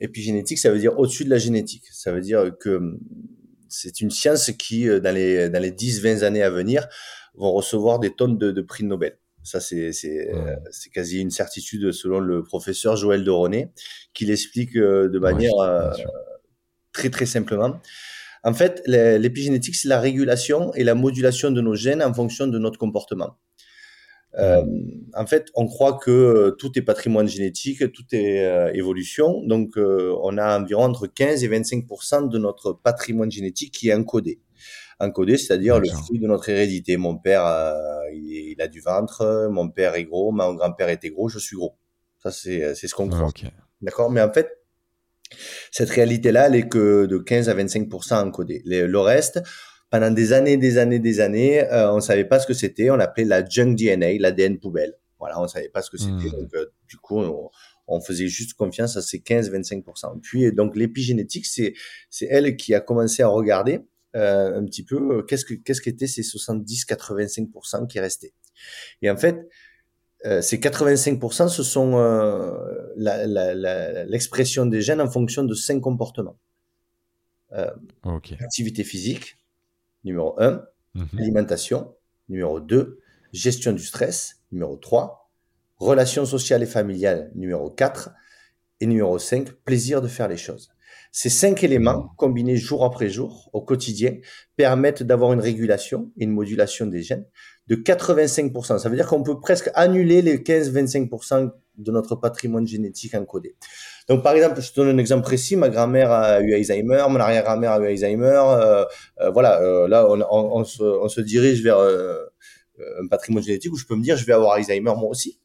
épigénétique, 0.00 0.58
ça 0.58 0.70
veut 0.70 0.78
dire 0.78 0.96
au-dessus 0.98 1.24
de 1.24 1.30
la 1.30 1.38
génétique. 1.38 1.84
Ça 1.90 2.12
veut 2.12 2.20
dire 2.20 2.52
que 2.60 2.76
hum, 2.76 3.00
c'est 3.68 4.00
une 4.00 4.10
science 4.10 4.52
qui, 4.52 4.86
dans 4.86 5.14
les, 5.14 5.48
dans 5.50 5.60
les 5.60 5.72
10-20 5.72 6.22
années 6.22 6.42
à 6.42 6.50
venir, 6.50 6.86
vont 7.34 7.52
recevoir 7.52 7.98
des 7.98 8.10
tonnes 8.14 8.38
de, 8.38 8.52
de 8.52 8.62
prix 8.62 8.84
Nobel. 8.84 9.18
Ça, 9.46 9.60
c'est 9.60 9.92
c'est 9.92 10.28
euh, 10.34 10.56
c'est 10.72 10.90
quasi 10.90 11.20
une 11.20 11.30
certitude 11.30 11.92
selon 11.92 12.18
le 12.18 12.42
professeur 12.42 12.96
Joël 12.96 13.22
de 13.22 13.30
René, 13.30 13.68
qui 14.12 14.26
l'explique 14.26 14.76
euh, 14.76 15.08
de 15.08 15.18
manière 15.20 15.56
euh, 15.60 15.88
très 16.92 17.10
très 17.10 17.26
simplement. 17.26 17.80
En 18.42 18.54
fait, 18.54 18.82
l'épigénétique, 18.86 19.76
c'est 19.76 19.88
la 19.88 20.00
régulation 20.00 20.74
et 20.74 20.82
la 20.84 20.94
modulation 20.94 21.50
de 21.52 21.60
nos 21.60 21.74
gènes 21.74 22.02
en 22.02 22.12
fonction 22.12 22.48
de 22.48 22.58
notre 22.58 22.78
comportement. 22.78 23.38
Euh, 24.38 24.64
en 25.14 25.26
fait, 25.26 25.46
on 25.54 25.66
croit 25.66 25.98
que 25.98 26.54
tout 26.58 26.76
est 26.78 26.82
patrimoine 26.82 27.28
génétique, 27.28 27.92
tout 27.92 28.04
est 28.12 28.70
évolution. 28.74 29.42
Donc, 29.44 29.76
on 29.76 30.38
a 30.38 30.60
environ 30.60 30.84
entre 30.84 31.08
15 31.08 31.42
et 31.42 31.48
25% 31.48 32.28
de 32.28 32.38
notre 32.38 32.72
patrimoine 32.72 33.32
génétique 33.32 33.74
qui 33.74 33.88
est 33.88 33.94
encodé 33.94 34.40
encodé, 34.98 35.36
c'est-à-dire 35.36 35.78
le 35.78 35.88
fruit 35.88 36.18
de 36.18 36.26
notre 36.26 36.48
hérédité. 36.48 36.96
Mon 36.96 37.16
père, 37.16 37.46
euh, 37.46 37.74
il, 38.12 38.60
a 38.60 38.68
du 38.68 38.80
ventre, 38.80 39.48
mon 39.50 39.68
père 39.68 39.94
est 39.94 40.04
gros, 40.04 40.32
mon 40.32 40.54
grand-père 40.54 40.88
était 40.88 41.10
gros, 41.10 41.28
je 41.28 41.38
suis 41.38 41.56
gros. 41.56 41.76
Ça, 42.22 42.30
c'est, 42.30 42.74
c'est 42.74 42.88
ce 42.88 42.94
qu'on 42.94 43.08
croit. 43.08 43.30
D'accord? 43.82 44.10
Mais 44.10 44.22
en 44.22 44.32
fait, 44.32 44.48
cette 45.70 45.90
réalité-là, 45.90 46.46
elle 46.46 46.56
est 46.56 46.68
que 46.68 47.06
de 47.06 47.18
15 47.18 47.48
à 47.48 47.54
25% 47.54 48.14
encodée. 48.14 48.62
Le, 48.64 48.98
reste, 48.98 49.42
pendant 49.90 50.10
des 50.10 50.32
années, 50.32 50.56
des 50.56 50.78
années, 50.78 50.98
des 50.98 51.20
années, 51.20 51.64
euh, 51.64 51.92
on 51.92 52.00
savait 52.00 52.24
pas 52.24 52.40
ce 52.40 52.46
que 52.46 52.54
c'était. 52.54 52.90
On 52.90 52.96
l'appelait 52.96 53.24
la 53.24 53.44
junk 53.44 53.74
DNA, 53.74 54.18
l'ADN 54.18 54.58
poubelle. 54.58 54.94
Voilà, 55.18 55.40
on 55.40 55.48
savait 55.48 55.68
pas 55.68 55.82
ce 55.82 55.90
que 55.90 55.98
c'était. 55.98 56.28
Hmm. 56.28 56.40
Donc, 56.40 56.54
euh, 56.54 56.66
du 56.88 56.96
coup, 56.96 57.18
on, 57.18 57.50
on, 57.88 58.00
faisait 58.00 58.28
juste 58.28 58.54
confiance 58.54 58.96
à 58.96 59.02
ces 59.02 59.18
15-25%. 59.18 60.20
Puis, 60.20 60.52
donc, 60.52 60.76
l'épigénétique, 60.76 61.46
c'est, 61.46 61.74
c'est 62.10 62.26
elle 62.26 62.56
qui 62.56 62.74
a 62.74 62.80
commencé 62.80 63.22
à 63.22 63.28
regarder 63.28 63.74
euh, 63.74 63.80
un 64.16 64.64
petit 64.64 64.84
peu 64.84 64.96
euh, 64.96 65.22
qu'est-ce 65.22 65.44
que 65.44 65.54
qu'est-ce 65.54 65.80
qu'étaient 65.80 66.06
ces 66.06 66.22
70-85% 66.22 67.86
qui 67.86 68.00
restaient? 68.00 68.32
Et 69.02 69.10
en 69.10 69.16
fait, 69.16 69.48
euh, 70.24 70.40
ces 70.40 70.58
85%, 70.58 71.48
ce 71.48 71.62
sont 71.62 71.98
l'expression 72.96 74.66
des 74.66 74.80
gènes 74.80 75.00
en 75.00 75.10
fonction 75.10 75.44
de 75.44 75.54
cinq 75.54 75.80
comportements. 75.80 76.38
Activité 78.40 78.84
physique, 78.84 79.36
numéro 80.04 80.40
1. 80.40 80.64
Mhm. 80.94 81.08
Alimentation, 81.18 81.94
numéro 82.28 82.60
2. 82.60 83.00
Gestion 83.32 83.72
du 83.72 83.82
stress, 83.82 84.40
numéro 84.50 84.76
3. 84.76 85.30
Relations 85.78 86.24
sociales 86.24 86.62
et 86.62 86.66
familiales, 86.66 87.30
numéro 87.34 87.70
4. 87.70 88.10
Et 88.80 88.86
numéro 88.86 89.18
5, 89.18 89.50
plaisir 89.52 90.02
de 90.02 90.08
faire 90.08 90.28
les 90.28 90.36
choses. 90.36 90.70
Ces 91.18 91.30
cinq 91.30 91.64
éléments, 91.64 92.10
combinés 92.18 92.58
jour 92.58 92.84
après 92.84 93.08
jour, 93.08 93.48
au 93.54 93.62
quotidien, 93.62 94.18
permettent 94.54 95.02
d'avoir 95.02 95.32
une 95.32 95.40
régulation 95.40 96.12
une 96.18 96.30
modulation 96.30 96.84
des 96.84 97.00
gènes, 97.02 97.24
de 97.68 97.74
85%. 97.74 98.78
Ça 98.78 98.90
veut 98.90 98.96
dire 98.96 99.06
qu'on 99.06 99.22
peut 99.22 99.40
presque 99.40 99.70
annuler 99.72 100.20
les 100.20 100.36
15-25% 100.36 101.52
de 101.78 101.90
notre 101.90 102.16
patrimoine 102.16 102.66
génétique 102.66 103.14
encodé. 103.14 103.56
Donc, 104.10 104.22
par 104.22 104.34
exemple, 104.34 104.60
je 104.60 104.70
te 104.70 104.76
donne 104.76 104.90
un 104.90 104.98
exemple 104.98 105.22
précis. 105.22 105.56
Ma 105.56 105.70
grand-mère 105.70 106.12
a 106.12 106.42
eu 106.42 106.52
Alzheimer, 106.52 107.06
mon 107.08 107.18
arrière-grand-mère 107.18 107.72
a 107.72 107.80
eu 107.80 107.86
Alzheimer. 107.86 108.26
Euh, 108.26 108.84
euh, 109.22 109.30
voilà, 109.30 109.62
euh, 109.62 109.88
là, 109.88 110.06
on, 110.10 110.64
se, 110.64 110.82
on, 110.82 111.08
se, 111.08 111.22
dirige 111.22 111.62
vers 111.62 111.78
un 111.80 113.08
patrimoine 113.08 113.42
génétique 113.42 113.72
où 113.72 113.76
je 113.76 113.86
peux 113.86 113.96
me 113.96 114.02
dire, 114.02 114.18
je 114.18 114.26
vais 114.26 114.34
avoir 114.34 114.52
Alzheimer 114.52 114.92
moi 114.94 115.08
aussi. 115.08 115.40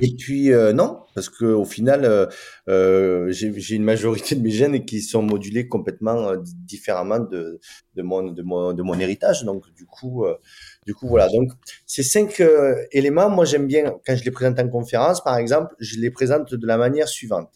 Et 0.00 0.14
puis 0.16 0.50
non, 0.74 1.00
parce 1.14 1.28
que 1.28 1.44
au 1.44 1.66
final, 1.66 2.28
euh, 2.68 3.30
j'ai 3.30 3.74
une 3.74 3.84
majorité 3.84 4.34
de 4.34 4.40
mes 4.40 4.50
gènes 4.50 4.84
qui 4.84 5.02
sont 5.02 5.22
modulés 5.22 5.68
complètement 5.68 6.32
différemment 6.64 7.20
de, 7.20 7.60
mon, 7.98 8.32
de, 8.32 8.82
mon, 8.82 8.98
héritage. 8.98 9.44
Donc 9.44 9.64
du 9.74 9.84
coup, 9.84 10.24
du 10.88 10.94
coup, 10.94 11.06
voilà. 11.06 11.28
Donc, 11.28 11.52
ces 11.84 12.02
cinq 12.02 12.40
euh, 12.40 12.74
éléments, 12.92 13.28
moi, 13.28 13.44
j'aime 13.44 13.66
bien, 13.66 13.94
quand 14.06 14.16
je 14.16 14.24
les 14.24 14.30
présente 14.30 14.58
en 14.58 14.70
conférence, 14.70 15.22
par 15.22 15.36
exemple, 15.36 15.74
je 15.78 16.00
les 16.00 16.10
présente 16.10 16.54
de 16.54 16.66
la 16.66 16.78
manière 16.78 17.08
suivante. 17.08 17.50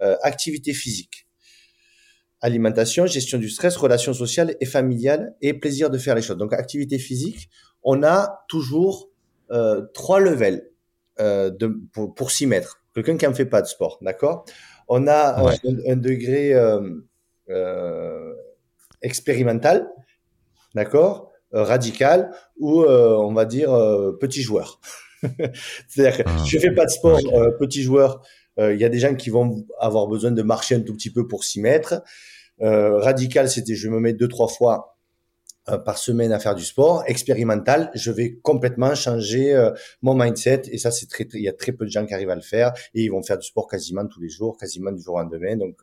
Euh, 0.00 0.16
activité 0.22 0.72
physique, 0.72 1.28
alimentation, 2.40 3.06
gestion 3.06 3.38
du 3.38 3.48
stress, 3.48 3.76
relations 3.76 4.14
sociales 4.14 4.56
et 4.60 4.66
familiales 4.66 5.36
et 5.40 5.54
plaisir 5.54 5.90
de 5.90 5.98
faire 5.98 6.16
les 6.16 6.22
choses. 6.22 6.38
Donc, 6.38 6.52
activité 6.54 6.98
physique, 6.98 7.50
on 7.84 8.02
a 8.02 8.44
toujours 8.48 9.12
euh, 9.52 9.82
trois 9.94 10.18
levels 10.18 10.68
de, 11.18 11.80
pour, 11.92 12.14
pour 12.14 12.30
s'y 12.30 12.46
mettre. 12.46 12.82
Quelqu'un 12.94 13.16
qui 13.16 13.26
n'en 13.26 13.34
fait 13.34 13.46
pas 13.46 13.62
de 13.62 13.66
sport, 13.66 13.98
d'accord? 14.02 14.44
On 14.88 15.06
a 15.06 15.50
un, 15.50 15.92
un, 15.92 15.96
degré 15.96 16.54
expérimental, 19.02 19.88
d'accord? 20.74 21.32
Euh, 21.54 21.64
radical 21.64 22.30
ou 22.56 22.80
euh, 22.80 23.14
on 23.18 23.34
va 23.34 23.44
dire 23.44 23.74
euh, 23.74 24.12
petit 24.12 24.40
joueur. 24.40 24.80
C'est-à-dire 25.86 26.16
que 26.16 26.22
ah, 26.24 26.44
je 26.46 26.58
fais 26.58 26.70
pas 26.70 26.86
de 26.86 26.90
sport 26.90 27.20
petit 27.60 27.82
joueur. 27.82 28.22
Il 28.58 28.76
y 28.78 28.84
a 28.84 28.88
des 28.88 28.98
gens 28.98 29.14
qui 29.14 29.30
vont 29.30 29.66
avoir 29.78 30.06
besoin 30.06 30.30
de 30.30 30.42
marcher 30.42 30.74
un 30.74 30.80
tout 30.80 30.94
petit 30.94 31.10
peu 31.10 31.26
pour 31.26 31.44
s'y 31.44 31.60
mettre. 31.60 32.02
radical, 32.58 33.48
c'était 33.48 33.74
je 33.74 33.88
me 33.88 33.98
mets 34.00 34.12
deux 34.12 34.28
trois 34.28 34.48
fois 34.48 34.91
par 35.84 35.98
semaine 35.98 36.32
à 36.32 36.38
faire 36.38 36.54
du 36.54 36.64
sport. 36.64 37.04
Expérimental, 37.06 37.90
je 37.94 38.10
vais 38.10 38.34
complètement 38.42 38.94
changer 38.94 39.70
mon 40.02 40.14
mindset 40.14 40.62
et 40.70 40.78
ça 40.78 40.90
c'est 40.90 41.06
très, 41.06 41.26
il 41.34 41.42
y 41.42 41.48
a 41.48 41.52
très 41.52 41.72
peu 41.72 41.84
de 41.84 41.90
gens 41.90 42.04
qui 42.04 42.14
arrivent 42.14 42.30
à 42.30 42.34
le 42.34 42.40
faire 42.40 42.72
et 42.94 43.02
ils 43.02 43.10
vont 43.10 43.22
faire 43.22 43.38
du 43.38 43.46
sport 43.46 43.68
quasiment 43.68 44.06
tous 44.06 44.20
les 44.20 44.28
jours, 44.28 44.56
quasiment 44.56 44.90
du 44.90 45.02
jour 45.02 45.14
au 45.14 45.20
lendemain. 45.20 45.56
Donc 45.56 45.82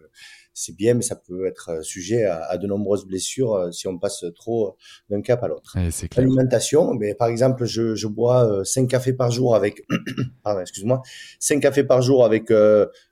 c'est 0.59 0.75
bien, 0.75 0.93
mais 0.93 1.01
ça 1.01 1.15
peut 1.15 1.45
être 1.45 1.69
euh, 1.69 1.81
sujet 1.81 2.25
à, 2.25 2.57
de 2.57 2.67
nombreuses 2.67 3.05
blessures 3.05 3.53
euh, 3.53 3.71
si 3.71 3.87
on 3.87 3.97
passe 3.97 4.25
trop 4.35 4.67
euh, 4.67 4.71
d'un 5.09 5.21
cap 5.21 5.41
à 5.43 5.47
l'autre. 5.47 5.77
L'alimentation, 6.17 6.93
mais 6.93 7.13
par 7.15 7.29
exemple, 7.29 7.65
je, 7.65 7.95
je 7.95 8.07
bois 8.07 8.61
5 8.65 8.87
cafés 8.87 9.13
par 9.13 9.31
jour 9.31 9.55
avec, 9.55 9.85
pardon, 10.43 10.61
excuse-moi, 10.61 11.01
5 11.39 11.61
cafés 11.61 11.83
par 11.83 12.01
jour 12.01 12.25
avec 12.25 12.51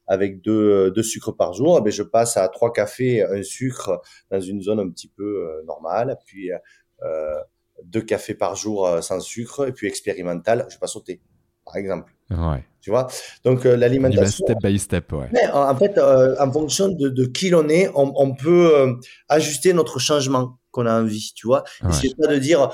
avec 0.07 0.41
deux, 0.41 0.91
deux 0.91 1.03
sucres 1.03 1.35
par 1.35 1.53
jour, 1.53 1.81
ben 1.81 1.91
je 1.91 2.03
passe 2.03 2.37
à 2.37 2.47
trois 2.47 2.71
cafés, 2.71 3.23
un 3.23 3.43
sucre 3.43 4.01
dans 4.31 4.41
une 4.41 4.61
zone 4.61 4.79
un 4.79 4.89
petit 4.89 5.09
peu 5.09 5.61
normale, 5.65 6.17
puis 6.25 6.51
euh, 6.51 7.35
deux 7.83 8.01
cafés 8.01 8.35
par 8.35 8.55
jour 8.55 8.89
sans 9.01 9.19
sucre, 9.19 9.67
et 9.67 9.71
puis 9.71 9.87
expérimental, 9.87 10.65
je 10.69 10.77
passe 10.77 10.95
au 10.95 11.01
thé, 11.01 11.21
par 11.65 11.75
exemple. 11.75 12.13
Ouais. 12.29 12.63
Tu 12.81 12.91
vois? 12.91 13.07
Donc 13.43 13.65
euh, 13.65 13.75
l'alimentation. 13.75 14.45
Step 14.45 14.57
by 14.63 14.79
step, 14.79 15.11
ouais. 15.11 15.27
Mais, 15.33 15.45
en 15.49 15.75
fait, 15.75 15.97
euh, 15.97 16.35
en 16.39 16.49
fonction 16.51 16.87
de, 16.87 17.09
de, 17.09 17.25
qui 17.25 17.49
l'on 17.49 17.67
est, 17.67 17.89
on, 17.95 18.13
on 18.15 18.33
peut 18.33 18.75
euh, 18.75 18.93
ajuster 19.27 19.73
notre 19.73 19.99
changement 19.99 20.57
qu'on 20.71 20.85
a 20.85 21.01
envie, 21.01 21.33
tu 21.35 21.47
vois? 21.47 21.63
Ouais. 21.83 21.91
C'est 21.91 22.15
pas 22.15 22.27
de 22.27 22.37
dire, 22.37 22.69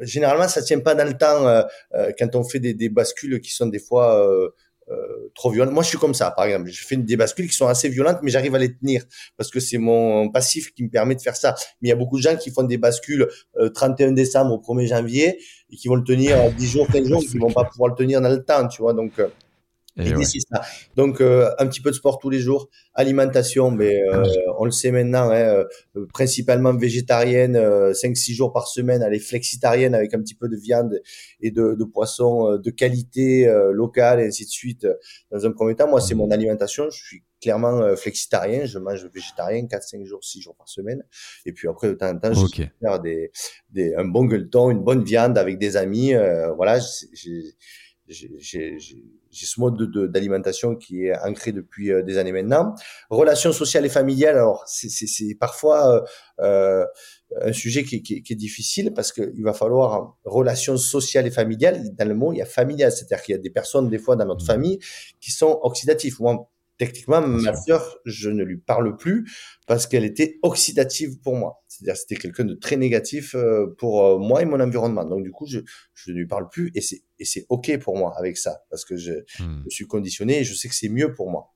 généralement, 0.00 0.46
ça 0.46 0.62
tient 0.62 0.78
pas 0.78 0.94
dans 0.94 1.08
le 1.08 1.16
temps 1.16 1.64
quand 2.18 2.36
on 2.36 2.44
fait 2.44 2.60
des, 2.60 2.74
des, 2.74 2.88
bascules 2.88 3.40
qui 3.40 3.50
sont 3.50 3.66
des 3.66 3.78
fois 3.78 4.24
euh, 4.90 5.30
trop 5.34 5.50
violentes. 5.50 5.72
Moi, 5.72 5.82
je 5.82 5.88
suis 5.88 5.98
comme 5.98 6.14
ça, 6.14 6.30
par 6.30 6.46
exemple. 6.46 6.70
Je 6.70 6.84
fais 6.84 6.96
des 6.96 7.16
bascules 7.16 7.48
qui 7.48 7.54
sont 7.54 7.66
assez 7.66 7.88
violentes, 7.88 8.18
mais 8.22 8.30
j'arrive 8.30 8.54
à 8.54 8.58
les 8.58 8.74
tenir 8.74 9.04
parce 9.36 9.50
que 9.50 9.60
c'est 9.60 9.78
mon 9.78 10.30
passif 10.30 10.72
qui 10.74 10.84
me 10.84 10.90
permet 10.90 11.14
de 11.14 11.20
faire 11.20 11.36
ça. 11.36 11.54
Mais 11.80 11.88
il 11.88 11.90
y 11.90 11.92
a 11.92 11.96
beaucoup 11.96 12.18
de 12.18 12.22
gens 12.22 12.36
qui 12.36 12.50
font 12.50 12.64
des 12.64 12.78
bascules 12.78 13.28
31 13.74 14.12
décembre 14.12 14.52
au 14.52 14.74
1er 14.74 14.86
janvier 14.88 15.38
et 15.70 15.76
qui 15.76 15.88
vont 15.88 15.96
le 15.96 16.04
tenir 16.04 16.36
10 16.52 16.66
jours, 16.66 16.86
15 16.92 17.08
jours, 17.08 17.20
qui 17.20 17.38
vont 17.38 17.52
pas 17.52 17.64
pouvoir 17.64 17.90
le 17.90 17.96
tenir 17.96 18.20
dans 18.20 18.28
le 18.28 18.44
temps, 18.44 18.66
tu 18.68 18.82
vois. 18.82 18.92
Donc, 18.92 19.12
euh, 19.98 20.02
L'idée, 20.02 20.24
c'est 20.24 20.40
ça. 20.40 20.62
Donc, 20.96 21.20
euh, 21.20 21.50
un 21.58 21.66
petit 21.66 21.80
peu 21.80 21.90
de 21.90 21.94
sport 21.94 22.18
tous 22.18 22.30
les 22.30 22.40
jours. 22.40 22.68
Alimentation, 22.94 23.70
mais 23.70 24.02
euh, 24.12 24.24
on 24.58 24.64
le 24.64 24.70
sait 24.70 24.90
maintenant, 24.90 25.30
hein, 25.30 25.64
euh, 25.96 26.06
principalement 26.12 26.74
végétarienne, 26.74 27.56
5-6 27.56 28.34
jours 28.34 28.52
par 28.52 28.66
semaine, 28.68 29.02
elle 29.02 29.14
est 29.14 29.18
flexitarienne 29.18 29.94
avec 29.94 30.14
un 30.14 30.20
petit 30.20 30.34
peu 30.34 30.48
de 30.48 30.56
viande 30.56 31.00
et 31.40 31.50
de, 31.50 31.74
de 31.74 31.84
poisson 31.84 32.56
de 32.56 32.70
qualité 32.70 33.52
locale 33.72 34.20
et 34.20 34.26
ainsi 34.26 34.44
de 34.44 34.50
suite. 34.50 34.86
Dans 35.30 35.46
un 35.46 35.52
premier 35.52 35.74
temps, 35.74 35.88
moi, 35.88 36.00
c'est 36.00 36.14
mon 36.14 36.30
alimentation. 36.30 36.90
Je 36.90 37.02
suis 37.04 37.22
clairement 37.40 37.94
flexitarien. 37.96 38.64
Je 38.64 38.78
mange 38.78 39.04
végétarien 39.12 39.64
4-5 39.64 40.04
jours, 40.04 40.22
6 40.22 40.40
jours 40.40 40.56
par 40.56 40.68
semaine. 40.68 41.04
Et 41.46 41.52
puis 41.52 41.68
après, 41.68 41.88
de 41.88 41.94
temps 41.94 42.10
en 42.10 42.18
temps, 42.18 42.32
je 42.32 42.62
vais 42.62 42.70
faire 42.80 43.00
des, 43.00 43.30
des, 43.70 43.94
un 43.96 44.04
bon 44.04 44.24
gueuleton, 44.24 44.70
une 44.70 44.82
bonne 44.82 45.04
viande 45.04 45.36
avec 45.38 45.58
des 45.58 45.76
amis. 45.76 46.14
voilà, 46.56 46.78
j'ai 47.12 47.54
j'ai 48.08 48.78
ce 49.32 49.60
mode 49.60 49.80
d'alimentation 50.10 50.76
qui 50.76 51.06
est 51.06 51.18
ancré 51.18 51.52
depuis 51.52 51.90
euh, 51.90 52.02
des 52.02 52.18
années 52.18 52.32
maintenant. 52.32 52.74
Relations 53.08 53.52
sociales 53.52 53.86
et 53.86 53.88
familiales, 53.88 54.36
alors 54.36 54.62
c'est 54.66 55.34
parfois 55.38 55.96
euh, 55.96 56.00
euh, 56.40 56.86
un 57.40 57.52
sujet 57.52 57.82
qui, 57.84 58.02
qui, 58.02 58.22
qui, 58.22 58.32
est 58.32 58.36
difficile 58.36 58.92
parce 58.94 59.12
qu'il 59.12 59.42
va 59.42 59.54
falloir 59.54 60.16
relations 60.24 60.76
sociales 60.76 61.26
et 61.26 61.30
familiales. 61.30 61.82
Dans 61.94 62.06
le 62.06 62.14
mot, 62.14 62.32
il 62.32 62.38
y 62.38 62.42
a 62.42 62.46
familial, 62.46 62.92
c'est-à-dire 62.92 63.22
qu'il 63.22 63.34
y 63.34 63.38
a 63.38 63.40
des 63.40 63.50
personnes 63.50 63.88
des 63.88 63.98
fois 63.98 64.16
dans 64.16 64.26
notre 64.26 64.44
mmh. 64.44 64.46
famille 64.46 64.78
qui 65.20 65.32
sont 65.32 65.58
oxydatives. 65.62 66.16
Moi, 66.20 66.48
Techniquement, 66.76 67.20
ma 67.20 67.54
sœur, 67.54 67.98
je 68.04 68.30
ne 68.30 68.42
lui 68.42 68.56
parle 68.56 68.96
plus 68.96 69.30
parce 69.68 69.86
qu'elle 69.86 70.04
était 70.04 70.38
oxydative 70.42 71.20
pour 71.20 71.36
moi. 71.36 71.62
C'est-à-dire, 71.68 71.96
c'était 71.96 72.16
quelqu'un 72.16 72.44
de 72.44 72.54
très 72.54 72.76
négatif 72.76 73.36
euh, 73.36 73.66
pour 73.78 74.04
euh, 74.04 74.18
moi 74.18 74.42
et 74.42 74.44
mon 74.44 74.58
environnement. 74.58 75.04
Donc, 75.04 75.22
du 75.22 75.30
coup, 75.30 75.46
je, 75.46 75.60
je 75.94 76.10
ne 76.10 76.16
lui 76.16 76.26
parle 76.26 76.48
plus 76.48 76.72
et 76.74 76.80
c'est, 76.80 77.02
et 77.20 77.24
c'est 77.24 77.46
OK 77.48 77.78
pour 77.78 77.96
moi 77.96 78.12
avec 78.18 78.36
ça 78.36 78.64
parce 78.70 78.84
que 78.84 78.96
je, 78.96 79.12
hmm. 79.38 79.62
je 79.64 79.74
suis 79.74 79.86
conditionné 79.86 80.40
et 80.40 80.44
je 80.44 80.52
sais 80.52 80.68
que 80.68 80.74
c'est 80.74 80.88
mieux 80.88 81.14
pour 81.14 81.30
moi. 81.30 81.54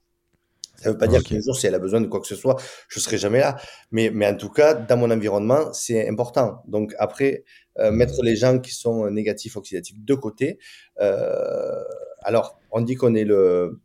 Ça 0.77 0.89
veut 0.89 0.97
pas 0.97 1.07
dire 1.07 1.21
qu'un 1.21 1.41
jour, 1.41 1.57
si 1.57 1.67
elle 1.67 1.75
a 1.75 1.79
besoin 1.79 1.99
de 1.99 2.07
quoi 2.07 2.21
que 2.21 2.27
ce 2.27 2.35
soit, 2.35 2.55
je 2.87 3.01
serai 3.01 3.17
jamais 3.17 3.39
là. 3.39 3.57
Mais, 3.91 4.11
mais 4.13 4.25
en 4.25 4.35
tout 4.35 4.49
cas, 4.49 4.73
dans 4.73 4.95
mon 4.95 5.11
environnement, 5.11 5.73
c'est 5.73 6.07
important. 6.07 6.63
Donc 6.65 6.95
après, 6.97 7.43
euh, 7.79 7.91
hmm. 7.91 7.95
mettre 7.95 8.23
les 8.23 8.37
gens 8.37 8.59
qui 8.59 8.73
sont 8.73 9.09
négatifs, 9.09 9.57
oxydatifs 9.57 9.97
de 9.99 10.15
côté. 10.15 10.59
Euh, 11.01 11.83
alors, 12.21 12.57
on 12.71 12.79
dit 12.79 12.95
qu'on 12.95 13.15
est 13.15 13.25
le, 13.25 13.81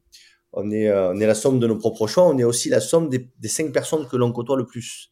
on 0.56 0.70
est, 0.70 0.88
euh, 0.88 1.12
on 1.12 1.20
est 1.20 1.26
la 1.26 1.34
somme 1.34 1.58
de 1.58 1.66
nos 1.66 1.76
propres 1.76 2.06
choix, 2.06 2.26
on 2.26 2.38
est 2.38 2.44
aussi 2.44 2.68
la 2.68 2.80
somme 2.80 3.08
des, 3.08 3.28
des 3.38 3.48
cinq 3.48 3.72
personnes 3.72 4.06
que 4.08 4.16
l'on 4.16 4.32
côtoie 4.32 4.56
le 4.56 4.66
plus. 4.66 5.10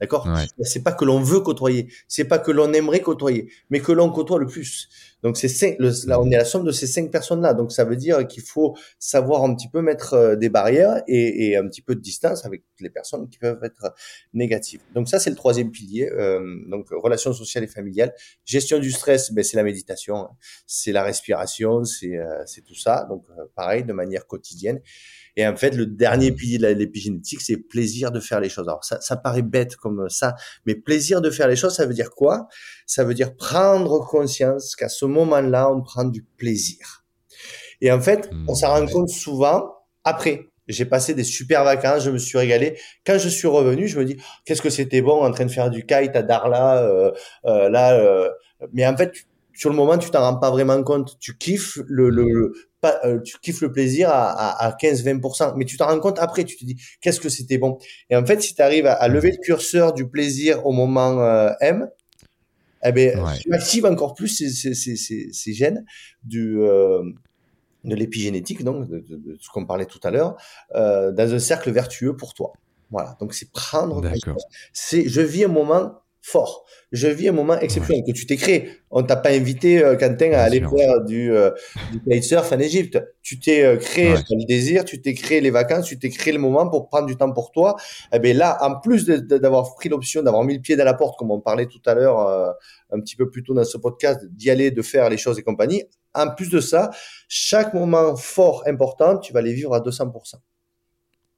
D'accord? 0.00 0.26
C'est 0.62 0.82
pas 0.82 0.92
que 0.92 1.04
l'on 1.04 1.20
veut 1.20 1.40
côtoyer, 1.40 1.88
c'est 2.08 2.24
pas 2.24 2.38
que 2.38 2.50
l'on 2.50 2.72
aimerait 2.72 3.00
côtoyer, 3.00 3.52
mais 3.70 3.78
que 3.80 3.92
l'on 3.92 4.10
côtoie 4.10 4.38
le 4.38 4.46
plus. 4.46 4.88
Donc 5.22 5.36
c'est 5.36 5.76
là 5.78 6.20
on 6.20 6.30
est 6.30 6.36
la 6.36 6.44
somme 6.44 6.64
de 6.64 6.72
ces 6.72 6.86
cinq 6.86 7.10
personnes-là. 7.10 7.54
Donc 7.54 7.72
ça 7.72 7.84
veut 7.84 7.96
dire 7.96 8.26
qu'il 8.26 8.42
faut 8.42 8.76
savoir 8.98 9.44
un 9.44 9.54
petit 9.54 9.68
peu 9.68 9.80
mettre 9.80 10.14
euh, 10.14 10.36
des 10.36 10.48
barrières 10.48 11.02
et, 11.06 11.50
et, 11.50 11.56
un 11.56 11.66
petit 11.68 11.82
peu 11.82 11.94
de 11.94 12.00
distance 12.00 12.44
avec 12.44 12.64
les 12.80 12.90
personnes 12.90 13.28
qui 13.28 13.38
peuvent 13.38 13.62
être 13.62 13.94
négatives. 14.34 14.80
Donc 14.94 15.08
ça 15.08 15.18
c'est 15.18 15.30
le 15.30 15.36
troisième 15.36 15.70
pilier. 15.70 16.10
Euh, 16.10 16.40
donc 16.68 16.88
relations 16.90 17.32
sociales 17.32 17.64
et 17.64 17.68
familiales, 17.68 18.12
gestion 18.44 18.78
du 18.78 18.90
stress, 18.90 19.32
ben 19.32 19.44
c'est 19.44 19.56
la 19.56 19.62
méditation, 19.62 20.16
hein. 20.16 20.30
c'est 20.66 20.92
la 20.92 21.02
respiration, 21.02 21.84
c'est 21.84 22.16
euh, 22.16 22.42
c'est 22.46 22.62
tout 22.62 22.74
ça. 22.74 23.06
Donc 23.08 23.24
euh, 23.30 23.44
pareil 23.54 23.84
de 23.84 23.92
manière 23.92 24.26
quotidienne. 24.26 24.80
Et 25.34 25.46
en 25.46 25.56
fait, 25.56 25.70
le 25.70 25.86
dernier 25.86 26.30
pilier 26.30 26.58
de 26.58 26.66
l'épigénétique, 26.66 27.40
c'est 27.40 27.56
plaisir 27.56 28.10
de 28.10 28.20
faire 28.20 28.38
les 28.38 28.50
choses. 28.50 28.68
Alors 28.68 28.84
ça, 28.84 29.00
ça 29.00 29.16
paraît 29.16 29.42
bête 29.42 29.76
comme 29.76 30.10
ça, 30.10 30.34
mais 30.66 30.74
plaisir 30.74 31.22
de 31.22 31.30
faire 31.30 31.48
les 31.48 31.56
choses, 31.56 31.74
ça 31.74 31.86
veut 31.86 31.94
dire 31.94 32.10
quoi? 32.10 32.48
Ça 32.86 33.02
veut 33.02 33.14
dire 33.14 33.34
prendre 33.34 34.06
conscience 34.06 34.76
qu'à 34.76 34.90
ce 34.90 35.06
moment-là, 35.12 35.70
on 35.70 35.82
prend 35.82 36.04
du 36.04 36.22
plaisir. 36.22 37.04
Et 37.80 37.90
en 37.90 38.00
fait, 38.00 38.30
hmm, 38.32 38.46
on 38.48 38.54
s'en 38.54 38.68
rend 38.68 38.86
compte 38.86 39.08
souvent 39.08 39.74
après. 40.04 40.52
J'ai 40.68 40.84
passé 40.84 41.14
des 41.14 41.24
super 41.24 41.64
vacances, 41.64 42.04
je 42.04 42.10
me 42.10 42.18
suis 42.18 42.38
régalé. 42.38 42.78
Quand 43.04 43.18
je 43.18 43.28
suis 43.28 43.48
revenu, 43.48 43.88
je 43.88 43.98
me 43.98 44.04
dis 44.04 44.16
qu'est-ce 44.44 44.62
que 44.62 44.70
c'était 44.70 45.02
bon 45.02 45.22
en 45.22 45.30
train 45.32 45.44
de 45.44 45.50
faire 45.50 45.70
du 45.70 45.84
kite 45.84 46.14
à 46.14 46.22
Darla, 46.22 46.82
euh, 46.82 47.10
euh, 47.46 47.68
là. 47.68 47.94
Euh. 47.94 48.30
mais 48.72 48.86
en 48.86 48.96
fait, 48.96 49.12
sur 49.54 49.70
le 49.70 49.76
moment, 49.76 49.98
tu 49.98 50.10
t'en 50.10 50.20
rends 50.20 50.38
pas 50.38 50.50
vraiment 50.50 50.82
compte. 50.84 51.18
Tu 51.18 51.36
kiffes 51.36 51.78
le, 51.88 52.10
le, 52.10 52.52
euh, 53.04 53.20
tu 53.20 53.38
kiffes 53.40 53.60
le 53.60 53.72
plaisir 53.72 54.08
à, 54.10 54.64
à, 54.64 54.70
15-20%, 54.70 55.54
mais 55.56 55.64
tu 55.64 55.76
t'en 55.76 55.86
rends 55.86 56.00
compte 56.00 56.18
après, 56.20 56.44
tu 56.44 56.56
te 56.56 56.64
dis 56.64 56.76
qu'est-ce 57.00 57.20
que 57.20 57.28
c'était 57.28 57.58
bon? 57.58 57.78
Et 58.08 58.16
en 58.16 58.24
fait, 58.24 58.40
si 58.40 58.54
tu 58.54 58.62
arrives 58.62 58.86
à, 58.86 59.06
lever 59.08 59.32
le 59.32 59.38
curseur 59.38 59.92
du 59.92 60.08
plaisir 60.08 60.64
au 60.64 60.70
moment 60.70 61.20
M, 61.60 61.88
eh 62.84 62.92
ben, 62.92 63.24
tu 63.40 63.52
actives 63.52 63.86
encore 63.86 64.14
plus 64.14 64.28
ces, 64.28 64.50
ces, 64.50 64.74
ces, 64.74 65.32
ces 65.32 65.52
gènes 65.52 65.84
du, 66.24 66.60
euh, 66.60 67.02
de 67.84 67.94
l'épigénétique, 67.94 68.64
donc 68.64 68.88
de, 68.88 68.98
de, 69.08 69.36
ce 69.40 69.48
qu'on 69.50 69.66
parlait 69.66 69.86
tout 69.86 70.00
à 70.02 70.10
l'heure, 70.10 70.36
euh, 70.74 71.12
dans 71.12 71.34
un 71.34 71.38
cercle 71.38 71.70
vertueux 71.70 72.16
pour 72.16 72.34
toi. 72.34 72.52
Voilà. 72.90 73.16
Donc 73.20 73.34
c'est 73.34 73.50
prendre. 73.50 74.02
C'est, 74.72 75.08
je 75.08 75.20
vis 75.20 75.44
un 75.44 75.48
moment 75.48 76.01
fort. 76.22 76.64
Je 76.92 77.08
vis 77.08 77.28
un 77.28 77.32
moment 77.32 77.58
exceptionnel 77.58 78.04
que 78.06 78.12
tu 78.12 78.26
t'es 78.26 78.36
créé. 78.36 78.70
On 78.90 79.02
t'a 79.02 79.16
pas 79.16 79.30
invité, 79.30 79.82
euh, 79.82 79.96
Quentin, 79.96 80.32
à 80.32 80.42
aller 80.42 80.60
faire 80.60 81.02
du, 81.02 81.32
euh, 81.32 81.50
du 81.90 82.00
kitesurf 82.00 82.52
en 82.52 82.58
Égypte. 82.60 83.02
Tu 83.22 83.40
t'es 83.40 83.64
euh, 83.64 83.76
créé 83.76 84.14
le 84.30 84.46
désir, 84.46 84.84
tu 84.84 85.00
t'es 85.00 85.14
créé 85.14 85.40
les 85.40 85.50
vacances, 85.50 85.86
tu 85.86 85.98
t'es 85.98 86.10
créé 86.10 86.32
le 86.32 86.38
moment 86.38 86.68
pour 86.68 86.88
prendre 86.88 87.06
du 87.06 87.16
temps 87.16 87.32
pour 87.32 87.50
toi. 87.50 87.76
Et 88.12 88.16
eh 88.16 88.18
bien 88.20 88.34
là, 88.34 88.56
en 88.60 88.78
plus 88.78 89.04
d'avoir 89.06 89.74
pris 89.74 89.88
l'option, 89.88 90.22
d'avoir 90.22 90.44
mis 90.44 90.54
le 90.54 90.60
pied 90.60 90.76
dans 90.76 90.84
la 90.84 90.94
porte, 90.94 91.18
comme 91.18 91.30
on 91.32 91.40
parlait 91.40 91.66
tout 91.66 91.82
à 91.86 91.94
l'heure, 91.94 92.20
euh, 92.20 92.52
un 92.92 93.00
petit 93.00 93.16
peu 93.16 93.28
plus 93.28 93.42
tôt 93.42 93.54
dans 93.54 93.64
ce 93.64 93.78
podcast, 93.78 94.24
d'y 94.30 94.50
aller, 94.50 94.70
de 94.70 94.82
faire 94.82 95.10
les 95.10 95.18
choses 95.18 95.38
et 95.38 95.42
compagnie. 95.42 95.82
En 96.14 96.32
plus 96.32 96.50
de 96.50 96.60
ça, 96.60 96.90
chaque 97.26 97.74
moment 97.74 98.16
fort, 98.16 98.62
important, 98.66 99.18
tu 99.18 99.32
vas 99.32 99.40
les 99.40 99.54
vivre 99.54 99.74
à 99.74 99.80
200%. 99.80 100.36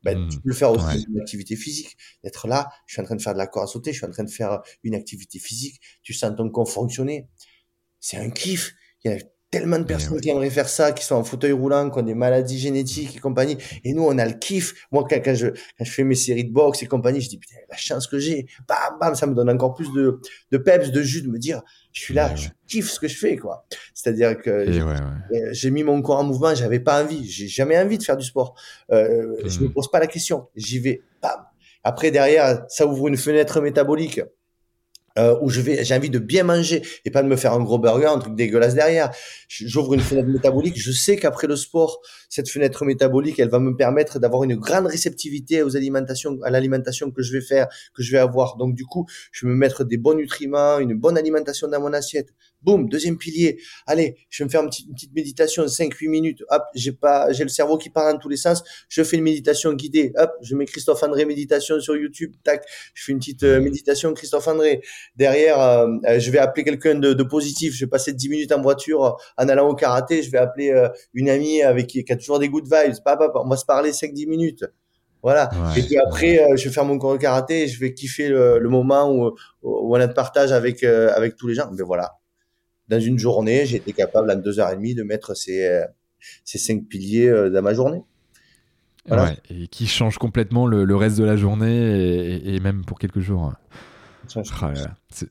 Ben, 0.05 0.19
mmh. 0.19 0.29
Tu 0.29 0.41
peux 0.41 0.49
le 0.51 0.55
faire 0.55 0.71
aussi 0.71 1.07
une 1.09 1.21
activité 1.21 1.57
physique. 1.57 1.97
D'être 2.23 2.47
là, 2.47 2.69
je 2.87 2.95
suis 2.95 3.03
en 3.03 3.05
train 3.05 3.17
de 3.17 3.23
faire 3.23 3.33
de 3.33 3.39
la 3.39 3.47
corde 3.47 3.65
à 3.65 3.73
sauter, 3.73 3.93
je 3.93 3.99
suis 3.99 4.07
en 4.07 4.11
train 4.11 4.25
de 4.25 4.31
faire 4.31 4.61
une 4.83 4.95
activité 4.95 5.39
physique, 5.39 5.81
tu 6.03 6.13
sens 6.13 6.33
ton 6.37 6.51
corps 6.51 6.71
fonctionner. 6.71 7.29
C'est 8.01 8.19
un 8.19 8.31
kiff. 8.31 8.75
Il 9.03 9.11
y 9.11 9.15
a 9.15 9.19
tellement 9.55 9.79
de 9.79 9.85
personnes 9.85 10.21
qui 10.21 10.31
aimeraient 10.31 10.51
faire 10.51 10.69
ça, 10.69 10.91
qui 10.91 11.05
sont 11.05 11.15
en 11.15 11.23
fauteuil 11.23 11.53
roulant, 11.53 11.89
qui 11.89 11.99
ont 12.01 12.03
des 12.03 12.17
maladies 12.17 12.59
génétiques 12.59 13.17
et 13.17 13.21
compagnie. 13.21 13.57
Et 13.85 13.95
nous, 13.95 14.03
on 14.03 14.19
a 14.19 14.27
le 14.27 14.33
kiff. 14.33 14.75
Moi, 14.91 15.07
quand, 15.09 15.21
quand, 15.25 15.35
je, 15.35 15.47
quand 15.47 15.85
je 15.85 15.93
fais 15.93 16.03
mes 16.03 16.17
séries 16.17 16.45
de 16.45 16.53
boxe 16.53 16.83
et 16.83 16.87
compagnie, 16.87 17.21
je 17.21 17.29
dis, 17.29 17.39
putain, 17.39 17.55
la 17.71 17.77
chance 17.77 18.09
que 18.09 18.19
j'ai. 18.19 18.47
Bam, 18.67 18.99
bam, 19.01 19.15
ça 19.15 19.27
me 19.27 19.35
donne 19.35 19.49
encore 19.49 19.75
plus 19.75 19.93
de, 19.93 20.21
de 20.51 20.59
peps, 20.59 20.91
de 20.91 21.03
jus, 21.03 21.23
de 21.23 21.29
me 21.29 21.39
dire, 21.39 21.63
je 21.93 22.01
suis 22.01 22.15
là, 22.15 22.35
je 22.35 22.49
kiffe 22.67 22.91
ce 22.91 22.99
que 22.99 23.07
je 23.07 23.17
fais, 23.17 23.37
quoi. 23.37 23.65
C'est-à-dire 23.95 24.37
que 24.37 24.51
euh, 24.51 25.49
j'ai 25.53 25.71
mis 25.71 25.85
mon 25.85 26.03
corps 26.03 26.19
en 26.19 26.25
mouvement, 26.25 26.53
j'avais 26.53 26.81
pas 26.81 27.05
envie. 27.05 27.25
J'ai 27.31 27.47
jamais 27.47 27.79
envie 27.79 27.99
de 27.99 28.03
faire 28.03 28.17
du 28.17 28.27
sport. 28.27 28.57
Euh, 28.91 29.37
Je 29.47 29.61
me 29.61 29.69
mmh. 29.69 29.73
pose 29.73 29.89
pas 29.89 30.01
la 30.01 30.09
question. 30.09 30.49
J'y 30.57 30.81
vais, 30.81 31.03
bam. 31.23 31.45
Après, 31.85 32.11
derrière, 32.11 32.65
ça 32.69 32.87
ouvre 32.87 33.07
une 33.07 33.17
fenêtre 33.17 33.61
métabolique 33.61 34.21
euh, 35.19 35.37
où 35.41 35.51
je 35.51 35.61
vais, 35.61 35.85
j'ai 35.85 35.95
envie 35.95 36.11
de 36.11 36.19
bien 36.19 36.45
manger 36.45 36.83
et 37.05 37.11
pas 37.11 37.23
de 37.23 37.29
me 37.29 37.37
faire 37.37 37.53
un 37.53 37.63
gros 37.63 37.79
burger, 37.79 38.07
un 38.07 38.19
truc 38.19 38.35
dégueulasse 38.35 38.75
derrière. 38.75 39.11
J'ouvre 39.49 39.95
une 39.95 40.01
fenêtre 40.01 40.29
métabolique. 40.29 40.81
Je 40.81 40.91
sais 40.91 41.17
qu'après 41.17 41.47
le 41.47 41.57
sport, 41.57 42.01
cette 42.29 42.49
fenêtre 42.51 42.85
métabolique, 42.85 43.39
elle 43.39 43.51
va 43.51 43.61
me 43.61 43.77
permettre 43.77 44.19
d'avoir 44.19 44.45
une 44.45 44.57
grande 44.57 44.87
réceptivité 44.87 45.63
aux 45.63 45.77
alimentations, 45.77 46.39
à 46.43 46.51
l'alimentation 46.51 47.11
que 47.11 47.23
je 47.23 47.33
vais 47.33 47.41
faire, 47.41 47.69
que 47.95 48.03
je 48.03 48.11
vais 48.11 48.19
avoir. 48.19 48.57
Donc 48.57 48.75
du 48.75 48.85
coup, 48.85 49.07
je 49.33 49.47
vais 49.47 49.53
me 49.53 49.57
mettre 49.57 49.85
des 49.85 49.97
bons 49.97 50.15
nutriments, 50.15 50.79
une 50.79 50.95
bonne 50.95 51.17
alimentation 51.17 51.69
dans 51.69 51.81
mon 51.81 51.93
assiette. 51.93 52.35
Boum, 52.65 52.89
deuxième 52.89 53.19
pilier. 53.19 53.59
Allez, 53.87 54.17
je 54.31 54.43
vais 54.43 54.47
me 54.47 54.51
faire 54.51 54.63
une 54.63 54.69
petite, 54.69 54.89
une 54.89 54.95
petite 54.95 55.15
méditation, 55.15 55.65
5-8 55.67 56.09
minutes. 56.09 56.43
Hop, 56.49 56.63
j'ai 56.75 56.93
pas, 56.93 57.33
j'ai 57.33 57.45
le 57.45 57.51
cerveau 57.51 57.77
qui 57.77 57.91
part 57.91 58.13
dans 58.13 58.19
tous 58.19 58.29
les 58.29 58.37
sens. 58.37 58.63
Je 58.89 59.03
fais 59.03 59.17
une 59.17 59.23
méditation 59.23 59.73
guidée. 59.75 60.13
Hop, 60.17 60.31
je 60.43 60.55
mets 60.55 60.65
Christophe 60.65 61.03
André 61.03 61.25
méditation 61.25 61.81
sur 61.81 61.97
YouTube. 61.97 62.35
Tac, 62.43 62.65
je 62.95 63.05
fais 63.05 63.13
une 63.13 63.19
petite 63.19 63.43
euh, 63.43 63.61
méditation 63.61 64.13
Christophe 64.15 64.49
André. 64.49 64.83
Derrière, 65.17 65.61
euh, 65.61 65.89
euh, 66.07 66.19
je 66.19 66.31
vais 66.31 66.39
appeler 66.39 66.65
quelqu'un 66.65 66.95
de, 66.95 67.13
de, 67.13 67.23
positif. 67.23 67.75
Je 67.75 67.85
vais 67.85 67.91
passer 67.91 68.13
10 68.13 68.29
minutes 68.29 68.53
en 68.53 68.61
voiture 68.61 69.17
en 69.37 69.49
allant 69.49 69.69
au 69.69 69.75
karaté. 69.75 70.23
Je 70.23 70.31
vais 70.31 70.39
appeler 70.39 70.73
une 71.13 71.29
amie 71.29 71.63
avec 71.63 71.87
qui, 71.87 72.05
qui, 72.05 72.13
a 72.13 72.17
toujours 72.17 72.39
des 72.39 72.49
good 72.49 72.65
vibes. 72.65 72.95
Papa, 73.05 73.31
on 73.35 73.49
va 73.49 73.57
se 73.57 73.65
parler 73.65 73.91
5-10 73.91 74.29
minutes. 74.29 74.65
Voilà. 75.23 75.49
et 75.75 75.83
puis 75.83 75.97
après, 75.97 76.39
je 76.55 76.65
vais 76.69 76.75
faire 76.75 76.85
mon 76.85 76.99
cours 76.99 77.15
de 77.15 77.19
karaté 77.19 77.63
et 77.63 77.69
je 77.69 77.81
vais 77.81 77.95
kiffer 77.95 78.29
le, 78.29 78.59
le 78.59 78.69
moment 78.69 79.11
où, 79.11 79.35
où, 79.63 79.97
on 79.97 79.99
a 79.99 80.07
de 80.07 80.13
partage 80.13 80.53
avec, 80.53 80.85
avec 80.85 81.37
tous 81.37 81.49
les 81.49 81.55
gens. 81.55 81.71
Mais 81.73 81.83
voilà 81.83 82.19
dans 82.89 83.01
une 83.01 83.19
journée, 83.19 83.67
j'ai 83.67 83.77
été 83.77 83.93
capable 83.93 84.31
en 84.31 84.37
deux 84.37 84.61
heures 84.61 84.71
et 84.71 84.77
demie 84.77 84.95
de 84.95 85.03
mettre 85.03 85.35
ces, 85.35 85.65
euh, 85.65 85.85
ces 86.45 86.59
cinq 86.59 86.87
piliers 86.87 87.29
euh, 87.29 87.51
dans 87.51 87.63
ma 87.63 87.75
journée. 87.75 88.03
Voilà. 89.07 89.35
et 89.51 89.67
qui 89.69 89.87
change 89.87 90.17
complètement 90.17 90.67
le, 90.67 90.97
reste 90.97 91.19
de 91.19 91.25
la 91.25 91.37
journée 91.37 92.41
et, 92.43 92.59
même 92.61 92.87
pour 92.87 92.99
quelques 92.99 93.21
jours. 93.21 93.53
Oh 94.35 94.41
c'est 95.11 95.29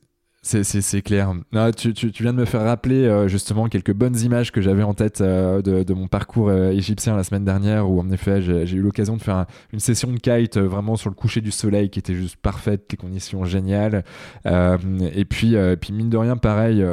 clair. 1.02 1.32
Ah, 1.54 1.72
tu, 1.72 1.94
tu, 1.94 2.22
viens 2.22 2.32
de 2.32 2.38
me 2.38 2.44
faire 2.44 2.62
rappeler 2.62 3.04
euh, 3.04 3.28
justement 3.28 3.68
quelques 3.68 3.94
bonnes 3.94 4.16
images 4.20 4.52
que 4.52 4.60
j'avais 4.60 4.82
en 4.82 4.92
tête 4.92 5.20
euh, 5.20 5.62
de, 5.62 5.94
mon 5.94 6.06
parcours 6.06 6.48
euh, 6.48 6.70
égyptien 6.70 7.16
la 7.16 7.24
semaine 7.24 7.44
dernière 7.44 7.88
où 7.88 8.00
en 8.00 8.10
effet 8.10 8.42
j'ai 8.42 8.76
eu 8.76 8.80
l'occasion 8.80 9.16
de 9.16 9.22
faire 9.22 9.46
une 9.72 9.80
session 9.80 10.12
de 10.12 10.18
kite 10.18 10.58
vraiment 10.58 10.96
sur 10.96 11.08
le 11.08 11.14
coucher 11.14 11.40
du 11.40 11.50
soleil 11.50 11.88
qui 11.88 11.98
était 11.98 12.14
juste 12.14 12.36
parfaite, 12.36 12.84
les 12.90 12.96
conditions 12.96 13.44
géniales. 13.44 14.04
et 14.44 15.24
puis, 15.24 15.56
puis 15.80 15.92
mine 15.92 16.10
de 16.10 16.16
rien, 16.16 16.36
pareil, 16.36 16.84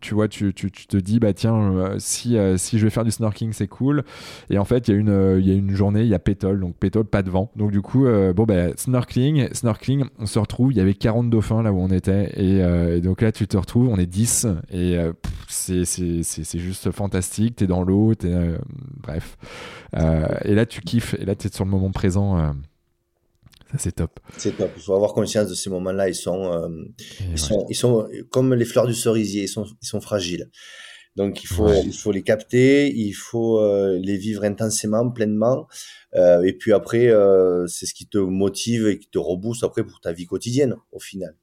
tu 0.00 0.14
vois, 0.14 0.28
tu, 0.28 0.54
tu, 0.54 0.70
te 0.70 0.96
dis, 0.96 1.18
bah 1.18 1.32
tiens, 1.32 1.94
si, 1.98 2.36
si 2.56 2.78
je 2.78 2.84
vais 2.84 2.90
faire 2.90 3.04
du 3.04 3.10
snorkeling, 3.10 3.52
c'est 3.52 3.68
cool. 3.68 4.04
Et 4.50 4.58
en 4.58 4.64
fait, 4.64 4.88
il 4.88 4.94
y, 4.94 4.96
a 4.96 5.00
une, 5.00 5.40
y 5.42 5.50
a 5.50 5.54
une 5.54 5.74
journée, 5.74 6.02
il 6.02 6.08
y 6.08 6.14
a 6.14 6.18
pétole, 6.18 6.60
donc 6.60 6.76
pétole, 6.76 7.04
pas 7.04 7.22
de 7.22 7.30
vent. 7.30 7.50
Donc 7.56 7.70
du 7.70 7.82
coup, 7.82 8.06
bon, 8.34 8.44
bah, 8.44 8.68
snorkeling, 8.76 9.52
snorkeling, 9.52 10.04
on 10.18 10.26
se 10.26 10.38
retrouve, 10.38 10.72
il 10.72 10.78
y 10.78 10.80
avait 10.80 10.94
40 10.94 11.30
dauphins 11.30 11.62
là 11.62 11.72
où 11.72 11.80
on 11.80 11.88
était. 11.88 12.32
Euh, 12.46 12.96
et, 12.96 13.00
donc 13.00 13.22
là, 13.22 13.32
tu 13.32 13.46
te 13.46 13.56
retrouves, 13.56 13.88
on 13.88 13.98
est 13.98 14.06
10, 14.06 14.46
et 14.70 14.96
euh, 14.96 15.12
c'est 15.48 16.58
juste 16.58 16.90
fantastique. 16.90 17.56
Tu 17.56 17.64
es 17.64 17.66
dans 17.66 17.82
l'eau, 17.82 18.12
euh, 18.24 18.58
bref. 19.00 19.36
et 19.94 20.54
là, 20.54 20.66
tu 20.66 20.80
kiffes, 20.80 21.14
et 21.14 21.24
là, 21.24 21.34
tu 21.34 21.46
es 21.46 21.50
sur 21.52 21.64
le 21.64 21.70
moment 21.70 21.90
présent. 21.90 22.54
Ça, 23.70 23.78
c'est 23.78 23.92
top. 23.92 24.20
C'est 24.36 24.56
top. 24.56 24.70
Il 24.76 24.82
faut 24.82 24.94
avoir 24.94 25.12
conscience 25.12 25.48
de 25.48 25.54
ces 25.54 25.70
moments-là. 25.70 26.08
Ils 26.08 26.14
sont, 26.14 26.70
ils, 27.20 27.38
sont, 27.38 27.66
ils 27.68 27.74
sont 27.74 28.06
comme 28.30 28.54
les 28.54 28.64
fleurs 28.64 28.86
du 28.86 28.94
cerisier, 28.94 29.44
ils 29.44 29.48
sont, 29.48 29.66
ils 29.82 29.86
sont 29.86 30.00
fragiles. 30.00 30.50
Donc 31.16 31.42
il 31.42 31.46
faut, 31.46 31.72
il 31.72 31.94
faut 31.94 32.12
les 32.12 32.22
capter, 32.22 32.94
il 32.94 33.12
faut 33.12 33.60
les 33.96 34.16
vivre 34.18 34.44
intensément, 34.44 35.10
pleinement. 35.10 35.66
Euh, 36.14 36.42
et 36.42 36.52
puis 36.52 36.72
après, 36.72 37.10
c'est 37.66 37.86
ce 37.86 37.94
qui 37.94 38.06
te 38.06 38.18
motive 38.18 38.86
et 38.86 38.98
qui 38.98 39.08
te 39.08 39.18
rebooste 39.18 39.64
après 39.64 39.84
pour 39.84 40.00
ta 40.00 40.12
vie 40.12 40.26
quotidienne, 40.26 40.76
au 40.92 41.00
final. 41.00 41.34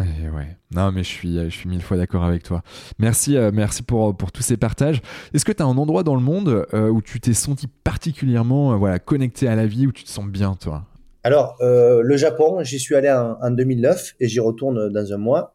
Eh 0.00 0.28
ouais. 0.28 0.56
Non, 0.74 0.92
mais 0.92 1.02
je 1.02 1.08
suis, 1.08 1.34
je 1.34 1.48
suis 1.48 1.68
mille 1.68 1.82
fois 1.82 1.96
d'accord 1.96 2.22
avec 2.24 2.42
toi. 2.42 2.62
Merci, 2.98 3.36
euh, 3.36 3.50
merci 3.52 3.82
pour, 3.82 4.16
pour 4.16 4.30
tous 4.30 4.42
ces 4.42 4.56
partages. 4.56 5.00
Est-ce 5.34 5.44
que 5.44 5.52
tu 5.52 5.62
as 5.62 5.66
un 5.66 5.76
endroit 5.76 6.04
dans 6.04 6.14
le 6.14 6.20
monde 6.20 6.66
euh, 6.72 6.88
où 6.88 7.02
tu 7.02 7.20
t'es 7.20 7.34
senti 7.34 7.66
particulièrement 7.66 8.72
euh, 8.72 8.76
voilà, 8.76 8.98
connecté 8.98 9.48
à 9.48 9.56
la 9.56 9.66
vie, 9.66 9.86
où 9.86 9.92
tu 9.92 10.04
te 10.04 10.08
sens 10.08 10.26
bien, 10.26 10.54
toi? 10.54 10.84
Alors, 11.24 11.56
le 11.60 12.16
Japon, 12.16 12.62
j'y 12.62 12.78
suis 12.78 12.94
allé 12.94 13.10
en, 13.10 13.36
en 13.42 13.50
2009 13.50 14.14
et 14.20 14.28
j'y 14.28 14.40
retourne 14.40 14.90
dans 14.90 15.12
un 15.12 15.18
mois. 15.18 15.54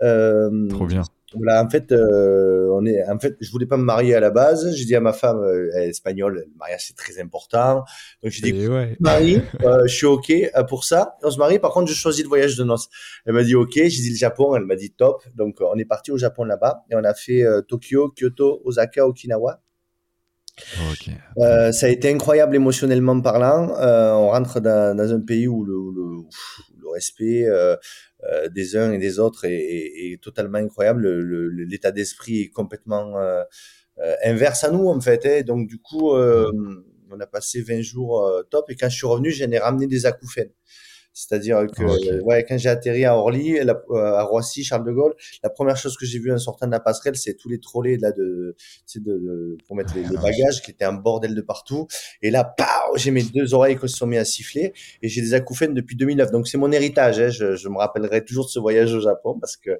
Trop 0.00 0.86
bien. 0.86 1.02
Voilà, 1.36 1.62
en 1.62 1.68
fait, 1.68 1.92
euh, 1.92 2.68
on 2.72 2.84
est, 2.86 3.02
en 3.08 3.18
fait, 3.18 3.36
je 3.40 3.50
voulais 3.50 3.66
pas 3.66 3.76
me 3.76 3.84
marier 3.84 4.14
à 4.14 4.20
la 4.20 4.30
base. 4.30 4.74
J'ai 4.74 4.84
dit 4.84 4.94
à 4.94 5.00
ma 5.00 5.12
femme, 5.12 5.38
euh, 5.38 5.70
elle 5.74 5.84
est 5.84 5.88
espagnole, 5.88 6.34
le 6.34 6.58
mariage 6.58 6.86
c'est 6.86 6.96
très 6.96 7.20
important. 7.20 7.84
Donc 8.22 8.32
j'ai 8.32 8.52
dit, 8.52 8.68
ouais. 8.68 8.96
marie, 9.00 9.40
euh, 9.64 9.82
je 9.86 9.94
suis 9.94 10.06
ok 10.06 10.30
euh, 10.30 10.62
pour 10.64 10.84
ça. 10.84 11.16
On 11.22 11.30
se 11.30 11.38
marie. 11.38 11.58
Par 11.58 11.72
contre, 11.72 11.90
je 11.90 11.94
choisis 11.94 12.22
le 12.22 12.28
voyage 12.28 12.56
de 12.56 12.64
noces. 12.64 12.88
Elle 13.26 13.34
m'a 13.34 13.44
dit 13.44 13.54
ok. 13.54 13.74
J'ai 13.74 13.88
dit 13.88 14.10
le 14.10 14.16
Japon. 14.16 14.56
Elle 14.56 14.64
m'a 14.64 14.76
dit 14.76 14.92
top. 14.92 15.22
Donc 15.34 15.58
on 15.60 15.76
est 15.76 15.84
parti 15.84 16.10
au 16.10 16.18
Japon 16.18 16.44
là-bas 16.44 16.84
et 16.90 16.96
on 16.96 17.04
a 17.04 17.14
fait 17.14 17.44
Tokyo, 17.68 18.12
Kyoto, 18.16 18.62
Osaka, 18.64 19.06
Okinawa. 19.06 19.60
Okay. 20.92 21.16
Euh, 21.38 21.72
ça 21.72 21.86
a 21.86 21.88
été 21.88 22.12
incroyable 22.12 22.54
émotionnellement 22.54 23.20
parlant. 23.20 23.76
Euh, 23.76 24.12
on 24.12 24.28
rentre 24.28 24.60
dans, 24.60 24.96
dans, 24.96 25.12
un 25.12 25.20
pays 25.20 25.48
où 25.48 25.64
le, 25.64 25.74
le, 25.74 26.22
le 26.80 26.88
respect, 26.90 27.44
euh, 27.48 27.76
euh, 28.32 28.48
des 28.48 28.76
uns 28.76 28.92
et 28.92 28.98
des 28.98 29.18
autres 29.18 29.44
est, 29.44 30.20
totalement 30.22 30.58
incroyable. 30.58 31.08
L'état 31.50 31.92
d'esprit 31.92 32.42
est 32.42 32.48
complètement 32.48 33.18
euh, 33.18 33.42
euh, 33.98 34.14
inverse 34.24 34.64
à 34.64 34.70
nous 34.70 34.88
en 34.88 35.00
fait. 35.00 35.26
Hein. 35.26 35.42
Donc 35.42 35.66
du 35.68 35.78
coup, 35.78 36.12
on 36.14 37.20
a 37.20 37.26
passé 37.26 37.62
20 37.62 37.82
jours 37.82 38.30
top 38.50 38.70
et 38.70 38.76
quand 38.76 38.88
je 38.88 38.96
suis 38.96 39.06
revenu, 39.06 39.30
j'en 39.30 39.50
ai 39.50 39.58
ramené 39.58 39.86
des 39.86 40.06
acouphènes. 40.06 40.52
C'est-à-dire 41.14 41.64
que 41.74 41.84
ah, 41.84 42.22
ouais, 42.24 42.44
quand 42.44 42.58
j'ai 42.58 42.68
atterri 42.68 43.04
à 43.04 43.16
Orly, 43.16 43.58
à 43.60 44.22
Roissy, 44.24 44.64
Charles 44.64 44.84
de 44.84 44.90
Gaulle, 44.90 45.14
la 45.44 45.48
première 45.48 45.76
chose 45.76 45.96
que 45.96 46.04
j'ai 46.04 46.18
vue 46.18 46.32
en 46.32 46.38
sortant 46.38 46.66
de 46.66 46.72
la 46.72 46.80
passerelle, 46.80 47.14
c'est 47.14 47.34
tous 47.34 47.48
les 47.48 47.60
trolley 47.60 47.96
là 47.98 48.10
de, 48.10 48.56
de, 48.96 49.00
de 49.00 49.56
pour 49.66 49.76
mettre 49.76 49.94
les, 49.94 50.02
bagages 50.02 50.60
qui 50.60 50.72
étaient 50.72 50.84
un 50.84 50.92
bordel 50.92 51.36
de 51.36 51.40
partout. 51.40 51.86
Et 52.20 52.32
là, 52.32 52.54
j'ai 52.96 53.12
mes 53.12 53.22
deux 53.22 53.54
oreilles 53.54 53.78
qui 53.78 53.88
se 53.88 53.96
sont 53.96 54.08
mis 54.08 54.16
à 54.16 54.24
siffler 54.24 54.72
et 55.02 55.08
j'ai 55.08 55.20
des 55.20 55.34
acouphènes 55.34 55.72
depuis 55.72 55.94
2009. 55.94 56.32
Donc 56.32 56.48
c'est 56.48 56.58
mon 56.58 56.72
héritage. 56.72 57.20
Hein. 57.20 57.28
Je, 57.28 57.54
je, 57.54 57.68
me 57.68 57.78
rappellerai 57.78 58.24
toujours 58.24 58.46
de 58.46 58.50
ce 58.50 58.58
voyage 58.58 58.92
au 58.92 59.00
Japon 59.00 59.38
parce 59.38 59.56
que 59.56 59.70
euh, 59.70 59.76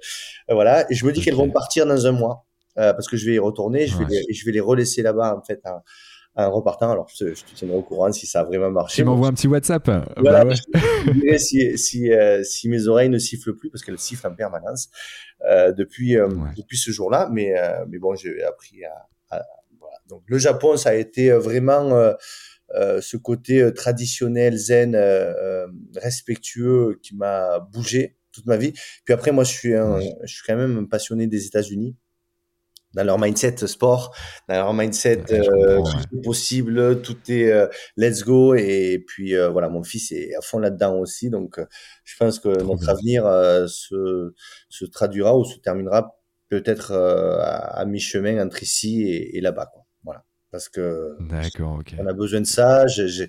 voilà. 0.50 0.90
Et 0.90 0.94
je 0.94 1.04
me 1.04 1.10
dis 1.10 1.20
qu'elles 1.20 1.34
vont 1.34 1.50
partir 1.50 1.84
dans 1.84 2.06
un 2.06 2.12
mois 2.12 2.46
euh, 2.78 2.92
parce 2.92 3.08
que 3.08 3.16
je 3.16 3.26
vais 3.26 3.34
y 3.34 3.38
retourner. 3.40 3.88
Je 3.88 3.98
vais 3.98 4.04
les, 4.08 4.32
je 4.32 4.44
vais 4.44 4.52
les 4.52 4.60
relaisser 4.60 5.02
là-bas 5.02 5.36
en 5.36 5.42
fait. 5.42 5.60
Hein 5.64 5.82
en 6.36 6.50
repartant. 6.50 6.90
Alors, 6.90 7.08
je, 7.14 7.26
te 7.26 7.54
tiendrai 7.54 7.76
au 7.76 7.82
courant 7.82 8.10
si 8.12 8.26
ça 8.26 8.40
a 8.40 8.44
vraiment 8.44 8.70
marché. 8.70 9.02
Tu 9.02 9.04
m'envoies 9.04 9.28
un 9.28 9.32
petit 9.32 9.46
WhatsApp. 9.46 9.90
Voilà, 10.16 10.44
bah 10.44 11.38
si, 11.38 11.78
si, 11.78 12.12
euh, 12.12 12.42
si, 12.42 12.68
mes 12.68 12.88
oreilles 12.88 13.08
ne 13.08 13.18
sifflent 13.18 13.54
plus, 13.54 13.70
parce 13.70 13.84
qu'elles 13.84 13.98
sifflent 13.98 14.26
en 14.26 14.34
permanence 14.34 14.88
euh, 15.48 15.72
depuis, 15.72 16.16
euh, 16.16 16.28
depuis 16.56 16.76
ce 16.76 16.90
jour-là. 16.90 17.28
Mais, 17.32 17.56
euh, 17.58 17.84
mais 17.88 17.98
bon, 17.98 18.14
j'ai 18.14 18.42
appris 18.42 18.84
à, 18.84 19.08
à, 19.30 19.42
voilà. 19.78 19.96
Donc, 20.08 20.22
le 20.26 20.38
Japon, 20.38 20.76
ça 20.76 20.90
a 20.90 20.94
été 20.94 21.30
vraiment 21.30 21.90
ce 22.72 23.16
côté 23.16 23.72
traditionnel, 23.72 24.56
zen, 24.56 24.96
respectueux 25.96 26.98
qui 27.02 27.14
m'a 27.14 27.60
bougé 27.60 28.16
toute 28.32 28.46
ma 28.46 28.56
vie. 28.56 28.72
Puis 29.04 29.14
après, 29.14 29.30
moi, 29.30 29.44
je 29.44 29.52
suis, 29.52 29.74
un, 29.74 30.00
je 30.00 30.34
suis 30.34 30.42
quand 30.44 30.56
même 30.56 30.78
un 30.78 30.84
passionné 30.84 31.28
des 31.28 31.46
États-Unis. 31.46 31.96
Dans 32.94 33.04
leur 33.04 33.18
mindset 33.18 33.56
sport, 33.66 34.14
dans 34.48 34.54
leur 34.54 34.74
mindset 34.74 35.32
euh, 35.32 35.82
tout 35.82 36.18
est 36.18 36.22
possible, 36.22 37.02
tout 37.02 37.16
est 37.28 37.52
euh, 37.52 37.66
let's 37.96 38.24
go. 38.24 38.54
Et 38.54 39.04
puis 39.06 39.34
euh, 39.34 39.50
voilà, 39.50 39.68
mon 39.68 39.82
fils 39.82 40.12
est 40.12 40.34
à 40.34 40.40
fond 40.40 40.58
là-dedans 40.58 40.98
aussi. 40.98 41.30
Donc 41.30 41.60
je 42.04 42.16
pense 42.16 42.38
que 42.38 42.48
notre 42.62 42.88
avenir 42.88 43.24
se, 43.68 44.34
se 44.68 44.84
traduira 44.84 45.36
ou 45.36 45.44
se 45.44 45.58
terminera 45.58 46.18
peut-être 46.48 46.92
à, 46.92 47.84
mi-chemin 47.86 48.44
entre 48.44 48.62
ici 48.62 49.02
et, 49.02 49.36
et 49.36 49.40
là-bas. 49.40 49.70
Voilà, 49.72 49.83
parce 50.54 50.68
que 50.68 51.16
on 51.98 52.06
a 52.06 52.12
besoin 52.12 52.40
de 52.40 52.46
ça. 52.46 52.86
J'ai 52.86 53.28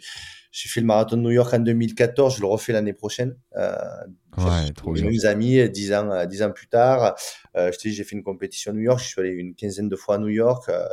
j'ai 0.52 0.70
fait 0.70 0.80
le 0.80 0.86
marathon 0.86 1.18
de 1.18 1.22
New 1.22 1.32
York 1.32 1.54
en 1.54 1.60
2014, 1.60 2.36
je 2.36 2.42
le 2.42 2.48
refais 2.48 2.72
l'année 2.72 2.94
prochaine. 2.94 3.36
Euh, 3.58 3.76
ouais, 4.38 4.72
trop 4.74 4.94
bien. 4.94 5.10
Mes 5.10 5.26
amis, 5.26 5.70
dix 5.70 5.92
ans, 5.92 6.26
dix 6.28 6.44
ans 6.44 6.52
plus 6.52 6.68
tard, 6.68 7.16
euh, 7.58 7.72
je 7.74 7.90
j'ai 7.90 8.04
fait 8.06 8.16
une 8.16 8.24
compétition 8.24 8.72
à 8.72 8.76
New 8.76 8.84
York. 8.84 9.02
Je 9.02 9.06
suis 9.06 9.20
allé 9.20 9.32
une 9.32 9.54
quinzaine 9.56 9.90
de 9.90 9.96
fois 9.98 10.16
à 10.16 10.18
New 10.20 10.30
York, 10.30 10.70
euh, 10.70 10.86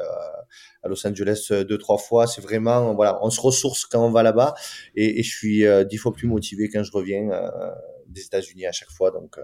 à 0.82 0.88
Los 0.88 1.06
Angeles 1.06 1.48
euh, 1.50 1.64
deux, 1.64 1.78
trois 1.78 1.98
fois. 1.98 2.26
C'est 2.26 2.40
vraiment, 2.40 2.94
voilà, 2.94 3.18
on 3.22 3.30
se 3.30 3.40
ressource 3.40 3.84
quand 3.84 4.04
on 4.04 4.10
va 4.10 4.22
là-bas, 4.22 4.54
et, 4.96 5.20
et, 5.20 5.22
je 5.22 5.30
suis 5.30 5.66
euh, 5.66 5.84
dix 5.84 5.98
fois 5.98 6.12
plus 6.12 6.26
motivé 6.26 6.68
quand 6.68 6.82
je 6.82 6.90
reviens 6.90 7.30
euh, 7.30 7.70
des 8.08 8.22
États-Unis 8.22 8.66
à 8.66 8.72
chaque 8.72 8.90
fois. 8.90 9.10
Donc, 9.10 9.38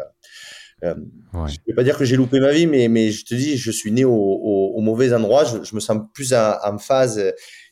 euh, 0.84 0.94
ouais. 1.34 1.48
Je 1.48 1.54
ne 1.54 1.66
vais 1.66 1.74
pas 1.74 1.82
dire 1.82 1.98
que 1.98 2.04
j'ai 2.04 2.16
loupé 2.16 2.40
ma 2.40 2.52
vie, 2.52 2.66
mais, 2.66 2.88
mais 2.88 3.10
je 3.10 3.24
te 3.24 3.34
dis, 3.34 3.56
je 3.56 3.70
suis 3.70 3.90
né 3.90 4.04
au, 4.04 4.12
au, 4.12 4.72
au 4.76 4.80
mauvais 4.80 5.12
endroit. 5.12 5.44
Je, 5.44 5.64
je, 5.64 5.74
me 5.74 5.80
sens 5.80 5.98
plus 6.14 6.32
en, 6.34 6.78
phase 6.78 7.18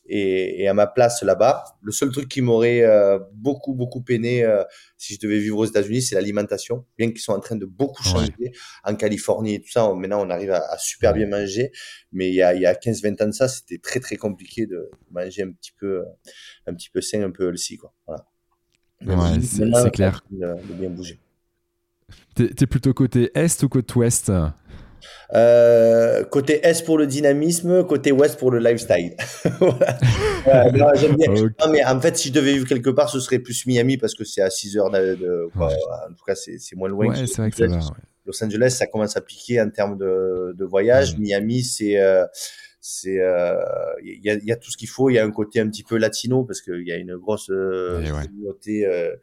et, 0.08 0.62
et 0.62 0.68
à 0.68 0.74
ma 0.74 0.86
place 0.86 1.22
là-bas. 1.22 1.64
Le 1.82 1.92
seul 1.92 2.10
truc 2.10 2.28
qui 2.28 2.40
m'aurait 2.40 2.82
euh, 2.82 3.18
beaucoup, 3.32 3.74
beaucoup 3.74 4.02
peiné 4.02 4.42
euh, 4.44 4.64
si 4.98 5.14
je 5.14 5.20
devais 5.20 5.38
vivre 5.38 5.58
aux 5.58 5.64
États-Unis, 5.64 6.02
c'est 6.02 6.16
l'alimentation. 6.16 6.84
Bien 6.98 7.10
qu'ils 7.10 7.20
soient 7.20 7.36
en 7.36 7.40
train 7.40 7.56
de 7.56 7.66
beaucoup 7.66 8.02
changer 8.02 8.52
en 8.84 8.94
Californie 8.96 9.54
et 9.54 9.60
tout 9.60 9.70
ça, 9.70 9.92
maintenant 9.94 10.26
on 10.26 10.30
arrive 10.30 10.50
à, 10.50 10.64
à 10.68 10.78
super 10.78 11.14
bien 11.14 11.28
manger. 11.28 11.70
Mais 12.10 12.28
il 12.28 12.34
y 12.34 12.42
a, 12.42 12.54
il 12.54 12.60
y 12.60 12.66
a 12.66 12.74
15-20 12.74 13.22
ans 13.22 13.26
de 13.28 13.32
ça, 13.32 13.46
c'était 13.46 13.78
très, 13.78 14.00
très 14.00 14.16
compliqué 14.16 14.66
de 14.66 14.90
manger 15.10 15.42
un 15.42 15.52
petit 15.52 15.72
peu, 15.78 16.04
un 16.66 16.74
petit 16.74 16.90
peu 16.90 17.00
sain, 17.00 17.22
un 17.22 17.30
peu 17.30 17.48
healthy, 17.48 17.76
quoi. 17.76 17.92
Voilà. 18.06 18.26
C'est 19.42 19.90
clair. 19.92 20.24
De, 20.30 20.46
de 20.46 20.74
bien 20.74 20.90
bouger. 20.90 21.20
T'es 22.34 22.50
es 22.60 22.66
plutôt 22.66 22.92
côté 22.92 23.30
est 23.34 23.62
ou 23.62 23.68
côté 23.68 23.94
ouest? 23.98 24.30
Euh, 25.34 26.24
côté 26.24 26.64
Est 26.64 26.84
pour 26.84 26.98
le 26.98 27.06
dynamisme, 27.06 27.84
côté 27.84 28.12
Ouest 28.12 28.38
pour 28.38 28.50
le 28.50 28.58
lifestyle. 28.58 29.16
voilà. 29.58 29.98
bien. 30.70 30.86
Okay. 31.30 31.54
Non, 31.60 31.72
mais 31.72 31.84
en 31.84 32.00
fait, 32.00 32.16
si 32.16 32.28
je 32.28 32.32
devais 32.32 32.52
vivre 32.52 32.66
quelque 32.66 32.90
part, 32.90 33.10
ce 33.10 33.20
serait 33.20 33.38
plus 33.38 33.66
Miami 33.66 33.96
parce 33.96 34.14
que 34.14 34.24
c'est 34.24 34.42
à 34.42 34.50
6 34.50 34.76
heures 34.76 34.90
de, 34.90 35.14
de 35.16 35.48
quoi, 35.56 35.68
ouais. 35.68 35.74
En 36.08 36.12
tout 36.12 36.24
cas, 36.26 36.34
c'est 36.34 36.76
moins 36.76 36.88
loin. 36.88 37.06
Ouais, 37.08 37.26
c'est 37.26 37.38
vrai 37.38 37.50
que 37.50 37.56
ça 37.56 37.66
va. 37.66 37.78
Los 38.24 38.42
Angeles, 38.42 38.70
ça 38.70 38.86
commence 38.86 39.16
à 39.16 39.20
piquer 39.20 39.60
en 39.60 39.70
termes 39.70 39.96
de, 39.96 40.52
de 40.56 40.64
voyage. 40.64 41.16
Miami, 41.16 41.62
c'est 41.62 42.00
euh, 42.00 42.24
c'est 42.88 43.14
il 43.14 43.20
euh, 43.20 43.64
y, 44.00 44.30
a, 44.30 44.34
y, 44.34 44.52
a, 44.52 44.56
tout 44.56 44.70
ce 44.70 44.76
qu'il 44.76 44.88
faut. 44.88 45.10
Il 45.10 45.14
y 45.14 45.18
a 45.18 45.24
un 45.24 45.32
côté 45.32 45.58
un 45.58 45.68
petit 45.68 45.82
peu 45.82 45.96
latino 45.96 46.44
parce 46.44 46.60
qu'il 46.60 46.86
y 46.86 46.92
a 46.92 46.96
une 46.96 47.16
grosse 47.16 47.50
euh, 47.50 48.00
communauté 48.22 48.86
euh, 48.86 49.16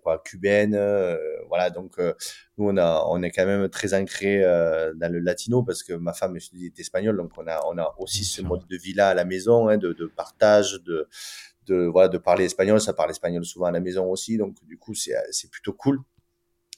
quoi, 0.00 0.22
cubaine. 0.24 0.76
Euh, 0.76 1.16
voilà, 1.48 1.70
donc 1.70 1.98
euh, 1.98 2.14
nous 2.56 2.68
on 2.68 2.76
a 2.76 3.04
on 3.08 3.24
est 3.24 3.32
quand 3.32 3.44
même 3.44 3.68
très 3.68 3.92
ancré 3.92 4.44
euh, 4.44 4.94
dans 4.94 5.12
le 5.12 5.18
latino 5.18 5.64
parce 5.64 5.82
que 5.82 5.94
ma 5.94 6.12
femme 6.12 6.36
est 6.36 6.78
espagnole, 6.78 7.16
donc 7.16 7.32
on 7.36 7.48
a 7.48 7.60
on 7.66 7.76
a 7.76 7.92
aussi 7.98 8.24
ce 8.24 8.40
mode 8.40 8.64
de 8.68 8.76
vie 8.76 8.94
là 8.94 9.08
à 9.08 9.14
la 9.14 9.24
maison, 9.24 9.66
hein, 9.66 9.78
de, 9.78 9.92
de 9.92 10.06
partage, 10.06 10.80
de 10.84 11.08
de 11.66 11.86
voilà 11.86 12.08
de 12.08 12.18
parler 12.18 12.44
espagnol. 12.44 12.80
Ça 12.80 12.92
parle 12.92 13.10
espagnol 13.10 13.44
souvent 13.44 13.66
à 13.66 13.72
la 13.72 13.80
maison 13.80 14.08
aussi, 14.08 14.36
donc 14.38 14.64
du 14.64 14.78
coup 14.78 14.94
c'est 14.94 15.16
c'est 15.32 15.50
plutôt 15.50 15.72
cool. 15.72 15.98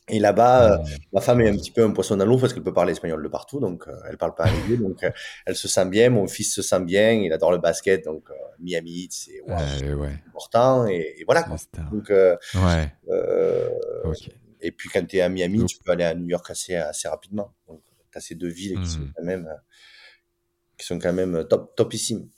Et 0.08 0.18
là-bas, 0.18 0.72
euh, 0.72 0.84
ma 1.12 1.20
femme 1.20 1.40
est 1.40 1.48
un 1.48 1.56
petit 1.56 1.70
peu 1.70 1.84
un 1.84 1.90
poisson 1.90 2.16
dans 2.16 2.24
l'eau 2.24 2.38
parce 2.38 2.52
qu'elle 2.52 2.62
peut 2.62 2.72
parler 2.72 2.92
espagnol 2.92 3.22
de 3.22 3.28
partout, 3.28 3.60
donc 3.60 3.86
euh, 3.88 3.92
elle 4.08 4.16
parle 4.16 4.34
pas 4.34 4.44
anglais, 4.44 4.76
donc 4.76 5.02
euh, 5.02 5.10
elle 5.46 5.56
se 5.56 5.68
sent 5.68 5.86
bien. 5.86 6.10
Mon 6.10 6.26
fils 6.26 6.54
se 6.54 6.62
sent 6.62 6.80
bien, 6.80 7.12
il 7.12 7.32
adore 7.32 7.52
le 7.52 7.58
basket, 7.58 8.04
donc 8.04 8.30
euh, 8.30 8.34
Miami, 8.58 9.08
c'est 9.10 9.40
wow, 9.42 10.00
ouais. 10.00 10.16
important. 10.28 10.86
Et, 10.86 11.16
et 11.18 11.24
voilà. 11.24 11.42
Quoi. 11.42 11.56
Donc, 11.92 12.10
ouais. 12.10 12.92
Okay. 14.04 14.32
Et 14.60 14.72
puis 14.72 14.88
quand 14.88 15.06
tu 15.06 15.18
es 15.18 15.20
à 15.20 15.28
Miami, 15.28 15.66
tu 15.66 15.78
peux 15.78 15.92
aller 15.92 16.04
à 16.04 16.14
New 16.14 16.28
York 16.28 16.50
assez 16.50 16.74
assez 16.74 17.08
rapidement. 17.08 17.54
Donc, 17.68 17.82
tu 18.10 18.18
as 18.18 18.20
ces 18.20 18.34
deux 18.34 18.48
villes 18.48 18.78
mmh. 18.78 18.82
qui 18.82 18.88
sont 18.88 19.08
quand 19.14 19.24
même 19.24 19.48
qui 20.78 20.86
sont 20.86 20.98
quand 20.98 21.12
même 21.12 21.44
top 21.48 21.76
topissimes. 21.76 22.28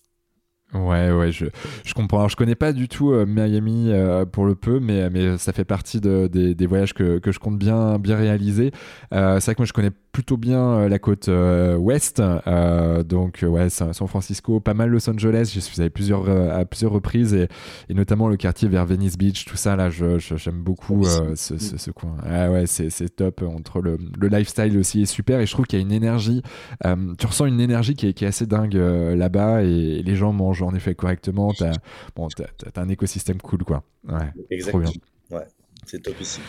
Ouais, 0.73 1.11
ouais, 1.11 1.33
je, 1.33 1.47
je 1.85 1.95
comprends. 1.95 2.19
Alors, 2.19 2.29
je 2.29 2.37
connais 2.37 2.55
pas 2.55 2.73
du 2.73 2.89
tout 2.89 3.11
euh, 3.11 3.27
Miami 3.27 3.91
euh, 3.91 4.25
pour 4.25 4.47
le 4.47 4.55
peu, 4.55 4.79
mais, 4.79 5.11
mais 5.11 5.37
ça 5.37 5.53
fait 5.53 5.65
partie 5.65 6.01
de, 6.01 6.29
des, 6.29 6.55
des 6.55 6.67
voyages 6.67 6.95
que, 6.95 7.19
que 7.19 7.33
je 7.33 7.41
compte 7.41 7.59
bien, 7.59 7.99
bien 7.99 8.17
réaliser. 8.17 8.71
Euh, 9.13 9.41
c'est 9.41 9.47
vrai 9.47 9.55
que 9.57 9.63
moi, 9.63 9.67
je 9.67 9.73
connais 9.73 9.91
plutôt 10.13 10.37
bien 10.37 10.89
la 10.89 10.99
côte 10.99 11.31
ouest, 11.79 12.21
donc 13.09 13.45
ouais, 13.47 13.71
San 13.71 13.93
Francisco, 14.09 14.59
pas 14.59 14.75
mal 14.75 14.91
Los 14.91 15.09
Angeles. 15.09 15.51
J'y 15.55 15.61
suis 15.61 15.81
allé 15.81 15.89
plusieurs, 15.89 16.29
à 16.29 16.65
plusieurs 16.65 16.91
reprises 16.91 17.33
et, 17.33 17.47
et, 17.89 17.95
notamment 17.95 18.29
le 18.29 18.37
quartier 18.37 18.69
vers 18.69 18.85
Venice 18.87 19.17
Beach, 19.17 19.45
tout 19.45 19.57
ça 19.57 19.77
là, 19.77 19.89
je, 19.89 20.19
j'aime 20.19 20.63
beaucoup 20.63 21.05
ce, 21.05 21.37
ce, 21.37 21.57
ce, 21.59 21.91
coin. 21.93 22.17
Ah 22.25 22.51
ouais, 22.51 22.67
c'est, 22.67 22.91
c'est 22.91 23.09
top. 23.09 23.43
Entre 23.43 23.81
le, 23.81 23.99
le 24.21 24.27
lifestyle 24.27 24.77
aussi 24.79 25.03
est 25.03 25.07
super 25.07 25.39
et 25.39 25.47
je 25.47 25.53
trouve 25.53 25.67
qu'il 25.67 25.79
y 25.79 25.83
a 25.83 25.85
une 25.85 25.93
énergie. 25.93 26.43
tu 26.83 27.27
ressens 27.27 27.47
une 27.47 27.61
énergie 27.61 27.95
qui 27.95 28.09
est, 28.09 28.13
qui 28.13 28.25
est 28.25 28.29
assez 28.29 28.47
dingue 28.47 28.75
là-bas 28.75 29.63
et 29.63 30.03
les 30.03 30.17
gens 30.17 30.33
mangent 30.33 30.60
en 30.65 30.75
effet 30.75 30.95
correctement, 30.95 31.53
tu 31.53 31.65
as, 31.65 31.73
bon, 32.15 32.29
un 32.77 32.89
écosystème 32.89 33.41
cool, 33.41 33.65
quoi. 33.65 33.83
Ouais, 34.09 34.33
Exactement. 34.51 34.91
Ouais, 35.31 35.47
c'est 35.87 36.03
top 36.03 36.21
ici. 36.21 36.41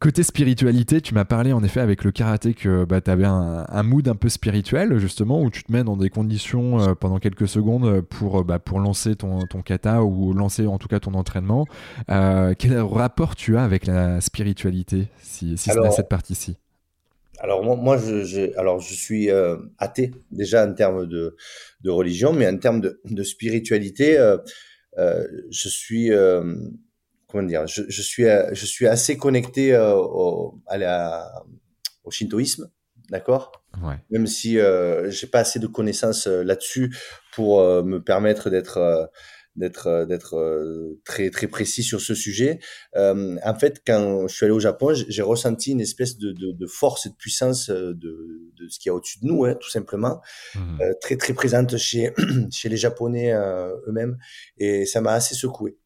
Côté 0.00 0.22
spiritualité, 0.22 1.00
tu 1.00 1.14
m'as 1.14 1.24
parlé 1.24 1.52
en 1.52 1.62
effet 1.62 1.80
avec 1.80 2.04
le 2.04 2.10
karaté 2.10 2.52
que 2.52 2.84
bah, 2.84 3.00
tu 3.00 3.10
avais 3.10 3.24
un, 3.24 3.64
un, 3.66 3.82
mood 3.82 4.06
un 4.06 4.16
peu 4.16 4.28
spirituel, 4.28 4.98
justement, 4.98 5.40
où 5.40 5.50
tu 5.50 5.62
te 5.62 5.72
mets 5.72 5.84
dans 5.84 5.96
des 5.96 6.10
conditions 6.10 6.80
euh, 6.80 6.94
pendant 6.94 7.18
quelques 7.18 7.48
secondes 7.48 8.02
pour, 8.02 8.44
bah, 8.44 8.58
pour 8.58 8.80
lancer 8.80 9.16
ton, 9.16 9.46
ton 9.46 9.62
kata 9.62 10.02
ou 10.02 10.34
lancer 10.34 10.66
en 10.66 10.78
tout 10.78 10.88
cas 10.88 11.00
ton 11.00 11.14
entraînement. 11.14 11.64
Euh, 12.10 12.54
quel 12.58 12.78
rapport 12.80 13.36
tu 13.36 13.56
as 13.56 13.64
avec 13.64 13.86
la 13.86 14.20
spiritualité, 14.20 15.08
si, 15.22 15.56
si 15.56 15.70
c'est 15.70 15.90
cette 15.92 16.08
partie-ci? 16.08 16.58
Alors 17.40 17.62
moi, 17.62 17.76
moi 17.76 17.96
je, 17.98 18.24
je, 18.24 18.56
alors 18.58 18.80
je 18.80 18.94
suis 18.94 19.30
euh, 19.30 19.56
athée 19.78 20.12
déjà 20.30 20.66
en 20.66 20.72
termes 20.74 21.06
de, 21.06 21.36
de 21.80 21.90
religion, 21.90 22.32
mais 22.32 22.46
en 22.48 22.56
termes 22.58 22.80
de, 22.80 23.00
de 23.04 23.22
spiritualité, 23.22 24.18
euh, 24.18 24.38
euh, 24.98 25.26
je 25.50 25.68
suis 25.68 26.10
comment 27.28 27.42
dire, 27.42 27.66
je, 27.66 27.82
je, 27.88 28.02
suis 28.02 28.24
je 28.24 28.66
suis 28.66 28.86
assez 28.86 29.16
connecté 29.16 29.76
au, 29.76 30.60
à 30.66 30.78
la, 30.78 31.42
au 32.04 32.10
shintoïsme, 32.10 32.70
d'accord? 33.10 33.64
Ouais. 33.82 33.96
Même 34.10 34.26
si 34.26 34.58
j'ai 35.08 35.26
pas 35.26 35.40
assez 35.40 35.58
de 35.58 35.66
connaissances 35.66 36.26
là-dessus 36.28 36.94
pour 37.32 37.60
me 37.82 37.98
permettre 37.98 38.50
d'être 38.50 39.10
d'être 39.56 39.86
euh, 39.86 40.06
d'être 40.06 40.34
euh, 40.36 41.00
très 41.04 41.30
très 41.30 41.46
précis 41.46 41.82
sur 41.82 42.00
ce 42.00 42.14
sujet. 42.14 42.58
Euh, 42.96 43.36
en 43.44 43.54
fait, 43.54 43.82
quand 43.86 44.26
je 44.28 44.34
suis 44.34 44.44
allé 44.44 44.54
au 44.54 44.60
Japon, 44.60 44.92
j'ai 44.94 45.22
ressenti 45.22 45.72
une 45.72 45.80
espèce 45.80 46.18
de, 46.18 46.32
de, 46.32 46.52
de, 46.52 46.66
force 46.66 47.06
et 47.06 47.10
de 47.10 47.14
puissance 47.14 47.70
de, 47.70 47.94
de 47.94 48.68
ce 48.68 48.78
qu'il 48.78 48.90
y 48.90 48.92
a 48.92 48.94
au-dessus 48.94 49.18
de 49.20 49.26
nous, 49.26 49.44
hein, 49.44 49.54
tout 49.54 49.70
simplement, 49.70 50.20
mmh. 50.54 50.80
euh, 50.80 50.92
très 51.00 51.16
très 51.16 51.32
présente 51.32 51.76
chez 51.76 52.12
chez 52.50 52.68
les 52.68 52.76
Japonais 52.76 53.32
euh, 53.32 53.74
eux-mêmes, 53.86 54.18
et 54.58 54.86
ça 54.86 55.00
m'a 55.00 55.12
assez 55.12 55.34
secoué. 55.34 55.76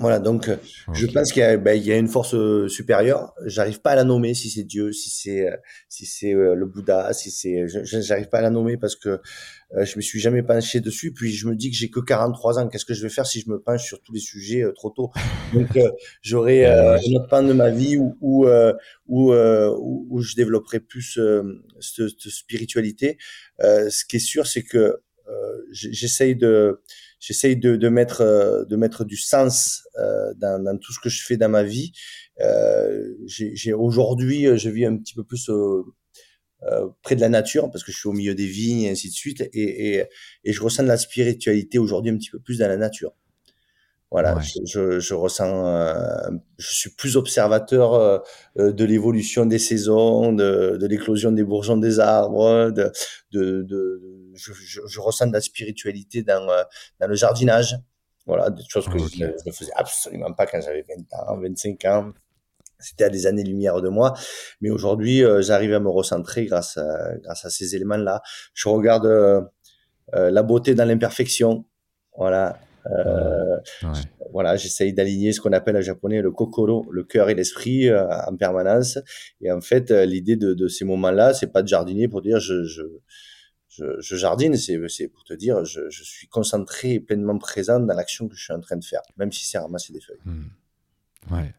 Voilà, 0.00 0.18
donc 0.18 0.48
okay. 0.48 0.58
je 0.92 1.06
pense 1.06 1.32
qu'il 1.32 1.42
y, 1.42 1.56
ben, 1.56 1.74
y, 1.74 1.92
a 1.92 1.96
une 1.96 2.08
force 2.08 2.36
supérieure. 2.68 3.34
J'arrive 3.44 3.80
pas 3.80 3.90
à 3.90 3.96
la 3.96 4.04
nommer 4.04 4.34
si 4.34 4.50
c'est 4.50 4.64
Dieu, 4.64 4.92
si 4.92 5.10
c'est 5.10 5.48
si 5.88 6.06
c'est 6.06 6.32
le 6.32 6.66
Bouddha, 6.66 7.12
si 7.12 7.30
c'est, 7.30 7.66
j'arrive 7.84 8.28
pas 8.28 8.38
à 8.38 8.42
la 8.42 8.50
nommer 8.50 8.76
parce 8.76 8.96
que 8.96 9.20
euh, 9.74 9.84
je 9.84 9.96
me 9.96 10.00
suis 10.00 10.18
jamais 10.18 10.42
penché 10.42 10.80
dessus. 10.80 11.12
Puis 11.12 11.32
je 11.32 11.46
me 11.46 11.54
dis 11.54 11.70
que 11.70 11.76
j'ai 11.76 11.90
que 11.90 12.00
43 12.00 12.58
ans. 12.58 12.68
Qu'est-ce 12.68 12.84
que 12.84 12.94
je 12.94 13.02
vais 13.02 13.08
faire 13.08 13.26
si 13.26 13.40
je 13.40 13.50
me 13.50 13.60
penche 13.60 13.84
sur 13.84 14.00
tous 14.02 14.12
les 14.12 14.20
sujets 14.20 14.62
euh, 14.62 14.72
trop 14.72 14.90
tôt? 14.90 15.10
Donc 15.52 15.76
euh, 15.76 15.90
j'aurai 16.22 16.66
euh, 16.66 16.96
un 16.96 17.14
autre 17.16 17.28
pan 17.28 17.42
de 17.42 17.52
ma 17.52 17.70
vie 17.70 17.96
où 17.96 18.16
où, 18.20 18.46
où, 19.06 19.32
où, 19.32 20.06
où 20.10 20.20
je 20.20 20.34
développerai 20.34 20.80
plus 20.80 21.18
cette, 21.80 22.08
cette, 22.08 22.28
spiritualité. 22.28 23.18
ce 23.60 24.04
qui 24.04 24.16
est 24.16 24.20
sûr, 24.20 24.46
c'est 24.46 24.62
que 24.62 25.00
j'essaye 25.70 26.36
de 26.36 26.80
j'essaye 27.20 27.56
de, 27.56 27.76
de 27.76 27.88
mettre 27.88 28.66
de 28.68 28.76
mettre 28.76 29.04
du 29.04 29.16
sens 29.16 29.82
dans, 30.36 30.62
dans, 30.62 30.78
tout 30.78 30.92
ce 30.92 31.00
que 31.00 31.08
je 31.08 31.24
fais 31.24 31.36
dans 31.36 31.48
ma 31.48 31.62
vie. 31.62 31.92
j'ai 33.26 33.72
aujourd'hui, 33.72 34.46
je 34.56 34.68
vis 34.68 34.84
un 34.86 34.96
petit 34.96 35.14
peu 35.14 35.24
plus 35.24 35.48
euh, 36.64 36.88
près 37.02 37.14
de 37.14 37.20
la 37.20 37.28
nature 37.28 37.70
parce 37.70 37.84
que 37.84 37.92
je 37.92 37.98
suis 37.98 38.08
au 38.08 38.12
milieu 38.12 38.34
des 38.34 38.46
vignes 38.46 38.82
et 38.82 38.90
ainsi 38.90 39.08
de 39.08 39.14
suite 39.14 39.42
et, 39.52 39.94
et, 39.94 40.04
et 40.42 40.52
je 40.52 40.60
ressens 40.60 40.82
de 40.82 40.88
la 40.88 40.96
spiritualité 40.96 41.78
aujourd'hui 41.78 42.10
un 42.10 42.16
petit 42.16 42.30
peu 42.30 42.40
plus 42.40 42.58
dans 42.58 42.66
la 42.66 42.76
nature. 42.76 43.12
Voilà, 44.10 44.36
ouais. 44.36 44.42
je, 44.42 44.60
je, 44.64 45.00
je, 45.00 45.14
ressens, 45.14 45.66
euh, 45.66 46.30
je 46.56 46.74
suis 46.74 46.90
plus 46.90 47.18
observateur 47.18 47.92
euh, 47.92 48.18
de 48.56 48.84
l'évolution 48.84 49.44
des 49.44 49.58
saisons, 49.58 50.32
de, 50.32 50.78
de 50.80 50.86
l'éclosion 50.86 51.30
des 51.30 51.44
bourgeons 51.44 51.76
des 51.76 52.00
arbres, 52.00 52.70
de, 52.70 52.90
de, 53.32 53.62
de 53.62 54.00
je, 54.34 54.52
je, 54.54 54.80
je, 54.86 55.00
ressens 55.00 55.26
de 55.26 55.34
la 55.34 55.42
spiritualité 55.42 56.22
dans, 56.22 56.48
euh, 56.48 56.62
dans 57.00 57.06
le 57.06 57.14
jardinage. 57.16 57.76
Voilà, 58.26 58.48
des 58.48 58.62
choses 58.66 58.86
que 58.88 58.96
okay. 58.96 59.34
je, 59.44 59.48
ne 59.48 59.52
faisais 59.52 59.72
absolument 59.74 60.32
pas 60.32 60.46
quand 60.46 60.60
j'avais 60.62 60.86
20 60.88 61.18
ans, 61.18 61.38
25 61.40 61.84
ans. 61.84 62.12
c'était 62.78 63.04
à 63.04 63.10
des 63.10 63.26
années-lumière 63.26 63.82
de 63.82 63.90
moi. 63.90 64.14
Mais 64.62 64.70
aujourd'hui, 64.70 65.22
j'arrive 65.40 65.74
à 65.74 65.80
me 65.80 65.88
recentrer 65.88 66.46
grâce 66.46 66.78
à, 66.78 67.14
grâce 67.22 67.44
à 67.44 67.50
ces 67.50 67.74
éléments-là. 67.74 68.22
Je 68.52 68.68
regarde 68.68 69.48
la 70.12 70.42
beauté 70.42 70.74
dans 70.74 70.84
l'imperfection. 70.86 71.64
Voilà. 72.18 72.58
Voilà, 74.32 74.56
j'essaye 74.56 74.92
d'aligner 74.92 75.32
ce 75.32 75.40
qu'on 75.40 75.52
appelle 75.52 75.76
en 75.76 75.80
japonais 75.80 76.20
le 76.20 76.30
kokoro, 76.30 76.86
le 76.90 77.04
cœur 77.04 77.30
et 77.30 77.34
l'esprit 77.34 77.90
en 77.92 78.36
permanence. 78.36 78.98
Et 79.40 79.50
en 79.50 79.60
fait, 79.60 79.90
l'idée 79.90 80.36
de, 80.36 80.54
de, 80.54 80.68
ces 80.68 80.84
moments-là, 80.84 81.34
c'est 81.34 81.52
pas 81.52 81.62
de 81.62 81.68
jardiner 81.68 82.08
pour 82.08 82.22
dire 82.22 82.38
je, 82.38 82.64
je, 82.64 82.82
je, 84.00 84.16
jardine, 84.16 84.56
c'est 84.56 85.08
pour 85.08 85.24
te 85.24 85.34
dire, 85.34 85.64
je, 85.64 85.88
je, 85.88 86.02
suis 86.02 86.28
concentré 86.28 86.94
et 86.94 87.00
pleinement 87.00 87.38
présent 87.38 87.80
dans 87.80 87.94
l'action 87.94 88.28
que 88.28 88.34
je 88.34 88.44
suis 88.44 88.52
en 88.52 88.60
train 88.60 88.76
de 88.76 88.84
faire, 88.84 89.02
même 89.16 89.32
si 89.32 89.46
c'est 89.46 89.58
ramasser 89.58 89.92
des 89.92 90.00
feuilles. 90.00 90.18
Hmm. 90.24 90.44
Ouais, 91.30 91.52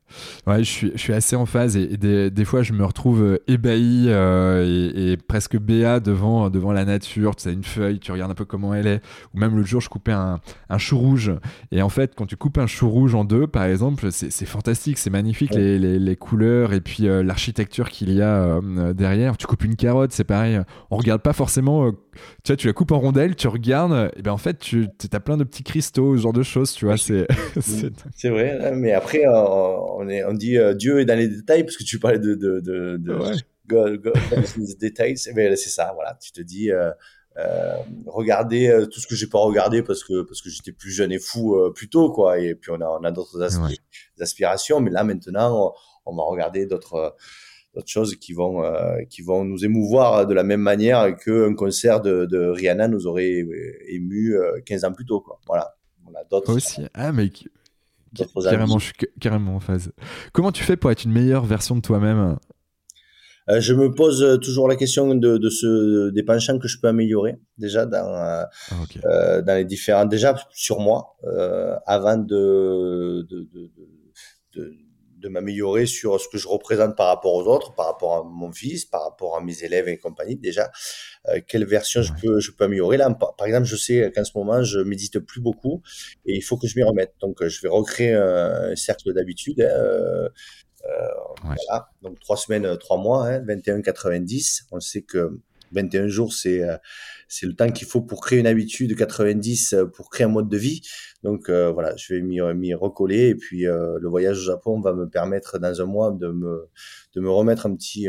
ouais 0.48 0.64
je, 0.64 0.70
suis, 0.70 0.92
je 0.96 0.98
suis 0.98 1.14
assez 1.14 1.36
en 1.36 1.46
phase 1.46 1.78
et, 1.78 1.96
des, 1.96 2.32
des, 2.32 2.46
fois 2.46 2.64
je 2.64 2.74
me 2.74 2.84
retrouve 2.84 3.22
euh, 3.22 3.44
ébahi 3.48 4.06
euh, 4.08 4.92
et, 4.96 5.16
presque 5.16 5.58
béat 5.58 6.00
devant, 6.00 6.50
devant 6.50 6.72
la 6.72 6.86
nature. 6.86 7.36
Tu 7.36 7.44
sais, 7.44 7.54
une 7.54 7.64
feuille, 7.64 8.00
tu 8.00 8.12
regardes 8.12 8.32
un 8.32 8.36
peu 8.36 8.46
comment 8.46 8.74
elle 8.74 8.88
est. 8.88 9.02
Ou 9.34 9.40
même 9.40 9.56
l'autre 9.56 9.68
jour, 9.68 9.80
je 9.80 9.90
coupais 9.90 10.12
un, 10.12 10.40
un, 10.70 10.78
chou 10.80 10.98
rouge. 10.98 11.32
Et 11.72 11.84
en 11.84 11.90
fait, 11.90 12.16
quand 12.16 12.26
tu 12.26 12.36
coupes 12.36 12.58
un 12.58 12.66
chou 12.66 12.90
rouge 12.90 13.14
en 13.14 13.26
deux, 13.26 13.46
par 13.46 13.66
exemple, 13.66 14.12
c'est 14.12 14.46
fantastique, 14.48 14.98
c'est 14.98 15.12
magnifique 15.12 15.54
les, 15.54 15.78
les, 15.78 16.00
les, 16.00 16.16
couleurs 16.16 16.74
et 16.74 16.82
puis 16.82 17.08
euh, 17.08 17.22
l'architecture 17.22 17.90
qu'il 17.90 18.12
y 18.12 18.24
a 18.24 18.60
derrière. 18.94 19.38
Tu 19.38 19.46
coupes 19.46 19.64
une 19.64 19.76
carotte, 19.76 20.14
c'est 20.14 20.24
pareil. 20.24 20.60
On 20.90 20.98
regarde 20.98 21.22
pas 21.22 21.34
forcément 21.34 21.92
tu 22.44 22.52
vois, 22.52 22.58
tu 22.58 22.68
la 22.68 22.74
coupes 22.74 22.92
en 22.92 23.00
rondelles, 23.00 23.36
tu 23.36 23.48
regardes, 23.48 24.12
et 24.16 24.22
ben 24.22 24.32
en 24.32 24.38
fait, 24.38 24.58
tu 24.60 24.88
as 25.12 25.20
plein 25.20 25.38
de 25.38 25.44
petits 25.44 25.64
cristaux, 25.64 26.18
ce 26.18 26.22
genre 26.22 26.34
de 26.34 26.44
choses, 26.44 26.74
tu 26.74 26.86
vois. 26.86 26.96
C'est 26.98 27.28
c'est 28.16 28.30
vrai, 28.30 28.72
mais 28.76 28.92
après, 28.94 29.26
on, 29.50 30.08
est, 30.10 30.24
on 30.24 30.34
dit 30.34 30.58
euh, 30.58 30.74
Dieu 30.74 31.00
est 31.00 31.06
dans 31.06 31.18
les 31.18 31.28
détails, 31.28 31.64
parce 31.64 31.78
que 31.78 31.84
tu 31.84 32.00
parlais 32.00 32.20
de, 32.20 32.36
de, 32.36 32.60
de, 32.60 32.98
de 32.98 33.20
God, 33.68 34.02
God, 34.02 34.14
détails, 34.80 35.16
mais 35.36 35.56
c'est 35.56 35.70
ça, 35.70 35.92
voilà. 35.94 36.18
Tu 36.22 36.32
te 36.32 36.42
dis, 36.42 36.72
euh, 36.72 36.92
euh 37.38 37.76
regarder 38.08 38.86
tout 38.92 39.00
ce 39.00 39.08
que 39.08 39.16
j'ai 39.16 39.28
pas 39.28 39.40
regardé 39.40 39.84
parce 39.84 40.04
que 40.04 40.24
parce 40.24 40.42
que 40.42 40.50
j'étais 40.50 40.72
plus 40.72 40.92
jeune 40.92 41.12
et 41.12 41.20
fou 41.20 41.58
plus 41.76 41.90
tôt, 41.90 42.12
quoi. 42.12 42.40
Et 42.40 42.56
puis 42.56 42.72
on 42.72 42.82
a 42.82 42.88
on 42.88 43.04
a 43.04 43.12
d'autres 43.12 43.42
aspirations, 44.20 44.80
mais 44.80 44.92
là 44.92 45.04
maintenant, 45.04 45.74
on, 46.06 46.12
on 46.12 46.16
va 46.16 46.24
regarder 46.24 46.66
d'autres 46.66 47.16
d'autres 47.74 47.88
choses 47.88 48.16
qui 48.16 48.34
vont 48.34 48.64
euh, 48.64 49.04
qui 49.10 49.22
vont 49.22 49.46
nous 49.46 49.64
émouvoir 49.64 50.26
de 50.26 50.34
la 50.34 50.44
même 50.44 50.62
manière 50.62 51.16
qu'un 51.18 51.54
concert 51.54 52.02
de, 52.02 52.26
de, 52.26 52.40
Rihanna 52.40 52.88
nous 52.88 53.08
aurait 53.08 53.46
ému 53.88 54.36
15 54.66 54.84
euh, 54.84 54.88
ans 54.88 54.94
plus 54.94 55.06
tôt 55.06 55.22
quoi. 55.22 55.40
Voilà. 55.48 55.76
On 56.08 56.14
a 56.16 56.24
d'autres 56.24 56.56
aussi. 56.56 56.82
Ah 56.94 57.12
mais 57.12 57.30
carrément 58.44 58.80
je 58.80 58.86
suis 58.86 58.94
carrément 59.20 59.56
en 59.56 59.60
phase. 59.60 59.92
Comment 60.34 60.52
tu 60.52 60.64
fais 60.64 60.78
pour 60.78 60.92
être 60.92 61.04
une 61.04 61.12
meilleure 61.12 61.46
version 61.46 61.76
de 61.76 61.82
toi-même? 61.82 62.38
Euh, 63.50 63.60
je 63.60 63.74
me 63.74 63.94
pose 63.94 64.40
toujours 64.42 64.68
la 64.68 64.76
question 64.76 65.16
de, 65.16 65.38
de 65.38 65.50
ce, 65.50 66.10
des 66.12 66.24
penchants 66.24 66.60
que 66.60 66.68
je 66.68 66.80
peux 66.80 66.88
améliorer 66.88 67.40
déjà 67.58 67.86
dans, 67.86 68.06
ah, 68.06 68.48
euh, 69.06 69.42
dans 69.42 69.56
les 69.56 69.66
différents, 69.66 70.06
déjà 70.06 70.36
sur 70.54 70.80
moi, 70.80 71.16
euh, 71.24 71.76
avant 71.88 72.18
de, 72.18 73.26
de, 73.30 73.48
de, 74.56 74.72
de 75.20 75.30
m'améliorer 75.30 75.86
sur 75.86 76.20
ce 76.20 76.28
que 76.28 76.38
je 76.38 76.48
représente 76.48 76.96
par 76.96 77.08
rapport 77.08 77.34
aux 77.34 77.46
autres, 77.48 77.74
par 77.76 77.86
rapport 77.86 78.16
à 78.16 78.24
mon 78.24 78.52
fils, 78.52 78.86
par 78.86 79.04
rapport 79.04 79.38
à 79.38 79.42
mes 79.42 79.64
élèves 79.64 79.88
et 79.88 79.98
compagnie. 79.98 80.36
Déjà, 80.36 80.72
euh, 81.28 81.40
quelle 81.48 81.66
version 81.66 82.02
je 82.02 82.14
peux 82.22 82.40
je 82.40 82.52
peux 82.52 82.64
améliorer? 82.64 82.98
Là 82.98 83.10
Par 83.12 83.46
exemple, 83.46 83.66
je 83.66 83.76
sais 83.76 84.12
qu'en 84.16 84.24
ce 84.24 84.32
moment, 84.36 84.64
je 84.64 84.80
médite 84.80 85.20
plus 85.20 85.42
beaucoup 85.42 85.82
et 86.26 86.36
il 86.36 86.42
faut 86.42 86.58
que 86.58 86.68
je 86.68 86.78
m'y 86.78 86.84
remette. 86.84 87.14
Donc, 87.20 87.46
je 87.46 87.62
vais 87.62 87.70
recréer 87.70 88.14
un, 88.14 88.76
cercle 88.76 89.14
d'habitude. 89.14 89.62
Hein, 89.62 89.70
euh, 89.70 90.30
euh, 90.86 91.08
voilà. 91.44 91.90
Donc, 92.02 92.20
trois 92.20 92.38
semaines, 92.38 92.78
trois 92.78 92.98
mois, 92.98 93.28
hein, 93.28 93.40
21-90. 93.42 94.64
On 94.72 94.80
sait 94.80 95.02
que 95.02 95.40
21 95.72 96.08
jours, 96.08 96.34
c'est 96.34 96.64
euh, 96.64 96.78
c'est 97.28 97.46
le 97.46 97.54
temps 97.54 97.70
qu'il 97.70 97.88
faut 97.88 98.02
pour 98.02 98.22
créer 98.22 98.40
une 98.40 98.48
habitude, 98.48 98.96
90 98.96 99.74
euh, 99.74 99.86
pour 99.86 100.10
créer 100.10 100.26
un 100.26 100.30
mode 100.30 100.50
de 100.50 100.58
vie. 100.58 100.82
Donc 101.24 101.50
euh, 101.50 101.72
voilà, 101.72 101.96
je 101.96 102.14
vais 102.14 102.22
m'y 102.22 102.74
recoller 102.74 103.30
et 103.30 103.36
puis 103.36 103.64
le 103.64 104.08
voyage 104.08 104.40
au 104.40 104.44
Japon 104.44 104.80
va 104.80 104.94
me 104.94 105.08
permettre 105.08 105.60
dans 105.60 105.82
un 105.82 105.86
mois 105.86 106.12
de 106.12 106.28
me 106.28 106.70
de 107.16 107.22
me 107.22 107.30
remettre 107.30 107.66
un 107.66 107.76
petit 107.76 108.08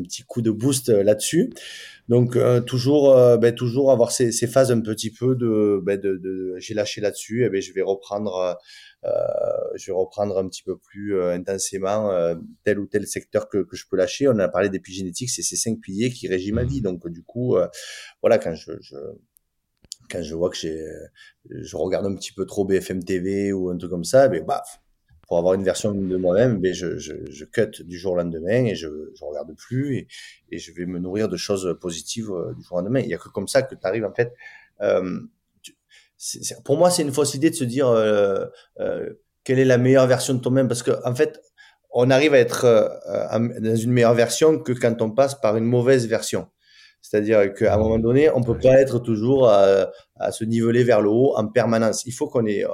petit 0.00 0.22
coup 0.22 0.40
de 0.40 0.50
boost 0.50 0.88
là-dessus. 0.88 1.50
Donc 2.08 2.36
toujours 2.66 3.14
ben, 3.38 3.54
toujours 3.54 3.92
avoir 3.92 4.10
ces, 4.10 4.32
ces, 4.32 4.46
phases 4.46 4.72
un 4.72 4.80
petit 4.80 5.10
peu 5.10 5.36
de, 5.36 5.80
ben, 5.82 5.98
de, 6.00 6.16
de 6.16 6.56
j'ai 6.58 6.74
lâché 6.74 7.00
là-dessus 7.00 7.44
et 7.44 7.48
ben 7.48 7.62
je 7.62 7.72
vais 7.72 7.82
reprendre 7.82 8.58
euh, 9.04 9.10
je 9.74 9.86
vais 9.86 9.96
reprendre 9.96 10.38
un 10.38 10.48
petit 10.48 10.62
peu 10.62 10.76
plus 10.76 11.16
euh, 11.16 11.32
intensément 11.32 12.12
euh, 12.12 12.36
tel 12.64 12.78
ou 12.78 12.86
tel 12.86 13.06
secteur 13.06 13.48
que, 13.48 13.58
que 13.58 13.76
je 13.76 13.86
peux 13.88 13.96
lâcher. 13.96 14.28
On 14.28 14.38
a 14.38 14.48
parlé 14.48 14.68
d'épigénétique, 14.68 15.30
c'est 15.30 15.42
ces 15.42 15.56
cinq 15.56 15.80
piliers 15.80 16.10
qui 16.10 16.28
régissent 16.28 16.52
ma 16.52 16.64
vie. 16.64 16.80
Mmh. 16.80 16.84
Donc 16.84 17.08
du 17.08 17.22
coup, 17.24 17.56
voilà, 18.20 18.38
quand 18.38 18.54
je, 18.54 18.72
je 18.80 18.96
quand 20.10 20.22
je 20.22 20.34
vois 20.34 20.50
que 20.50 20.56
j'ai, 20.56 20.84
je 21.50 21.76
regarde 21.76 22.06
un 22.06 22.14
petit 22.14 22.32
peu 22.32 22.44
trop 22.44 22.64
BFM 22.64 23.02
TV 23.02 23.52
ou 23.52 23.70
un 23.70 23.76
truc 23.78 23.90
comme 23.90 24.04
ça, 24.04 24.28
ben 24.28 24.44
baf, 24.44 24.81
pour 25.32 25.38
avoir 25.38 25.54
une 25.54 25.64
version 25.64 25.94
de 25.94 26.16
moi-même, 26.18 26.60
ben 26.60 26.74
je, 26.74 26.98
je, 26.98 27.14
je 27.30 27.44
cut 27.46 27.82
du 27.86 27.98
jour 27.98 28.12
au 28.12 28.16
lendemain 28.16 28.66
et 28.66 28.74
je, 28.74 28.88
je 29.18 29.24
regarde 29.24 29.56
plus 29.56 29.96
et, 29.96 30.06
et 30.50 30.58
je 30.58 30.74
vais 30.74 30.84
me 30.84 30.98
nourrir 30.98 31.30
de 31.30 31.38
choses 31.38 31.74
positives 31.80 32.30
du 32.54 32.62
jour 32.62 32.72
au 32.72 32.80
lendemain. 32.82 33.00
Il 33.00 33.08
y 33.08 33.14
a 33.14 33.16
que 33.16 33.30
comme 33.30 33.48
ça 33.48 33.62
que 33.62 33.74
tu 33.74 33.80
arrives 33.82 34.04
en 34.04 34.12
fait. 34.12 34.34
Euh, 34.82 35.20
pour 36.66 36.76
moi, 36.76 36.90
c'est 36.90 37.00
une 37.00 37.12
fausse 37.12 37.32
idée 37.32 37.48
de 37.48 37.54
se 37.54 37.64
dire 37.64 37.88
euh, 37.88 38.44
euh, 38.80 39.08
quelle 39.42 39.58
est 39.58 39.64
la 39.64 39.78
meilleure 39.78 40.06
version 40.06 40.34
de 40.34 40.40
toi-même, 40.40 40.68
parce 40.68 40.82
qu'en 40.82 41.00
en 41.02 41.14
fait, 41.14 41.40
on 41.92 42.10
arrive 42.10 42.34
à 42.34 42.38
être 42.38 42.66
euh, 42.66 43.48
dans 43.58 43.76
une 43.76 43.90
meilleure 43.90 44.12
version 44.12 44.58
que 44.58 44.72
quand 44.72 45.00
on 45.00 45.12
passe 45.12 45.34
par 45.34 45.56
une 45.56 45.64
mauvaise 45.64 46.08
version. 46.08 46.48
C'est-à-dire 47.00 47.54
qu'à 47.54 47.72
un 47.76 47.78
moment 47.78 47.98
donné, 47.98 48.28
on 48.28 48.42
peut 48.42 48.58
pas 48.58 48.74
être 48.82 48.98
toujours 48.98 49.48
à, 49.48 49.90
à, 50.16 50.30
se 50.30 50.44
niveler 50.44 50.84
vers 50.84 51.00
le 51.00 51.08
haut 51.08 51.32
en 51.38 51.48
permanence. 51.48 52.04
Il 52.04 52.12
faut 52.12 52.28
qu'on 52.28 52.44
ait 52.44 52.66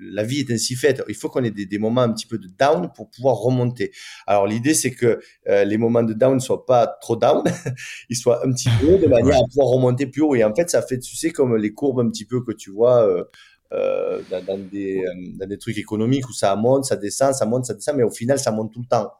la 0.00 0.22
vie 0.22 0.40
est 0.40 0.50
ainsi 0.50 0.74
faite. 0.74 1.02
Il 1.08 1.14
faut 1.14 1.28
qu'on 1.28 1.44
ait 1.44 1.50
des, 1.50 1.78
moments 1.78 2.02
un 2.02 2.12
petit 2.12 2.26
peu 2.26 2.38
de 2.38 2.48
down 2.58 2.90
pour 2.94 3.10
pouvoir 3.10 3.36
remonter. 3.36 3.92
Alors 4.26 4.46
l'idée 4.46 4.74
c'est 4.74 4.90
que 4.90 5.20
euh, 5.48 5.64
les 5.64 5.78
moments 5.78 6.02
de 6.02 6.12
down 6.12 6.34
ne 6.34 6.40
soient 6.40 6.66
pas 6.66 6.86
trop 6.86 7.16
down, 7.16 7.42
ils 8.10 8.16
soient 8.16 8.46
un 8.46 8.52
petit 8.52 8.70
peu 8.80 8.98
de 8.98 9.06
manière 9.06 9.36
à 9.36 9.44
pouvoir 9.48 9.68
remonter 9.68 10.06
plus 10.06 10.22
haut. 10.22 10.34
Et 10.34 10.44
en 10.44 10.54
fait, 10.54 10.70
ça 10.70 10.82
fait, 10.82 10.98
tu 10.98 11.16
sais, 11.16 11.30
comme 11.30 11.56
les 11.56 11.72
courbes 11.72 12.00
un 12.00 12.08
petit 12.08 12.24
peu 12.24 12.42
que 12.42 12.52
tu 12.52 12.70
vois. 12.70 13.06
Euh, 13.06 13.24
euh, 13.72 14.22
dans, 14.30 14.58
des, 14.58 15.02
dans 15.40 15.48
des 15.48 15.58
trucs 15.58 15.76
économiques 15.76 16.28
où 16.28 16.32
ça 16.32 16.54
monte, 16.54 16.84
ça 16.84 16.94
descend, 16.94 17.34
ça 17.34 17.46
monte, 17.46 17.64
ça 17.64 17.74
descend, 17.74 17.96
mais 17.96 18.04
au 18.04 18.12
final, 18.12 18.38
ça 18.38 18.52
monte 18.52 18.72
tout 18.72 18.80
le 18.80 18.86
temps. 18.86 19.10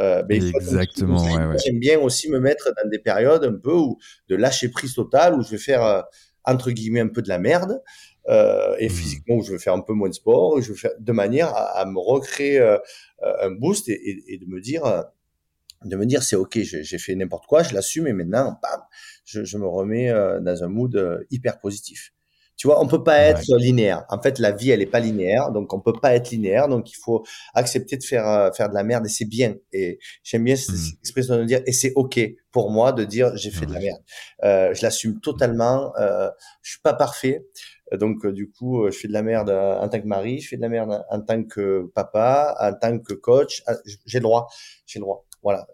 Euh, 0.00 0.22
ben, 0.22 0.42
Exactement. 0.42 1.22
Ouais, 1.22 1.56
J'aime 1.64 1.78
bien 1.78 2.00
aussi 2.00 2.28
me 2.28 2.40
mettre 2.40 2.72
dans 2.82 2.90
des 2.90 2.98
périodes 2.98 3.44
un 3.44 3.54
peu 3.54 3.72
où, 3.72 3.96
de 4.28 4.34
lâcher 4.34 4.70
prise 4.70 4.94
totale 4.94 5.34
où 5.34 5.42
je 5.42 5.50
vais 5.50 5.58
faire 5.58 6.04
entre 6.46 6.70
guillemets 6.70 7.00
un 7.00 7.08
peu 7.08 7.22
de 7.22 7.28
la 7.28 7.38
merde 7.38 7.80
et 8.28 8.86
mmh. 8.86 8.90
physiquement 8.90 9.40
je 9.42 9.52
veux 9.52 9.58
faire 9.58 9.74
un 9.74 9.80
peu 9.80 9.92
moins 9.92 10.08
de 10.08 10.14
sport, 10.14 10.60
je 10.60 10.70
veux 10.70 10.78
faire 10.78 10.92
de 10.98 11.12
manière 11.12 11.54
à, 11.54 11.84
me 11.86 11.98
recréer 11.98 12.58
euh, 12.58 12.78
un 13.40 13.50
boost 13.50 13.88
et, 13.88 14.24
et, 14.26 14.38
de 14.38 14.46
me 14.46 14.60
dire 14.60 15.04
de 15.84 15.96
me 15.96 16.06
dire 16.06 16.22
c'est 16.22 16.36
ok 16.36 16.58
j'ai 16.58 16.98
fait 16.98 17.14
n'importe 17.14 17.46
quoi 17.46 17.62
je 17.62 17.74
l'assume 17.74 18.06
et 18.06 18.12
maintenant 18.12 18.58
bam 18.62 18.80
je, 19.24 19.44
je 19.44 19.58
me 19.58 19.66
remets 19.66 20.10
euh, 20.10 20.40
dans 20.40 20.64
un 20.64 20.68
mood 20.68 20.94
euh, 20.96 21.24
hyper 21.30 21.60
positif 21.60 22.12
tu 22.56 22.66
vois 22.66 22.82
on 22.82 22.86
peut 22.86 23.02
pas 23.02 23.18
être 23.18 23.56
linéaire 23.56 24.04
en 24.08 24.20
fait 24.20 24.38
la 24.38 24.52
vie 24.52 24.70
elle 24.70 24.82
est 24.82 24.86
pas 24.86 25.00
linéaire 25.00 25.50
donc 25.50 25.72
on 25.72 25.80
peut 25.80 25.92
pas 25.92 26.14
être 26.14 26.30
linéaire 26.30 26.68
donc 26.68 26.90
il 26.90 26.96
faut 26.96 27.24
accepter 27.54 27.96
de 27.96 28.04
faire 28.04 28.50
faire 28.54 28.68
de 28.68 28.74
la 28.74 28.82
merde 28.82 29.06
et 29.06 29.10
c'est 29.10 29.24
bien 29.24 29.54
et 29.72 29.98
j'aime 30.22 30.44
bien 30.44 30.56
cette 30.56 30.74
mmh. 30.74 30.98
expression 31.00 31.36
de 31.36 31.44
dire 31.44 31.60
et 31.66 31.72
c'est 31.72 31.92
ok 31.96 32.20
pour 32.50 32.70
moi 32.70 32.92
de 32.92 33.04
dire 33.04 33.36
j'ai 33.36 33.50
fait 33.50 33.66
de 33.66 33.72
la 33.72 33.80
merde 33.80 34.00
euh, 34.44 34.72
je 34.74 34.82
l'assume 34.82 35.20
totalement 35.20 35.92
euh, 35.98 36.30
je 36.62 36.72
suis 36.72 36.80
pas 36.80 36.94
parfait 36.94 37.44
donc, 37.92 38.24
euh, 38.24 38.32
du 38.32 38.50
coup, 38.50 38.84
euh, 38.84 38.90
je 38.90 38.98
fais 38.98 39.08
de 39.08 39.12
la 39.12 39.22
merde 39.22 39.50
euh, 39.50 39.78
en 39.78 39.88
tant 39.88 40.00
que 40.00 40.06
mari, 40.06 40.40
je 40.40 40.48
fais 40.48 40.56
de 40.56 40.62
la 40.62 40.68
merde 40.68 41.04
en 41.08 41.20
tant 41.20 41.44
que 41.44 41.88
papa, 41.94 42.56
en 42.60 42.72
tant 42.74 42.98
que 42.98 43.14
coach. 43.14 43.62
Ah, 43.66 43.74
j'ai 44.06 44.18
le 44.18 44.24
droit. 44.24 44.48
J'ai 44.86 44.98
le 44.98 45.04
droit. 45.04 45.24
Voilà. 45.46 45.68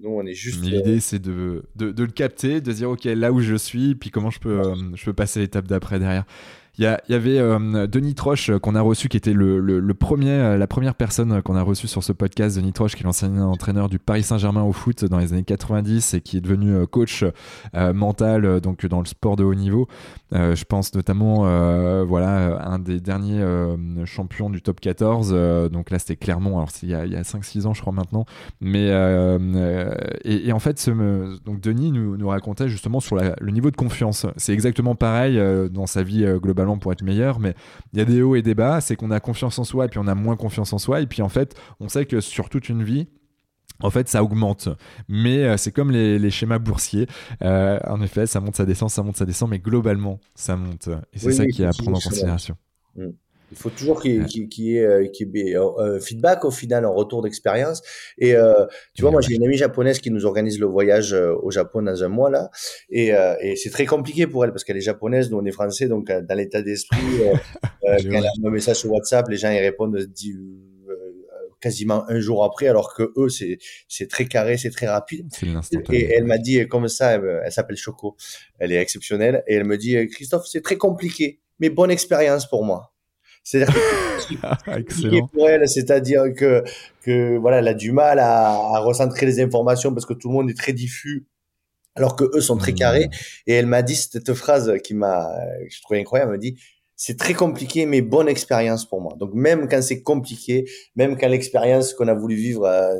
nous, 0.00 0.10
on 0.10 0.26
est 0.26 0.34
juste. 0.34 0.64
L'idée, 0.64 0.98
c'est 0.98 1.20
de, 1.20 1.64
de, 1.76 1.92
de, 1.92 2.02
le 2.02 2.10
capter, 2.10 2.60
de 2.60 2.72
dire, 2.72 2.90
OK, 2.90 3.04
là 3.04 3.30
où 3.32 3.40
je 3.40 3.54
suis, 3.54 3.94
puis 3.94 4.10
comment 4.10 4.30
je 4.30 4.40
peux, 4.40 4.60
je 4.94 5.04
peux 5.04 5.12
passer 5.12 5.38
l'étape 5.38 5.68
d'après 5.68 6.00
derrière. 6.00 6.24
Il 6.78 6.84
y, 6.84 7.14
avait 7.14 7.38
euh, 7.38 7.86
Denis 7.86 8.14
Troche 8.14 8.50
euh, 8.50 8.58
qu'on 8.58 8.74
a 8.74 8.82
reçu, 8.82 9.08
qui 9.08 9.16
était 9.16 9.32
le, 9.32 9.94
premier, 9.94 10.28
euh, 10.28 10.58
la 10.58 10.66
première 10.66 10.94
personne 10.94 11.40
qu'on 11.40 11.56
a 11.56 11.62
reçue 11.62 11.88
sur 11.88 12.04
ce 12.04 12.12
podcast. 12.12 12.54
Denis 12.58 12.74
Troche, 12.74 12.94
qui 12.94 13.02
est 13.02 13.06
l'ancien 13.06 13.34
entraîneur 13.40 13.88
du 13.88 13.98
Paris 13.98 14.22
Saint-Germain 14.22 14.62
au 14.62 14.72
foot 14.72 15.06
dans 15.06 15.18
les 15.18 15.32
années 15.32 15.42
90 15.42 16.12
et 16.12 16.20
qui 16.20 16.36
est 16.36 16.42
devenu 16.42 16.86
coach 16.86 17.24
mental 17.74 18.60
donc 18.60 18.84
dans 18.86 19.00
le 19.00 19.06
sport 19.06 19.36
de 19.36 19.44
haut 19.44 19.54
niveau. 19.54 19.88
je 20.32 20.64
pense 20.64 20.94
notamment, 20.94 21.42
voilà, 22.04 22.62
un 22.66 22.78
des 22.78 23.00
derniers 23.00 23.44
champions 24.04 24.50
du 24.50 24.60
top 24.60 24.80
14. 24.80 25.70
donc 25.70 25.90
là, 25.90 25.98
c'était 25.98 26.16
Clermont. 26.16 26.58
Alors, 26.58 26.70
il 26.82 26.90
y 26.90 26.94
a, 26.94 27.00
a 27.00 27.22
5-6 27.22 27.66
ans, 27.66 27.74
je 27.74 27.80
crois 27.80 27.92
maintenant. 27.92 28.26
Mais 28.60 28.88
et, 30.24 30.52
en 30.52 30.58
fait, 30.58 30.90
donc 31.44 31.60
Denis 31.60 31.92
nous 31.92 32.28
racontait 32.28 32.68
justement 32.68 33.00
sur 33.00 33.16
le 33.16 33.50
niveau 33.50 33.70
de 33.70 33.76
confiance. 33.76 34.26
C'est 34.36 34.52
exactement 34.52 34.94
pareil 34.94 35.40
dans 35.70 35.86
sa 35.86 36.02
vie 36.02 36.26
globale 36.42 36.65
talent 36.66 36.78
pour 36.78 36.92
être 36.92 37.02
meilleur, 37.02 37.38
mais 37.38 37.54
il 37.92 37.98
y 37.98 38.02
a 38.02 38.04
des 38.04 38.22
hauts 38.22 38.36
et 38.36 38.42
des 38.42 38.54
bas. 38.54 38.80
C'est 38.80 38.96
qu'on 38.96 39.10
a 39.10 39.20
confiance 39.20 39.58
en 39.58 39.64
soi 39.64 39.86
et 39.86 39.88
puis 39.88 39.98
on 39.98 40.06
a 40.06 40.14
moins 40.14 40.36
confiance 40.36 40.72
en 40.72 40.78
soi. 40.78 41.00
Et 41.00 41.06
puis 41.06 41.22
en 41.22 41.28
fait, 41.28 41.54
on 41.80 41.88
sait 41.88 42.06
que 42.06 42.20
sur 42.20 42.48
toute 42.48 42.68
une 42.68 42.82
vie, 42.82 43.08
en 43.80 43.90
fait, 43.90 44.08
ça 44.08 44.22
augmente. 44.22 44.68
Mais 45.08 45.44
euh, 45.44 45.56
c'est 45.56 45.72
comme 45.72 45.90
les, 45.90 46.30
schémas 46.30 46.58
boursiers. 46.58 47.06
Euh, 47.42 47.78
en 47.86 48.00
effet, 48.02 48.26
ça 48.26 48.40
monte, 48.40 48.56
ça 48.56 48.64
descend, 48.64 48.90
ça 48.90 49.02
monte, 49.02 49.16
ça 49.16 49.26
descend, 49.26 49.50
mais 49.50 49.58
globalement, 49.58 50.18
ça 50.34 50.56
monte. 50.56 50.88
Et 51.12 51.18
c'est 51.18 51.32
ça 51.32 51.46
qui 51.46 51.62
est 51.62 51.66
à 51.66 51.72
prendre 51.72 51.98
en 51.98 52.00
considération. 52.00 52.56
Mm. 52.96 53.10
Il 53.52 53.56
faut 53.56 53.70
toujours 53.70 54.02
qu'il 54.02 54.26
y, 54.58 54.76
ait, 54.76 55.56
un 55.56 56.00
feedback 56.00 56.44
au 56.44 56.50
final, 56.50 56.84
un 56.84 56.90
retour 56.90 57.22
d'expérience. 57.22 57.82
Et 58.18 58.34
euh, 58.34 58.66
tu 58.94 59.02
vois, 59.02 59.10
moi 59.10 59.20
j'ai 59.20 59.34
une 59.34 59.44
amie 59.44 59.56
japonaise 59.56 60.00
qui 60.00 60.10
nous 60.10 60.26
organise 60.26 60.58
le 60.58 60.66
voyage 60.66 61.12
au 61.14 61.50
Japon 61.50 61.82
dans 61.82 62.02
un 62.02 62.08
mois 62.08 62.30
là, 62.30 62.50
et, 62.90 63.12
c'est 63.56 63.70
très 63.70 63.86
compliqué 63.86 64.26
pour 64.26 64.44
elle 64.44 64.50
parce 64.50 64.64
qu'elle 64.64 64.76
est 64.76 64.80
japonaise, 64.80 65.30
nous 65.30 65.38
on 65.38 65.44
est 65.44 65.52
français, 65.52 65.88
donc 65.88 66.06
dans 66.06 66.34
l'état 66.36 66.62
d'esprit, 66.62 66.98
quand 67.62 67.68
elle 67.82 68.16
a 68.16 68.30
un 68.44 68.50
message 68.50 68.76
sur 68.76 68.92
WhatsApp, 68.92 69.28
les 69.28 69.36
gens 69.36 69.50
y 69.50 69.60
répondent 69.60 69.96
quasiment 71.60 72.08
un 72.08 72.20
jour 72.20 72.44
après, 72.44 72.68
alors 72.68 72.94
que 72.94 73.12
eux, 73.16 73.28
c'est, 73.28 73.58
c'est 73.88 74.08
très 74.08 74.26
carré, 74.26 74.56
c'est 74.56 74.70
très 74.70 74.86
rapide. 74.86 75.28
Et 75.90 76.12
elle 76.14 76.24
m'a 76.24 76.38
dit, 76.38 76.66
comme 76.68 76.88
ça, 76.88 77.12
elle, 77.14 77.52
s'appelle 77.52 77.76
Choco, 77.76 78.16
elle 78.58 78.72
est 78.72 78.80
exceptionnelle, 78.80 79.42
et 79.46 79.54
elle 79.54 79.64
me 79.64 79.76
dit, 79.76 79.96
Christophe, 80.08 80.46
c'est 80.46 80.62
très 80.62 80.76
compliqué, 80.76 81.40
mais 81.58 81.70
bonne 81.70 81.90
expérience 81.90 82.48
pour 82.48 82.64
moi. 82.64 82.95
C'est-à-dire 83.46 83.72
que 83.72 85.26
pour 85.32 85.48
elle, 85.48 85.68
c'est-à-dire 85.68 86.24
que, 86.36 86.64
que 87.02 87.36
voilà, 87.36 87.58
elle 87.58 87.68
a 87.68 87.74
du 87.74 87.92
mal 87.92 88.18
à, 88.18 88.48
à 88.48 88.80
recentrer 88.80 89.24
les 89.24 89.40
informations 89.40 89.94
parce 89.94 90.04
que 90.04 90.14
tout 90.14 90.26
le 90.28 90.34
monde 90.34 90.50
est 90.50 90.56
très 90.58 90.72
diffus 90.72 91.28
alors 91.94 92.16
que 92.16 92.24
eux 92.36 92.40
sont 92.40 92.56
très 92.56 92.72
mmh. 92.72 92.76
carrés. 92.76 93.08
Et 93.46 93.54
elle 93.54 93.66
m'a 93.66 93.82
dit 93.82 93.94
cette 93.94 94.34
phrase 94.34 94.72
qui 94.82 94.94
m'a, 94.94 95.30
je 95.68 95.80
trouvais 95.80 96.00
incroyable. 96.00 96.32
Elle 96.32 96.38
m'a 96.38 96.42
dit, 96.42 96.56
c'est 96.96 97.16
très 97.16 97.34
compliqué, 97.34 97.86
mais 97.86 98.00
bonne 98.00 98.28
expérience 98.28 98.84
pour 98.84 99.00
moi. 99.00 99.14
Donc 99.16 99.32
même 99.32 99.68
quand 99.68 99.80
c'est 99.80 100.02
compliqué, 100.02 100.68
même 100.96 101.16
quand 101.16 101.28
l'expérience 101.28 101.94
qu'on 101.94 102.08
a 102.08 102.14
voulu 102.14 102.34
vivre 102.34 102.64
euh, 102.64 102.98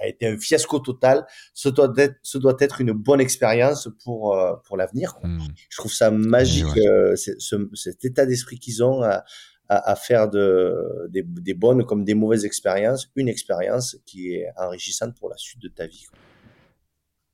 a, 0.00 0.06
été 0.06 0.26
un 0.26 0.38
fiasco 0.38 0.78
total, 0.78 1.26
ce 1.54 1.68
doit 1.68 1.92
être, 1.96 2.16
ce 2.22 2.38
doit 2.38 2.56
être 2.60 2.80
une 2.80 2.92
bonne 2.92 3.20
expérience 3.20 3.88
pour 4.04 4.34
euh, 4.34 4.54
pour 4.64 4.76
l'avenir. 4.76 5.14
Hmm. 5.22 5.38
Je 5.68 5.76
trouve 5.76 5.92
ça 5.92 6.10
magique 6.10 6.76
euh, 6.76 7.14
cet 7.16 8.04
état 8.04 8.26
d'esprit 8.26 8.58
qu'ils 8.58 8.82
ont 8.82 9.02
à, 9.02 9.24
à, 9.68 9.96
faire 9.96 10.28
de, 10.30 11.08
des, 11.10 11.22
des, 11.22 11.54
bonnes 11.54 11.84
comme 11.84 12.04
des 12.04 12.14
mauvaises 12.14 12.44
expériences, 12.44 13.10
une 13.16 13.28
expérience 13.28 13.96
qui 14.06 14.32
est 14.32 14.48
enrichissante 14.56 15.14
pour 15.18 15.28
la 15.28 15.36
suite 15.36 15.60
de 15.60 15.68
ta 15.68 15.86
vie. 15.86 16.06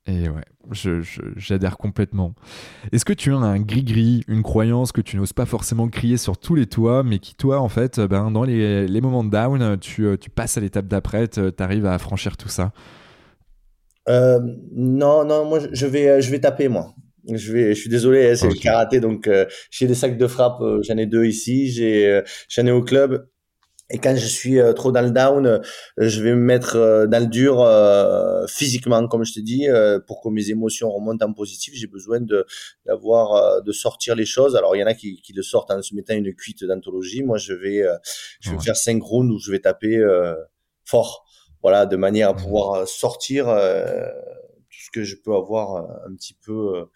Et 0.07 0.29
ouais, 0.29 0.43
j'adhère 1.35 1.77
complètement. 1.77 2.35
Est-ce 2.91 3.05
que 3.05 3.13
tu 3.13 3.31
as 3.33 3.37
un 3.37 3.59
gris-gris, 3.59 4.23
une 4.27 4.43
croyance 4.43 4.91
que 4.91 5.01
tu 5.01 5.17
n'oses 5.17 5.33
pas 5.33 5.47
forcément 5.47 5.87
crier 5.87 6.17
sur 6.17 6.37
tous 6.37 6.53
les 6.53 6.67
toits, 6.67 7.01
mais 7.03 7.17
qui, 7.17 7.33
toi, 7.33 7.59
en 7.59 7.69
fait, 7.69 7.99
ben, 7.99 8.29
dans 8.29 8.43
les, 8.43 8.87
les 8.87 9.01
moments 9.01 9.23
de 9.23 9.31
down, 9.31 9.79
tu, 9.79 10.05
tu 10.21 10.29
passes 10.29 10.57
à 10.57 10.61
l'étape 10.61 10.85
d'après, 10.87 11.27
tu 11.27 11.41
arrives 11.57 11.87
à 11.87 11.97
franchir 11.97 12.37
tout 12.37 12.49
ça? 12.49 12.71
Euh, 14.07 14.39
Non, 14.71 15.25
non, 15.25 15.45
moi, 15.45 15.59
je 15.71 15.85
vais, 15.87 16.21
je 16.21 16.29
vais 16.29 16.39
taper, 16.39 16.67
moi. 16.67 16.93
Je 17.27 17.51
vais, 17.53 17.73
je 17.73 17.79
suis 17.81 17.89
désolé, 17.89 18.29
hein, 18.29 18.35
c'est 18.35 18.47
le 18.49 18.53
karaté, 18.53 18.99
donc 18.99 19.27
euh, 19.27 19.47
j'ai 19.71 19.87
des 19.87 19.95
sacs 19.95 20.15
de 20.15 20.27
frappe, 20.27 20.61
euh, 20.61 20.83
j'en 20.83 20.95
ai 20.97 21.07
deux 21.07 21.25
ici, 21.25 21.71
j'ai, 21.71 22.21
j'en 22.49 22.67
ai 22.67 22.71
au 22.71 22.83
club. 22.83 23.27
Et 23.91 23.99
quand 23.99 24.15
je 24.15 24.25
suis 24.25 24.59
euh, 24.59 24.73
trop 24.73 24.91
dans 24.91 25.01
le 25.01 25.11
down, 25.11 25.45
euh, 25.45 25.59
je 25.97 26.23
vais 26.23 26.31
me 26.31 26.41
mettre 26.41 26.75
euh, 26.75 27.05
dans 27.05 27.19
le 27.19 27.27
dur 27.27 27.63
physiquement, 28.49 29.07
comme 29.07 29.23
je 29.23 29.33
te 29.33 29.39
dis, 29.39 29.67
pour 30.07 30.21
que 30.21 30.29
mes 30.29 30.49
émotions 30.49 30.89
remontent 30.89 31.25
en 31.25 31.33
positif. 31.33 31.73
J'ai 31.75 31.87
besoin 31.87 32.19
de 32.19 32.45
d'avoir 32.85 33.61
de 33.61 33.71
sortir 33.71 34.15
les 34.15 34.25
choses. 34.25 34.55
Alors 34.55 34.75
il 34.75 34.79
y 34.79 34.83
en 34.83 34.87
a 34.87 34.93
qui, 34.93 35.21
qui 35.21 35.33
le 35.33 35.43
sortent 35.43 35.71
en 35.71 35.81
se 35.81 35.93
mettant 35.95 36.15
une 36.15 36.33
cuite 36.33 36.63
d'anthologie. 36.63 37.23
Moi, 37.23 37.37
je 37.37 37.53
vais 37.53 37.83
je 38.39 38.51
vais 38.51 38.59
faire 38.59 38.75
cinq 38.75 39.01
rounds 39.03 39.33
où 39.33 39.39
je 39.39 39.51
vais 39.51 39.59
taper 39.59 40.01
fort, 40.83 41.25
voilà, 41.61 41.85
de 41.85 41.95
manière 41.95 42.29
à 42.29 42.35
pouvoir 42.35 42.87
sortir 42.87 43.45
tout 43.45 44.79
ce 44.79 44.91
que 44.91 45.03
je 45.03 45.15
peux 45.15 45.33
avoir 45.33 45.89
un 46.07 46.15
petit 46.15 46.35
peu 46.45 46.87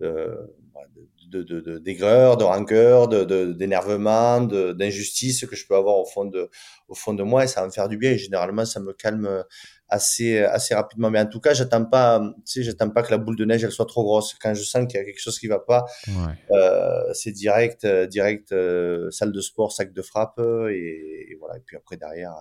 de, 0.00 1.15
de, 1.26 1.42
de, 1.42 1.78
d'aigreur, 1.78 2.36
de 2.36 2.44
rancœur, 2.44 3.08
de, 3.08 3.52
d'énervement, 3.52 4.40
de, 4.40 4.72
d'injustice 4.72 5.44
que 5.46 5.56
je 5.56 5.66
peux 5.66 5.74
avoir 5.74 5.96
au 5.96 6.04
fond 6.04 6.24
de, 6.24 6.50
au 6.88 6.94
fond 6.94 7.14
de 7.14 7.22
moi 7.22 7.44
et 7.44 7.46
ça 7.46 7.60
va 7.60 7.66
me 7.66 7.72
faire 7.72 7.88
du 7.88 7.96
bien 7.96 8.12
et 8.12 8.18
généralement 8.18 8.64
ça 8.64 8.80
me 8.80 8.92
calme 8.92 9.44
assez, 9.88 10.38
assez 10.38 10.74
rapidement. 10.74 11.10
Mais 11.10 11.20
en 11.20 11.26
tout 11.26 11.40
cas, 11.40 11.54
j'attends 11.54 11.84
pas, 11.84 12.20
tu 12.44 12.52
sais, 12.52 12.62
j'attends 12.62 12.90
pas 12.90 13.02
que 13.02 13.10
la 13.10 13.18
boule 13.18 13.36
de 13.36 13.44
neige 13.44 13.64
elle 13.64 13.72
soit 13.72 13.86
trop 13.86 14.04
grosse. 14.04 14.34
Quand 14.34 14.54
je 14.54 14.62
sens 14.62 14.86
qu'il 14.86 14.98
y 14.98 15.02
a 15.02 15.04
quelque 15.04 15.20
chose 15.20 15.38
qui 15.38 15.46
va 15.48 15.58
pas, 15.58 15.84
euh, 16.50 17.12
c'est 17.12 17.32
direct, 17.32 17.86
direct, 17.86 18.52
euh, 18.52 19.10
salle 19.10 19.32
de 19.32 19.40
sport, 19.40 19.72
sac 19.72 19.92
de 19.92 20.02
frappe 20.02 20.38
et, 20.70 21.36
voilà. 21.40 21.56
Et 21.58 21.62
puis 21.64 21.76
après 21.76 21.96
derrière, 21.96 22.34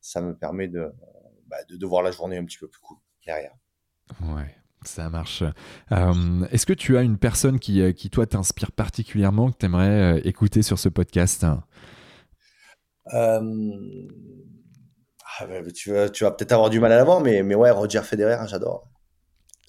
ça 0.00 0.20
me 0.20 0.36
permet 0.36 0.68
de, 0.68 0.92
bah, 1.46 1.58
de, 1.68 1.76
de 1.76 1.86
voir 1.86 2.02
la 2.02 2.10
journée 2.10 2.36
un 2.36 2.44
petit 2.44 2.58
peu 2.58 2.68
plus 2.68 2.80
cool 2.80 2.98
derrière. 3.24 3.54
Ouais. 4.22 4.54
Ça 4.84 5.10
marche. 5.10 5.42
Euh, 5.92 6.46
est-ce 6.50 6.66
que 6.66 6.72
tu 6.72 6.96
as 6.96 7.02
une 7.02 7.18
personne 7.18 7.58
qui, 7.58 7.80
euh, 7.80 7.92
qui 7.92 8.10
toi, 8.10 8.26
t'inspire 8.26 8.72
particulièrement, 8.72 9.50
que 9.50 9.58
tu 9.58 9.66
aimerais 9.66 10.16
euh, 10.16 10.20
écouter 10.24 10.62
sur 10.62 10.78
ce 10.78 10.88
podcast? 10.88 11.46
Ah, 13.10 13.40
tu 15.74 15.92
vas, 15.92 16.08
tu 16.08 16.24
vas 16.24 16.30
peut-être 16.30 16.52
avoir 16.52 16.70
du 16.70 16.80
mal 16.80 16.92
à 16.92 16.96
l'avoir, 16.96 17.20
mais, 17.20 17.42
mais 17.42 17.54
ouais, 17.54 17.70
Roger 17.70 18.02
Federer, 18.02 18.46
j'adore. 18.48 18.88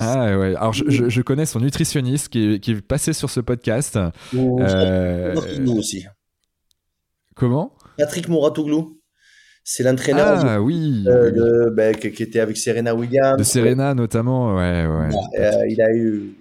Ah 0.01 0.37
ouais, 0.37 0.55
alors 0.55 0.71
je, 0.71 1.09
je, 1.09 1.21
connais 1.21 1.45
son 1.45 1.59
nutritionniste 1.59 2.29
qui 2.29 2.53
est, 2.53 2.59
qui 2.61 2.71
est, 2.71 2.81
passé 2.81 3.11
sur 3.11 3.29
ce 3.29 3.41
podcast. 3.41 3.99
Nous 4.31 5.75
aussi. 5.77 6.05
Comment? 7.35 7.75
Patrick 7.97 8.29
Mouratoglou. 8.29 8.98
C'est 9.71 9.83
l'entraîneur 9.83 10.43
ah, 10.43 10.59
oui, 10.59 11.05
euh, 11.05 11.69
ben, 11.69 11.95
qui, 11.95 12.07
était 12.07 12.39
avec 12.39 12.57
Serena 12.57 12.95
Williams. 12.95 13.37
De 13.37 13.43
Serena 13.43 13.93
notamment, 13.93 14.55
ouais, 14.55 14.87
ouais. 14.87 15.09
Euh, 15.39 15.67
il 15.69 15.79
a 15.79 15.93
eu. 15.93 16.33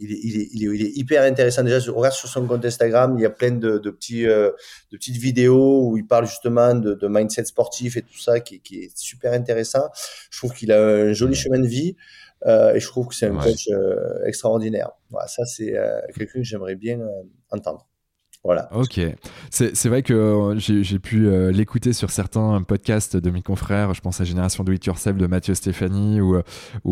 Il 0.00 0.10
est, 0.10 0.18
il, 0.20 0.40
est, 0.40 0.48
il, 0.52 0.82
est, 0.82 0.90
hyper 0.96 1.22
intéressant 1.22 1.62
déjà. 1.62 1.78
Regarde 1.92 2.12
sur 2.12 2.28
son 2.28 2.44
compte 2.48 2.64
Instagram, 2.64 3.14
il 3.16 3.22
y 3.22 3.24
a 3.24 3.30
plein 3.30 3.52
de, 3.52 3.78
de 3.78 3.88
petits, 3.88 4.26
euh, 4.26 4.50
de 4.90 4.96
petites 4.96 5.16
vidéos 5.16 5.86
où 5.86 5.96
il 5.96 6.08
parle 6.08 6.26
justement 6.26 6.74
de, 6.74 6.94
de 6.94 7.06
mindset 7.06 7.44
sportif 7.44 7.96
et 7.96 8.02
tout 8.02 8.18
ça, 8.18 8.40
qui, 8.40 8.58
qui, 8.58 8.78
est 8.80 8.98
super 8.98 9.32
intéressant. 9.32 9.88
Je 10.28 10.38
trouve 10.38 10.54
qu'il 10.54 10.72
a 10.72 10.84
un 10.84 11.12
joli 11.12 11.36
chemin 11.36 11.60
de 11.60 11.68
vie 11.68 11.94
et 12.44 12.80
je 12.80 12.86
trouve 12.88 13.06
que 13.06 13.14
c'est 13.14 13.26
un 13.26 13.36
coach 13.36 13.68
extraordinaire. 14.26 14.90
Voilà, 15.08 15.28
ça, 15.28 15.44
c'est 15.44 15.72
quelqu'un 16.16 16.40
que 16.40 16.42
j'aimerais 16.42 16.74
bien 16.74 16.98
entendre. 17.52 17.86
Voilà. 18.44 18.68
Ok. 18.74 19.00
C'est 19.50 19.88
vrai 19.88 20.02
que 20.02 20.12
euh, 20.12 20.58
j'ai 20.58 20.98
pu 20.98 21.26
euh, 21.26 21.50
l'écouter 21.50 21.94
sur 21.94 22.10
certains 22.10 22.62
podcasts 22.62 23.16
de 23.16 23.30
mes 23.30 23.40
confrères. 23.40 23.94
Je 23.94 24.02
pense 24.02 24.20
à 24.20 24.24
Génération 24.24 24.64
Do 24.64 24.72
It 24.72 24.84
Yourself 24.84 25.16
de 25.16 25.26
Mathieu 25.26 25.54
Stéphanie, 25.54 26.20
où 26.20 26.36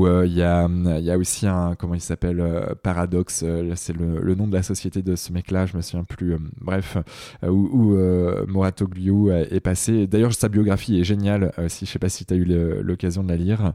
euh, 0.06 0.26
il 0.26 0.32
y, 0.32 0.42
a, 0.42 0.66
y 0.98 1.10
a 1.10 1.18
aussi 1.18 1.46
un, 1.46 1.74
comment 1.74 1.94
il 1.94 2.00
s'appelle, 2.00 2.42
Paradox. 2.82 3.44
C'est 3.74 3.92
le, 3.92 4.34
nom 4.34 4.48
de 4.48 4.54
la 4.54 4.62
société 4.62 5.02
de 5.02 5.14
ce 5.14 5.30
mec-là, 5.30 5.66
je 5.66 5.76
me 5.76 5.82
souviens 5.82 6.04
plus. 6.04 6.36
bref, 6.58 6.96
où, 7.42 7.48
où 7.48 8.46
Moratoglou 8.46 9.30
est 9.30 9.60
passé. 9.60 10.06
D'ailleurs, 10.06 10.32
sa 10.32 10.48
biographie 10.48 11.00
est 11.00 11.04
géniale. 11.04 11.52
si, 11.68 11.84
je 11.84 11.90
sais 11.90 11.98
pas 11.98 12.08
si 12.08 12.24
tu 12.24 12.32
as 12.32 12.36
eu 12.38 12.44
l'occasion 12.82 13.22
de 13.22 13.28
la 13.28 13.36
lire. 13.36 13.74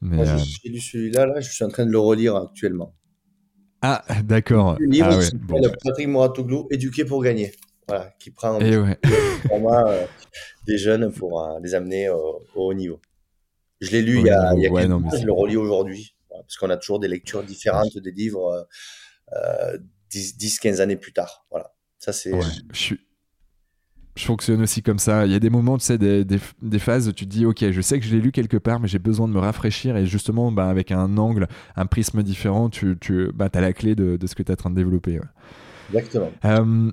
J'ai 0.00 0.70
lu 0.70 0.80
celui-là, 0.80 1.26
là, 1.26 1.40
je 1.40 1.50
suis 1.50 1.64
en 1.64 1.68
train 1.68 1.84
de 1.84 1.90
le 1.90 1.98
relire 1.98 2.36
actuellement. 2.36 2.94
Ah, 3.82 4.04
d'accord. 4.24 4.76
Le 4.78 4.86
livre 4.86 5.08
ah, 5.10 5.18
ouais. 5.18 5.72
Patrick 5.84 6.08
Mouratoglou, 6.08 6.66
Éduquer 6.70 7.04
pour 7.04 7.22
gagner. 7.22 7.52
Voilà, 7.86 8.12
qui 8.18 8.30
prend 8.30 8.60
Et 8.60 8.76
ouais. 8.76 8.98
euh, 9.52 10.06
des 10.66 10.76
jeunes 10.76 11.10
pour 11.10 11.42
euh, 11.42 11.58
les 11.62 11.74
amener 11.74 12.10
au, 12.10 12.42
haut 12.54 12.74
niveau. 12.74 13.00
Je 13.80 13.92
l'ai 13.92 14.02
lu 14.02 14.18
il 14.18 14.26
y 14.26 14.30
a, 14.30 14.52
il 14.54 14.62
y 14.62 14.66
a 14.66 14.70
quelques 14.70 14.90
mois, 14.90 15.16
je 15.16 15.24
le 15.24 15.32
relis 15.32 15.56
aujourd'hui. 15.56 16.14
Parce 16.28 16.56
qu'on 16.56 16.70
a 16.70 16.76
toujours 16.76 17.00
des 17.00 17.08
lectures 17.08 17.42
différentes 17.42 17.96
des 17.96 18.10
livres 18.10 18.68
euh, 19.32 19.78
10-15 20.12 20.80
années 20.80 20.96
plus 20.96 21.12
tard. 21.12 21.46
Voilà. 21.50 21.72
Ça, 21.98 22.12
c'est. 22.12 22.32
je 22.72 22.78
suis 22.78 23.00
je 24.18 24.24
fonctionne 24.24 24.60
aussi 24.62 24.82
comme 24.82 24.98
ça. 24.98 25.26
Il 25.26 25.32
y 25.32 25.34
a 25.34 25.38
des 25.38 25.48
moments, 25.48 25.78
tu 25.78 25.84
sais, 25.84 25.96
des, 25.96 26.24
des, 26.24 26.78
phases 26.78 27.08
où 27.08 27.12
tu 27.12 27.24
te 27.24 27.30
dis, 27.30 27.46
ok, 27.46 27.70
je 27.70 27.80
sais 27.80 28.00
que 28.00 28.04
je 28.04 28.14
l'ai 28.14 28.20
lu 28.20 28.32
quelque 28.32 28.56
part, 28.56 28.80
mais 28.80 28.88
j'ai 28.88 28.98
besoin 28.98 29.28
de 29.28 29.32
me 29.32 29.38
rafraîchir. 29.38 29.96
Et 29.96 30.06
justement, 30.06 30.50
bah, 30.50 30.68
avec 30.68 30.90
un 30.90 31.16
angle, 31.16 31.46
un 31.76 31.86
prisme 31.86 32.22
différent, 32.24 32.68
tu, 32.68 32.96
tu 33.00 33.30
bah, 33.32 33.48
as 33.52 33.60
la 33.60 33.72
clé 33.72 33.94
de, 33.94 34.16
de 34.16 34.26
ce 34.26 34.34
que 34.34 34.42
tu 34.42 34.50
es 34.50 34.54
en 34.54 34.56
train 34.56 34.70
de 34.70 34.74
développer. 34.74 35.20
Exactement. 35.94 36.32
Euh, 36.44 36.90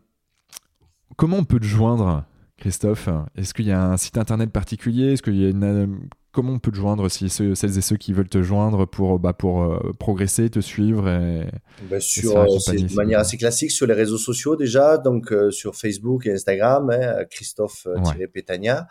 comment 1.15 1.37
on 1.37 1.43
peut 1.45 1.59
te 1.59 1.65
joindre, 1.65 2.25
Christophe? 2.57 3.09
Est-ce 3.35 3.55
qu'il 3.55 3.65
y 3.65 3.71
a 3.71 3.83
un 3.83 3.97
site 3.97 4.19
internet 4.19 4.51
particulier? 4.51 5.13
Est-ce 5.13 5.23
qu'il 5.23 5.37
y 5.37 5.45
a 5.45 5.49
une 5.49 6.07
comment 6.35 6.53
on 6.53 6.59
peut 6.59 6.71
te 6.71 6.75
joindre 6.75 7.09
si 7.09 7.29
celles 7.29 7.77
et 7.77 7.81
ceux 7.81 7.95
qui 7.95 8.11
veulent 8.11 8.27
te 8.27 8.43
joindre 8.43 8.85
pour, 8.85 9.19
bah, 9.19 9.31
pour 9.31 9.63
euh, 9.63 9.93
progresser, 9.97 10.49
te 10.49 10.59
suivre 10.59 11.07
et, 11.07 11.47
bah, 11.89 12.01
sur, 12.01 12.37
euh, 12.37 12.45
de 12.45 12.93
manière 12.93 13.19
assez 13.19 13.37
classique 13.37 13.71
sur 13.71 13.87
les 13.87 13.93
réseaux 13.93 14.17
sociaux 14.17 14.57
déjà, 14.57 14.97
donc 14.97 15.31
euh, 15.31 15.49
sur 15.49 15.77
Facebook 15.77 16.27
et 16.27 16.33
Instagram, 16.33 16.89
hein, 16.89 17.23
Christophe-Pétania. 17.31 18.85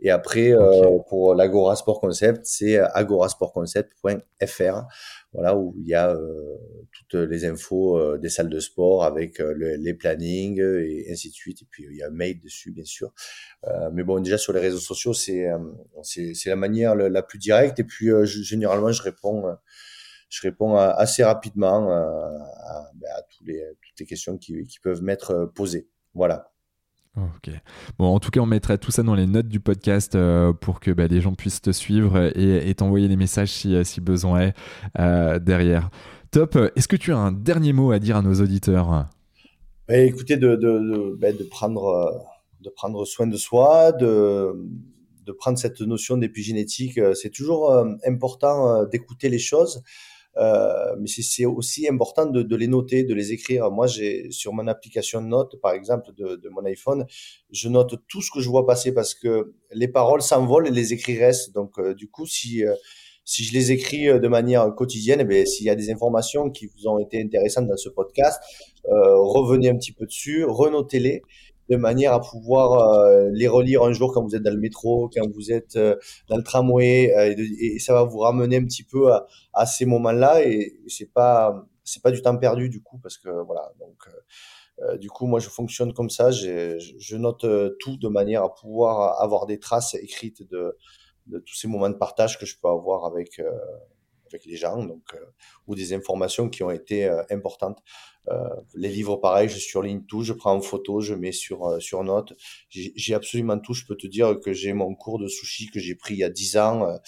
et 0.04 0.10
après, 0.10 0.52
euh, 0.52 0.98
pour 1.08 1.34
l'Agora 1.34 1.76
Sport 1.76 1.98
Concept, 1.98 2.42
c'est 2.44 2.78
agorasportconcept.fr, 2.78 4.82
voilà 5.34 5.56
où 5.56 5.74
il 5.76 5.86
y 5.86 5.94
a 5.94 6.10
euh, 6.10 6.56
toutes 6.92 7.28
les 7.28 7.44
infos 7.44 7.98
euh, 7.98 8.18
des 8.18 8.28
salles 8.30 8.48
de 8.48 8.60
sport 8.60 9.04
avec 9.04 9.40
les 9.40 9.94
plannings 9.94 10.60
et 10.60 11.10
ainsi 11.10 11.28
de 11.28 11.34
suite. 11.34 11.62
Et 11.62 11.66
puis 11.68 11.84
il 11.90 11.96
y 11.96 12.02
a 12.02 12.06
un 12.06 12.10
mail 12.10 12.40
dessus, 12.40 12.70
bien 12.70 12.84
sûr. 12.84 13.12
mais 13.92 14.04
bon, 14.04 14.20
déjà 14.20 14.38
sur 14.38 14.52
les 14.52 14.60
réseaux 14.60 14.78
sociaux, 14.78 15.12
c'est 15.12 15.46
c'est 16.02 16.48
la 16.50 16.56
manière 16.56 16.94
la, 16.94 17.22
plus 17.22 17.38
directe. 17.38 17.80
Et 17.80 17.84
puis 17.84 18.10
généralement, 18.24 18.92
je 18.92 19.02
réponds 19.02 19.44
je 20.28 20.40
réponds 20.42 20.76
assez 20.76 21.22
rapidement 21.24 21.90
à, 21.90 22.90
ben, 22.94 23.08
à, 23.14 23.22
tous 23.22 23.44
les, 23.44 23.60
toutes 23.82 24.00
les 24.00 24.06
questions 24.06 24.38
qui, 24.38 24.66
qui 24.66 24.80
peuvent 24.80 25.02
m'être 25.02 25.52
posées. 25.54 25.88
Voilà. 26.14 26.53
Ok. 27.16 27.50
Bon, 27.96 28.06
en 28.06 28.18
tout 28.18 28.30
cas, 28.30 28.40
on 28.40 28.46
mettrait 28.46 28.76
tout 28.78 28.90
ça 28.90 29.04
dans 29.04 29.14
les 29.14 29.26
notes 29.26 29.46
du 29.46 29.60
podcast 29.60 30.16
euh, 30.16 30.52
pour 30.52 30.80
que 30.80 30.90
bah, 30.90 31.06
les 31.06 31.20
gens 31.20 31.34
puissent 31.34 31.62
te 31.62 31.70
suivre 31.70 32.32
et, 32.36 32.74
t'envoyer 32.74 33.06
les 33.06 33.16
messages 33.16 33.52
si, 33.52 33.76
si 33.84 34.00
besoin 34.00 34.40
est 34.40 34.54
euh, 34.98 35.38
derrière. 35.38 35.90
Top. 36.32 36.58
Est-ce 36.74 36.88
que 36.88 36.96
tu 36.96 37.12
as 37.12 37.16
un 37.16 37.30
dernier 37.30 37.72
mot 37.72 37.92
à 37.92 38.00
dire 38.00 38.16
à 38.16 38.22
nos 38.22 38.34
auditeurs? 38.34 39.06
Bah, 39.86 39.96
Écoutez, 39.96 40.36
de, 40.36 41.16
bah, 41.16 41.28
prendre, 41.50 42.26
de 42.60 42.70
prendre 42.70 43.04
soin 43.04 43.28
de 43.28 43.36
soi, 43.36 43.92
de, 43.92 44.52
de 45.24 45.32
prendre 45.32 45.56
cette 45.56 45.80
notion 45.82 46.16
d'épigénétique. 46.16 46.98
C'est 47.14 47.30
toujours 47.30 47.70
euh, 47.70 47.92
important 48.04 48.84
d'écouter 48.86 49.28
les 49.28 49.38
choses. 49.38 49.84
Euh, 50.36 50.96
mais 50.98 51.06
c'est 51.06 51.44
aussi 51.44 51.88
important 51.88 52.26
de, 52.26 52.42
de, 52.42 52.56
les 52.56 52.66
noter, 52.66 53.04
de 53.04 53.14
les 53.14 53.32
écrire. 53.32 53.70
Moi, 53.70 53.86
j'ai 53.86 54.30
sur 54.30 54.52
mon 54.52 54.66
application 54.66 55.22
de 55.22 55.26
notes, 55.26 55.60
par 55.60 55.72
exemple, 55.72 56.12
de, 56.16 56.36
de, 56.36 56.48
mon 56.48 56.64
iPhone, 56.64 57.06
je 57.50 57.68
note 57.68 57.94
tout 58.08 58.20
ce 58.20 58.30
que 58.32 58.40
je 58.40 58.48
vois 58.48 58.66
passer 58.66 58.92
parce 58.92 59.14
que 59.14 59.54
les 59.72 59.88
paroles 59.88 60.22
s'envolent 60.22 60.66
et 60.66 60.72
les 60.72 60.92
écrits 60.92 61.18
restent. 61.18 61.52
Donc, 61.54 61.78
euh, 61.78 61.94
du 61.94 62.08
coup, 62.08 62.26
si 62.26 62.64
euh, 62.64 62.74
si 63.26 63.42
je 63.42 63.54
les 63.54 63.72
écris 63.72 64.04
de 64.04 64.28
manière 64.28 64.74
quotidienne, 64.74 65.26
eh 65.30 65.46
s'il 65.46 65.64
y 65.64 65.70
a 65.70 65.74
des 65.74 65.90
informations 65.90 66.50
qui 66.50 66.66
vous 66.66 66.88
ont 66.88 66.98
été 66.98 67.22
intéressantes 67.22 67.66
dans 67.66 67.76
ce 67.78 67.88
podcast, 67.88 68.38
revenez 68.84 69.70
un 69.70 69.76
petit 69.76 69.92
peu 69.92 70.04
dessus, 70.04 70.44
renotez-les 70.44 71.22
de 71.68 71.76
manière 71.76 72.12
à 72.12 72.20
pouvoir 72.20 72.98
euh, 72.98 73.30
les 73.32 73.48
relire 73.48 73.82
un 73.82 73.92
jour 73.92 74.12
quand 74.12 74.22
vous 74.22 74.36
êtes 74.36 74.42
dans 74.42 74.52
le 74.52 74.60
métro, 74.60 75.10
quand 75.14 75.28
vous 75.30 75.52
êtes 75.52 75.76
euh, 75.76 75.96
dans 76.28 76.36
le 76.36 76.42
tramway, 76.42 77.14
euh, 77.16 77.34
et, 77.60 77.78
ça 77.78 77.94
va 77.94 78.04
vous 78.04 78.18
ramener 78.18 78.56
un 78.56 78.64
petit 78.64 78.84
peu 78.84 79.12
à, 79.12 79.26
à 79.52 79.66
ces 79.66 79.86
moments-là, 79.86 80.46
et, 80.46 80.78
c'est 80.88 81.12
pas 81.12 81.66
c'est 81.84 82.02
pas 82.02 82.10
du 82.10 82.22
temps 82.22 82.36
perdu 82.38 82.70
du 82.70 82.82
coup 82.82 82.98
parce 82.98 83.18
que 83.18 83.28
voilà 83.44 83.70
donc 83.78 84.08
du 84.98 85.10
coup 85.10 85.26
moi 85.26 85.38
je 85.38 85.50
fonctionne 85.50 85.92
comme 85.92 86.08
ça, 86.08 86.30
je, 86.30 86.78
je 86.78 87.16
note 87.16 87.46
tout 87.78 87.98
de 87.98 88.08
manière 88.08 88.42
à 88.42 88.54
pouvoir 88.54 89.20
avoir 89.20 89.44
des 89.44 89.58
traces 89.58 89.94
écrites 89.94 90.48
de 90.48 90.78
de 91.26 91.38
tous 91.40 91.54
ces 91.54 91.68
moments 91.68 91.90
de 91.90 91.94
partage 91.94 92.38
que 92.38 92.46
je 92.46 92.56
peux 92.58 92.68
avoir 92.68 93.04
avec 93.04 93.38
avec 94.26 94.46
les 94.46 94.56
gens, 94.56 94.82
donc 94.82 95.14
ou 95.66 95.74
des 95.74 95.92
informations 95.92 96.48
qui 96.48 96.62
ont 96.62 96.70
été 96.70 97.06
importantes. 97.30 97.82
Euh, 98.30 98.48
les 98.74 98.88
livres, 98.88 99.16
pareil, 99.16 99.48
je 99.48 99.58
surligne 99.58 100.02
tout, 100.02 100.22
je 100.22 100.32
prends 100.32 100.54
en 100.54 100.60
photo, 100.60 101.00
je 101.00 101.14
mets 101.14 101.32
sur 101.32 101.66
euh, 101.66 101.80
sur 101.80 102.02
note. 102.04 102.32
J'ai 102.68 103.14
absolument 103.14 103.58
tout. 103.58 103.74
Je 103.74 103.84
peux 103.86 103.96
te 103.96 104.06
dire 104.06 104.38
que 104.40 104.52
j'ai 104.52 104.72
mon 104.72 104.94
cours 104.94 105.18
de 105.18 105.28
sushi 105.28 105.70
que 105.70 105.78
j'ai 105.78 105.94
pris 105.94 106.14
il 106.14 106.18
y 106.18 106.24
a 106.24 106.30
10 106.30 106.56
ans 106.56 106.98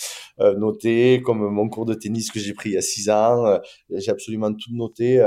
euh, 0.41 0.55
noté, 0.57 1.23
comme 1.23 1.49
mon 1.49 1.69
cours 1.69 1.87
de 1.87 1.95
tennis 1.95 2.31
que 2.31 2.39
j'ai 2.39 2.53
pris 2.53 2.71
il 2.71 2.75
y 2.75 2.79
a 2.79 2.83
6 2.83 3.11
ans. 3.11 3.61
j'ai 3.91 4.11
absolument 4.11 4.53
tout 4.53 4.73
noté. 4.73 5.25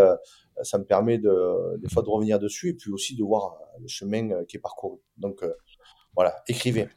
ça 0.64 0.78
me 0.78 0.84
permet 0.84 1.18
de 1.18 1.78
des 1.82 1.90
fois 1.90 2.04
de 2.04 2.10
revenir 2.10 2.40
dessus 2.40 2.70
et 2.70 2.74
puis 2.74 2.92
aussi 2.92 3.16
de 3.16 3.24
voir 3.24 3.58
le 3.80 3.88
chemin 3.88 4.44
qui 4.46 4.58
est 4.58 4.62
parcouru. 4.62 5.00
Donc 5.18 5.44
voilà, 6.16 6.36
écrivez. 6.48 6.88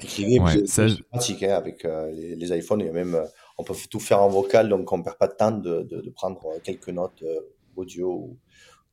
Écrivez, 0.00 0.38
c'est 0.66 1.02
pratique 1.10 1.42
hein, 1.42 1.56
avec 1.56 1.82
les, 1.82 2.36
les, 2.36 2.56
iPhones. 2.56 2.82
A 2.82 2.92
même, 2.92 3.20
on 3.56 3.64
peut 3.64 3.74
tout 3.90 3.98
faire 3.98 4.22
en 4.22 4.28
vocal, 4.28 4.68
donc 4.68 4.92
on 4.92 5.02
perd 5.02 5.18
pas 5.18 5.26
de 5.26 5.34
temps 5.34 5.50
de, 5.50 5.82
de, 5.82 6.00
de 6.02 6.10
prendre 6.10 6.60
quelques 6.62 6.90
notes 6.90 7.24
audio 7.78 8.36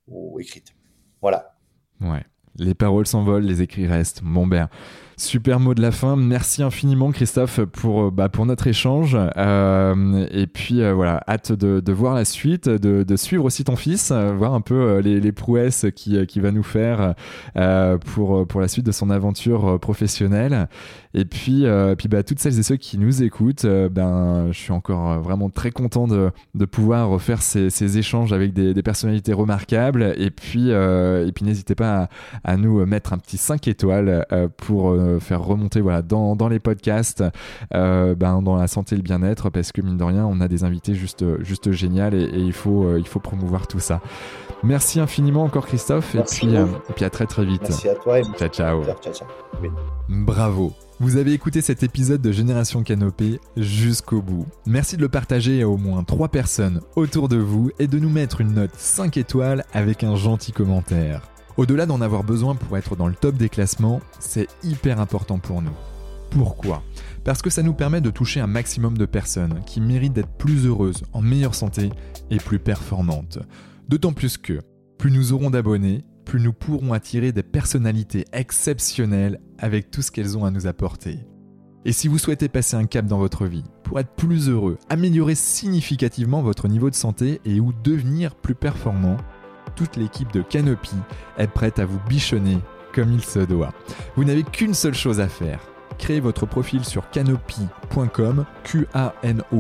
ou, 0.07 0.40
écrite. 0.40 0.76
Voilà. 1.22 1.57
Ouais. 2.02 2.24
Les 2.57 2.74
paroles 2.74 3.07
s'envolent, 3.07 3.44
les 3.44 3.62
écrits 3.62 3.88
restent. 3.88 4.24
Bon 4.24 4.48
ben, 4.48 4.70
Super 5.18 5.62
mot 5.62 5.74
de 5.74 5.82
la 5.82 5.92
fin. 5.92 6.18
Merci 6.18 6.62
infiniment, 6.62 7.12
Christophe, 7.12 7.62
pour, 7.62 8.04
euh, 8.04 8.12
bah, 8.12 8.28
pour 8.28 8.46
notre 8.46 8.68
échange. 8.68 9.18
Euh, 9.38 10.28
et 10.30 10.46
puis 10.46 10.82
euh, 10.82 10.94
voilà, 10.94 11.24
hâte 11.30 11.54
de, 11.54 11.94
voir 11.94 12.16
la 12.16 12.26
suite, 12.26 12.68
de, 12.68 13.16
suivre 13.16 13.46
aussi 13.46 13.64
ton 13.64 13.78
fils, 13.78 14.12
voir 14.12 14.54
un 14.54 14.60
peu 14.60 15.00
les, 15.00 15.32
prouesses 15.32 15.86
qu'il 15.96 16.26
qui 16.28 16.40
va 16.42 16.52
nous 16.52 16.64
faire 16.64 17.14
pour, 18.14 18.46
pour 18.46 18.62
la 18.62 18.68
suite 18.68 18.86
de 18.86 18.92
son 18.92 19.10
aventure 19.10 19.80
professionnelle. 19.80 20.68
Et 21.14 21.24
puis, 21.24 21.66
puis 21.98 22.10
bah, 22.10 22.24
toutes 22.24 22.40
celles 22.40 22.60
et 22.60 22.64
ceux 22.64 22.76
qui 22.76 22.98
nous 22.98 23.24
écoutent, 23.24 23.66
ben, 23.66 24.48
je 24.52 24.58
suis 24.58 24.74
encore 24.74 25.22
vraiment 25.22 25.50
très 25.50 25.72
content 25.72 26.08
de, 26.08 26.32
de 26.56 26.66
pouvoir 26.66 27.08
refaire 27.08 27.42
ces, 27.42 27.70
ces 27.70 27.98
échanges 27.98 28.34
avec 28.34 28.52
des, 28.52 28.74
des, 28.74 28.84
personnalités 28.84 29.32
remarquables. 29.32 30.14
Et 30.18 30.30
puis, 30.30 30.72
et 30.72 31.32
puis 31.34 31.46
n'hésitez 31.46 31.76
pas 31.76 32.10
à, 32.44 32.52
à, 32.52 32.58
nous 32.58 32.86
mettre 32.86 33.14
un 33.14 33.18
petit 33.18 33.38
5 33.38 33.68
étoiles 33.70 34.26
pour 34.58 34.94
euh, 35.06 35.19
faire 35.19 35.41
remonter 35.41 35.82
voilà, 35.82 36.02
dans, 36.02 36.36
dans 36.36 36.48
les 36.48 36.60
podcasts, 36.60 37.23
euh, 37.73 38.15
ben, 38.15 38.41
dans 38.41 38.56
la 38.56 38.68
santé 38.68 38.95
et 38.95 38.98
le 38.98 39.03
bien-être, 39.03 39.49
parce 39.49 39.72
que 39.72 39.82
mine 39.82 39.98
de 39.98 40.03
rien, 40.03 40.26
on 40.26 40.41
a 40.41 40.48
des 40.48 40.64
invités 40.64 40.95
juste, 40.95 41.26
juste 41.44 41.72
génial 41.72 42.14
et, 42.14 42.30
il, 42.34 42.53
faut, 42.53 42.86
euh, 42.86 42.99
il 42.99 43.07
faut 43.07 43.19
promouvoir 43.19 43.68
tout 43.68 43.80
ça. 43.80 44.02
Merci 44.64 44.99
infiniment 44.99 45.44
encore 45.44 45.68
Christophe 45.68 46.15
et 46.15 46.22
puis, 46.22 46.56
et 46.56 46.94
puis 46.95 47.06
à 47.06 47.10
très 47.10 47.26
très 47.26 47.45
vite. 47.45 47.61
Merci 47.64 47.90
à 47.90 47.95
toi. 47.95 48.19
Et 48.19 48.23
ciao 48.38 48.49
ciao. 48.49 48.84
Bravo. 50.10 50.73
Vous 50.99 51.18
avez 51.18 51.34
écouté 51.34 51.61
cet 51.61 51.84
épisode 51.84 52.22
de 52.22 52.32
Génération 52.32 52.82
Canopée 52.82 53.41
jusqu'au 53.57 54.22
bout. 54.22 54.45
Merci 54.65 54.95
de 54.95 55.02
le 55.02 55.10
partager 55.10 55.61
à 55.61 55.68
au 55.68 55.76
moins 55.76 56.03
3 56.03 56.30
personnes 56.30 56.80
autour 56.95 57.27
de 57.27 57.36
vous 57.36 57.69
et 57.80 57.88
de 57.88 57.99
nous 57.99 58.10
mettre 58.10 58.40
une 58.40 58.53
note 58.53 58.72
5 58.76 59.18
étoiles 59.18 59.65
avec 59.73 60.06
un 60.06 60.15
gentil 60.15 60.53
commentaire. 60.53 61.35
Au-delà 61.57 61.86
d'en 61.86 62.02
avoir 62.02 62.26
besoin 62.26 62.53
pour 62.53 62.77
être 62.77 62.98
dans 62.98 63.07
le 63.07 63.14
top 63.14 63.38
des 63.38 63.48
classements, 63.48 64.02
c'est 64.19 64.48
hyper 64.61 64.99
important 64.99 65.40
pour 65.40 65.61
nous. 65.61 65.72
Pourquoi? 66.30 66.84
Parce 67.23 67.41
que 67.41 67.49
ça 67.49 67.64
nous 67.64 67.73
permet 67.73 68.02
de 68.02 68.10
toucher 68.10 68.41
un 68.41 68.48
maximum 68.48 68.98
de 68.98 69.06
personnes 69.06 69.61
qui 69.65 69.80
méritent 69.80 70.11
d'être 70.11 70.38
plus 70.38 70.65
heureuses, 70.65 71.03
en 71.14 71.22
meilleure 71.22 71.56
santé 71.56 71.91
et 72.30 72.38
plus 72.38 72.60
performantes. 72.60 73.40
D'autant 73.88 74.11
plus 74.11 74.38
que, 74.38 74.60
plus 74.98 75.11
nous 75.11 75.32
aurons 75.32 75.49
d'abonnés, 75.49 76.03
plus 76.26 76.41
nous 76.41 76.52
pourrons 76.52 76.91
attirer 76.91 77.32
des 77.32 77.44
personnalités 77.44 78.26
exceptionnelles 78.34 79.40
avec 79.57 79.91
tout 79.91 80.02
ce 80.02 80.11
qu'elles 80.11 80.38
ont 80.38 80.44
à 80.44 80.52
nous 80.52 80.68
apporter. 80.68 81.19
Et 81.86 81.94
si 81.94 82.10
vous 82.10 82.18
souhaitez 82.18 82.49
passer 82.49 82.76
un 82.76 82.86
cap 82.86 83.06
dans 83.06 83.19
votre 83.19 83.45
vie, 83.45 83.64
pour 83.84 83.99
être 83.99 84.15
plus 84.15 84.49
heureux, 84.49 84.77
améliorer 84.90 85.36
significativement 85.36 86.41
votre 86.41 86.68
niveau 86.68 86.90
de 86.90 86.95
santé 86.95 87.40
et 87.45 87.61
ou 87.61 87.72
devenir 87.84 88.36
plus 88.36 88.56
performant, 88.56 89.18
toute 89.76 89.96
l'équipe 89.96 90.32
de 90.32 90.42
Canopy 90.42 90.96
est 91.38 91.48
prête 91.48 91.80
à 91.80 91.86
vous 91.86 92.00
bichonner 92.08 92.60
comme 92.94 93.12
il 93.12 93.24
se 93.24 93.40
doit. 93.40 93.74
Vous 94.16 94.24
n'avez 94.24 94.44
qu'une 94.44 94.74
seule 94.74 94.96
chose 94.96 95.20
à 95.20 95.28
faire. 95.28 95.60
Créez 95.98 96.20
votre 96.20 96.46
profil 96.46 96.84
sur 96.84 97.10
canopy.com, 97.10 98.46
Q-A-N-O-P-E-E.com, 98.64 99.52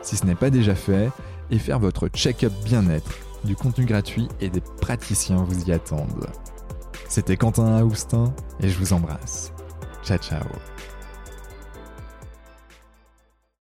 si 0.00 0.16
ce 0.16 0.26
n'est 0.26 0.34
pas 0.34 0.50
déjà 0.50 0.74
fait, 0.74 1.10
et 1.50 1.58
faire 1.58 1.78
votre 1.78 2.08
check-up 2.08 2.52
bien-être. 2.64 3.12
Du 3.44 3.56
contenu 3.56 3.84
gratuit 3.84 4.28
et 4.40 4.48
des 4.48 4.62
praticiens 4.80 5.44
vous 5.44 5.64
y 5.64 5.72
attendent. 5.72 6.28
C'était 7.08 7.36
Quentin 7.36 7.76
Aoustin 7.76 8.32
et 8.60 8.68
je 8.68 8.78
vous 8.78 8.92
embrasse. 8.92 9.52
Ciao 10.04 10.18
ciao 10.18 10.71